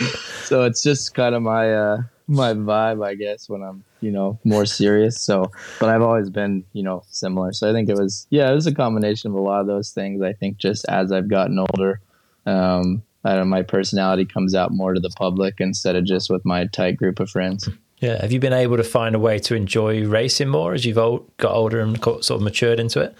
So 0.43 0.63
it's 0.63 0.83
just 0.83 1.13
kind 1.13 1.35
of 1.35 1.41
my 1.41 1.73
uh, 1.73 1.97
my 2.31 2.53
vibe, 2.53 3.05
I 3.05 3.15
guess, 3.15 3.49
when 3.49 3.61
I'm, 3.61 3.83
you 3.99 4.11
know, 4.11 4.39
more 4.43 4.65
serious. 4.65 5.21
So, 5.21 5.51
but 5.79 5.89
I've 5.89 6.01
always 6.01 6.29
been, 6.29 6.63
you 6.73 6.81
know, 6.81 7.03
similar. 7.09 7.51
So 7.51 7.69
I 7.69 7.73
think 7.73 7.89
it 7.89 7.97
was, 7.97 8.25
yeah, 8.29 8.49
it 8.49 8.55
was 8.55 8.67
a 8.67 8.73
combination 8.73 9.31
of 9.31 9.37
a 9.37 9.41
lot 9.41 9.59
of 9.61 9.67
those 9.67 9.91
things. 9.91 10.21
I 10.21 10.33
think 10.33 10.57
just 10.57 10.85
as 10.87 11.11
I've 11.11 11.27
gotten 11.27 11.59
older, 11.59 11.99
um, 12.45 13.03
I 13.23 13.31
don't 13.35 13.49
know, 13.49 13.55
my 13.55 13.61
personality 13.61 14.25
comes 14.25 14.55
out 14.55 14.71
more 14.71 14.93
to 14.93 14.99
the 14.99 15.11
public 15.11 15.55
instead 15.59 15.95
of 15.95 16.05
just 16.05 16.29
with 16.29 16.43
my 16.43 16.65
tight 16.67 16.97
group 16.97 17.19
of 17.19 17.29
friends. 17.29 17.69
Yeah. 17.99 18.19
Have 18.19 18.31
you 18.31 18.39
been 18.39 18.53
able 18.53 18.77
to 18.77 18.83
find 18.83 19.13
a 19.13 19.19
way 19.19 19.37
to 19.39 19.55
enjoy 19.55 20.07
racing 20.07 20.49
more 20.49 20.73
as 20.73 20.85
you've 20.85 20.95
got 20.95 21.53
older 21.53 21.81
and 21.81 22.03
sort 22.03 22.31
of 22.31 22.41
matured 22.41 22.79
into 22.79 22.99
it? 22.99 23.15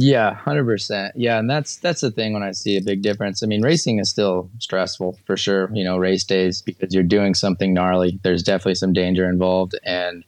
Yeah, 0.00 0.34
hundred 0.34 0.64
percent. 0.64 1.14
Yeah, 1.16 1.38
and 1.38 1.50
that's 1.50 1.76
that's 1.76 2.02
the 2.02 2.12
thing 2.12 2.32
when 2.32 2.44
I 2.44 2.52
see 2.52 2.76
a 2.76 2.80
big 2.80 3.02
difference. 3.02 3.42
I 3.42 3.46
mean, 3.46 3.62
racing 3.62 3.98
is 3.98 4.08
still 4.08 4.48
stressful 4.60 5.18
for 5.26 5.36
sure. 5.36 5.70
You 5.72 5.82
know, 5.82 5.98
race 5.98 6.22
days 6.22 6.62
because 6.62 6.94
you're 6.94 7.02
doing 7.02 7.34
something 7.34 7.74
gnarly. 7.74 8.20
There's 8.22 8.44
definitely 8.44 8.76
some 8.76 8.92
danger 8.92 9.28
involved, 9.28 9.76
and 9.84 10.24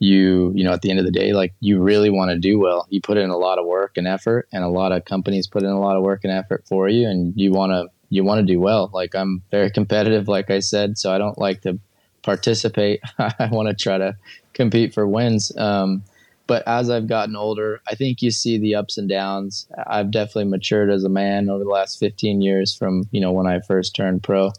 you 0.00 0.52
you 0.56 0.64
know 0.64 0.72
at 0.72 0.82
the 0.82 0.90
end 0.90 0.98
of 0.98 1.04
the 1.04 1.12
day, 1.12 1.32
like 1.34 1.54
you 1.60 1.80
really 1.80 2.10
want 2.10 2.32
to 2.32 2.38
do 2.38 2.58
well. 2.58 2.86
You 2.90 3.00
put 3.00 3.16
in 3.16 3.30
a 3.30 3.36
lot 3.36 3.60
of 3.60 3.66
work 3.66 3.96
and 3.96 4.08
effort, 4.08 4.48
and 4.52 4.64
a 4.64 4.68
lot 4.68 4.90
of 4.90 5.04
companies 5.04 5.46
put 5.46 5.62
in 5.62 5.70
a 5.70 5.80
lot 5.80 5.96
of 5.96 6.02
work 6.02 6.24
and 6.24 6.32
effort 6.32 6.64
for 6.68 6.88
you, 6.88 7.08
and 7.08 7.32
you 7.36 7.52
want 7.52 7.70
to 7.70 7.86
you 8.12 8.24
want 8.24 8.46
to 8.46 8.52
do 8.52 8.60
well. 8.60 8.90
Like 8.92 9.14
I'm 9.14 9.42
very 9.50 9.70
competitive, 9.70 10.28
like 10.28 10.50
I 10.50 10.58
said, 10.58 10.98
so 10.98 11.10
I 11.10 11.16
don't 11.16 11.38
like 11.38 11.62
to 11.62 11.78
participate. 12.22 13.00
I 13.18 13.48
want 13.50 13.68
to 13.68 13.74
try 13.74 13.96
to 13.96 14.16
compete 14.52 14.92
for 14.92 15.08
wins. 15.08 15.56
Um, 15.56 16.04
but 16.46 16.62
as 16.68 16.90
I've 16.90 17.06
gotten 17.06 17.36
older, 17.36 17.80
I 17.88 17.94
think 17.94 18.20
you 18.20 18.30
see 18.30 18.58
the 18.58 18.74
ups 18.74 18.98
and 18.98 19.08
downs. 19.08 19.66
I've 19.86 20.10
definitely 20.10 20.44
matured 20.44 20.90
as 20.90 21.04
a 21.04 21.08
man 21.08 21.48
over 21.48 21.64
the 21.64 21.70
last 21.70 21.98
15 21.98 22.42
years 22.42 22.76
from, 22.76 23.08
you 23.12 23.20
know, 23.20 23.32
when 23.32 23.46
I 23.46 23.60
first 23.60 23.96
turned 23.96 24.22
pro. 24.22 24.52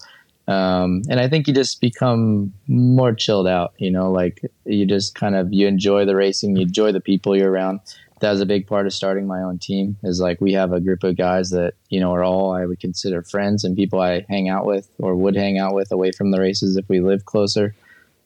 Um, 0.47 1.03
and 1.07 1.19
I 1.19 1.29
think 1.29 1.47
you 1.47 1.53
just 1.53 1.79
become 1.79 2.53
more 2.67 3.13
chilled 3.13 3.47
out, 3.47 3.73
you 3.77 3.91
know, 3.91 4.11
like 4.11 4.41
you 4.65 4.87
just 4.87 5.13
kind 5.13 5.35
of, 5.35 5.53
you 5.53 5.67
enjoy 5.67 6.05
the 6.05 6.15
racing, 6.15 6.55
you 6.55 6.63
enjoy 6.63 6.91
the 6.91 6.99
people 6.99 7.35
you're 7.35 7.51
around. 7.51 7.81
That 8.19 8.31
was 8.31 8.41
a 8.41 8.45
big 8.45 8.67
part 8.67 8.85
of 8.85 8.93
starting 8.93 9.27
my 9.27 9.41
own 9.41 9.59
team 9.59 9.97
is 10.03 10.21
like, 10.21 10.39
we 10.39 10.53
have 10.53 10.71
a 10.71 10.79
group 10.79 11.03
of 11.03 11.17
guys 11.17 11.49
that, 11.49 11.73
you 11.89 11.99
know, 11.99 12.13
are 12.13 12.23
all 12.23 12.53
I 12.53 12.65
would 12.65 12.79
consider 12.79 13.21
friends 13.21 13.63
and 13.63 13.75
people 13.75 13.99
I 13.99 14.25
hang 14.29 14.47
out 14.47 14.65
with 14.65 14.89
or 14.99 15.15
would 15.15 15.35
hang 15.35 15.57
out 15.57 15.73
with 15.73 15.91
away 15.91 16.11
from 16.11 16.31
the 16.31 16.39
races 16.39 16.77
if 16.77 16.87
we 16.87 17.01
live 17.01 17.25
closer. 17.25 17.75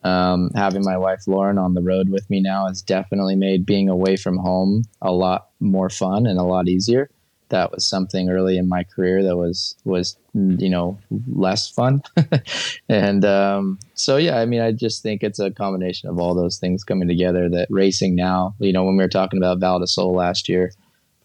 Um, 0.04 0.52
having 0.56 0.84
my 0.84 0.98
wife 0.98 1.28
Lauren 1.28 1.58
on 1.58 1.74
the 1.74 1.82
road 1.82 2.10
with 2.10 2.30
me 2.30 2.40
now 2.40 2.68
has 2.68 2.82
definitely 2.82 3.36
made 3.36 3.66
being 3.66 3.90
away 3.90 4.16
from 4.16 4.38
home 4.38 4.84
a 5.02 5.12
lot 5.12 5.50
more 5.60 5.90
fun 5.90 6.28
and 6.28 6.40
a 6.40 6.44
lot 6.44 6.68
easier. 6.68 7.10
That 7.50 7.72
was 7.72 7.88
something 7.88 8.30
early 8.30 8.58
in 8.58 8.68
my 8.68 8.84
career 8.84 9.24
that 9.24 9.38
was 9.38 9.76
was 9.86 10.18
you 10.34 10.70
know 10.70 11.00
less 11.28 11.70
fun, 11.70 12.02
and 12.89 13.24
um, 13.24 13.80
so 13.93 14.18
yeah, 14.18 14.39
I 14.39 14.45
mean, 14.45 14.62
I 14.62 14.72
just 14.72 15.02
think 15.02 15.24
it's 15.24 15.39
a 15.39 15.52
combination 15.52 16.10
of 16.10 16.20
all 16.20 16.36
those 16.36 16.58
things 16.58 16.84
coming 16.84 17.08
together. 17.08 17.50
That 17.50 17.68
racing 17.70 18.16
now, 18.16 18.56
you 18.60 18.74
know, 18.74 18.84
when 18.84 18.98
we 18.98 19.04
were 19.04 19.10
talking 19.10 19.38
about 19.38 19.60
Val 19.60 19.80
di 19.80 19.86
Sole 19.86 20.14
last 20.14 20.50
year, 20.50 20.72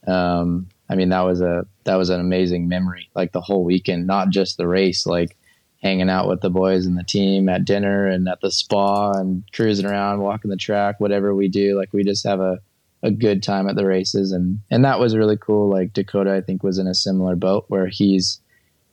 um, 0.07 0.69
I 0.89 0.95
mean, 0.95 1.09
that 1.09 1.23
was 1.23 1.41
a 1.41 1.67
that 1.85 1.97
was 1.97 2.11
an 2.11 2.21
amazing 2.21 2.69
memory. 2.69 3.09
Like 3.15 3.33
the 3.33 3.41
whole 3.41 3.65
weekend, 3.65 4.07
not 4.07 4.31
just 4.31 4.57
the 4.57 4.69
race, 4.69 5.07
like 5.07 5.37
hanging 5.83 6.09
out 6.09 6.29
with 6.29 6.41
the 6.41 6.51
boys 6.51 6.87
and 6.87 6.97
the 6.97 7.05
team 7.05 7.49
at 7.49 7.65
dinner 7.65 8.07
and 8.07 8.29
at 8.29 8.41
the 8.41 8.51
spa 8.51 9.13
and 9.13 9.43
cruising 9.53 9.87
around, 9.87 10.21
walking 10.21 10.51
the 10.51 10.57
track, 10.57 11.01
whatever 11.01 11.35
we 11.35 11.49
do. 11.49 11.77
Like 11.77 11.93
we 11.93 12.05
just 12.05 12.27
have 12.27 12.41
a, 12.41 12.61
a 13.03 13.11
good 13.11 13.43
time 13.43 13.69
at 13.69 13.77
the 13.77 13.87
races 13.87 14.33
and 14.33 14.61
and 14.71 14.85
that 14.85 15.01
was 15.01 15.17
really 15.17 15.37
cool. 15.37 15.69
Like 15.69 15.93
Dakota 15.93 16.33
I 16.33 16.41
think 16.41 16.63
was 16.63 16.79
in 16.79 16.87
a 16.87 16.95
similar 16.95 17.37
boat 17.37 17.65
where 17.69 17.87
he's 17.87 18.41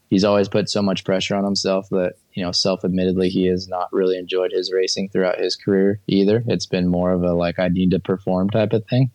he's 0.09 0.23
always 0.23 0.49
put 0.49 0.69
so 0.69 0.81
much 0.81 1.05
pressure 1.05 1.35
on 1.35 1.43
himself 1.43 1.87
that, 1.89 2.13
you 2.33 2.43
know, 2.43 2.51
self 2.51 2.83
admittedly 2.83 3.29
he 3.29 3.45
has 3.47 3.67
not 3.67 3.91
really 3.91 4.17
enjoyed 4.17 4.51
his 4.51 4.71
racing 4.71 5.09
throughout 5.09 5.39
his 5.39 5.55
career 5.55 5.99
either. 6.07 6.43
It's 6.47 6.65
been 6.65 6.87
more 6.87 7.11
of 7.11 7.23
a 7.23 7.33
like 7.33 7.59
I 7.59 7.67
need 7.67 7.91
to 7.91 7.99
perform 7.99 8.49
type 8.49 8.73
of 8.73 8.85
thing. 8.87 9.11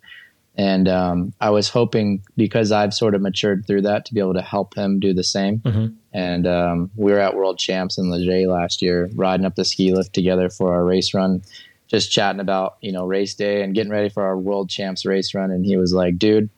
And 0.56 0.86
um, 0.86 1.32
I 1.40 1.50
was 1.50 1.68
hoping 1.68 2.22
because 2.36 2.70
I've 2.70 2.94
sort 2.94 3.16
of 3.16 3.20
matured 3.20 3.66
through 3.66 3.82
that 3.82 4.04
to 4.04 4.14
be 4.14 4.20
able 4.20 4.34
to 4.34 4.42
help 4.42 4.76
him 4.76 5.00
do 5.00 5.12
the 5.12 5.24
same. 5.24 5.58
Mm-hmm. 5.58 5.86
And 6.12 6.46
um, 6.46 6.90
we 6.94 7.10
were 7.10 7.18
at 7.18 7.34
World 7.34 7.58
Champs 7.58 7.98
in 7.98 8.08
Les 8.08 8.24
Gets 8.24 8.46
last 8.46 8.80
year, 8.80 9.10
riding 9.16 9.46
up 9.46 9.56
the 9.56 9.64
ski 9.64 9.92
lift 9.92 10.14
together 10.14 10.48
for 10.48 10.72
our 10.72 10.84
race 10.84 11.12
run, 11.12 11.42
just 11.88 12.10
chatting 12.10 12.40
about 12.40 12.76
you 12.80 12.92
know 12.92 13.04
race 13.06 13.34
day 13.34 13.62
and 13.62 13.74
getting 13.74 13.92
ready 13.92 14.08
for 14.08 14.22
our 14.22 14.38
World 14.38 14.70
Champs 14.70 15.04
race 15.04 15.34
run. 15.34 15.50
And 15.50 15.64
he 15.64 15.76
was 15.76 15.92
like, 15.92 16.18
"Dude." 16.18 16.50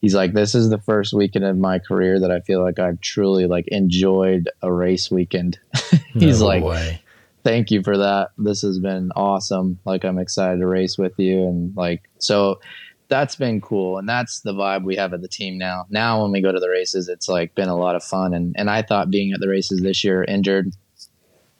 He's 0.00 0.14
like, 0.14 0.32
this 0.32 0.54
is 0.54 0.70
the 0.70 0.78
first 0.78 1.12
weekend 1.12 1.44
of 1.44 1.58
my 1.58 1.80
career 1.80 2.20
that 2.20 2.30
I 2.30 2.38
feel 2.42 2.62
like 2.62 2.78
I've 2.78 3.00
truly 3.00 3.46
like 3.48 3.66
enjoyed 3.66 4.48
a 4.62 4.72
race 4.72 5.10
weekend. 5.10 5.58
He's 6.14 6.38
no 6.38 6.46
like, 6.46 6.62
way 6.62 7.02
thank 7.44 7.70
you 7.70 7.82
for 7.82 7.96
that. 7.96 8.30
This 8.36 8.62
has 8.62 8.78
been 8.78 9.10
awesome. 9.16 9.78
Like 9.84 10.04
I'm 10.04 10.18
excited 10.18 10.60
to 10.60 10.66
race 10.66 10.98
with 10.98 11.18
you 11.18 11.40
and 11.48 11.76
like 11.76 12.08
so 12.18 12.60
that's 13.08 13.36
been 13.36 13.60
cool, 13.62 13.96
and 13.96 14.06
that's 14.06 14.40
the 14.40 14.52
vibe 14.52 14.84
we 14.84 14.96
have 14.96 15.14
at 15.14 15.22
the 15.22 15.28
team 15.28 15.56
now. 15.56 15.86
Now, 15.88 16.22
when 16.22 16.30
we 16.30 16.42
go 16.42 16.52
to 16.52 16.60
the 16.60 16.68
races, 16.68 17.08
it's 17.08 17.26
like 17.26 17.54
been 17.54 17.70
a 17.70 17.76
lot 17.76 17.96
of 17.96 18.04
fun, 18.04 18.34
and 18.34 18.54
and 18.58 18.70
I 18.70 18.82
thought 18.82 19.10
being 19.10 19.32
at 19.32 19.40
the 19.40 19.48
races 19.48 19.80
this 19.80 20.04
year 20.04 20.24
injured 20.24 20.72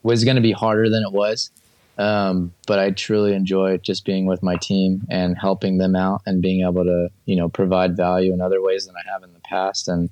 was 0.02 0.24
going 0.24 0.36
to 0.36 0.42
be 0.42 0.52
harder 0.52 0.90
than 0.90 1.02
it 1.02 1.12
was. 1.12 1.50
Um, 1.98 2.54
but 2.66 2.78
I 2.78 2.92
truly 2.92 3.34
enjoy 3.34 3.78
just 3.78 4.04
being 4.04 4.26
with 4.26 4.42
my 4.42 4.56
team 4.56 5.02
and 5.10 5.36
helping 5.36 5.78
them 5.78 5.96
out 5.96 6.22
and 6.26 6.40
being 6.40 6.62
able 6.62 6.84
to, 6.84 7.08
you 7.26 7.34
know, 7.34 7.48
provide 7.48 7.96
value 7.96 8.32
in 8.32 8.40
other 8.40 8.62
ways 8.62 8.86
than 8.86 8.94
I 8.96 9.12
have 9.12 9.24
in 9.24 9.32
the 9.32 9.40
past. 9.40 9.88
And 9.88 10.08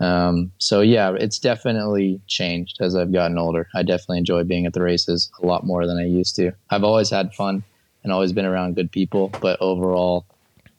um, 0.00 0.50
so, 0.58 0.80
yeah, 0.80 1.14
it's 1.14 1.38
definitely 1.38 2.20
changed 2.26 2.78
as 2.80 2.96
I've 2.96 3.12
gotten 3.12 3.38
older. 3.38 3.68
I 3.74 3.84
definitely 3.84 4.18
enjoy 4.18 4.42
being 4.44 4.66
at 4.66 4.72
the 4.72 4.82
races 4.82 5.30
a 5.40 5.46
lot 5.46 5.64
more 5.64 5.86
than 5.86 5.96
I 5.96 6.06
used 6.06 6.34
to. 6.36 6.52
I've 6.70 6.84
always 6.84 7.10
had 7.10 7.32
fun 7.34 7.62
and 8.02 8.12
always 8.12 8.32
been 8.32 8.46
around 8.46 8.74
good 8.74 8.90
people, 8.90 9.30
but 9.40 9.58
overall, 9.60 10.26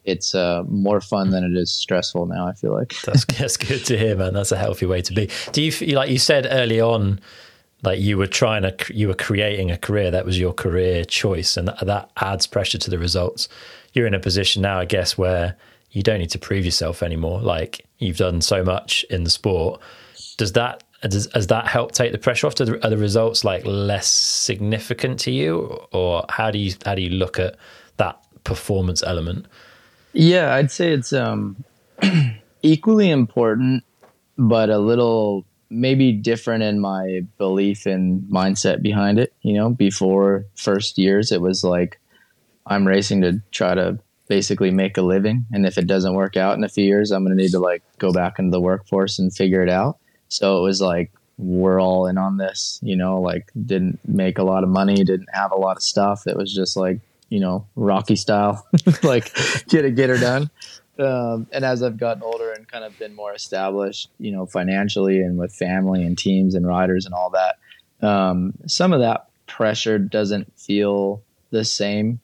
it's 0.03 0.33
uh, 0.35 0.63
more 0.67 0.99
fun 0.99 1.29
than 1.29 1.43
it 1.43 1.57
is 1.57 1.71
stressful 1.71 2.25
now. 2.25 2.47
I 2.47 2.53
feel 2.53 2.73
like 2.73 2.95
that's, 3.05 3.25
that's 3.37 3.57
good 3.57 3.85
to 3.85 3.97
hear, 3.97 4.15
man. 4.15 4.33
That's 4.33 4.51
a 4.51 4.57
healthy 4.57 4.85
way 4.85 5.01
to 5.03 5.13
be. 5.13 5.29
Do 5.51 5.61
you 5.61 5.71
like 5.95 6.09
you 6.09 6.19
said 6.19 6.47
early 6.49 6.81
on? 6.81 7.21
Like 7.83 7.99
you 7.99 8.17
were 8.17 8.27
trying 8.27 8.61
to 8.63 8.75
you 8.93 9.07
were 9.07 9.13
creating 9.15 9.71
a 9.71 9.77
career 9.77 10.11
that 10.11 10.25
was 10.25 10.39
your 10.39 10.53
career 10.53 11.05
choice 11.05 11.57
and 11.57 11.67
that, 11.67 12.09
adds 12.17 12.47
pressure 12.47 12.77
to 12.77 12.89
the 12.89 12.99
results 12.99 13.47
you're 13.93 14.07
in 14.07 14.13
a 14.13 14.19
position 14.19 14.61
now 14.61 14.79
i 14.79 14.85
guess 14.85 15.17
where 15.17 15.55
you 15.91 16.03
don't 16.03 16.19
need 16.19 16.29
to 16.29 16.39
prove 16.39 16.65
yourself 16.65 17.01
anymore 17.01 17.41
like 17.41 17.85
you've 17.97 18.17
done 18.17 18.41
so 18.41 18.63
much 18.63 19.03
in 19.09 19.23
the 19.23 19.29
sport 19.29 19.81
does 20.37 20.53
that 20.53 20.83
does, 21.07 21.29
has 21.33 21.47
that 21.47 21.67
helped 21.67 21.95
take 21.95 22.11
the 22.11 22.17
pressure 22.17 22.47
off? 22.47 22.55
The, 22.55 22.83
are 22.85 22.89
the 22.89 22.97
results 22.97 23.43
like 23.43 23.65
less 23.65 24.07
significant 24.07 25.19
to 25.21 25.31
you, 25.31 25.79
or 25.91 26.25
how 26.29 26.51
do 26.51 26.59
you 26.59 26.73
how 26.85 26.95
do 26.95 27.01
you 27.01 27.11
look 27.11 27.39
at 27.39 27.55
that 27.97 28.19
performance 28.43 29.01
element? 29.03 29.45
Yeah, 30.13 30.55
I'd 30.55 30.71
say 30.71 30.91
it's 30.91 31.13
um, 31.13 31.63
equally 32.63 33.11
important, 33.11 33.83
but 34.37 34.69
a 34.69 34.79
little 34.79 35.45
maybe 35.69 36.11
different 36.11 36.63
in 36.63 36.79
my 36.79 37.21
belief 37.37 37.85
and 37.85 38.23
mindset 38.23 38.81
behind 38.81 39.19
it. 39.19 39.33
You 39.41 39.53
know, 39.53 39.69
before 39.69 40.45
first 40.55 40.97
years, 40.97 41.31
it 41.31 41.41
was 41.41 41.63
like 41.63 41.99
I'm 42.65 42.87
racing 42.87 43.21
to 43.21 43.41
try 43.51 43.75
to 43.75 43.99
basically 44.27 44.71
make 44.71 44.97
a 44.97 45.01
living, 45.01 45.45
and 45.51 45.65
if 45.65 45.77
it 45.77 45.87
doesn't 45.87 46.13
work 46.13 46.37
out 46.37 46.57
in 46.57 46.63
a 46.63 46.69
few 46.69 46.85
years, 46.85 47.11
I'm 47.11 47.23
going 47.23 47.35
to 47.35 47.41
need 47.41 47.51
to 47.51 47.59
like 47.59 47.83
go 47.97 48.11
back 48.11 48.39
into 48.39 48.51
the 48.51 48.61
workforce 48.61 49.19
and 49.19 49.35
figure 49.35 49.63
it 49.63 49.69
out. 49.69 49.97
So 50.27 50.59
it 50.59 50.61
was 50.61 50.81
like 50.81 51.11
we're 51.37 51.81
all 51.81 52.05
in 52.07 52.17
on 52.17 52.37
this. 52.37 52.79
You 52.81 52.95
know, 52.95 53.19
like 53.19 53.51
didn't 53.65 53.99
make 54.07 54.37
a 54.37 54.43
lot 54.43 54.63
of 54.63 54.69
money, 54.69 54.95
didn't 54.95 55.29
have 55.33 55.51
a 55.51 55.57
lot 55.57 55.77
of 55.77 55.83
stuff. 55.83 56.27
It 56.27 56.37
was 56.37 56.53
just 56.53 56.77
like 56.77 56.99
you 57.29 57.39
know 57.39 57.65
Rocky 57.75 58.15
style, 58.15 58.67
like 59.03 59.33
get 59.67 59.85
it, 59.85 59.95
get 59.95 60.09
her 60.09 60.17
done. 60.17 60.49
Um, 60.99 61.47
and 61.51 61.63
as 61.63 61.81
I've 61.81 61.97
gotten 61.97 62.23
older 62.23 62.51
and 62.51 62.67
kind 62.67 62.83
of 62.83 62.97
been 62.99 63.15
more 63.15 63.33
established, 63.33 64.09
you 64.19 64.31
know, 64.31 64.45
financially 64.45 65.21
and 65.21 65.37
with 65.37 65.55
family 65.55 66.03
and 66.03 66.17
teams 66.17 66.55
and 66.55 66.67
riders 66.67 67.05
and 67.05 67.13
all 67.13 67.29
that, 67.31 67.55
um, 68.05 68.53
some 68.67 68.91
of 68.91 68.99
that 68.99 69.27
pressure 69.47 69.97
doesn't 69.97 70.51
feel 70.59 71.23
the 71.51 71.63
same. 71.63 72.19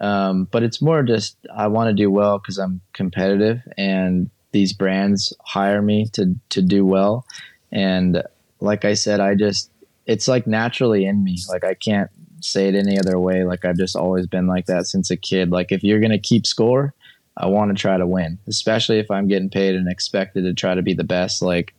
Um, 0.00 0.44
but 0.50 0.62
it's 0.62 0.80
more 0.80 1.02
just 1.02 1.36
I 1.54 1.66
want 1.66 1.88
to 1.88 1.94
do 1.94 2.10
well 2.10 2.38
because 2.38 2.58
I'm 2.58 2.80
competitive 2.92 3.60
and 3.76 4.30
these 4.52 4.72
brands 4.72 5.32
hire 5.44 5.82
me 5.82 6.08
to 6.12 6.34
to 6.50 6.62
do 6.62 6.84
well. 6.84 7.26
And 7.72 8.22
like 8.60 8.84
I 8.84 8.94
said, 8.94 9.20
I 9.20 9.34
just 9.34 9.70
it's 10.06 10.28
like 10.28 10.46
naturally 10.46 11.04
in 11.04 11.24
me. 11.24 11.38
Like 11.48 11.64
I 11.64 11.74
can't 11.74 12.10
say 12.40 12.68
it 12.68 12.74
any 12.74 12.98
other 12.98 13.18
way. 13.18 13.44
Like 13.44 13.64
I've 13.64 13.76
just 13.76 13.96
always 13.96 14.26
been 14.26 14.46
like 14.46 14.66
that 14.66 14.86
since 14.86 15.10
a 15.10 15.16
kid. 15.16 15.50
Like 15.50 15.72
if 15.72 15.82
you're 15.82 16.00
gonna 16.00 16.18
keep 16.18 16.46
score, 16.46 16.94
I 17.38 17.46
want 17.46 17.70
to 17.70 17.80
try 17.80 17.96
to 17.96 18.06
win, 18.06 18.38
especially 18.48 18.98
if 18.98 19.10
I'm 19.12 19.28
getting 19.28 19.48
paid 19.48 19.76
and 19.76 19.88
expected 19.88 20.42
to 20.42 20.54
try 20.54 20.74
to 20.74 20.82
be 20.82 20.94
the 20.94 21.04
best. 21.04 21.40
Like, 21.40 21.72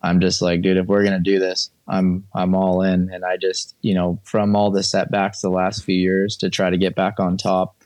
I'm 0.00 0.20
just 0.20 0.40
like, 0.40 0.62
dude, 0.62 0.78
if 0.78 0.86
we're 0.86 1.04
gonna 1.04 1.20
do 1.20 1.38
this, 1.38 1.70
I'm 1.86 2.26
I'm 2.34 2.54
all 2.54 2.82
in. 2.82 3.10
And 3.12 3.24
I 3.24 3.36
just, 3.36 3.76
you 3.82 3.94
know, 3.94 4.18
from 4.24 4.56
all 4.56 4.70
the 4.70 4.82
setbacks 4.82 5.42
the 5.42 5.50
last 5.50 5.84
few 5.84 5.94
years 5.94 6.36
to 6.38 6.48
try 6.48 6.70
to 6.70 6.78
get 6.78 6.94
back 6.94 7.20
on 7.20 7.36
top 7.36 7.76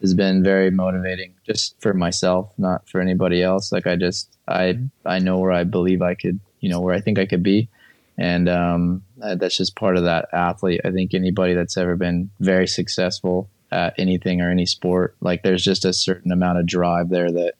has 0.00 0.14
been 0.14 0.44
very 0.44 0.70
motivating, 0.70 1.34
just 1.44 1.74
for 1.80 1.92
myself, 1.92 2.52
not 2.56 2.88
for 2.88 3.00
anybody 3.00 3.42
else. 3.42 3.72
Like, 3.72 3.86
I 3.86 3.96
just, 3.96 4.36
I 4.46 4.78
I 5.04 5.18
know 5.18 5.38
where 5.38 5.52
I 5.52 5.64
believe 5.64 6.02
I 6.02 6.14
could, 6.14 6.38
you 6.60 6.68
know, 6.68 6.80
where 6.80 6.94
I 6.94 7.00
think 7.00 7.18
I 7.18 7.26
could 7.26 7.42
be, 7.42 7.68
and 8.16 8.48
um, 8.48 9.02
that's 9.16 9.56
just 9.56 9.74
part 9.74 9.96
of 9.96 10.04
that 10.04 10.28
athlete. 10.32 10.82
I 10.84 10.92
think 10.92 11.14
anybody 11.14 11.54
that's 11.54 11.76
ever 11.76 11.96
been 11.96 12.30
very 12.38 12.68
successful 12.68 13.50
at 13.72 13.94
anything 13.98 14.40
or 14.40 14.50
any 14.50 14.66
sport. 14.66 15.16
Like 15.20 15.42
there's 15.42 15.64
just 15.64 15.84
a 15.84 15.92
certain 15.92 16.32
amount 16.32 16.58
of 16.58 16.66
drive 16.66 17.08
there 17.08 17.30
that 17.30 17.54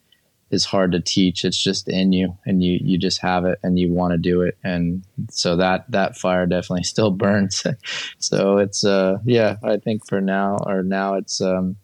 is 0.49 0.65
hard 0.65 0.91
to 0.93 0.99
teach. 0.99 1.43
It's 1.43 1.61
just 1.61 1.89
in 1.89 2.13
you 2.13 2.37
and 2.45 2.63
you 2.63 2.79
you 2.81 2.97
just 2.97 3.21
have 3.21 3.45
it 3.45 3.59
and 3.63 3.77
you 3.77 3.91
want 3.91 4.13
to 4.13 4.17
do 4.17 4.41
it. 4.41 4.57
And 4.63 5.03
so 5.29 5.57
that 5.57 5.89
that 5.91 6.17
fire 6.17 6.45
definitely 6.45 6.83
still 6.83 7.11
burns. 7.11 7.65
so 8.19 8.57
it's 8.57 8.83
uh 8.83 9.17
yeah, 9.25 9.57
I 9.63 9.77
think 9.77 10.07
for 10.07 10.21
now 10.21 10.57
or 10.65 10.83
now 10.83 11.15
it's 11.15 11.41
um 11.41 11.77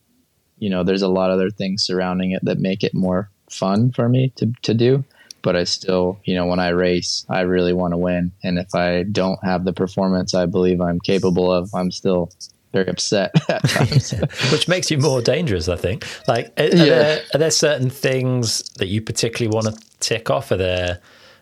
you 0.60 0.70
know, 0.70 0.84
there's 0.84 1.02
a 1.02 1.10
lot 1.10 1.30
of 1.30 1.36
other 1.36 1.50
things 1.50 1.84
surrounding 1.84 2.32
it 2.32 2.46
that 2.46 2.58
make 2.58 2.84
it 2.84 2.94
more 2.94 3.30
fun 3.50 3.92
for 3.92 4.08
me 4.08 4.32
to 4.38 4.52
to 4.62 4.74
do. 4.74 5.04
But 5.42 5.58
I 5.58 5.66
still, 5.66 6.22
you 6.24 6.36
know, 6.36 6.46
when 6.46 6.60
I 6.60 6.70
race, 6.70 7.26
I 7.28 7.42
really 7.42 7.74
want 7.74 7.92
to 7.92 7.98
win. 7.98 8.32
And 8.44 8.58
if 8.58 8.74
I 8.74 9.04
don't 9.04 9.44
have 9.44 9.66
the 9.66 9.74
performance 9.74 10.34
I 10.34 10.46
believe 10.46 10.80
I'm 10.80 11.02
capable 11.02 11.52
of, 11.52 11.70
I'm 11.76 11.92
still 11.92 12.32
very 12.74 12.88
upset 12.90 13.32
at 13.50 13.64
times. 13.70 14.12
Which 14.52 14.68
makes 14.68 14.92
you 14.92 14.98
more 14.98 15.22
dangerous, 15.22 15.70
I 15.70 15.78
think. 15.78 16.06
Like, 16.28 16.48
are, 16.60 16.66
yeah. 16.66 16.86
there, 16.86 17.22
are 17.34 17.38
there 17.38 17.52
certain 17.52 17.90
things 17.90 18.64
that 18.74 18.88
you 18.88 19.02
particularly 19.02 19.54
want 19.54 19.68
to 19.68 19.82
tick 20.00 20.30
off? 20.30 20.52
Are 20.52 20.58
there 20.58 21.00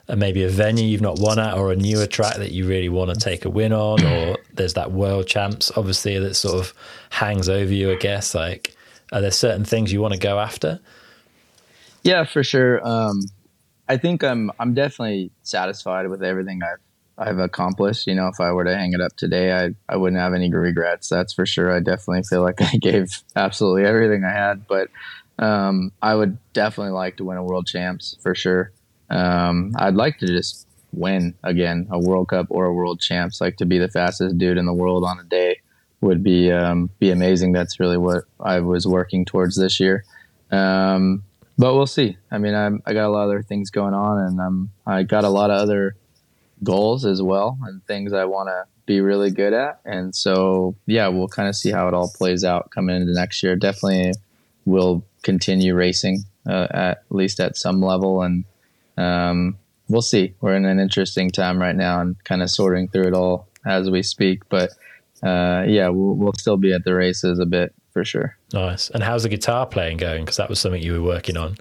uh, 0.07 0.15
maybe 0.15 0.43
a 0.43 0.49
venue 0.49 0.85
you've 0.85 1.01
not 1.01 1.19
won 1.19 1.39
at 1.39 1.57
or 1.57 1.71
a 1.71 1.75
newer 1.75 2.05
track 2.05 2.35
that 2.35 2.51
you 2.51 2.67
really 2.67 2.89
want 2.89 3.11
to 3.11 3.19
take 3.19 3.45
a 3.45 3.49
win 3.49 3.73
on? 3.73 4.05
Or 4.05 4.37
there's 4.53 4.75
that 4.75 4.91
world 4.91 5.25
champs, 5.25 5.71
obviously, 5.75 6.19
that 6.19 6.35
sort 6.35 6.59
of 6.59 6.73
hangs 7.09 7.49
over 7.49 7.73
you, 7.73 7.91
I 7.91 7.95
guess. 7.95 8.35
Like, 8.35 8.75
are 9.11 9.21
there 9.21 9.31
certain 9.31 9.65
things 9.65 9.91
you 9.91 10.01
want 10.01 10.13
to 10.13 10.19
go 10.19 10.39
after? 10.39 10.79
Yeah, 12.03 12.25
for 12.25 12.43
sure. 12.43 12.85
Um, 12.85 13.21
I 13.87 13.97
think 13.97 14.23
I'm 14.23 14.51
I'm 14.59 14.73
definitely 14.73 15.31
satisfied 15.43 16.07
with 16.07 16.23
everything 16.23 16.61
I've 16.63 16.79
I've 17.21 17.39
accomplished. 17.39 18.07
You 18.07 18.15
know, 18.15 18.27
if 18.27 18.39
I 18.39 18.51
were 18.51 18.63
to 18.63 18.75
hang 18.75 18.93
it 18.93 19.01
up 19.01 19.15
today, 19.15 19.53
I 19.53 19.69
I 19.87 19.97
wouldn't 19.97 20.19
have 20.19 20.33
any 20.33 20.51
regrets. 20.51 21.09
That's 21.09 21.33
for 21.33 21.45
sure. 21.45 21.71
I 21.71 21.79
definitely 21.79 22.23
feel 22.23 22.41
like 22.41 22.61
I 22.73 22.77
gave 22.77 23.21
absolutely 23.35 23.85
everything 23.85 24.23
I 24.23 24.31
had, 24.31 24.67
but 24.67 24.89
um, 25.39 25.91
I 26.01 26.15
would 26.15 26.37
definitely 26.53 26.93
like 26.93 27.17
to 27.17 27.23
win 27.25 27.37
a 27.37 27.43
world 27.43 27.67
champs 27.67 28.17
for 28.21 28.33
sure. 28.33 28.71
Um, 29.09 29.73
I'd 29.77 29.95
like 29.95 30.17
to 30.19 30.27
just 30.27 30.67
win 30.93 31.35
again 31.43 31.87
a 31.91 31.99
World 31.99 32.29
Cup 32.29 32.47
or 32.49 32.65
a 32.65 32.73
World 32.73 32.99
Champs. 32.99 33.39
Like 33.39 33.57
to 33.57 33.65
be 33.65 33.77
the 33.77 33.89
fastest 33.89 34.37
dude 34.37 34.57
in 34.57 34.65
the 34.65 34.73
world 34.73 35.03
on 35.03 35.19
a 35.19 35.23
day 35.23 35.59
would 36.01 36.23
be 36.23 36.51
um, 36.51 36.89
be 36.99 37.11
amazing. 37.11 37.51
That's 37.51 37.79
really 37.79 37.97
what 37.97 38.23
I 38.39 38.59
was 38.59 38.87
working 38.87 39.25
towards 39.25 39.55
this 39.55 39.79
year. 39.79 40.03
Um, 40.51 41.23
but 41.57 41.75
we'll 41.75 41.87
see. 41.87 42.17
I 42.31 42.39
mean, 42.39 42.55
I'm, 42.55 42.81
I 42.85 42.93
got 42.93 43.05
a 43.05 43.09
lot 43.09 43.23
of 43.23 43.29
other 43.29 43.43
things 43.43 43.69
going 43.69 43.93
on, 43.93 44.19
and 44.19 44.41
I'm 44.41 44.71
I 44.85 45.03
got 45.03 45.23
a 45.23 45.29
lot 45.29 45.51
of 45.51 45.59
other 45.59 45.95
goals 46.63 47.05
as 47.05 47.21
well 47.21 47.57
and 47.63 47.85
things 47.85 48.13
I 48.13 48.25
want 48.25 48.49
to 48.49 48.65
be 48.85 49.01
really 49.01 49.31
good 49.31 49.53
at. 49.53 49.79
And 49.85 50.15
so, 50.15 50.75
yeah, 50.85 51.07
we'll 51.07 51.27
kind 51.27 51.49
of 51.49 51.55
see 51.55 51.71
how 51.71 51.87
it 51.87 51.93
all 51.93 52.11
plays 52.15 52.43
out 52.43 52.71
coming 52.71 52.95
into 52.95 53.13
next 53.13 53.41
year. 53.43 53.55
Definitely 53.55 54.13
will 54.65 55.03
continue 55.23 55.73
racing 55.75 56.23
uh, 56.47 56.67
at 56.71 57.03
least 57.09 57.39
at 57.39 57.57
some 57.57 57.81
level. 57.81 58.21
And 58.21 58.45
um, 58.97 59.57
we'll 59.87 60.01
see. 60.01 60.33
We're 60.41 60.55
in 60.55 60.65
an 60.65 60.79
interesting 60.79 61.29
time 61.29 61.59
right 61.59 61.75
now 61.75 62.01
and 62.01 62.21
kind 62.23 62.41
of 62.41 62.49
sorting 62.49 62.87
through 62.87 63.07
it 63.07 63.13
all 63.13 63.47
as 63.65 63.89
we 63.89 64.03
speak. 64.03 64.47
But 64.49 64.71
uh, 65.23 65.65
yeah, 65.67 65.89
we'll, 65.89 66.15
we'll 66.15 66.33
still 66.33 66.57
be 66.57 66.73
at 66.73 66.83
the 66.83 66.95
races 66.95 67.39
a 67.39 67.45
bit 67.45 67.73
for 67.91 68.03
sure. 68.03 68.37
Nice. 68.53 68.89
And 68.89 69.03
how's 69.03 69.23
the 69.23 69.29
guitar 69.29 69.65
playing 69.65 69.97
going? 69.97 70.23
Because 70.23 70.37
that 70.37 70.49
was 70.49 70.59
something 70.59 70.81
you 70.81 70.93
were 70.93 71.03
working 71.03 71.37
on. 71.37 71.57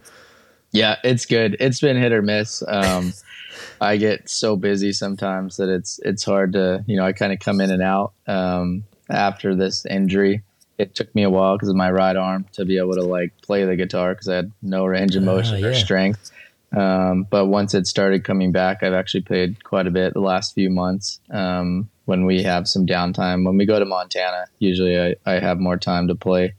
Yeah, 0.73 0.97
it's 1.03 1.27
good. 1.27 1.57
It's 1.59 1.81
been 1.81 1.97
hit 1.97 2.13
or 2.13 2.23
miss. 2.23 2.63
Um, 2.67 3.13
I 3.81 3.97
get 3.97 4.29
so 4.29 4.57
busy 4.57 4.93
sometimes 4.93 5.57
that 5.57 5.69
it's 5.69 5.99
it's 6.05 6.25
hard 6.25 6.53
to 6.53 6.85
you 6.87 6.97
know 6.97 7.05
I 7.05 7.13
kind 7.13 7.33
of 7.33 7.41
come 7.41 7.61
in 7.61 7.71
and 7.71 7.83
out. 7.83 8.13
Um, 8.27 8.85
after 9.09 9.55
this 9.55 9.85
injury, 9.87 10.43
it 10.79 10.95
took 10.95 11.15
me 11.15 11.23
a 11.23 11.31
while 11.31 11.57
because 11.57 11.69
of 11.69 11.77
my 11.77 11.91
right 11.91 12.17
arm 12.17 12.47
to 12.53 12.65
be 12.65 12.79
able 12.79 12.95
to 12.95 13.03
like 13.03 13.33
play 13.43 13.65
the 13.65 13.77
guitar 13.77 14.15
because 14.15 14.29
I 14.29 14.37
had 14.37 14.53
no 14.63 14.87
range 14.87 15.17
of 15.17 15.23
ah, 15.23 15.27
motion 15.27 15.57
uh, 15.57 15.59
yeah. 15.59 15.67
or 15.67 15.75
strength. 15.75 16.31
Um, 16.77 17.27
but 17.29 17.47
once 17.47 17.75
it 17.75 17.87
started 17.87 18.25
coming 18.25 18.53
back, 18.53 18.83
I've 18.83 18.93
actually 18.93 19.23
played 19.23 19.65
quite 19.65 19.87
a 19.87 19.91
bit 19.91 20.15
the 20.15 20.21
last 20.21 20.55
few 20.55 20.71
months. 20.71 21.21
Um, 21.31 21.91
when 22.05 22.25
we 22.25 22.43
have 22.43 22.69
some 22.69 22.87
downtime, 22.87 23.45
when 23.45 23.57
we 23.57 23.67
go 23.67 23.79
to 23.79 23.85
Montana, 23.85 24.47
usually 24.59 24.99
I, 24.99 25.17
I 25.27 25.41
have 25.41 25.59
more 25.59 25.77
time 25.77 26.09
to 26.09 26.15
play. 26.15 26.55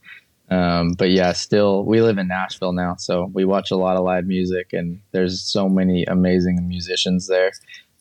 Um, 0.52 0.94
but 0.98 1.12
yeah, 1.12 1.32
still, 1.32 1.86
we 1.86 2.02
live 2.02 2.18
in 2.18 2.28
Nashville 2.28 2.74
now, 2.74 2.96
so 2.98 3.32
we 3.34 3.46
watch 3.46 3.72
a 3.72 3.78
lot 3.78 3.96
of 3.96 4.04
live 4.04 4.26
music, 4.26 4.74
and 4.74 5.00
there's 5.12 5.42
so 5.42 5.70
many 5.70 6.04
amazing 6.04 6.68
musicians 6.68 7.28
there. 7.28 7.52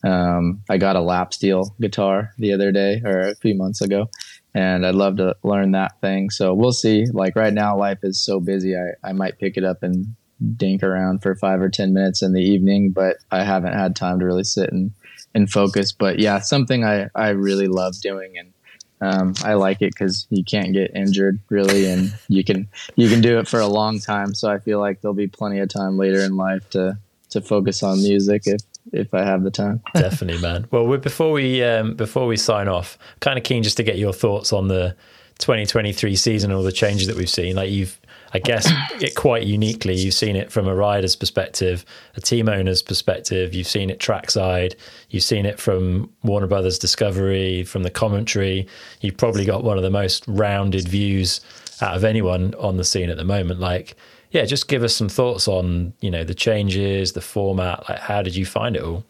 Um, 0.02 0.62
I 0.68 0.76
got 0.76 0.96
a 0.96 1.00
lap 1.00 1.32
steel 1.32 1.74
guitar 1.80 2.32
the 2.38 2.52
other 2.52 2.72
day 2.72 3.02
or 3.04 3.20
a 3.20 3.36
few 3.36 3.54
months 3.54 3.80
ago, 3.80 4.10
and 4.52 4.84
I'd 4.84 4.96
love 4.96 5.16
to 5.18 5.36
learn 5.44 5.70
that 5.72 6.00
thing. 6.00 6.30
So 6.30 6.52
we'll 6.52 6.72
see. 6.72 7.06
Like 7.12 7.36
right 7.36 7.52
now, 7.52 7.78
life 7.78 7.98
is 8.02 8.20
so 8.20 8.40
busy. 8.40 8.74
I, 8.76 9.08
I 9.08 9.12
might 9.12 9.38
pick 9.38 9.56
it 9.56 9.62
up 9.62 9.84
and 9.84 10.16
dink 10.56 10.82
around 10.82 11.22
for 11.22 11.36
five 11.36 11.60
or 11.60 11.68
10 11.68 11.92
minutes 11.92 12.22
in 12.22 12.32
the 12.32 12.42
evening, 12.42 12.90
but 12.90 13.18
I 13.30 13.44
haven't 13.44 13.74
had 13.74 13.94
time 13.94 14.18
to 14.18 14.24
really 14.24 14.44
sit 14.44 14.72
and, 14.72 14.90
and 15.34 15.48
focus. 15.48 15.92
But 15.92 16.18
yeah, 16.18 16.40
something 16.40 16.84
I, 16.84 17.08
I 17.14 17.28
really 17.28 17.68
love 17.68 17.94
doing. 18.00 18.38
And 18.38 18.52
um, 19.00 19.34
I 19.44 19.54
like 19.54 19.80
it 19.80 19.92
because 19.94 20.26
you 20.30 20.44
can't 20.44 20.72
get 20.72 20.94
injured 20.94 21.40
really, 21.48 21.90
and 21.90 22.12
you 22.28 22.44
can 22.44 22.68
you 22.96 23.08
can 23.08 23.20
do 23.20 23.38
it 23.38 23.48
for 23.48 23.60
a 23.60 23.66
long 23.66 23.98
time. 23.98 24.34
So 24.34 24.50
I 24.50 24.58
feel 24.58 24.78
like 24.78 25.00
there'll 25.00 25.14
be 25.14 25.28
plenty 25.28 25.58
of 25.60 25.68
time 25.68 25.96
later 25.96 26.20
in 26.20 26.36
life 26.36 26.68
to 26.70 26.98
to 27.30 27.40
focus 27.40 27.82
on 27.82 28.02
music 28.02 28.42
if 28.46 28.60
if 28.92 29.14
I 29.14 29.22
have 29.22 29.42
the 29.42 29.50
time. 29.50 29.80
Definitely, 29.94 30.42
man. 30.42 30.66
Well, 30.70 30.98
before 30.98 31.32
we 31.32 31.62
um, 31.62 31.94
before 31.94 32.26
we 32.26 32.36
sign 32.36 32.68
off, 32.68 32.98
kind 33.20 33.38
of 33.38 33.44
keen 33.44 33.62
just 33.62 33.76
to 33.78 33.82
get 33.82 33.98
your 33.98 34.12
thoughts 34.12 34.52
on 34.52 34.68
the 34.68 34.96
2023 35.38 36.14
season, 36.16 36.50
and 36.50 36.58
all 36.58 36.62
the 36.62 36.72
changes 36.72 37.06
that 37.06 37.16
we've 37.16 37.30
seen. 37.30 37.56
Like 37.56 37.70
you've, 37.70 37.98
I 38.32 38.38
guess, 38.38 38.70
it 39.00 39.14
quite 39.14 39.44
uniquely. 39.44 39.96
You've 39.96 40.14
seen 40.14 40.36
it 40.36 40.52
from 40.52 40.68
a 40.68 40.74
rider's 40.74 41.16
perspective, 41.16 41.84
a 42.16 42.20
team 42.20 42.48
owner's 42.48 42.82
perspective. 42.82 43.54
You've 43.54 43.66
seen 43.66 43.90
it 43.90 43.98
trackside. 43.98 44.76
You've 45.10 45.24
seen 45.24 45.46
it 45.46 45.58
from 45.58 46.10
Warner 46.22 46.46
Brothers 46.46 46.78
Discovery, 46.78 47.64
from 47.64 47.82
the 47.82 47.90
commentary. 47.90 48.66
You've 49.00 49.16
probably 49.16 49.44
got 49.44 49.64
one 49.64 49.76
of 49.76 49.82
the 49.82 49.90
most 49.90 50.24
rounded 50.28 50.86
views 50.88 51.40
out 51.80 51.96
of 51.96 52.04
anyone 52.04 52.54
on 52.58 52.76
the 52.76 52.84
scene 52.84 53.10
at 53.10 53.16
the 53.16 53.24
moment. 53.24 53.58
Like 53.58 53.96
yeah, 54.30 54.44
just 54.44 54.68
give 54.68 54.82
us 54.82 54.94
some 54.94 55.08
thoughts 55.08 55.48
on 55.48 55.92
you 56.00 56.10
know 56.10 56.24
the 56.24 56.34
changes, 56.34 57.12
the 57.12 57.20
format. 57.20 57.88
Like, 57.88 57.98
how 57.98 58.22
did 58.22 58.36
you 58.36 58.46
find 58.46 58.76
it 58.76 58.82
all? 58.82 59.04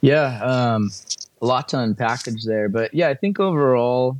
Yeah, 0.00 0.40
um, 0.42 0.90
a 1.40 1.46
lot 1.46 1.68
to 1.68 1.76
unpackage 1.76 2.44
there, 2.44 2.68
but 2.68 2.92
yeah, 2.92 3.08
I 3.08 3.14
think 3.14 3.40
overall, 3.40 4.16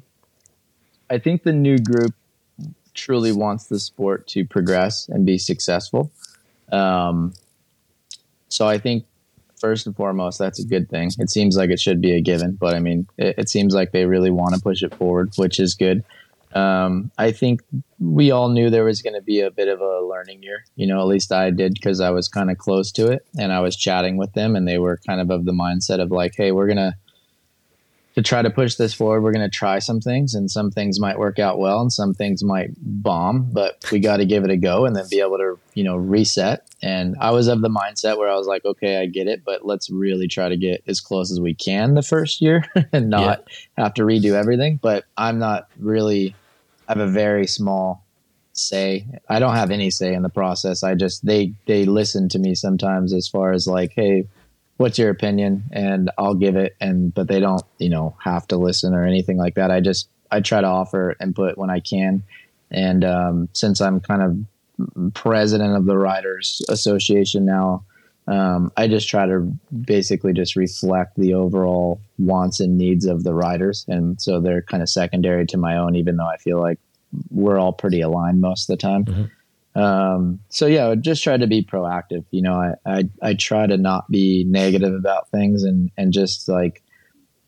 I 1.11 1.19
think 1.19 1.43
the 1.43 1.53
new 1.53 1.77
group 1.79 2.15
truly 2.95 3.33
wants 3.33 3.67
the 3.67 3.79
sport 3.79 4.27
to 4.29 4.45
progress 4.45 5.09
and 5.09 5.27
be 5.27 5.39
successful. 5.39 6.11
Um, 6.71 7.33
so 8.49 8.69
I 8.69 8.79
think 8.79 9.05
first 9.59 9.87
and 9.87 9.97
foremost, 9.97 10.39
that's 10.39 10.59
a 10.59 10.67
good 10.67 10.89
thing. 10.89 11.11
It 11.19 11.31
seems 11.31 11.57
like 11.57 11.71
it 11.71 11.81
should 11.81 12.01
be 12.01 12.13
a 12.13 12.21
given, 12.21 12.57
but 12.61 12.75
I 12.75 12.81
mean, 12.81 13.07
it, 13.17 13.37
it 13.39 13.49
seems 13.49 13.75
like 13.75 13.93
they 13.93 14.07
really 14.07 14.31
want 14.31 14.55
to 14.55 14.61
push 14.61 14.83
it 14.83 14.95
forward, 14.95 15.33
which 15.37 15.59
is 15.61 15.75
good. 15.75 16.05
Um, 16.55 17.11
I 17.17 17.33
think 17.33 17.63
we 17.99 18.31
all 18.31 18.51
knew 18.51 18.69
there 18.69 18.85
was 18.85 19.01
going 19.01 19.15
to 19.15 19.23
be 19.23 19.41
a 19.41 19.51
bit 19.51 19.69
of 19.69 19.81
a 19.81 20.01
learning 20.01 20.43
year. 20.43 20.65
You 20.77 20.87
know, 20.87 21.01
at 21.01 21.07
least 21.07 21.33
I 21.33 21.51
did 21.51 21.75
because 21.75 22.01
I 22.01 22.11
was 22.11 22.29
kind 22.29 22.51
of 22.51 22.59
close 22.59 22.93
to 22.93 23.11
it 23.11 23.25
and 23.39 23.53
I 23.53 23.61
was 23.61 23.75
chatting 23.75 24.19
with 24.19 24.35
them, 24.35 24.55
and 24.55 24.69
they 24.69 24.79
were 24.79 25.01
kind 25.07 25.21
of 25.21 25.31
of 25.31 25.47
the 25.47 25.53
mindset 25.53 25.99
of 26.01 26.11
like, 26.11 26.35
"Hey, 26.37 26.53
we're 26.53 26.67
gonna 26.67 26.91
to 26.91 26.97
try 28.21 28.43
to 28.43 28.51
push 28.51 28.75
this 28.75 28.93
forward. 28.93 29.23
We're 29.23 29.33
gonna 29.33 29.49
try 29.49 29.79
some 29.79 30.01
things, 30.01 30.35
and 30.35 30.51
some 30.51 30.71
things 30.71 31.01
might 31.01 31.19
work 31.19 31.39
out 31.39 31.59
well, 31.59 31.81
and 31.81 31.91
some 31.91 32.13
things 32.13 32.45
might 32.45 32.73
bomb, 32.77 33.51
but 33.53 33.83
we 33.91 34.01
got 34.01 34.19
to 34.19 34.27
give 34.27 34.45
it 34.45 34.51
a 34.51 34.57
go 34.59 34.85
and 34.85 34.95
then 34.95 35.07
be 35.11 35.21
able 35.21 35.39
to, 35.39 35.59
you 35.73 35.85
know, 35.85 35.97
reset." 35.97 36.69
And 36.83 37.17
I 37.21 37.31
was 37.31 37.49
of 37.49 37.63
the 37.63 37.71
mindset 37.71 38.19
where 38.19 38.29
I 38.29 38.37
was 38.37 38.47
like, 38.47 38.67
"Okay, 38.67 39.01
I 39.01 39.07
get 39.07 39.29
it, 39.29 39.45
but 39.47 39.65
let's 39.65 39.89
really 39.89 40.29
try 40.29 40.51
to 40.51 40.57
get 40.59 40.83
as 40.87 41.01
close 41.01 41.31
as 41.31 41.41
we 41.41 41.55
can 41.55 41.95
the 41.95 42.03
first 42.03 42.43
year 42.43 42.65
and 42.93 43.09
not 43.09 43.45
yeah. 43.79 43.85
have 43.85 43.95
to 43.95 44.03
redo 44.03 44.33
everything." 44.33 44.79
But 44.83 45.05
I'm 45.17 45.39
not 45.39 45.69
really 45.79 46.35
I 46.89 46.99
have 46.99 47.09
a 47.09 47.11
very 47.11 47.47
small 47.47 48.05
say. 48.53 49.07
I 49.29 49.39
don't 49.39 49.55
have 49.55 49.71
any 49.71 49.91
say 49.91 50.15
in 50.15 50.23
the 50.23 50.29
process. 50.29 50.83
I 50.83 50.95
just 50.95 51.25
they 51.25 51.53
they 51.67 51.85
listen 51.85 52.29
to 52.31 52.39
me 52.39 52.55
sometimes 52.55 53.13
as 53.13 53.29
far 53.29 53.53
as 53.53 53.67
like, 53.67 53.93
hey, 53.95 54.27
what's 54.77 54.99
your 54.99 55.11
opinion? 55.11 55.65
And 55.73 56.11
I'll 56.19 56.35
give 56.35 56.57
it. 56.57 56.77
And 56.81 57.13
but 57.15 57.29
they 57.29 57.41
don't, 57.41 57.63
you 57.79 57.91
know, 57.91 58.17
have 58.23 58.47
to 58.49 58.57
listen 58.57 58.95
or 58.95 59.05
anything 59.05 59.37
like 59.37 59.55
that. 59.55 59.71
I 59.71 59.81
just 59.81 60.09
I 60.31 60.41
try 60.41 60.61
to 60.61 60.67
offer 60.67 61.15
input 61.21 61.59
when 61.59 61.71
I 61.71 61.81
can. 61.81 62.23
And 62.71 63.05
um, 63.05 63.49
since 63.53 63.81
I'm 63.81 64.01
kind 64.01 64.23
of 64.23 65.15
president 65.15 65.77
of 65.77 65.85
the 65.85 65.97
Riders 65.97 66.63
Association 66.69 67.45
now, 67.45 67.85
um, 68.27 68.73
I 68.77 68.87
just 68.87 69.09
try 69.09 69.27
to 69.27 69.53
basically 69.85 70.33
just 70.33 70.57
reflect 70.57 71.17
the 71.17 71.35
overall 71.35 72.01
wants 72.19 72.61
and 72.61 72.79
needs 72.79 73.05
of 73.05 73.25
the 73.25 73.35
riders, 73.35 73.85
and 73.89 74.21
so 74.21 74.41
they're 74.41 74.63
kind 74.63 74.83
of 74.83 74.89
secondary 74.89 75.45
to 75.47 75.57
my 75.57 75.77
own. 75.77 75.97
Even 75.97 76.17
though 76.17 76.29
I 76.29 76.37
feel 76.37 76.61
like 76.61 76.79
we're 77.31 77.59
all 77.59 77.73
pretty 77.73 78.01
aligned 78.01 78.41
most 78.41 78.71
of 78.71 78.79
the 78.79 78.81
time. 78.81 79.05
Mm-hmm. 79.05 79.25
Um, 79.75 80.41
so 80.49 80.67
yeah, 80.67 80.89
I 80.89 80.95
just 80.97 81.23
try 81.23 81.37
to 81.37 81.47
be 81.47 81.65
proactive. 81.65 82.25
You 82.31 82.43
know, 82.43 82.55
I, 82.55 82.75
I 82.85 83.05
I 83.23 83.35
try 83.35 83.67
to 83.67 83.77
not 83.77 84.11
be 84.11 84.45
negative 84.45 84.95
about 84.95 85.31
things, 85.31 85.63
and 85.63 85.91
and 85.97 86.13
just 86.13 86.49
like 86.49 86.83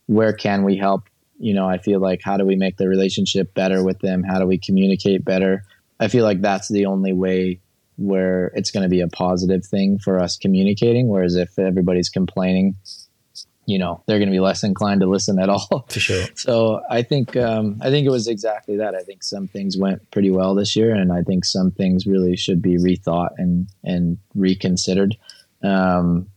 where 0.06 0.32
can 0.32 0.64
we 0.64 0.76
help? 0.76 1.08
You 1.38 1.54
know, 1.54 1.68
I 1.68 1.78
feel 1.78 2.00
like 2.00 2.20
how 2.22 2.36
do 2.36 2.44
we 2.44 2.56
make 2.56 2.76
the 2.76 2.88
relationship 2.88 3.54
better 3.54 3.82
with 3.82 3.98
them? 4.00 4.22
How 4.22 4.38
do 4.38 4.46
we 4.46 4.58
communicate 4.58 5.24
better? 5.24 5.64
I 6.00 6.08
feel 6.08 6.24
like 6.24 6.40
that's 6.40 6.68
the 6.68 6.86
only 6.86 7.12
way 7.12 7.60
where 7.96 8.46
it's 8.54 8.70
going 8.70 8.82
to 8.82 8.88
be 8.88 9.00
a 9.00 9.08
positive 9.08 9.64
thing 9.64 9.98
for 9.98 10.18
us 10.18 10.36
communicating. 10.36 11.08
Whereas 11.08 11.36
if 11.36 11.58
everybody's 11.58 12.08
complaining, 12.08 12.76
you 13.66 13.78
know, 13.78 14.02
they're 14.06 14.18
going 14.18 14.28
to 14.28 14.34
be 14.34 14.40
less 14.40 14.62
inclined 14.62 15.00
to 15.00 15.06
listen 15.06 15.38
at 15.38 15.48
all. 15.48 15.86
For 15.88 16.00
sure. 16.00 16.24
So 16.36 16.82
I 16.90 17.02
think 17.02 17.36
um, 17.36 17.78
I 17.80 17.90
think 17.90 18.06
it 18.06 18.10
was 18.10 18.28
exactly 18.28 18.76
that. 18.76 18.94
I 18.94 19.02
think 19.02 19.22
some 19.22 19.48
things 19.48 19.76
went 19.76 20.10
pretty 20.10 20.30
well 20.30 20.54
this 20.54 20.76
year, 20.76 20.94
and 20.94 21.12
I 21.12 21.22
think 21.22 21.44
some 21.44 21.70
things 21.70 22.06
really 22.06 22.36
should 22.36 22.60
be 22.60 22.76
rethought 22.76 23.30
and 23.38 23.68
and 23.82 24.18
reconsidered. 24.34 25.16
Um, 25.62 26.28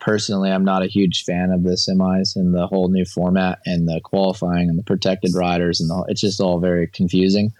personally, 0.00 0.50
I'm 0.50 0.64
not 0.64 0.82
a 0.82 0.86
huge 0.86 1.24
fan 1.24 1.50
of 1.50 1.62
the 1.64 1.72
semis 1.72 2.36
and 2.36 2.54
the 2.54 2.66
whole 2.66 2.88
new 2.88 3.04
format 3.04 3.58
and 3.66 3.88
the 3.88 4.00
qualifying 4.02 4.68
and 4.68 4.78
the 4.78 4.82
protected 4.82 5.34
riders 5.34 5.80
and 5.80 5.90
the, 5.90 6.04
it's 6.08 6.20
just 6.20 6.40
all 6.40 6.60
very 6.60 6.86
confusing. 6.86 7.52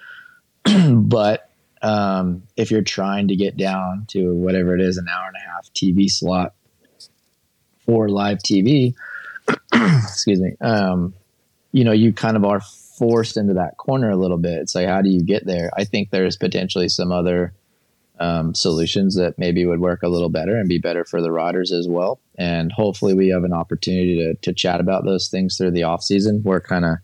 but 0.92 1.50
um, 1.80 2.44
if 2.56 2.70
you're 2.70 2.82
trying 2.82 3.28
to 3.28 3.36
get 3.36 3.56
down 3.56 4.04
to 4.08 4.34
whatever 4.34 4.74
it 4.76 4.80
is, 4.80 4.98
an 4.98 5.08
hour 5.08 5.26
and 5.26 5.36
a 5.36 5.50
half 5.50 5.72
TV 5.74 6.08
slot 6.08 6.54
for 7.84 8.08
live 8.08 8.38
TV, 8.38 8.94
excuse 9.72 10.40
me, 10.40 10.54
um, 10.60 11.14
you 11.72 11.84
know, 11.84 11.92
you 11.92 12.12
kind 12.12 12.36
of 12.36 12.44
are 12.44 12.60
forced 12.98 13.36
into 13.36 13.54
that 13.54 13.76
corner 13.78 14.10
a 14.10 14.16
little 14.16 14.38
bit. 14.38 14.58
It's 14.58 14.74
like, 14.74 14.86
how 14.86 15.02
do 15.02 15.08
you 15.08 15.22
get 15.22 15.46
there? 15.46 15.70
I 15.76 15.84
think 15.84 16.10
there's 16.10 16.36
potentially 16.36 16.88
some 16.88 17.10
other 17.10 17.52
um, 18.20 18.54
solutions 18.54 19.16
that 19.16 19.38
maybe 19.38 19.66
would 19.66 19.80
work 19.80 20.02
a 20.02 20.08
little 20.08 20.28
better 20.28 20.56
and 20.56 20.68
be 20.68 20.78
better 20.78 21.04
for 21.04 21.20
the 21.20 21.32
riders 21.32 21.72
as 21.72 21.88
well. 21.88 22.20
And 22.38 22.70
hopefully, 22.70 23.14
we 23.14 23.28
have 23.28 23.44
an 23.44 23.52
opportunity 23.52 24.16
to, 24.18 24.34
to 24.34 24.52
chat 24.52 24.80
about 24.80 25.04
those 25.04 25.28
things 25.28 25.56
through 25.56 25.72
the 25.72 25.82
off 25.82 26.02
season. 26.02 26.42
We're 26.44 26.60
kind 26.60 26.84
of 26.84 26.96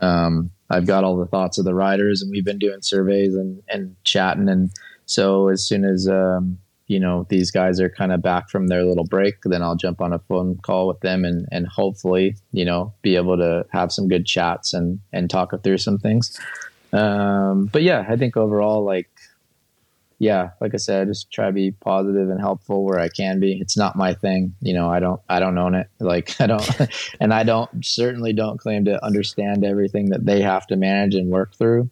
um, 0.00 0.50
I've 0.70 0.86
got 0.86 1.04
all 1.04 1.16
the 1.16 1.26
thoughts 1.26 1.58
of 1.58 1.64
the 1.64 1.74
riders, 1.74 2.22
and 2.22 2.30
we've 2.30 2.44
been 2.44 2.58
doing 2.58 2.80
surveys 2.82 3.34
and 3.34 3.62
and 3.68 3.96
chatting. 4.04 4.48
And 4.48 4.70
so 5.06 5.48
as 5.48 5.66
soon 5.66 5.84
as 5.84 6.08
um, 6.08 6.58
you 6.86 7.00
know 7.00 7.26
these 7.28 7.50
guys 7.50 7.80
are 7.80 7.88
kind 7.88 8.12
of 8.12 8.22
back 8.22 8.50
from 8.50 8.68
their 8.68 8.84
little 8.84 9.04
break, 9.04 9.36
then 9.44 9.62
I'll 9.62 9.76
jump 9.76 10.00
on 10.00 10.12
a 10.12 10.18
phone 10.18 10.56
call 10.58 10.86
with 10.88 11.00
them 11.00 11.24
and 11.24 11.46
and 11.50 11.66
hopefully 11.66 12.36
you 12.52 12.64
know 12.64 12.92
be 13.02 13.16
able 13.16 13.36
to 13.36 13.66
have 13.70 13.92
some 13.92 14.08
good 14.08 14.26
chats 14.26 14.74
and 14.74 15.00
and 15.12 15.30
talk 15.30 15.52
through 15.62 15.78
some 15.78 15.98
things. 15.98 16.38
Um, 16.92 17.66
but 17.66 17.82
yeah, 17.82 18.04
I 18.08 18.16
think 18.16 18.36
overall 18.36 18.84
like 18.84 19.08
yeah, 20.18 20.50
like 20.60 20.74
I 20.74 20.78
said, 20.78 21.08
just 21.08 21.30
try 21.30 21.46
to 21.46 21.52
be 21.52 21.72
positive 21.72 22.30
and 22.30 22.40
helpful 22.40 22.84
where 22.84 22.98
I 22.98 23.08
can 23.08 23.40
be. 23.40 23.58
It's 23.60 23.76
not 23.76 23.96
my 23.96 24.14
thing, 24.14 24.54
you 24.60 24.72
know. 24.72 24.88
I 24.88 25.00
don't, 25.00 25.20
I 25.28 25.40
don't 25.40 25.58
own 25.58 25.74
it. 25.74 25.88
Like 26.00 26.40
I 26.40 26.46
don't, 26.46 26.70
and 27.20 27.32
I 27.32 27.44
don't 27.44 27.84
certainly 27.84 28.32
don't 28.32 28.58
claim 28.58 28.84
to 28.84 29.04
understand 29.04 29.64
everything 29.64 30.10
that 30.10 30.24
they 30.24 30.42
have 30.42 30.66
to 30.68 30.76
manage 30.76 31.14
and 31.14 31.30
work 31.30 31.54
through 31.56 31.90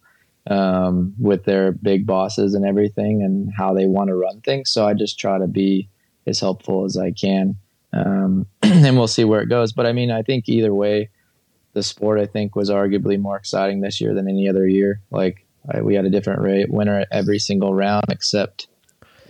um, 0.49 1.15
with 1.19 1.45
their 1.45 1.73
big 1.73 2.07
bosses 2.07 2.55
and 2.55 2.65
everything, 2.65 3.23
and 3.23 3.53
how 3.57 3.75
they 3.75 3.87
want 3.87 4.09
to 4.09 4.15
run 4.15 4.41
things. 4.41 4.71
So 4.71 4.87
I 4.87 4.95
just 4.95 5.19
try 5.19 5.39
to 5.39 5.47
be 5.47 5.89
as 6.27 6.41
helpful 6.41 6.85
as 6.85 6.97
I 6.97 7.11
can, 7.13 7.57
um, 7.93 8.47
and 8.63 8.97
we'll 8.97 9.07
see 9.07 9.25
where 9.25 9.43
it 9.43 9.49
goes. 9.49 9.73
But 9.73 9.87
I 9.87 9.93
mean, 9.93 10.11
I 10.11 10.23
think 10.23 10.49
either 10.49 10.75
way, 10.75 11.11
the 11.73 11.83
sport 11.83 12.21
I 12.21 12.27
think 12.27 12.55
was 12.55 12.71
arguably 12.71 13.19
more 13.19 13.37
exciting 13.37 13.81
this 13.81 14.01
year 14.01 14.15
than 14.15 14.29
any 14.29 14.49
other 14.49 14.67
year. 14.67 15.01
Like 15.11 15.47
Right? 15.65 15.85
We 15.85 15.95
had 15.95 16.05
a 16.05 16.11
different 16.11 16.43
rate 16.43 16.71
winner 16.71 17.01
at 17.01 17.09
every 17.11 17.39
single 17.39 17.75
round 17.75 18.05
except 18.09 18.69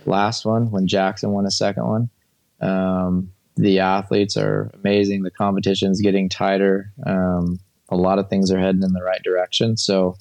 last 0.05 0.45
one 0.45 0.71
when 0.71 0.87
Jackson 0.87 1.31
won 1.31 1.45
a 1.45 1.51
second 1.51 1.85
one. 1.85 2.09
Um, 2.61 3.31
the 3.55 3.79
athletes 3.79 4.35
are 4.35 4.71
amazing. 4.73 5.23
The 5.23 5.31
competition's 5.31 6.01
getting 6.01 6.29
tighter. 6.29 6.91
Um, 7.05 7.59
a 7.89 7.95
lot 7.95 8.17
of 8.17 8.29
things 8.29 8.51
are 8.51 8.59
heading 8.59 8.81
in 8.81 8.93
the 8.93 9.03
right 9.03 9.21
direction. 9.23 9.77
So, 9.77 10.17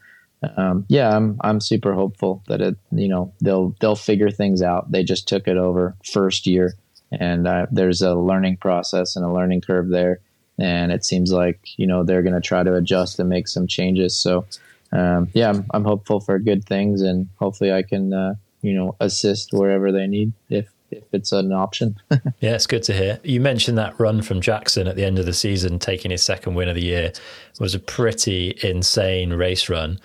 um, 0.56 0.85
yeah, 0.89 1.16
I'm 1.16 1.36
I'm 1.43 1.60
super 1.60 1.94
hopeful 1.94 2.43
that 2.48 2.60
it 2.60 2.77
you 2.90 3.09
know 3.09 3.32
they'll 3.40 3.74
they'll 3.81 3.97
figure 3.97 4.31
things 4.31 4.62
out. 4.62 4.90
They 4.90 5.05
just 5.05 5.28
took 5.28 5.47
it 5.47 5.56
over 5.56 5.94
first 6.05 6.47
year, 6.47 6.74
and 7.12 7.47
uh, 7.47 7.66
there's 7.70 8.02
a 8.02 8.14
learning 8.14 8.56
process 8.59 9.16
and 9.16 9.24
a 9.24 9.32
learning 9.32 9.60
curve 9.62 9.89
there. 9.89 10.20
And 10.59 10.93
it 10.93 11.05
seems 11.05 11.32
like 11.32 11.60
you 11.77 11.86
know 11.86 12.05
they're 12.05 12.23
going 12.23 12.35
to 12.35 12.40
try 12.40 12.62
to 12.62 12.74
adjust 12.74 13.19
and 13.19 13.28
make 13.28 13.48
some 13.48 13.66
changes. 13.66 14.16
So 14.16 14.47
um, 14.93 15.28
yeah, 15.32 15.51
I'm, 15.51 15.66
I'm, 15.73 15.85
hopeful 15.85 16.20
for 16.20 16.39
good 16.39 16.64
things, 16.64 17.01
and 17.01 17.28
hopefully 17.36 17.73
I 17.73 17.82
can 17.82 18.12
uh, 18.12 18.35
you 18.60 18.74
know 18.74 18.97
assist 19.01 19.52
wherever 19.52 19.93
they 19.93 20.06
need 20.06 20.32
if 20.51 20.69
if 20.93 21.05
it's 21.12 21.32
an 21.32 21.52
option. 21.52 21.97
yeah, 22.40 22.55
it's 22.55 22.66
good 22.66 22.82
to 22.85 22.93
hear. 22.93 23.19
You 23.23 23.40
mentioned 23.40 23.78
that 23.78 23.98
run 23.98 24.23
from 24.23 24.40
Jackson 24.40 24.86
at 24.86 24.97
the 24.97 25.05
end 25.05 25.19
of 25.19 25.27
the 25.27 25.32
season, 25.32 25.78
taking 25.78 26.10
his 26.10 26.23
second 26.23 26.55
win 26.55 26.69
of 26.69 26.74
the 26.74 26.82
year, 26.82 27.05
it 27.05 27.20
was 27.60 27.74
a 27.74 27.78
pretty 27.78 28.59
insane 28.62 29.32
race 29.32 29.69
run. 29.69 29.98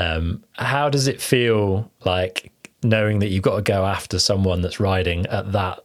Um, 0.00 0.42
how 0.54 0.88
does 0.88 1.08
it 1.08 1.20
feel 1.20 1.90
like 2.04 2.50
knowing 2.82 3.18
that 3.18 3.28
you've 3.28 3.42
got 3.42 3.56
to 3.56 3.62
go 3.62 3.84
after 3.84 4.18
someone 4.18 4.62
that's 4.62 4.80
riding 4.80 5.26
at 5.26 5.52
that 5.52 5.80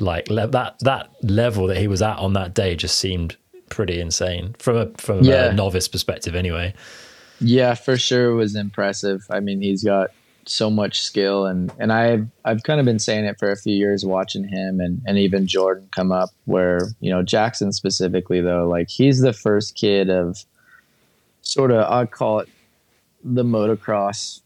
like 0.00 0.28
le- 0.28 0.48
that 0.48 0.76
that 0.80 1.10
level 1.22 1.68
that 1.68 1.76
he 1.76 1.86
was 1.86 2.02
at 2.02 2.18
on 2.18 2.32
that 2.32 2.52
day 2.52 2.74
just 2.74 2.98
seemed 2.98 3.36
pretty 3.70 4.00
insane 4.00 4.54
from 4.58 4.76
a 4.76 4.86
from 4.98 5.22
yeah. 5.22 5.46
a 5.46 5.52
novice 5.52 5.86
perspective 5.86 6.34
anyway. 6.34 6.74
Yeah, 7.40 7.74
for 7.74 7.96
sure 7.96 8.30
it 8.30 8.34
was 8.34 8.56
impressive. 8.56 9.24
I 9.30 9.40
mean, 9.40 9.60
he's 9.60 9.84
got 9.84 10.10
so 10.46 10.68
much 10.68 11.00
skill 11.00 11.46
and 11.46 11.72
and 11.78 11.92
I've 11.92 12.26
I've 12.44 12.64
kind 12.64 12.80
of 12.80 12.86
been 12.86 12.98
saying 12.98 13.24
it 13.24 13.38
for 13.38 13.50
a 13.50 13.56
few 13.56 13.74
years 13.74 14.04
watching 14.04 14.48
him 14.48 14.80
and 14.80 15.00
and 15.06 15.16
even 15.16 15.46
Jordan 15.46 15.88
come 15.92 16.10
up 16.10 16.30
where, 16.44 16.88
you 17.00 17.10
know, 17.10 17.22
Jackson 17.22 17.72
specifically 17.72 18.40
though, 18.40 18.66
like 18.66 18.88
he's 18.88 19.20
the 19.20 19.32
first 19.32 19.76
kid 19.76 20.10
of 20.10 20.44
sort 21.42 21.70
of 21.70 21.90
I'd 21.90 22.10
call 22.10 22.40
it 22.40 22.48
the 23.24 23.42
motocross 23.42 24.42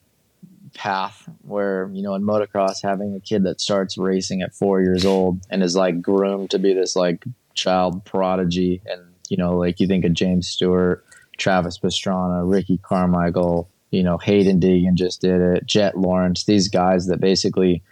path 0.74 1.28
where 1.42 1.90
you 1.92 2.02
know 2.02 2.14
in 2.14 2.22
motocross 2.22 2.82
having 2.82 3.14
a 3.14 3.20
kid 3.20 3.42
that 3.42 3.60
starts 3.60 3.98
racing 3.98 4.42
at 4.42 4.54
four 4.54 4.80
years 4.80 5.04
old 5.04 5.40
and 5.50 5.62
is 5.62 5.74
like 5.74 6.00
groomed 6.00 6.50
to 6.50 6.58
be 6.58 6.72
this 6.72 6.94
like 6.94 7.24
child 7.54 8.04
prodigy 8.04 8.80
and 8.86 9.02
you 9.28 9.36
know 9.36 9.56
like 9.56 9.80
you 9.80 9.88
think 9.88 10.04
of 10.04 10.12
james 10.12 10.46
stewart 10.46 11.04
travis 11.36 11.78
pastrana 11.78 12.48
ricky 12.48 12.78
carmichael 12.78 13.68
you 13.90 14.02
know 14.02 14.18
haiden 14.18 14.60
deegan 14.60 14.94
just 14.94 15.20
did 15.20 15.40
it 15.40 15.66
jet 15.66 15.98
lawrence 15.98 16.44
these 16.44 16.68
guys 16.68 17.06
that 17.06 17.20
basically 17.20 17.82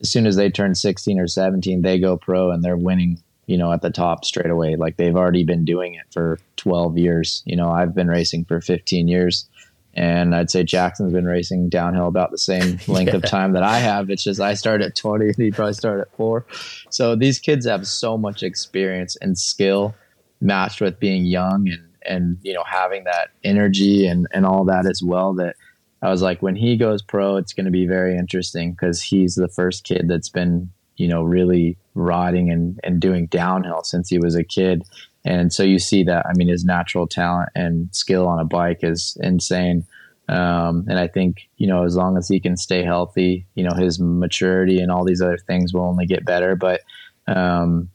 as 0.00 0.10
soon 0.10 0.26
as 0.26 0.34
they 0.34 0.50
turn 0.50 0.74
16 0.74 1.20
or 1.20 1.28
17 1.28 1.82
they 1.82 2.00
go 2.00 2.16
pro 2.16 2.50
and 2.50 2.64
they're 2.64 2.76
winning 2.76 3.22
you 3.46 3.56
know 3.56 3.72
at 3.72 3.82
the 3.82 3.90
top 3.90 4.24
straight 4.24 4.50
away. 4.50 4.76
Like 4.76 4.96
they've 4.96 5.16
already 5.16 5.44
been 5.44 5.64
doing 5.64 5.94
it 5.94 6.06
for 6.12 6.38
12 6.56 6.96
years. 6.96 7.42
You 7.44 7.56
know 7.56 7.70
i've 7.70 7.94
been 7.94 8.08
racing 8.08 8.44
for 8.44 8.60
15 8.60 9.08
years 9.08 9.46
and 9.94 10.34
I'd 10.34 10.50
say 10.50 10.62
Jackson's 10.62 11.12
been 11.12 11.26
racing 11.26 11.68
downhill 11.68 12.06
about 12.06 12.30
the 12.30 12.38
same 12.38 12.78
length 12.88 13.10
yeah. 13.10 13.16
of 13.16 13.22
time 13.22 13.52
that 13.52 13.62
I 13.62 13.78
have. 13.78 14.10
It's 14.10 14.24
just 14.24 14.40
I 14.40 14.54
started 14.54 14.86
at 14.86 14.96
20 14.96 15.26
and 15.26 15.36
he 15.36 15.50
probably 15.50 15.74
started 15.74 16.02
at 16.02 16.16
four. 16.16 16.46
So 16.90 17.14
these 17.14 17.38
kids 17.38 17.66
have 17.66 17.86
so 17.86 18.16
much 18.16 18.42
experience 18.42 19.16
and 19.16 19.38
skill 19.38 19.94
matched 20.40 20.80
with 20.80 20.98
being 20.98 21.24
young 21.26 21.68
and, 21.68 21.88
and, 22.04 22.38
you 22.42 22.54
know, 22.54 22.64
having 22.66 23.04
that 23.04 23.30
energy 23.44 24.06
and, 24.06 24.26
and 24.32 24.46
all 24.46 24.64
that 24.64 24.86
as 24.86 25.02
well 25.02 25.34
that 25.34 25.56
I 26.00 26.10
was 26.10 26.22
like, 26.22 26.42
when 26.42 26.56
he 26.56 26.76
goes 26.76 27.02
pro, 27.02 27.36
it's 27.36 27.52
going 27.52 27.66
to 27.66 27.70
be 27.70 27.86
very 27.86 28.16
interesting 28.16 28.72
because 28.72 29.00
he's 29.00 29.36
the 29.36 29.48
first 29.48 29.84
kid 29.84 30.06
that's 30.08 30.28
been, 30.28 30.70
you 30.96 31.06
know, 31.06 31.22
really 31.22 31.76
riding 31.94 32.50
and, 32.50 32.80
and 32.82 33.00
doing 33.00 33.26
downhill 33.26 33.84
since 33.84 34.08
he 34.08 34.18
was 34.18 34.34
a 34.34 34.42
kid. 34.42 34.82
And 35.24 35.52
so 35.52 35.62
you 35.62 35.78
see 35.78 36.02
that, 36.04 36.26
I 36.26 36.32
mean, 36.34 36.48
his 36.48 36.64
natural 36.64 37.06
talent 37.06 37.50
and 37.54 37.88
skill 37.94 38.26
on 38.26 38.40
a 38.40 38.44
bike 38.44 38.80
is 38.82 39.16
insane. 39.20 39.84
Um, 40.28 40.84
and 40.88 40.98
I 40.98 41.08
think, 41.08 41.48
you 41.56 41.66
know, 41.66 41.84
as 41.84 41.96
long 41.96 42.16
as 42.16 42.28
he 42.28 42.40
can 42.40 42.56
stay 42.56 42.82
healthy, 42.82 43.46
you 43.54 43.64
know, 43.64 43.74
his 43.76 44.00
maturity 44.00 44.80
and 44.80 44.90
all 44.90 45.04
these 45.04 45.22
other 45.22 45.38
things 45.38 45.72
will 45.72 45.84
only 45.84 46.06
get 46.06 46.24
better. 46.24 46.56
But, 46.56 46.80
um, 47.26 47.90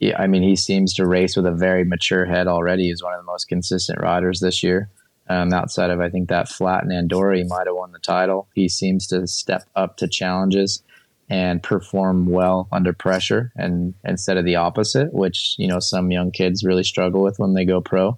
yeah, 0.00 0.20
I 0.20 0.26
mean, 0.26 0.42
he 0.42 0.56
seems 0.56 0.94
to 0.94 1.06
race 1.06 1.36
with 1.36 1.46
a 1.46 1.52
very 1.52 1.84
mature 1.84 2.24
head 2.24 2.48
already. 2.48 2.88
He's 2.88 3.02
one 3.02 3.14
of 3.14 3.20
the 3.20 3.30
most 3.30 3.48
consistent 3.48 4.00
riders 4.00 4.40
this 4.40 4.62
year. 4.62 4.90
Um, 5.28 5.52
outside 5.52 5.90
of, 5.90 6.00
I 6.00 6.10
think, 6.10 6.28
that 6.28 6.48
flat 6.48 6.84
in 6.84 6.92
Andorra, 6.92 7.38
he 7.38 7.44
might 7.44 7.66
have 7.66 7.76
won 7.76 7.92
the 7.92 7.98
title. 7.98 8.48
He 8.54 8.68
seems 8.68 9.06
to 9.08 9.26
step 9.26 9.64
up 9.74 9.96
to 9.98 10.08
challenges 10.08 10.82
and 11.30 11.62
perform 11.62 12.26
well 12.26 12.68
under 12.70 12.92
pressure 12.92 13.50
and 13.56 13.94
instead 14.04 14.36
of 14.36 14.44
the 14.44 14.56
opposite, 14.56 15.12
which, 15.12 15.54
you 15.58 15.66
know, 15.66 15.80
some 15.80 16.10
young 16.10 16.30
kids 16.30 16.64
really 16.64 16.84
struggle 16.84 17.22
with 17.22 17.38
when 17.38 17.54
they 17.54 17.64
go 17.64 17.80
pro. 17.80 18.16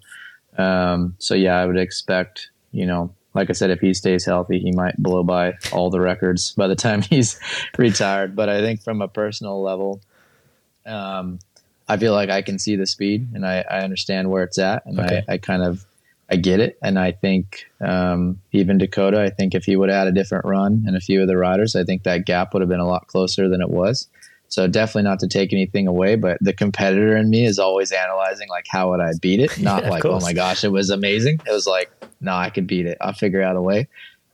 Um, 0.59 1.15
so 1.19 1.35
yeah, 1.35 1.57
I 1.57 1.67
would 1.67 1.77
expect, 1.77 2.51
you 2.73 2.87
know, 2.87 3.15
like 3.35 3.51
I 3.51 3.53
said, 3.53 3.71
if 3.71 3.81
he 3.81 3.95
stays 3.95 4.25
healthy, 4.25 4.59
he 4.59 4.73
might 4.73 4.97
blow 4.97 5.23
by 5.23 5.55
all 5.71 5.91
the 5.91 6.01
records 6.01 6.53
by 6.53 6.67
the 6.67 6.75
time 6.75 7.03
he's 7.11 7.39
retired. 7.79 8.35
But 8.35 8.49
I 8.49 8.61
think 8.61 8.83
from 8.83 9.03
a 9.03 9.09
personal 9.09 9.63
level, 9.63 10.01
um, 10.85 11.39
I 11.89 11.97
feel 11.99 12.13
like 12.13 12.31
I 12.31 12.43
can 12.43 12.59
see 12.59 12.77
the 12.77 12.87
speed 12.87 13.29
and 13.35 13.47
I, 13.47 13.65
I 13.71 13.81
understand 13.81 14.31
where 14.31 14.43
it's 14.43 14.59
at. 14.59 14.85
And 14.87 14.99
okay. 14.99 15.23
I, 15.29 15.35
I 15.35 15.39
kind 15.39 15.63
of 15.63 15.85
I 16.31 16.37
get 16.37 16.59
it, 16.59 16.77
and 16.83 16.99
I 16.99 17.13
think 17.13 17.67
um, 17.81 18.41
even 18.53 18.79
Dakota. 18.79 19.21
I 19.23 19.31
think 19.31 19.55
if 19.55 19.65
he 19.65 19.77
would 19.77 19.89
have 19.89 19.99
had 19.99 20.09
a 20.09 20.13
different 20.13 20.45
run 20.45 20.85
and 20.87 20.97
a 20.97 21.01
few 21.01 21.23
of 21.23 21.29
the 21.29 21.37
riders, 21.37 21.77
I 21.77 21.85
think 21.85 22.03
that 22.03 22.27
gap 22.27 22.53
would 22.53 22.63
have 22.63 22.69
been 22.69 22.81
a 22.81 22.87
lot 22.87 23.07
closer 23.07 23.49
than 23.49 23.61
it 23.61 23.71
was. 23.71 24.09
So 24.49 24.67
definitely 24.67 25.05
not 25.05 25.21
to 25.21 25.29
take 25.29 25.53
anything 25.53 25.87
away, 25.87 26.17
but 26.17 26.39
the 26.41 26.53
competitor 26.53 27.17
in 27.17 27.31
me 27.31 27.45
is 27.45 27.59
always 27.59 27.93
analyzing 27.93 28.49
like 28.49 28.67
how 28.69 28.91
would 28.91 29.01
I 29.01 29.13
beat 29.21 29.41
it, 29.41 29.59
not 29.61 29.85
yeah, 29.85 29.91
like 29.91 30.05
oh 30.05 30.21
my 30.21 30.33
gosh 30.33 30.65
it 30.65 30.73
was 30.73 30.91
amazing. 30.91 31.41
It 31.47 31.53
was 31.53 31.67
like 31.67 31.91
no, 32.21 32.35
I 32.35 32.51
could 32.51 32.67
beat 32.67 32.87
it. 32.87 32.99
I'll 33.01 33.13
figure 33.13 33.43
out 33.43 33.57
a 33.57 33.63
way. 33.63 33.89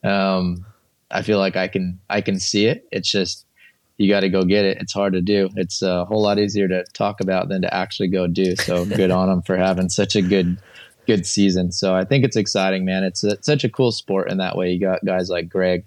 Um, 0.04 0.64
I 1.10 1.22
feel 1.22 1.38
like 1.38 1.56
I 1.56 1.68
can 1.68 2.00
I 2.08 2.20
can 2.20 2.38
see 2.38 2.66
it. 2.66 2.86
It's 2.90 3.10
just 3.10 3.46
you 3.98 4.08
got 4.08 4.20
to 4.20 4.28
go 4.28 4.42
get 4.42 4.64
it. 4.64 4.78
It's 4.80 4.92
hard 4.92 5.12
to 5.12 5.20
do. 5.20 5.50
It's 5.56 5.82
a 5.82 6.04
whole 6.06 6.22
lot 6.22 6.38
easier 6.38 6.66
to 6.68 6.84
talk 6.92 7.20
about 7.20 7.48
than 7.48 7.62
to 7.62 7.72
actually 7.72 8.08
go 8.08 8.26
do. 8.26 8.56
So 8.56 8.84
good 8.86 9.10
on 9.10 9.28
them 9.28 9.42
for 9.42 9.56
having 9.56 9.88
such 9.88 10.16
a 10.16 10.22
good 10.22 10.58
good 11.06 11.26
season. 11.26 11.72
So 11.72 11.94
I 11.94 12.04
think 12.04 12.24
it's 12.24 12.36
exciting, 12.36 12.84
man. 12.84 13.04
It's, 13.04 13.24
a, 13.24 13.42
such 13.42 13.64
a 13.64 13.68
cool 13.68 13.92
sport 13.92 14.30
in 14.30 14.38
that 14.38 14.56
way. 14.56 14.70
You 14.70 14.80
got 14.80 15.04
guys 15.04 15.28
like 15.28 15.48
Greg 15.48 15.84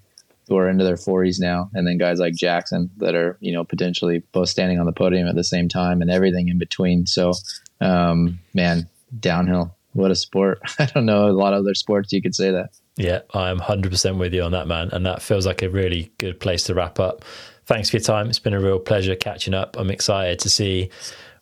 who 0.48 0.56
are 0.56 0.68
into 0.68 0.84
their 0.84 0.96
40s 0.96 1.40
now, 1.40 1.70
and 1.74 1.86
then 1.86 1.98
guys 1.98 2.20
like 2.20 2.34
Jackson 2.34 2.90
that 2.98 3.14
are 3.14 3.36
you 3.40 3.52
know 3.52 3.64
potentially 3.64 4.22
both 4.32 4.48
standing 4.48 4.78
on 4.78 4.86
the 4.86 4.92
podium 4.92 5.26
at 5.26 5.34
the 5.34 5.44
same 5.44 5.68
time, 5.68 6.00
and 6.00 6.10
everything 6.10 6.48
in 6.48 6.58
between. 6.58 7.06
So, 7.06 7.32
um, 7.80 8.38
man, 8.54 8.88
downhill, 9.18 9.74
what 9.92 10.10
a 10.10 10.16
sport! 10.16 10.60
I 10.78 10.86
don't 10.86 11.06
know 11.06 11.28
a 11.28 11.32
lot 11.32 11.52
of 11.52 11.60
other 11.60 11.74
sports 11.74 12.12
you 12.12 12.22
could 12.22 12.34
say 12.34 12.52
that. 12.52 12.70
Yeah, 12.96 13.20
I'm 13.34 13.58
100% 13.58 14.18
with 14.18 14.32
you 14.32 14.42
on 14.42 14.52
that, 14.52 14.66
man. 14.66 14.88
And 14.90 15.04
that 15.04 15.20
feels 15.20 15.46
like 15.46 15.60
a 15.62 15.68
really 15.68 16.10
good 16.16 16.40
place 16.40 16.64
to 16.64 16.74
wrap 16.74 16.98
up. 16.98 17.26
Thanks 17.66 17.90
for 17.90 17.96
your 17.96 18.04
time. 18.04 18.30
It's 18.30 18.38
been 18.38 18.54
a 18.54 18.60
real 18.60 18.78
pleasure 18.78 19.14
catching 19.14 19.52
up. 19.52 19.76
I'm 19.78 19.90
excited 19.90 20.38
to 20.38 20.48
see 20.48 20.88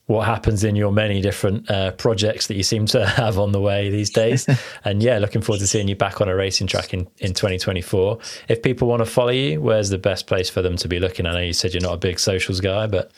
what 0.07 0.27
happens 0.27 0.65
in 0.65 0.77
your 0.77 0.93
many 0.93 1.21
different 1.21 1.71
uh, 1.71 1.91
projects 1.93 2.47
that 2.49 2.57
you 2.57 2.63
seem 2.63 2.87
to 2.87 3.07
have 3.21 3.39
on 3.39 3.53
the 3.53 3.61
way 3.61 3.91
these 3.91 4.11
days. 4.11 4.47
and 4.85 5.03
yeah, 5.03 5.19
looking 5.19 5.41
forward 5.41 5.61
to 5.61 5.67
seeing 5.67 5.89
you 5.89 5.97
back 5.97 6.21
on 6.21 6.29
a 6.29 6.35
racing 6.35 6.67
track 6.67 6.93
in, 6.93 7.01
in 7.19 7.33
2024. 7.33 8.19
If 8.49 8.63
people 8.63 8.89
want 8.89 9.01
to 9.01 9.07
follow 9.07 9.31
you, 9.31 9.61
where's 9.61 9.91
the 9.91 9.99
best 9.99 10.27
place 10.27 10.51
for 10.51 10.63
them 10.63 10.77
to 10.77 10.89
be 10.89 10.99
looking? 10.99 11.27
I 11.27 11.33
know 11.33 11.41
you 11.41 11.53
said 11.53 11.73
you're 11.73 11.83
not 11.83 11.95
a 11.95 11.99
big 11.99 12.19
socials 12.19 12.61
guy, 12.61 12.87
but. 12.87 13.11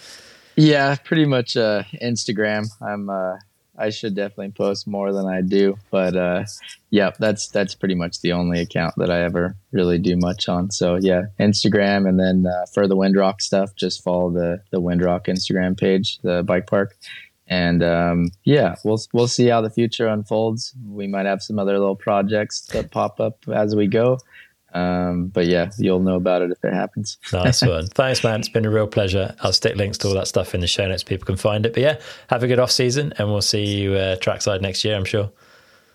Yeah, 0.58 0.96
pretty 1.04 1.26
much 1.26 1.54
uh, 1.56 1.82
Instagram. 2.02 2.66
I'm 2.80 3.10
uh, 3.10 3.36
I 3.78 3.90
should 3.90 4.15
definitely 4.15 4.53
post 4.53 4.86
more 4.86 5.12
than 5.12 5.27
I 5.27 5.40
do. 5.40 5.78
But 5.90 6.16
uh, 6.16 6.44
yeah, 6.90 7.11
that's 7.19 7.48
that's 7.48 7.74
pretty 7.74 7.94
much 7.94 8.20
the 8.20 8.32
only 8.32 8.61
account 8.61 8.94
that 8.97 9.11
I 9.11 9.23
ever 9.23 9.57
really 9.73 9.98
do 9.98 10.16
much 10.16 10.48
on. 10.48 10.70
So 10.70 10.97
yeah, 10.97 11.23
Instagram, 11.39 12.09
and 12.09 12.19
then 12.19 12.47
uh, 12.47 12.66
for 12.73 12.86
the 12.86 12.97
Windrock 12.97 13.40
stuff, 13.40 13.74
just 13.77 14.03
follow 14.03 14.31
the 14.31 14.62
the 14.70 14.81
Windrock 14.81 15.27
Instagram 15.27 15.78
page, 15.78 16.19
the 16.23 16.43
bike 16.43 16.66
park. 16.66 16.97
And 17.48 17.82
um, 17.82 18.31
yeah, 18.44 18.74
we'll 18.85 19.01
we'll 19.12 19.28
see 19.28 19.47
how 19.47 19.61
the 19.61 19.70
future 19.70 20.09
unfolds. 20.09 20.74
We 20.89 21.07
might 21.07 21.27
have 21.27 21.43
some 21.43 21.59
other 21.59 21.78
little 21.78 21.97
projects 21.97 22.66
that 22.73 22.90
pop 22.90 23.20
up 23.20 23.44
as 23.48 23.77
we 23.77 23.86
go. 23.86 24.19
Um, 24.77 25.28
but 25.28 25.47
yeah, 25.47 25.70
you'll 25.78 26.01
know 26.01 26.16
about 26.16 26.43
it 26.43 26.51
if 26.51 26.62
it 26.62 26.74
happens. 26.74 27.16
nice 27.32 27.62
one. 27.62 27.86
Thanks, 27.86 28.23
man. 28.23 28.40
It's 28.40 28.48
been 28.51 28.66
a 28.66 28.70
real 28.70 28.86
pleasure. 28.86 29.35
I'll 29.40 29.55
stick 29.55 29.74
links 29.77 29.97
to 29.98 30.09
all 30.09 30.15
that 30.15 30.28
stuff 30.28 30.55
in 30.55 30.61
the 30.61 30.66
show 30.66 30.86
notes. 30.86 31.03
People 31.03 31.24
can 31.24 31.36
find 31.36 31.65
it. 31.65 31.73
But 31.73 31.82
yeah, 31.82 31.98
have 32.28 32.43
a 32.43 32.47
good 32.47 32.59
off 32.59 32.70
season, 32.70 33.15
and 33.19 33.28
we'll 33.28 33.40
see 33.40 33.65
you 33.65 33.94
uh, 33.94 34.16
trackside 34.16 34.61
next 34.61 34.85
year. 34.85 34.94
I'm 34.94 35.07
sure. 35.07 35.31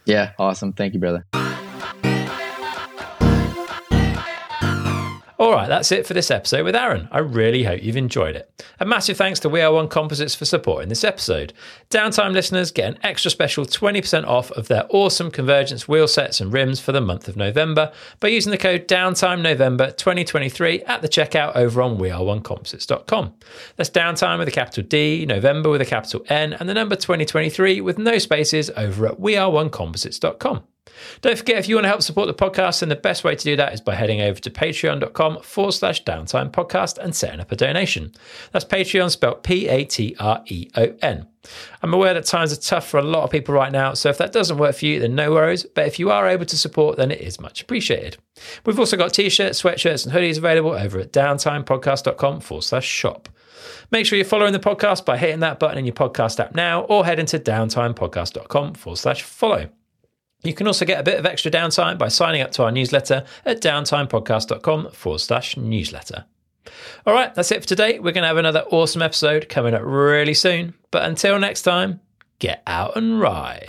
Yeah, 0.06 0.32
awesome. 0.40 0.74
Thank 0.74 0.96
you, 0.96 1.00
brother. 1.00 1.26
All 5.42 5.54
right, 5.54 5.68
that's 5.68 5.92
it 5.92 6.06
for 6.06 6.14
this 6.14 6.30
episode 6.30 6.66
with 6.66 6.76
Aaron. 6.76 7.10
I 7.12 7.18
really 7.18 7.64
hope 7.64 7.82
you've 7.82 7.98
enjoyed 7.98 8.36
it. 8.36 8.64
A 8.80 8.86
massive 8.86 9.18
thanks 9.18 9.40
to 9.40 9.50
We 9.50 9.60
Are 9.62 9.74
One 9.74 9.88
Composites 9.88 10.36
for 10.36 10.46
supporting 10.46 10.90
this 10.90 11.04
episode. 11.04 11.52
Downtime 11.90 12.34
listeners 12.34 12.72
get 12.72 12.90
an 12.90 13.00
extra 13.02 13.32
special 13.32 13.66
20% 13.66 14.28
off 14.28 14.52
of 14.52 14.68
their 14.68 14.86
awesome 14.90 15.32
Convergence 15.32 15.88
wheel 15.88 16.08
sets 16.08 16.42
and 16.42 16.54
rims 16.54 16.80
for 16.80 16.92
the 16.92 17.02
month 17.02 17.28
of 17.28 17.38
November 17.38 17.92
by 18.20 18.28
using 18.28 18.52
the 18.52 18.58
code 18.60 18.88
Downtime 18.88 19.42
November 19.42 19.90
2023 19.90 20.84
at 20.84 21.02
the 21.02 21.10
checkout 21.10 21.56
over 21.56 21.82
on 21.82 21.98
weareonecomposites.com. 21.98 23.34
That's 23.78 23.90
Downtime 23.90 24.38
with 24.38 24.48
a 24.48 24.52
capital 24.52 24.84
D, 24.84 25.26
November 25.26 25.72
with 25.72 25.82
a 25.82 25.86
capital 25.86 26.24
N, 26.30 26.54
and 26.54 26.70
the 26.70 26.76
number 26.76 26.96
2023 26.96 27.82
with 27.82 27.98
no 27.98 28.20
spaces 28.20 28.70
over 28.78 29.08
at 29.08 29.20
weareonecomposites.com. 29.20 30.62
Don't 31.22 31.38
forget, 31.38 31.58
if 31.58 31.70
you 31.70 31.76
want 31.76 31.86
to 31.86 31.90
help 31.90 32.02
support 32.02 32.28
the 32.28 32.34
podcast, 32.34 32.80
then 32.80 32.90
the 32.90 32.96
best 32.96 33.24
way 33.24 33.36
to 33.36 33.44
do 33.44 33.56
that 33.56 33.74
is 33.74 33.82
by 33.82 33.94
heading 33.94 34.22
over 34.22 34.40
to 34.40 34.50
patreon.com 34.50 35.42
forward 35.42 35.74
slash 35.74 36.04
downtime 36.04 36.52
podcast 36.52 36.98
and 36.98 37.16
setting 37.16 37.40
up 37.40 37.52
a 37.52 37.56
donation. 37.56 38.12
That's 38.52 38.66
Patreon 38.66 39.12
spelled 39.12 39.44
P 39.44 39.68
A 39.68 39.86
T 39.86 40.16
R 40.20 40.44
E 40.48 40.70
O 40.76 40.94
N. 41.02 41.28
I'm 41.82 41.94
aware 41.94 42.14
that 42.14 42.26
times 42.26 42.54
are 42.54 42.62
tough 42.62 42.88
for 42.88 43.00
a 43.00 43.04
lot 43.04 43.24
of 43.24 43.32
people 43.32 43.54
right 43.54 43.72
now, 43.72 43.94
so 43.94 44.10
if 44.10 44.18
that 44.18 44.32
doesn't 44.32 44.58
work 44.58 44.76
for 44.76 44.86
you, 44.86 45.00
then 45.00 45.16
no 45.16 45.32
worries. 45.32 45.66
But 45.66 45.88
if 45.88 46.00
you 46.00 46.12
are 46.12 46.28
able 46.28 46.46
to 46.46 46.58
support, 46.58 46.98
then 46.98 47.12
it 47.12 47.22
is 47.22 47.40
much 47.40 47.62
appreciated. 47.62 48.18
We've 48.66 48.80
also 48.80 48.98
got 48.98 49.14
t 49.14 49.30
shirts, 49.30 49.62
sweatshirts, 49.62 50.06
and 50.06 50.16
hoodies 50.16 50.38
available 50.38 50.72
over 50.72 51.00
at 51.00 51.14
downtimepodcast.com 51.14 52.42
forward 52.42 52.64
slash 52.64 52.86
shop. 52.86 53.30
Make 53.92 54.06
sure 54.06 54.18
you're 54.18 54.26
following 54.26 54.54
the 54.54 54.60
podcast 54.60 55.06
by 55.06 55.18
hitting 55.18 55.42
that 55.42 55.60
button 55.60 55.78
in 55.78 55.86
your 55.86 55.94
podcast 55.94 56.40
app 56.40 56.56
now 56.56 56.82
or 56.84 57.06
head 57.06 57.20
into 57.20 57.38
downtimepodcast.com 57.38 58.74
forward 58.74 58.98
slash 58.98 59.22
follow. 59.22 59.70
You 60.44 60.54
can 60.54 60.68
also 60.68 60.86
get 60.86 61.00
a 61.00 61.04
bit 61.04 61.20
of 61.20 61.26
extra 61.26 61.52
downtime 61.52 61.98
by 61.98 62.08
signing 62.08 62.42
up 62.42 62.52
to 62.54 62.64
our 62.64 62.72
newsletter 62.72 63.26
at 63.46 63.62
downtimepodcast.com 63.62 64.92
forward 64.92 65.20
slash 65.20 65.58
newsletter. 65.58 66.26
All 67.06 67.14
right, 67.14 67.34
that's 67.34 67.52
it 67.52 67.62
for 67.62 67.68
today. 67.68 68.00
We're 68.00 68.12
going 68.12 68.24
to 68.24 68.28
have 68.28 68.38
another 68.38 68.64
awesome 68.72 69.02
episode 69.02 69.50
coming 69.50 69.74
up 69.74 69.82
really 69.84 70.34
soon. 70.34 70.74
But 70.92 71.04
until 71.04 71.40
next 71.40 71.64
time, 71.64 72.02
get 72.40 72.64
out 72.68 72.96
and 72.98 73.20
ride. 73.20 73.66